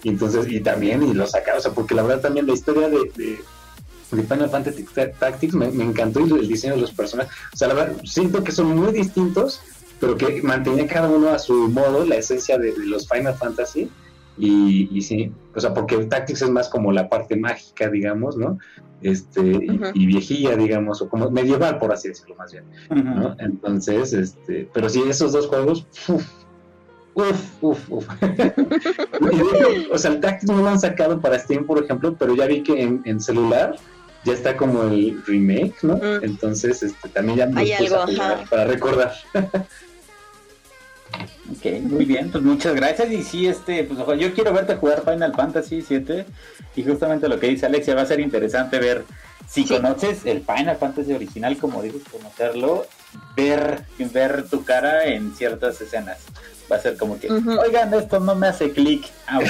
y 0.02 0.08
entonces, 0.10 0.46
y 0.48 0.60
también, 0.60 1.02
y 1.02 1.14
lo 1.14 1.26
sacaba, 1.26 1.58
o 1.58 1.60
sea, 1.60 1.72
porque 1.72 1.94
la 1.94 2.02
verdad 2.02 2.20
también 2.20 2.46
la 2.46 2.52
historia 2.52 2.88
de, 2.88 2.98
de 3.16 4.22
Final 4.22 4.48
Fantasy 4.48 4.86
Tactics 5.18 5.54
me, 5.54 5.70
me, 5.70 5.84
encantó 5.84 6.20
y 6.20 6.32
el 6.32 6.48
diseño 6.48 6.74
de 6.74 6.80
los 6.80 6.92
personajes. 6.92 7.32
O 7.52 7.56
sea, 7.56 7.68
la 7.68 7.74
verdad, 7.74 7.96
siento 8.04 8.42
que 8.42 8.52
son 8.52 8.74
muy 8.76 8.92
distintos, 8.92 9.60
pero 10.00 10.16
que 10.16 10.40
mantenía 10.42 10.86
cada 10.86 11.08
uno 11.08 11.30
a 11.30 11.38
su 11.38 11.68
modo 11.68 12.04
la 12.06 12.16
esencia 12.16 12.58
de, 12.58 12.74
los 12.76 13.08
Final 13.08 13.34
Fantasy. 13.34 13.90
Y, 14.38 14.88
y, 14.96 15.02
sí, 15.02 15.32
o 15.54 15.60
sea, 15.60 15.74
porque 15.74 15.96
el 15.96 16.08
Tactics 16.08 16.42
es 16.42 16.50
más 16.50 16.68
como 16.68 16.92
la 16.92 17.08
parte 17.08 17.36
mágica, 17.36 17.90
digamos, 17.90 18.36
¿no? 18.36 18.58
Este, 19.02 19.42
y, 19.94 20.06
viejilla, 20.06 20.56
digamos, 20.56 21.02
o 21.02 21.08
como 21.08 21.30
medieval, 21.30 21.78
por 21.78 21.92
así 21.92 22.08
decirlo, 22.08 22.36
más 22.36 22.52
bien, 22.52 22.64
¿no? 22.90 23.36
Entonces, 23.38 24.12
este, 24.12 24.68
pero 24.72 24.88
sí, 24.88 25.02
esos 25.08 25.32
dos 25.32 25.48
juegos, 25.48 25.86
uff, 27.18 27.62
uff, 27.62 27.90
uff, 27.90 28.08
o 29.92 29.98
sea, 29.98 30.12
el 30.12 30.20
Tactics 30.20 30.50
no 30.50 30.62
lo 30.62 30.68
han 30.68 30.80
sacado 30.80 31.20
para 31.20 31.38
Steam, 31.38 31.66
por 31.66 31.82
ejemplo, 31.82 32.14
pero 32.18 32.34
ya 32.36 32.46
vi 32.46 32.62
que 32.62 32.80
en, 32.82 33.20
celular 33.20 33.76
ya 34.24 34.32
está 34.32 34.56
como 34.56 34.84
el 34.84 35.22
remake, 35.26 35.74
¿no? 35.82 35.96
Mm. 35.96 36.24
Entonces, 36.24 36.82
este, 36.82 37.08
también 37.08 37.38
ya 37.38 37.46
me 37.46 37.60
Hay 37.60 37.72
algo, 37.72 38.04
para 38.48 38.64
recordar. 38.64 39.14
Ok, 41.50 41.80
muy 41.82 42.04
bien, 42.04 42.30
pues 42.30 42.44
muchas 42.44 42.74
gracias. 42.74 43.10
Y 43.10 43.22
sí, 43.22 43.46
este, 43.46 43.84
pues 43.84 43.98
yo 44.20 44.34
quiero 44.34 44.52
verte 44.52 44.76
jugar 44.76 45.02
Final 45.02 45.34
Fantasy 45.34 45.82
7 45.82 46.26
y 46.76 46.84
justamente 46.84 47.28
lo 47.28 47.40
que 47.40 47.48
dice 47.48 47.66
Alexia 47.66 47.94
va 47.94 48.02
a 48.02 48.06
ser 48.06 48.20
interesante 48.20 48.78
ver 48.78 49.04
si 49.48 49.64
conoces 49.64 50.26
el 50.26 50.44
Final 50.44 50.76
Fantasy 50.76 51.12
original, 51.12 51.56
como 51.56 51.82
dices, 51.82 52.02
conocerlo, 52.10 52.86
ver, 53.34 53.84
ver 54.12 54.48
tu 54.48 54.64
cara 54.64 55.06
en 55.06 55.34
ciertas 55.34 55.80
escenas. 55.80 56.18
Va 56.70 56.76
a 56.76 56.80
ser 56.80 56.96
como 56.96 57.18
que, 57.18 57.30
oigan, 57.30 57.92
esto 57.94 58.20
no 58.20 58.34
me 58.34 58.48
hace 58.48 58.70
clic. 58.72 59.06
Ah, 59.26 59.40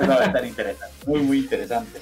va 0.00 0.14
a 0.14 0.24
estar 0.24 0.44
interesante, 0.44 0.94
muy, 1.06 1.20
muy 1.20 1.38
interesante. 1.38 2.00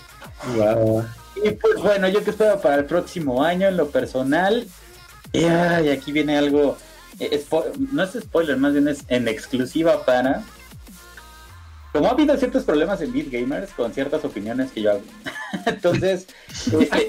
Y 1.44 1.50
pues 1.50 1.76
bueno, 1.82 2.08
yo 2.08 2.24
que 2.24 2.30
espero 2.30 2.60
para 2.60 2.76
el 2.76 2.84
próximo 2.86 3.44
año 3.44 3.68
en 3.68 3.76
lo 3.76 3.88
personal. 3.90 4.66
Y 5.32 5.44
aquí 5.44 6.10
viene 6.10 6.36
algo 6.36 6.76
eh, 7.20 7.44
no 7.92 8.02
es 8.02 8.12
spoiler, 8.12 8.56
más 8.56 8.72
bien 8.72 8.88
es 8.88 9.04
en 9.08 9.28
exclusiva 9.28 10.04
para. 10.04 10.42
Como 11.92 12.06
ha 12.06 12.10
habido 12.10 12.36
ciertos 12.36 12.64
problemas 12.64 13.00
en 13.00 13.12
Beat 13.12 13.30
Gamers 13.30 13.72
con 13.72 13.92
ciertas 13.92 14.24
opiniones 14.24 14.70
que 14.70 14.82
yo 14.82 14.92
hago. 14.92 15.02
Entonces, 15.66 16.28
este, 16.50 17.08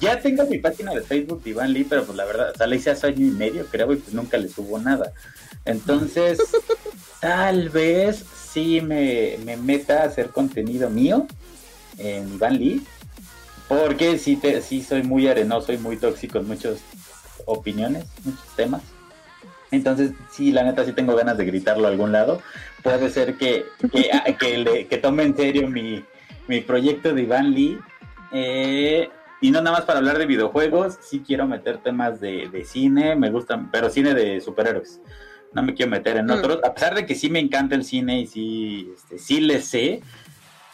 ya 0.00 0.20
tengo 0.20 0.44
mi 0.44 0.58
página 0.58 0.92
de 0.92 1.00
Facebook 1.00 1.42
de 1.42 1.50
Iván 1.50 1.72
Lee, 1.72 1.86
pero 1.88 2.04
pues 2.04 2.16
la 2.16 2.26
verdad, 2.26 2.54
sale 2.56 2.76
hace 2.76 3.06
año 3.06 3.26
y 3.26 3.30
medio, 3.30 3.64
creo, 3.66 3.92
y 3.92 3.96
pues 3.96 4.12
nunca 4.12 4.36
le 4.36 4.48
subo 4.48 4.78
nada. 4.78 5.12
Entonces, 5.64 6.38
tal 7.20 7.70
vez 7.70 8.24
sí 8.52 8.80
me, 8.82 9.38
me 9.44 9.56
meta 9.56 10.02
a 10.02 10.06
hacer 10.06 10.28
contenido 10.30 10.90
mío 10.90 11.26
en 11.96 12.34
Iván 12.34 12.58
Lee, 12.58 12.82
porque 13.68 14.18
sí, 14.18 14.36
te, 14.36 14.60
sí 14.60 14.82
soy 14.82 15.02
muy 15.02 15.28
arenoso 15.28 15.72
y 15.72 15.78
muy 15.78 15.96
tóxico 15.96 16.38
en 16.38 16.48
muchas 16.48 16.78
opiniones, 17.46 18.04
muchos 18.24 18.56
temas. 18.56 18.82
Entonces, 19.70 20.12
sí, 20.30 20.50
la 20.52 20.64
neta, 20.64 20.84
sí 20.84 20.92
tengo 20.92 21.14
ganas 21.14 21.36
de 21.38 21.44
gritarlo 21.44 21.86
a 21.86 21.90
algún 21.90 22.12
lado. 22.12 22.40
Puede 22.82 23.08
ser 23.10 23.36
que, 23.36 23.64
que, 23.92 24.10
ah, 24.12 24.24
que, 24.38 24.58
le, 24.58 24.86
que 24.86 24.98
tome 24.98 25.22
en 25.22 25.36
serio 25.36 25.68
mi, 25.68 26.04
mi 26.48 26.60
proyecto 26.60 27.12
de 27.14 27.22
Iván 27.22 27.52
Lee. 27.52 27.78
Eh, 28.32 29.08
y 29.40 29.50
no 29.50 29.62
nada 29.62 29.76
más 29.78 29.86
para 29.86 29.98
hablar 30.00 30.18
de 30.18 30.26
videojuegos, 30.26 30.98
sí 31.00 31.22
quiero 31.26 31.46
meter 31.46 31.78
temas 31.78 32.20
de, 32.20 32.48
de 32.50 32.64
cine, 32.64 33.16
me 33.16 33.30
gustan, 33.30 33.70
pero 33.70 33.88
cine 33.90 34.12
de 34.14 34.40
superhéroes. 34.40 35.00
No 35.52 35.62
me 35.62 35.74
quiero 35.74 35.90
meter 35.90 36.16
en 36.18 36.26
Mm. 36.26 36.30
otros, 36.30 36.58
a 36.62 36.74
pesar 36.74 36.94
de 36.94 37.06
que 37.06 37.14
sí 37.14 37.30
me 37.30 37.38
encanta 37.40 37.74
el 37.74 37.84
cine 37.84 38.20
y 38.20 38.26
sí, 38.26 38.90
este, 38.94 39.18
sí 39.18 39.40
le 39.40 39.60
sé, 39.62 40.00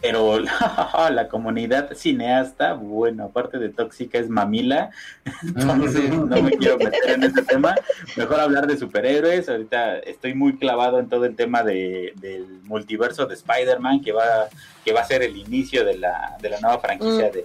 pero 0.01 0.38
la 1.11 1.28
comunidad 1.28 1.94
cineasta, 1.94 2.74
bueno, 2.74 3.24
aparte 3.24 3.59
de 3.59 3.70
tóxica, 3.70 4.18
es 4.18 4.28
mamila, 4.28 4.90
entonces 5.42 6.11
no 6.11 6.42
me 6.42 6.51
quiero 6.53 6.78
meter 6.78 7.11
en 7.11 7.24
ese 7.24 7.42
tema. 7.42 7.74
Mejor 8.16 8.40
hablar 8.40 8.66
de 8.66 8.76
superhéroes. 8.76 9.49
Ahorita 9.49 9.99
estoy 9.99 10.34
muy 10.34 10.57
clavado 10.57 10.99
en 10.99 11.09
todo 11.09 11.24
el 11.24 11.34
tema 11.34 11.62
de, 11.62 12.12
del 12.16 12.47
multiverso 12.64 13.26
de 13.26 13.34
Spider-Man, 13.34 14.03
que 14.03 14.12
va, 14.12 14.49
que 14.84 14.92
va 14.92 15.01
a 15.01 15.05
ser 15.05 15.22
el 15.22 15.36
inicio 15.36 15.84
de 15.84 15.99
la, 15.99 16.36
de 16.40 16.51
la 16.51 16.61
nueva 16.61 16.78
franquicia 16.78 17.28
Mm. 17.28 17.32
de, 17.32 17.44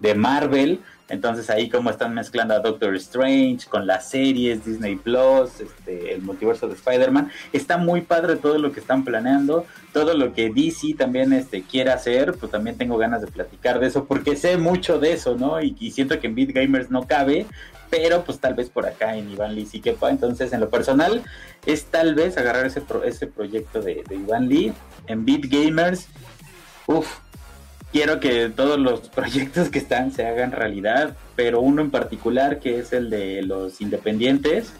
de 0.00 0.14
Marvel. 0.14 0.80
Entonces 1.08 1.50
ahí 1.50 1.68
como 1.68 1.90
están 1.90 2.14
mezclando 2.14 2.54
a 2.54 2.60
Doctor 2.60 2.94
Strange 2.96 3.66
con 3.68 3.86
las 3.86 4.08
series 4.08 4.64
Disney 4.64 4.96
Plus, 4.96 5.60
este, 5.60 6.14
el 6.14 6.22
multiverso 6.22 6.66
de 6.66 6.74
Spider-Man, 6.74 7.30
está 7.52 7.76
muy 7.76 8.00
padre 8.00 8.36
todo 8.36 8.56
lo 8.56 8.72
que 8.72 8.80
están 8.80 9.04
planeando, 9.04 9.66
todo 9.92 10.14
lo 10.14 10.32
que 10.32 10.48
DC 10.48 10.94
también 10.96 11.32
este, 11.34 11.62
quiere 11.62 11.90
hacer, 11.90 12.32
pues 12.34 12.50
también 12.50 12.78
tengo 12.78 12.96
ganas 12.96 13.20
de 13.20 13.26
platicar 13.26 13.80
de 13.80 13.88
eso, 13.88 14.06
porque 14.06 14.34
sé 14.34 14.56
mucho 14.56 14.98
de 14.98 15.12
eso, 15.12 15.36
¿no? 15.36 15.60
Y, 15.60 15.90
siento 15.90 16.18
que 16.18 16.26
en 16.26 16.34
Beat 16.34 16.52
Gamers 16.52 16.90
no 16.90 17.06
cabe, 17.06 17.46
pero 17.90 18.24
pues 18.24 18.38
tal 18.38 18.54
vez 18.54 18.70
por 18.70 18.86
acá 18.86 19.14
en 19.14 19.30
Iván 19.30 19.54
Lee 19.54 19.66
sí 19.66 19.80
quepa, 19.80 20.08
entonces 20.10 20.52
en 20.54 20.60
lo 20.60 20.70
personal 20.70 21.22
es 21.66 21.84
tal 21.84 22.14
vez 22.14 22.38
agarrar 22.38 22.64
ese, 22.64 22.80
pro- 22.80 23.04
ese 23.04 23.26
proyecto 23.26 23.82
de, 23.82 24.02
de 24.08 24.14
Iván 24.16 24.48
Lee. 24.48 24.72
En 25.06 25.24
Beat 25.26 25.42
Gamers, 25.50 26.08
uff, 26.86 27.18
quiero 27.94 28.18
que 28.18 28.48
todos 28.48 28.76
los 28.76 29.08
proyectos 29.20 29.70
que 29.70 29.78
están 29.78 30.10
se 30.10 30.26
hagan 30.26 30.50
realidad, 30.50 31.16
pero 31.36 31.60
uno 31.60 31.80
en 31.80 31.92
particular 31.92 32.58
que 32.58 32.80
es 32.80 32.92
el 32.92 33.08
de 33.08 33.42
los 33.42 33.80
independientes, 33.80 34.72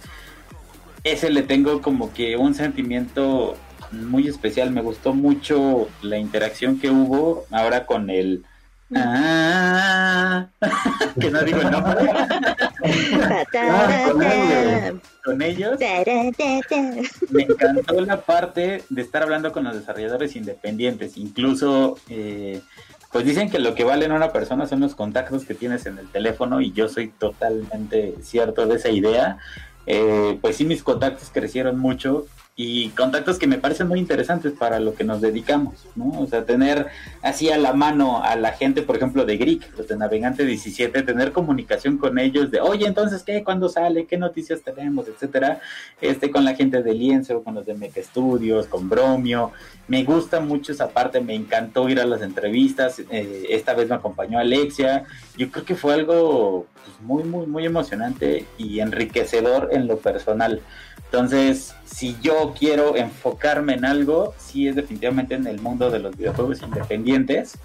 ese 1.05 1.31
le 1.31 1.43
tengo 1.43 1.81
como 1.81 2.13
que 2.13 2.37
un 2.37 2.55
sentimiento 2.55 3.55
muy 3.93 4.27
especial, 4.27 4.73
me 4.73 4.83
gustó 4.83 5.15
mucho 5.15 5.89
la 6.03 6.19
interacción 6.19 6.81
que 6.81 6.91
hubo 6.91 7.45
ahora 7.53 7.87
con 7.87 8.11
el... 8.11 8.45
Ah, 8.97 10.49
que 11.21 11.31
no 11.31 11.41
digo 11.43 11.61
el 11.61 11.71
nombre, 11.71 12.11
Ah, 13.57 14.93
con 15.25 15.41
ellos. 15.41 15.79
me 17.31 17.43
encantó 17.43 18.01
la 18.01 18.21
parte 18.21 18.83
de 18.89 19.03
estar 19.03 19.23
hablando 19.23 19.53
con 19.53 19.65
los 19.65 19.75
desarrolladores 19.75 20.37
independientes. 20.37 21.17
Incluso, 21.17 21.97
eh, 22.09 22.61
pues 23.15 23.25
dicen 23.25 23.49
que 23.49 23.61
lo 23.61 23.77
que 23.77 23.85
vale 23.85 24.07
en 24.07 24.11
una 24.11 24.33
persona 24.33 24.67
son 24.67 24.81
los 24.81 24.97
contactos 24.97 25.45
que 25.45 25.55
tienes 25.55 25.87
en 25.87 25.99
el 25.99 26.09
teléfono 26.09 26.61
y 26.61 26.73
yo 26.73 26.89
soy 26.89 27.11
totalmente 27.11 28.17
cierto 28.21 28.67
de 28.67 28.75
esa 28.75 28.89
idea. 28.89 29.39
Eh, 29.87 30.37
pues 30.41 30.57
sí, 30.57 30.65
mis 30.65 30.83
contactos 30.83 31.31
crecieron 31.33 31.79
mucho 31.79 32.27
y 32.57 32.91
contactos 32.91 33.39
que 33.39 33.49
me 33.49 33.59
parecen 33.59 33.89
muy 33.89 33.99
interesantes 33.99 34.53
para 34.53 34.79
lo 34.79 34.95
que 34.95 35.03
nos 35.03 35.21
dedicamos, 35.21 35.87
¿no? 35.97 36.21
O 36.21 36.27
sea, 36.29 36.45
tener 36.45 36.87
así 37.21 37.51
a 37.51 37.59
la 37.59 37.73
mano 37.73 38.23
a 38.23 38.37
la 38.37 38.53
gente, 38.53 38.83
por 38.83 38.97
ejemplo, 38.97 39.25
de 39.25 39.37
Greek, 39.37 39.77
los 39.77 39.89
de 39.89 39.97
Navegante 39.97 40.45
17, 40.45 41.03
tener 41.03 41.33
comunicación 41.33 41.99
con 41.99 42.17
ellos 42.17 42.53
de, 42.53 42.61
oye, 42.61 42.87
entonces, 42.87 43.25
¿qué? 43.25 43.43
¿Cuándo 43.43 43.69
sale? 43.69 44.07
¿Qué 44.07 44.19
noticias 44.19 44.63
tenemos? 44.63 45.09
Etcétera. 45.09 45.61
Este, 46.01 46.31
con 46.31 46.45
la 46.45 46.55
gente 46.55 46.81
de 46.81 46.95
Lienzo, 46.95 47.43
con 47.43 47.57
los 47.57 47.67
de 47.67 47.75
Meca 47.75 48.01
Studios, 48.01 48.69
con 48.69 48.89
Bromio. 48.89 49.51
Me 49.89 50.05
gusta 50.05 50.39
mucho 50.39 50.71
esa 50.71 50.91
parte, 50.91 51.21
me 51.21 51.35
encantó 51.35 51.89
ir 51.89 51.99
a 51.99 52.07
las 52.07 52.23
entrevistas. 52.23 53.01
eh, 53.11 53.47
esta 53.51 53.75
vez 53.75 53.89
me 53.89 53.97
acompañó 53.97 54.39
Alexia. 54.39 55.05
Yo 55.37 55.51
creo 55.51 55.65
que 55.65 55.75
fue 55.75 55.95
algo 55.95 56.67
pues, 56.85 57.01
muy, 57.01 57.25
muy, 57.25 57.47
muy 57.47 57.67
emocionante 57.67 58.47
y 58.59 58.79
enriquecedor 58.79 59.71
en 59.73 59.89
lo 59.89 59.99
personal. 59.99 60.63
Entonces, 61.07 61.75
si 61.85 62.17
yo 62.23 62.55
quiero 62.59 62.97
enfocarme 62.97 63.75
en 63.75 63.85
algo, 63.85 64.35
sí 64.39 64.69
es 64.69 64.77
definitivamente 64.77 65.35
en 65.35 65.47
el 65.47 65.61
mundo 65.61 65.91
de 65.91 65.99
los 65.99 66.17
videojuegos 66.17 66.63
independientes 66.63 67.59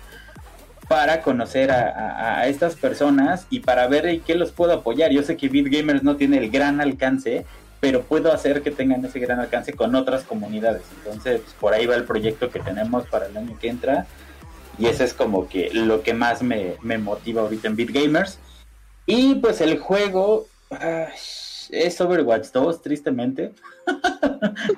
para 0.88 1.22
conocer 1.22 1.72
a, 1.72 2.47
estas 2.47 2.76
personas 2.76 3.45
y 3.51 3.59
para 3.59 3.88
ver 3.88 4.22
qué 4.22 4.34
los 4.34 4.51
puedo 4.51 4.74
apoyar. 4.74 5.11
Yo 5.11 5.22
sé 5.22 5.38
que 5.38 5.47
Beat 5.47 5.67
Gamers 5.67 6.03
no 6.03 6.15
tiene 6.15 6.39
el 6.39 6.49
gran 6.49 6.82
alcance, 6.82 7.45
pero 7.80 8.01
puedo 8.01 8.34
hacer 8.34 8.63
que 8.63 8.72
tengan 8.72 9.05
ese 9.05 9.20
gran 9.20 9.39
alcance 9.39 9.74
con 9.74 9.93
otras 9.93 10.24
comunidades. 10.24 10.82
Entonces, 10.97 11.41
pues, 11.41 11.53
por 11.59 11.74
ahí 11.74 11.86
va 11.86 11.95
el 11.95 12.05
proyecto 12.05 12.49
que 12.49 12.59
tenemos 12.59 13.05
para 13.05 13.28
el 13.28 13.38
año 13.38 13.57
que 13.59 13.70
entra. 13.70 14.07
Y 14.80 14.88
eso 14.88 15.03
es 15.03 15.13
como 15.13 15.47
que 15.47 15.70
lo 15.74 16.01
que 16.01 16.13
más 16.15 16.41
me, 16.41 16.74
me 16.82 16.97
motiva 16.97 17.43
ahorita 17.43 17.67
en 17.67 17.76
Beat 17.76 17.91
Gamers. 17.91 18.39
Y 19.05 19.36
pues 19.36 19.61
el 19.61 19.78
juego 19.78 20.47
ay, 20.72 21.13
es 21.70 22.01
Overwatch 22.01 22.47
2, 22.51 22.82
tristemente. 22.82 23.53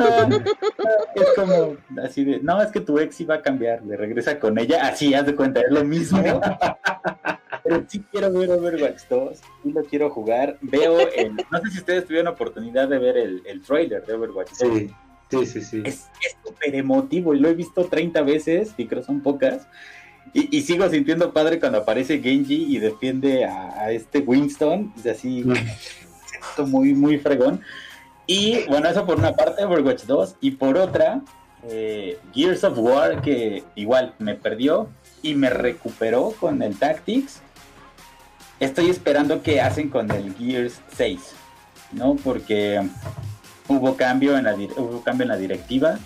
es 1.16 1.28
como 1.36 1.78
así 2.04 2.24
de, 2.24 2.40
no, 2.40 2.62
es 2.62 2.72
que 2.72 2.82
tu 2.82 3.00
ex 3.00 3.20
iba 3.22 3.36
a 3.36 3.42
cambiar, 3.42 3.84
le 3.84 3.98
regresa 3.98 4.40
con 4.40 4.58
ella, 4.58 4.88
así, 4.88 5.14
haz 5.14 5.26
de 5.26 5.36
cuenta, 5.36 5.62
es 5.62 5.72
lo 5.72 5.84
mismo. 5.84 6.22
Pero 7.64 7.84
sí 7.88 8.04
quiero 8.12 8.32
ver 8.34 8.50
Overwatch 8.52 9.04
2, 9.10 9.40
sí 9.64 9.72
lo 9.72 9.84
quiero 9.84 10.10
jugar. 10.10 10.58
Veo, 10.62 11.00
el- 11.00 11.36
no 11.36 11.62
sé 11.62 11.70
si 11.72 11.78
ustedes 11.80 12.06
tuvieron 12.06 12.34
oportunidad 12.34 12.88
de 12.88 12.98
ver 12.98 13.18
el, 13.18 13.42
el 13.46 13.62
trailer 13.62 14.04
de 14.06 14.14
Overwatch 14.14 14.50
2. 14.60 14.60
Sí, 14.60 14.90
sí, 15.30 15.46
sí, 15.46 15.62
sí. 15.62 15.84
Es 15.86 16.10
es 16.26 16.36
súper 16.44 16.76
emotivo 16.76 17.36
y 17.36 17.40
lo 17.40 17.50
he 17.50 17.54
visto 17.54 17.86
30 17.86 18.22
veces, 18.24 18.74
y 18.78 18.88
creo 18.88 19.04
son 19.04 19.22
pocas. 19.22 19.68
Y, 20.34 20.56
y 20.56 20.62
sigo 20.62 20.88
sintiendo 20.90 21.34
padre 21.34 21.60
cuando 21.60 21.80
aparece 21.80 22.20
Genji 22.20 22.76
y 22.76 22.80
defiende 22.80 23.46
a, 23.46 23.82
a 23.82 23.92
este 23.92 24.20
Winston. 24.20 24.94
Es 24.98 25.06
así, 25.06 25.44
Siento 26.42 26.70
muy, 26.70 26.94
muy 26.94 27.18
fregón. 27.18 27.62
Y 28.28 28.66
bueno, 28.68 28.88
eso 28.88 29.06
por 29.06 29.18
una 29.18 29.34
parte, 29.34 29.64
Overwatch 29.66 30.04
2. 30.04 30.36
Y 30.42 30.52
por 30.52 30.78
otra, 30.78 31.22
eh, 31.64 32.18
Gears 32.34 32.64
of 32.64 32.78
War, 32.78 33.22
que 33.22 33.64
igual 33.76 34.14
me 34.20 34.36
perdió 34.36 34.90
y 35.22 35.36
me 35.36 35.50
recuperó 35.50 36.34
con 36.40 36.62
el 36.62 36.78
Tactics. 36.78 37.42
Estoy 38.60 38.90
esperando 38.90 39.42
qué 39.42 39.60
hacen 39.62 39.90
con 39.90 40.10
el 40.12 40.36
Gears 40.36 40.82
6, 40.96 41.20
¿no? 41.94 42.16
Porque 42.16 42.82
hubo 43.68 43.96
cambio 43.96 44.38
en 44.38 44.44
la, 44.44 44.56
hubo 44.56 45.02
cambio 45.04 45.24
en 45.24 45.30
la 45.30 45.38
directiva. 45.38 45.98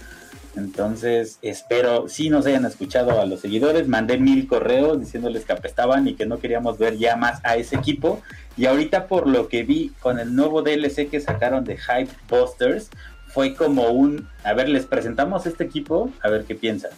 Entonces, 0.56 1.38
espero, 1.42 2.08
si 2.08 2.30
nos 2.30 2.46
hayan 2.46 2.66
escuchado 2.66 3.20
a 3.20 3.26
los 3.26 3.42
seguidores, 3.42 3.88
mandé 3.88 4.18
mil 4.18 4.48
correos 4.48 5.00
diciéndoles 5.00 5.44
que 5.44 5.54
apestaban 5.54 6.08
y 6.08 6.14
que 6.14 6.26
no 6.26 6.40
queríamos 6.40 6.78
ver 6.78 6.98
ya 6.98 7.16
más 7.18 7.42
a 7.44 7.56
ese 7.58 7.76
equipo. 7.76 8.22
Y 8.56 8.66
ahorita 8.66 9.08
por 9.08 9.28
lo 9.28 9.50
que 9.50 9.64
vi 9.64 9.92
con 10.00 10.20
el 10.20 10.34
nuevo 10.34 10.62
DLC 10.62 11.10
que 11.10 11.20
sacaron 11.20 11.66
de 11.66 11.78
Hype 11.78 12.12
Busters, 12.30 12.90
fue 13.28 13.54
como 13.54 13.90
un, 13.90 14.30
a 14.46 14.54
ver, 14.54 14.70
les 14.70 14.86
presentamos 14.86 15.46
este 15.46 15.66
equipo, 15.66 16.10
a 16.22 16.30
ver 16.30 16.46
qué 16.46 16.56
piensan. 16.56 16.92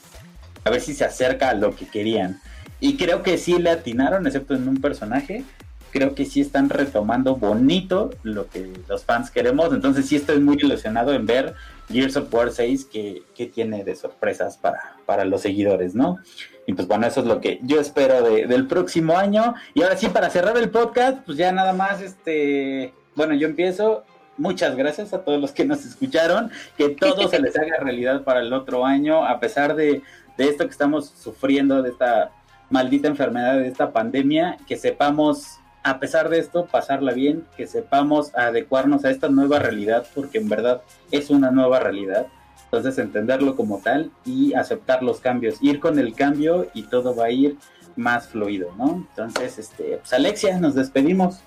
A 0.63 0.69
ver 0.69 0.81
si 0.81 0.93
se 0.93 1.03
acerca 1.03 1.49
a 1.49 1.55
lo 1.55 1.75
que 1.75 1.87
querían. 1.87 2.39
Y 2.79 2.95
creo 2.95 3.23
que 3.23 3.39
sí 3.39 3.57
le 3.57 3.71
atinaron, 3.71 4.27
excepto 4.27 4.53
en 4.53 4.67
un 4.67 4.79
personaje. 4.79 5.43
Creo 5.89 6.13
que 6.13 6.25
sí 6.25 6.41
están 6.41 6.69
retomando 6.69 7.37
bonito 7.37 8.11
lo 8.21 8.47
que 8.49 8.71
los 8.87 9.03
fans 9.03 9.31
queremos. 9.31 9.73
Entonces 9.73 10.05
sí 10.05 10.15
estoy 10.15 10.39
muy 10.39 10.57
ilusionado 10.57 11.13
en 11.13 11.25
ver 11.25 11.55
Gears 11.89 12.17
of 12.17 12.33
War 12.33 12.51
6 12.51 12.85
que, 12.85 13.23
que 13.35 13.45
tiene 13.47 13.83
de 13.83 13.95
sorpresas 13.95 14.57
para, 14.57 14.97
para 15.05 15.23
los 15.25 15.41
seguidores, 15.41 15.95
¿no? 15.95 16.17
Y 16.65 16.73
pues 16.73 16.87
bueno, 16.87 17.07
eso 17.07 17.21
es 17.21 17.27
lo 17.27 17.39
que 17.39 17.59
yo 17.63 17.79
espero 17.79 18.21
de- 18.21 18.45
del 18.45 18.67
próximo 18.67 19.17
año. 19.17 19.55
Y 19.73 19.83
ahora 19.83 19.95
sí, 19.95 20.07
para 20.09 20.29
cerrar 20.29 20.57
el 20.57 20.69
podcast, 20.69 21.19
pues 21.25 21.37
ya 21.37 21.51
nada 21.51 21.71
más, 21.73 22.01
este, 22.01 22.93
bueno, 23.15 23.33
yo 23.35 23.47
empiezo. 23.47 24.03
Muchas 24.39 24.75
gracias 24.75 25.13
a 25.13 25.23
todos 25.23 25.39
los 25.41 25.51
que 25.51 25.65
nos 25.65 25.85
escucharon. 25.85 26.51
Que 26.77 26.89
todo 26.89 27.27
se 27.29 27.39
les 27.39 27.57
haga 27.57 27.77
realidad 27.79 28.23
para 28.23 28.41
el 28.41 28.51
otro 28.53 28.85
año, 28.85 29.25
a 29.25 29.39
pesar 29.39 29.75
de, 29.75 30.01
de 30.37 30.45
esto 30.47 30.65
que 30.65 30.71
estamos 30.71 31.07
sufriendo, 31.09 31.81
de 31.81 31.89
esta 31.89 32.31
maldita 32.69 33.07
enfermedad, 33.07 33.55
de 33.55 33.67
esta 33.69 33.91
pandemia, 33.93 34.57
que 34.67 34.75
sepamos, 34.75 35.59
a 35.89 35.99
pesar 35.99 36.27
de 36.29 36.39
esto, 36.39 36.65
pasarla 36.65 37.13
bien, 37.13 37.45
que 37.55 37.65
sepamos 37.65 38.35
adecuarnos 38.35 39.05
a 39.05 39.11
esta 39.11 39.29
nueva 39.29 39.59
realidad, 39.59 40.05
porque 40.13 40.37
en 40.37 40.49
verdad 40.49 40.81
es 41.11 41.29
una 41.29 41.49
nueva 41.49 41.79
realidad. 41.79 42.27
Entonces 42.65 42.97
entenderlo 42.97 43.55
como 43.55 43.79
tal 43.79 44.11
y 44.25 44.53
aceptar 44.53 45.01
los 45.01 45.21
cambios, 45.21 45.55
ir 45.61 45.79
con 45.79 45.97
el 45.97 46.13
cambio 46.13 46.69
y 46.73 46.83
todo 46.83 47.15
va 47.15 47.25
a 47.25 47.31
ir 47.31 47.57
más 47.95 48.27
fluido, 48.27 48.73
¿no? 48.77 49.07
Entonces, 49.09 49.57
este, 49.57 49.97
pues 49.97 50.11
Alexia, 50.11 50.59
nos 50.59 50.75
despedimos. 50.75 51.39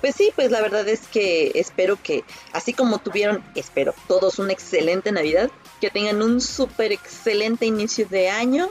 Pues 0.00 0.14
sí, 0.16 0.32
pues 0.34 0.50
la 0.50 0.60
verdad 0.60 0.88
es 0.88 1.06
que 1.06 1.52
espero 1.54 1.98
que, 2.02 2.24
así 2.52 2.72
como 2.72 2.98
tuvieron, 2.98 3.44
espero, 3.54 3.94
todos 4.08 4.38
una 4.38 4.52
excelente 4.52 5.12
Navidad, 5.12 5.50
que 5.80 5.90
tengan 5.90 6.22
un 6.22 6.40
súper 6.40 6.92
excelente 6.92 7.66
inicio 7.66 8.06
de 8.08 8.30
año 8.30 8.70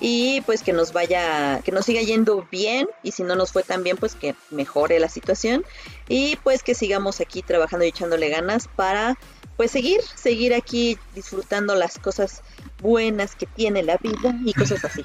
y 0.00 0.40
pues 0.42 0.62
que 0.62 0.72
nos 0.72 0.92
vaya, 0.92 1.60
que 1.64 1.72
nos 1.72 1.86
siga 1.86 2.02
yendo 2.02 2.46
bien 2.50 2.88
y 3.02 3.12
si 3.12 3.22
no 3.22 3.36
nos 3.36 3.52
fue 3.52 3.62
tan 3.62 3.82
bien, 3.82 3.96
pues 3.96 4.14
que 4.14 4.34
mejore 4.50 4.98
la 4.98 5.08
situación 5.08 5.64
y 6.08 6.36
pues 6.42 6.62
que 6.62 6.74
sigamos 6.74 7.20
aquí 7.20 7.42
trabajando 7.42 7.84
y 7.84 7.88
echándole 7.88 8.28
ganas 8.28 8.68
para 8.68 9.16
pues 9.56 9.70
seguir, 9.70 10.00
seguir 10.16 10.52
aquí 10.52 10.98
disfrutando 11.14 11.76
las 11.76 11.98
cosas 11.98 12.42
buenas 12.80 13.36
que 13.36 13.46
tiene 13.46 13.84
la 13.84 13.96
vida 13.98 14.34
y 14.44 14.52
cosas 14.52 14.84
así. 14.84 15.04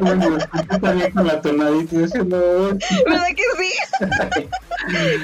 Bueno, 0.00 0.38
también 0.80 1.10
con 1.10 1.26
la 1.26 1.40
tonadita 1.40 1.94
y 1.94 1.98
diciendo, 1.98 2.78
¿Verdad 3.06 3.26
que 3.34 3.42
sí? 3.58 3.72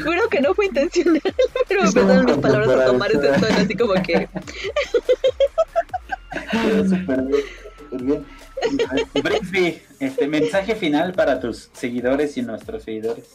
Juro 0.05 0.29
que 0.29 0.41
no 0.41 0.55
fue 0.55 0.67
intencional, 0.67 1.23
pero 1.69 1.83
me 1.83 1.89
empezaron 1.89 2.25
mis 2.25 2.37
palabras 2.39 2.71
a 2.81 2.87
tomar 2.87 3.13
ese 3.13 3.29
tono 3.29 3.47
así 3.57 3.77
como 3.77 3.95
que... 3.95 4.29
Súper 9.13 9.41
bien, 9.51 9.83
este 10.01 10.29
mensaje 10.29 10.75
final 10.75 11.13
para 11.13 11.41
tus 11.41 11.71
seguidores 11.73 12.37
y 12.37 12.43
nuestros 12.43 12.85
seguidores. 12.85 13.27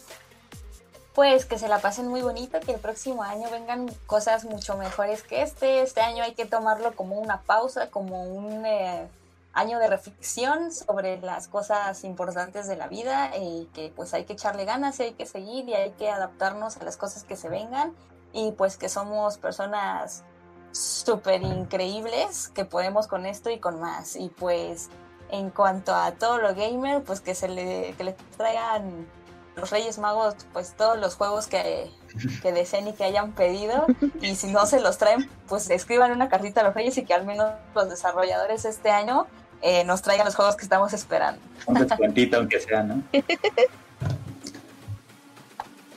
Pues 1.14 1.46
que 1.46 1.58
se 1.58 1.68
la 1.68 1.80
pasen 1.80 2.08
muy 2.08 2.22
bonito, 2.22 2.60
que 2.60 2.74
el 2.74 2.80
próximo 2.80 3.24
año 3.24 3.50
vengan 3.52 3.88
cosas 4.06 4.46
mucho 4.46 4.78
mejores 4.78 5.24
que 5.24 5.42
este. 5.42 5.82
Este 5.82 6.02
año 6.02 6.24
hay 6.24 6.34
que 6.34 6.46
tomarlo 6.46 6.96
como 6.96 7.20
una 7.20 7.42
pausa, 7.42 7.90
como 7.90 8.24
un 8.24 8.66
eh, 8.66 9.08
año 9.54 9.80
de 9.80 9.88
reflexión 9.88 10.72
sobre 10.72 11.20
las 11.20 11.48
cosas 11.48 12.04
importantes 12.04 12.68
de 12.68 12.76
la 12.76 12.88
vida 12.88 13.32
y 13.38 13.68
que 13.74 13.92
pues 13.96 14.14
hay 14.14 14.26
que 14.26 14.34
echarle 14.34 14.66
ganas 14.66 15.00
y 15.00 15.04
hay 15.04 15.14
que 15.14 15.26
seguir 15.26 15.68
y 15.68 15.74
hay 15.74 15.92
que 15.92 16.10
adaptarnos 16.10 16.78
a 16.78 16.84
las 16.84 16.98
cosas 16.98 17.24
que 17.24 17.36
se 17.36 17.50
vengan 17.50 17.94
y 18.32 18.52
pues 18.52 18.78
que 18.78 18.90
somos 18.90 19.38
personas 19.38 20.24
súper 20.72 21.42
increíbles 21.42 22.50
que 22.50 22.66
podemos 22.66 23.08
con 23.08 23.26
esto 23.26 23.50
y 23.50 23.60
con 23.60 23.80
más. 23.80 24.16
Y 24.16 24.30
pues 24.30 24.90
en 25.32 25.50
cuanto 25.50 25.94
a 25.94 26.12
todo 26.12 26.40
lo 26.40 26.56
gamer, 26.56 27.04
pues 27.04 27.22
que 27.22 27.36
se 27.36 27.48
le, 27.48 27.94
que 27.98 28.04
le 28.04 28.16
traigan 28.38 29.08
los 29.56 29.70
Reyes 29.72 29.98
Magos, 29.98 30.36
pues 30.54 30.74
todos 30.76 30.98
los 30.98 31.16
juegos 31.16 31.48
que, 31.48 31.92
que 32.42 32.52
deseen 32.52 32.88
y 32.88 32.94
que 32.94 33.04
hayan 33.04 33.34
pedido. 33.34 33.86
Y 34.22 34.36
si 34.36 34.48
no 34.52 34.66
se 34.66 34.80
los 34.80 34.98
traen, 34.98 35.30
pues 35.48 35.70
escriban 35.70 36.12
una 36.12 36.30
cartita 36.30 36.62
a 36.62 36.64
los 36.64 36.74
Reyes 36.74 36.98
y 36.98 37.06
que 37.06 37.14
al 37.14 37.26
menos 37.26 37.52
los 37.76 37.90
desarrolladores 37.90 38.66
este 38.66 38.90
año 38.90 39.28
eh, 39.62 39.84
nos 39.84 40.02
traigan 40.02 40.26
los 40.26 40.36
juegos 40.36 40.56
que 40.56 40.64
estamos 40.64 40.94
esperando. 40.94 41.42
Un 41.66 41.86
descuentito, 41.86 42.38
aunque 42.38 42.60
sea, 42.60 42.84
¿no? 42.84 43.04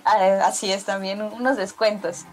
Ah, 0.05 0.47
así 0.47 0.73
es 0.73 0.85
también, 0.85 1.23
unos 1.23 1.57
descuentos. 1.57 2.24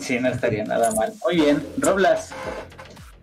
Sí, 0.00 0.18
no 0.20 0.28
estaría 0.28 0.64
nada 0.64 0.92
mal. 0.92 1.12
Muy 1.24 1.36
bien, 1.36 1.66
Roblas. 1.78 2.30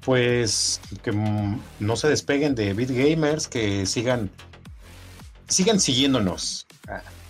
Pues 0.02 0.82
que 1.04 1.12
mm, 1.12 1.60
no 1.80 1.96
se 1.96 2.08
despeguen 2.08 2.56
de 2.56 2.74
Beat 2.74 2.92
Gamers, 2.92 3.48
que 3.48 3.86
sigan, 3.86 4.30
sigan 5.48 5.80
siguiéndonos. 5.80 6.68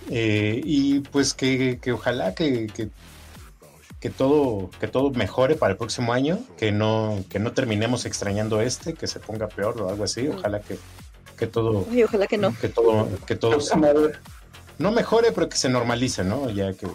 Eh, 0.10 0.62
y 0.64 1.00
pues 1.00 1.34
que, 1.34 1.80
que 1.82 1.92
ojalá 1.92 2.36
que, 2.36 2.68
que, 2.68 2.90
que 4.00 4.10
todo, 4.10 4.70
que 4.80 4.88
todo 4.88 5.10
mejore 5.12 5.56
para 5.56 5.72
el 5.72 5.78
próximo 5.78 6.14
año, 6.14 6.40
que 6.58 6.72
no, 6.72 7.24
que 7.30 7.40
no 7.40 7.54
terminemos 7.54 8.06
extrañando 8.06 8.62
este, 8.62 8.94
que 8.94 9.08
se 9.08 9.20
ponga 9.20 9.48
peor 9.48 9.82
o 9.82 9.90
algo 9.90 10.04
así. 10.04 10.28
Ojalá 10.28 10.60
que, 10.62 10.78
que 11.38 11.48
todo, 11.48 11.86
Ay, 11.92 12.04
ojalá 12.04 12.28
que 12.28 12.38
no. 12.38 12.56
que 12.60 12.70
todo, 12.70 13.08
que 13.26 13.36
todo 13.36 13.58
no 14.78 14.92
mejore, 14.92 15.32
pero 15.32 15.48
que 15.50 15.58
se 15.58 15.70
normalice, 15.70 16.24
¿no? 16.24 16.50
Ya 16.50 16.74
que, 16.74 16.88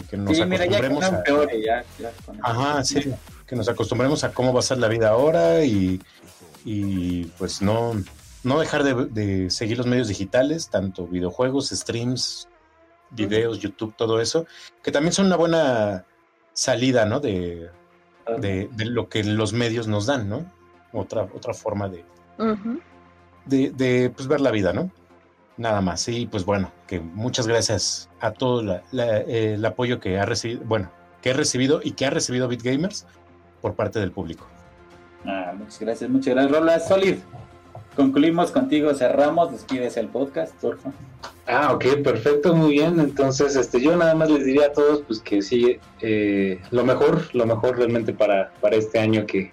que, 0.00 0.06
que 0.06 0.16
nos 0.16 0.36
Sí, 0.36 0.44
mira, 0.44 0.66
ya 0.66 0.78
acostumbremos 0.78 1.04
a. 1.04 1.22
peore, 1.22 1.62
ya, 1.62 1.80
eso. 1.80 2.32
Ajá, 2.42 2.84
sí, 2.84 3.12
que 3.46 3.56
nos 3.56 3.68
acostumbremos 3.68 4.24
a 4.24 4.32
cómo 4.32 4.52
va 4.52 4.60
a 4.60 4.62
ser 4.62 4.78
la 4.78 4.88
vida 4.88 5.10
ahora 5.10 5.64
y, 5.64 6.00
y 6.64 7.24
pues 7.38 7.62
no, 7.62 7.92
no 8.44 8.60
dejar 8.60 8.84
de, 8.84 9.06
de 9.06 9.50
seguir 9.50 9.78
los 9.78 9.86
medios 9.86 10.08
digitales, 10.08 10.68
tanto 10.70 11.06
videojuegos, 11.06 11.68
streams, 11.70 12.48
videos, 13.10 13.58
YouTube, 13.58 13.94
todo 13.96 14.20
eso, 14.20 14.46
que 14.82 14.92
también 14.92 15.12
son 15.12 15.26
una 15.26 15.36
buena 15.36 16.04
salida, 16.52 17.04
¿no? 17.04 17.20
De, 17.20 17.70
de, 18.38 18.68
de 18.72 18.84
lo 18.86 19.08
que 19.08 19.24
los 19.24 19.52
medios 19.52 19.86
nos 19.86 20.06
dan, 20.06 20.28
¿no? 20.28 20.50
Otra, 20.92 21.28
otra 21.34 21.54
forma 21.54 21.88
de, 21.88 22.04
de, 23.46 24.10
pues, 24.10 24.28
ver 24.28 24.40
la 24.40 24.50
vida, 24.50 24.72
¿no? 24.72 24.90
Nada 25.56 25.80
más. 25.80 26.08
Y 26.08 26.26
pues 26.26 26.44
bueno, 26.44 26.70
que 26.86 27.00
muchas 27.00 27.46
gracias 27.46 28.08
a 28.20 28.30
todo 28.32 28.62
la- 28.62 28.82
la- 28.90 29.18
eh, 29.20 29.54
el 29.54 29.64
apoyo 29.64 30.00
que 30.00 30.18
ha 30.18 30.24
recibido, 30.24 30.62
bueno, 30.64 30.90
que 31.20 31.30
he 31.30 31.34
recibido 31.34 31.80
y 31.82 31.92
que 31.92 32.06
ha 32.06 32.10
recibido 32.10 32.48
BitGamers 32.48 33.06
por 33.60 33.74
parte 33.74 34.00
del 34.00 34.10
público. 34.12 34.46
Ah, 35.24 35.52
muchas 35.56 35.78
gracias, 35.78 36.10
muchas 36.10 36.34
gracias, 36.34 36.56
Roblas. 36.58 36.88
Solid. 36.88 37.16
Concluimos 37.94 38.50
contigo, 38.50 38.94
cerramos, 38.94 39.52
despides 39.52 39.98
el 39.98 40.08
podcast, 40.08 40.54
por 40.56 40.78
favor. 40.78 40.98
Ah, 41.46 41.72
ok, 41.74 41.84
perfecto, 42.02 42.54
muy 42.54 42.72
bien. 42.72 42.98
Entonces, 42.98 43.54
este, 43.54 43.80
yo 43.82 43.94
nada 43.96 44.14
más 44.14 44.30
les 44.30 44.46
diría 44.46 44.66
a 44.68 44.72
todos, 44.72 45.02
pues 45.06 45.20
que 45.20 45.42
sí, 45.42 45.78
eh, 46.00 46.58
lo 46.70 46.84
mejor, 46.84 47.22
lo 47.34 47.44
mejor 47.44 47.76
realmente 47.76 48.14
para, 48.14 48.50
para 48.62 48.76
este 48.76 48.98
año 48.98 49.26
que, 49.26 49.52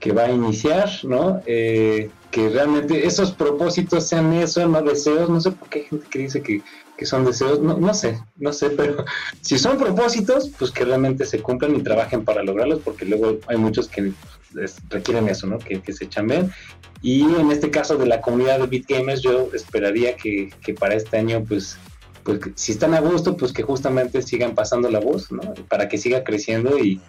que 0.00 0.12
va 0.12 0.24
a 0.24 0.30
iniciar, 0.30 0.90
¿no? 1.02 1.42
Eh, 1.46 2.10
que 2.30 2.48
realmente 2.50 3.06
esos 3.06 3.32
propósitos 3.32 4.06
sean 4.06 4.32
eso, 4.32 4.66
no 4.68 4.82
deseos. 4.82 5.28
No 5.28 5.40
sé 5.40 5.50
por 5.52 5.68
qué 5.68 5.80
hay 5.80 5.84
gente 5.86 6.06
que 6.08 6.18
dice 6.18 6.42
que, 6.42 6.62
que 6.96 7.06
son 7.06 7.24
deseos, 7.24 7.60
no, 7.60 7.76
no 7.78 7.94
sé, 7.94 8.20
no 8.36 8.52
sé, 8.52 8.70
pero 8.70 9.04
si 9.40 9.58
son 9.58 9.78
propósitos, 9.78 10.50
pues 10.58 10.70
que 10.70 10.84
realmente 10.84 11.24
se 11.24 11.40
cumplan 11.40 11.76
y 11.76 11.82
trabajen 11.82 12.24
para 12.24 12.42
lograrlos, 12.42 12.80
porque 12.84 13.04
luego 13.04 13.38
hay 13.46 13.56
muchos 13.56 13.88
que 13.88 14.12
requieren 14.88 15.28
eso, 15.28 15.46
¿no? 15.46 15.58
Que, 15.58 15.80
que 15.80 15.92
se 15.92 16.08
chamben. 16.08 16.52
Y 17.02 17.22
en 17.22 17.50
este 17.50 17.70
caso 17.70 17.96
de 17.96 18.06
la 18.06 18.20
comunidad 18.20 18.58
de 18.60 18.66
BitGamers, 18.66 19.22
yo 19.22 19.50
esperaría 19.54 20.16
que, 20.16 20.50
que 20.62 20.74
para 20.74 20.94
este 20.94 21.16
año, 21.16 21.44
pues, 21.46 21.76
pues 22.24 22.40
si 22.56 22.72
están 22.72 22.94
a 22.94 23.00
gusto, 23.00 23.36
pues 23.36 23.52
que 23.52 23.62
justamente 23.62 24.22
sigan 24.22 24.54
pasando 24.54 24.90
la 24.90 25.00
voz, 25.00 25.30
¿no? 25.30 25.54
Para 25.68 25.88
que 25.88 25.98
siga 25.98 26.24
creciendo 26.24 26.78
y, 26.78 27.00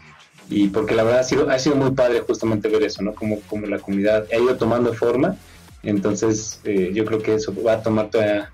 y 0.49 0.67
porque 0.69 0.95
la 0.95 1.03
verdad 1.03 1.21
ha 1.21 1.23
sido, 1.23 1.49
ha 1.49 1.59
sido 1.59 1.75
muy 1.75 1.91
padre 1.91 2.21
justamente 2.21 2.69
ver 2.69 2.83
eso, 2.83 3.03
¿no? 3.03 3.13
Como, 3.13 3.39
como 3.41 3.67
la 3.67 3.77
comunidad 3.79 4.25
ha 4.31 4.37
ido 4.37 4.57
tomando 4.57 4.93
forma. 4.93 5.37
Entonces, 5.83 6.59
eh, 6.63 6.91
yo 6.93 7.05
creo 7.05 7.21
que 7.21 7.35
eso 7.35 7.53
va 7.63 7.73
a 7.73 7.83
tomar 7.83 8.09
todavía 8.09 8.51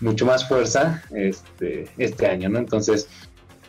mucho 0.00 0.26
más 0.26 0.46
fuerza 0.46 1.02
este, 1.12 1.88
este 1.96 2.26
año, 2.26 2.48
¿no? 2.50 2.58
Entonces, 2.58 3.08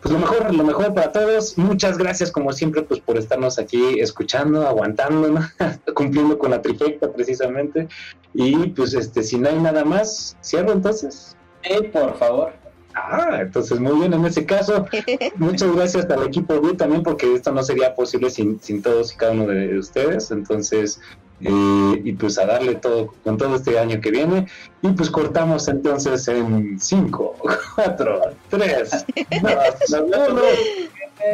pues 0.01 0.13
lo 0.13 0.19
mejor, 0.19 0.53
lo 0.53 0.63
mejor 0.63 0.93
para 0.93 1.11
todos. 1.11 1.57
Muchas 1.57 1.97
gracias, 1.97 2.31
como 2.31 2.51
siempre, 2.51 2.83
pues 2.83 2.99
por 2.99 3.17
estarnos 3.17 3.59
aquí 3.59 3.99
escuchando, 3.99 4.67
aguantando, 4.67 5.29
¿no? 5.29 5.41
cumpliendo 5.93 6.37
con 6.37 6.51
la 6.51 6.61
trifecta 6.61 7.11
precisamente. 7.11 7.87
Y 8.33 8.67
pues 8.67 8.93
este, 8.93 9.23
si 9.23 9.39
no 9.39 9.49
hay 9.49 9.59
nada 9.59 9.83
más, 9.83 10.37
cierro 10.43 10.73
entonces. 10.73 11.35
Eh, 11.63 11.83
por 11.83 12.17
favor. 12.17 12.53
Ah, 12.95 13.37
entonces 13.41 13.79
muy 13.79 13.99
bien 13.99 14.13
en 14.13 14.25
ese 14.25 14.45
caso. 14.45 14.85
Muchas 15.35 15.75
gracias 15.75 16.09
al 16.09 16.23
equipo 16.23 16.59
B 16.59 16.73
también, 16.73 17.03
porque 17.03 17.33
esto 17.33 17.51
no 17.51 17.63
sería 17.63 17.93
posible 17.93 18.29
sin, 18.29 18.59
sin 18.61 18.81
todos 18.81 19.13
y 19.13 19.17
cada 19.17 19.33
uno 19.33 19.47
de 19.47 19.77
ustedes. 19.77 20.31
Entonces, 20.31 20.99
eh, 21.41 22.01
y 22.03 22.11
pues 22.13 22.37
a 22.37 22.45
darle 22.45 22.75
todo 22.75 23.13
con 23.23 23.37
todo 23.37 23.55
este 23.55 23.77
año 23.79 24.01
que 24.01 24.11
viene. 24.11 24.47
Y 24.81 24.89
pues 24.89 25.09
cortamos 25.09 25.67
entonces 25.67 26.27
en 26.27 26.79
5, 26.79 27.35
4, 27.75 28.21
3, 28.49 29.05
2, 29.41 30.15
1. 30.29 30.41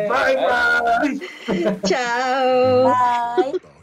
Bye 0.09 0.37
bye. 0.37 1.79
Chao. 1.83 2.85
Bye. 2.85 3.74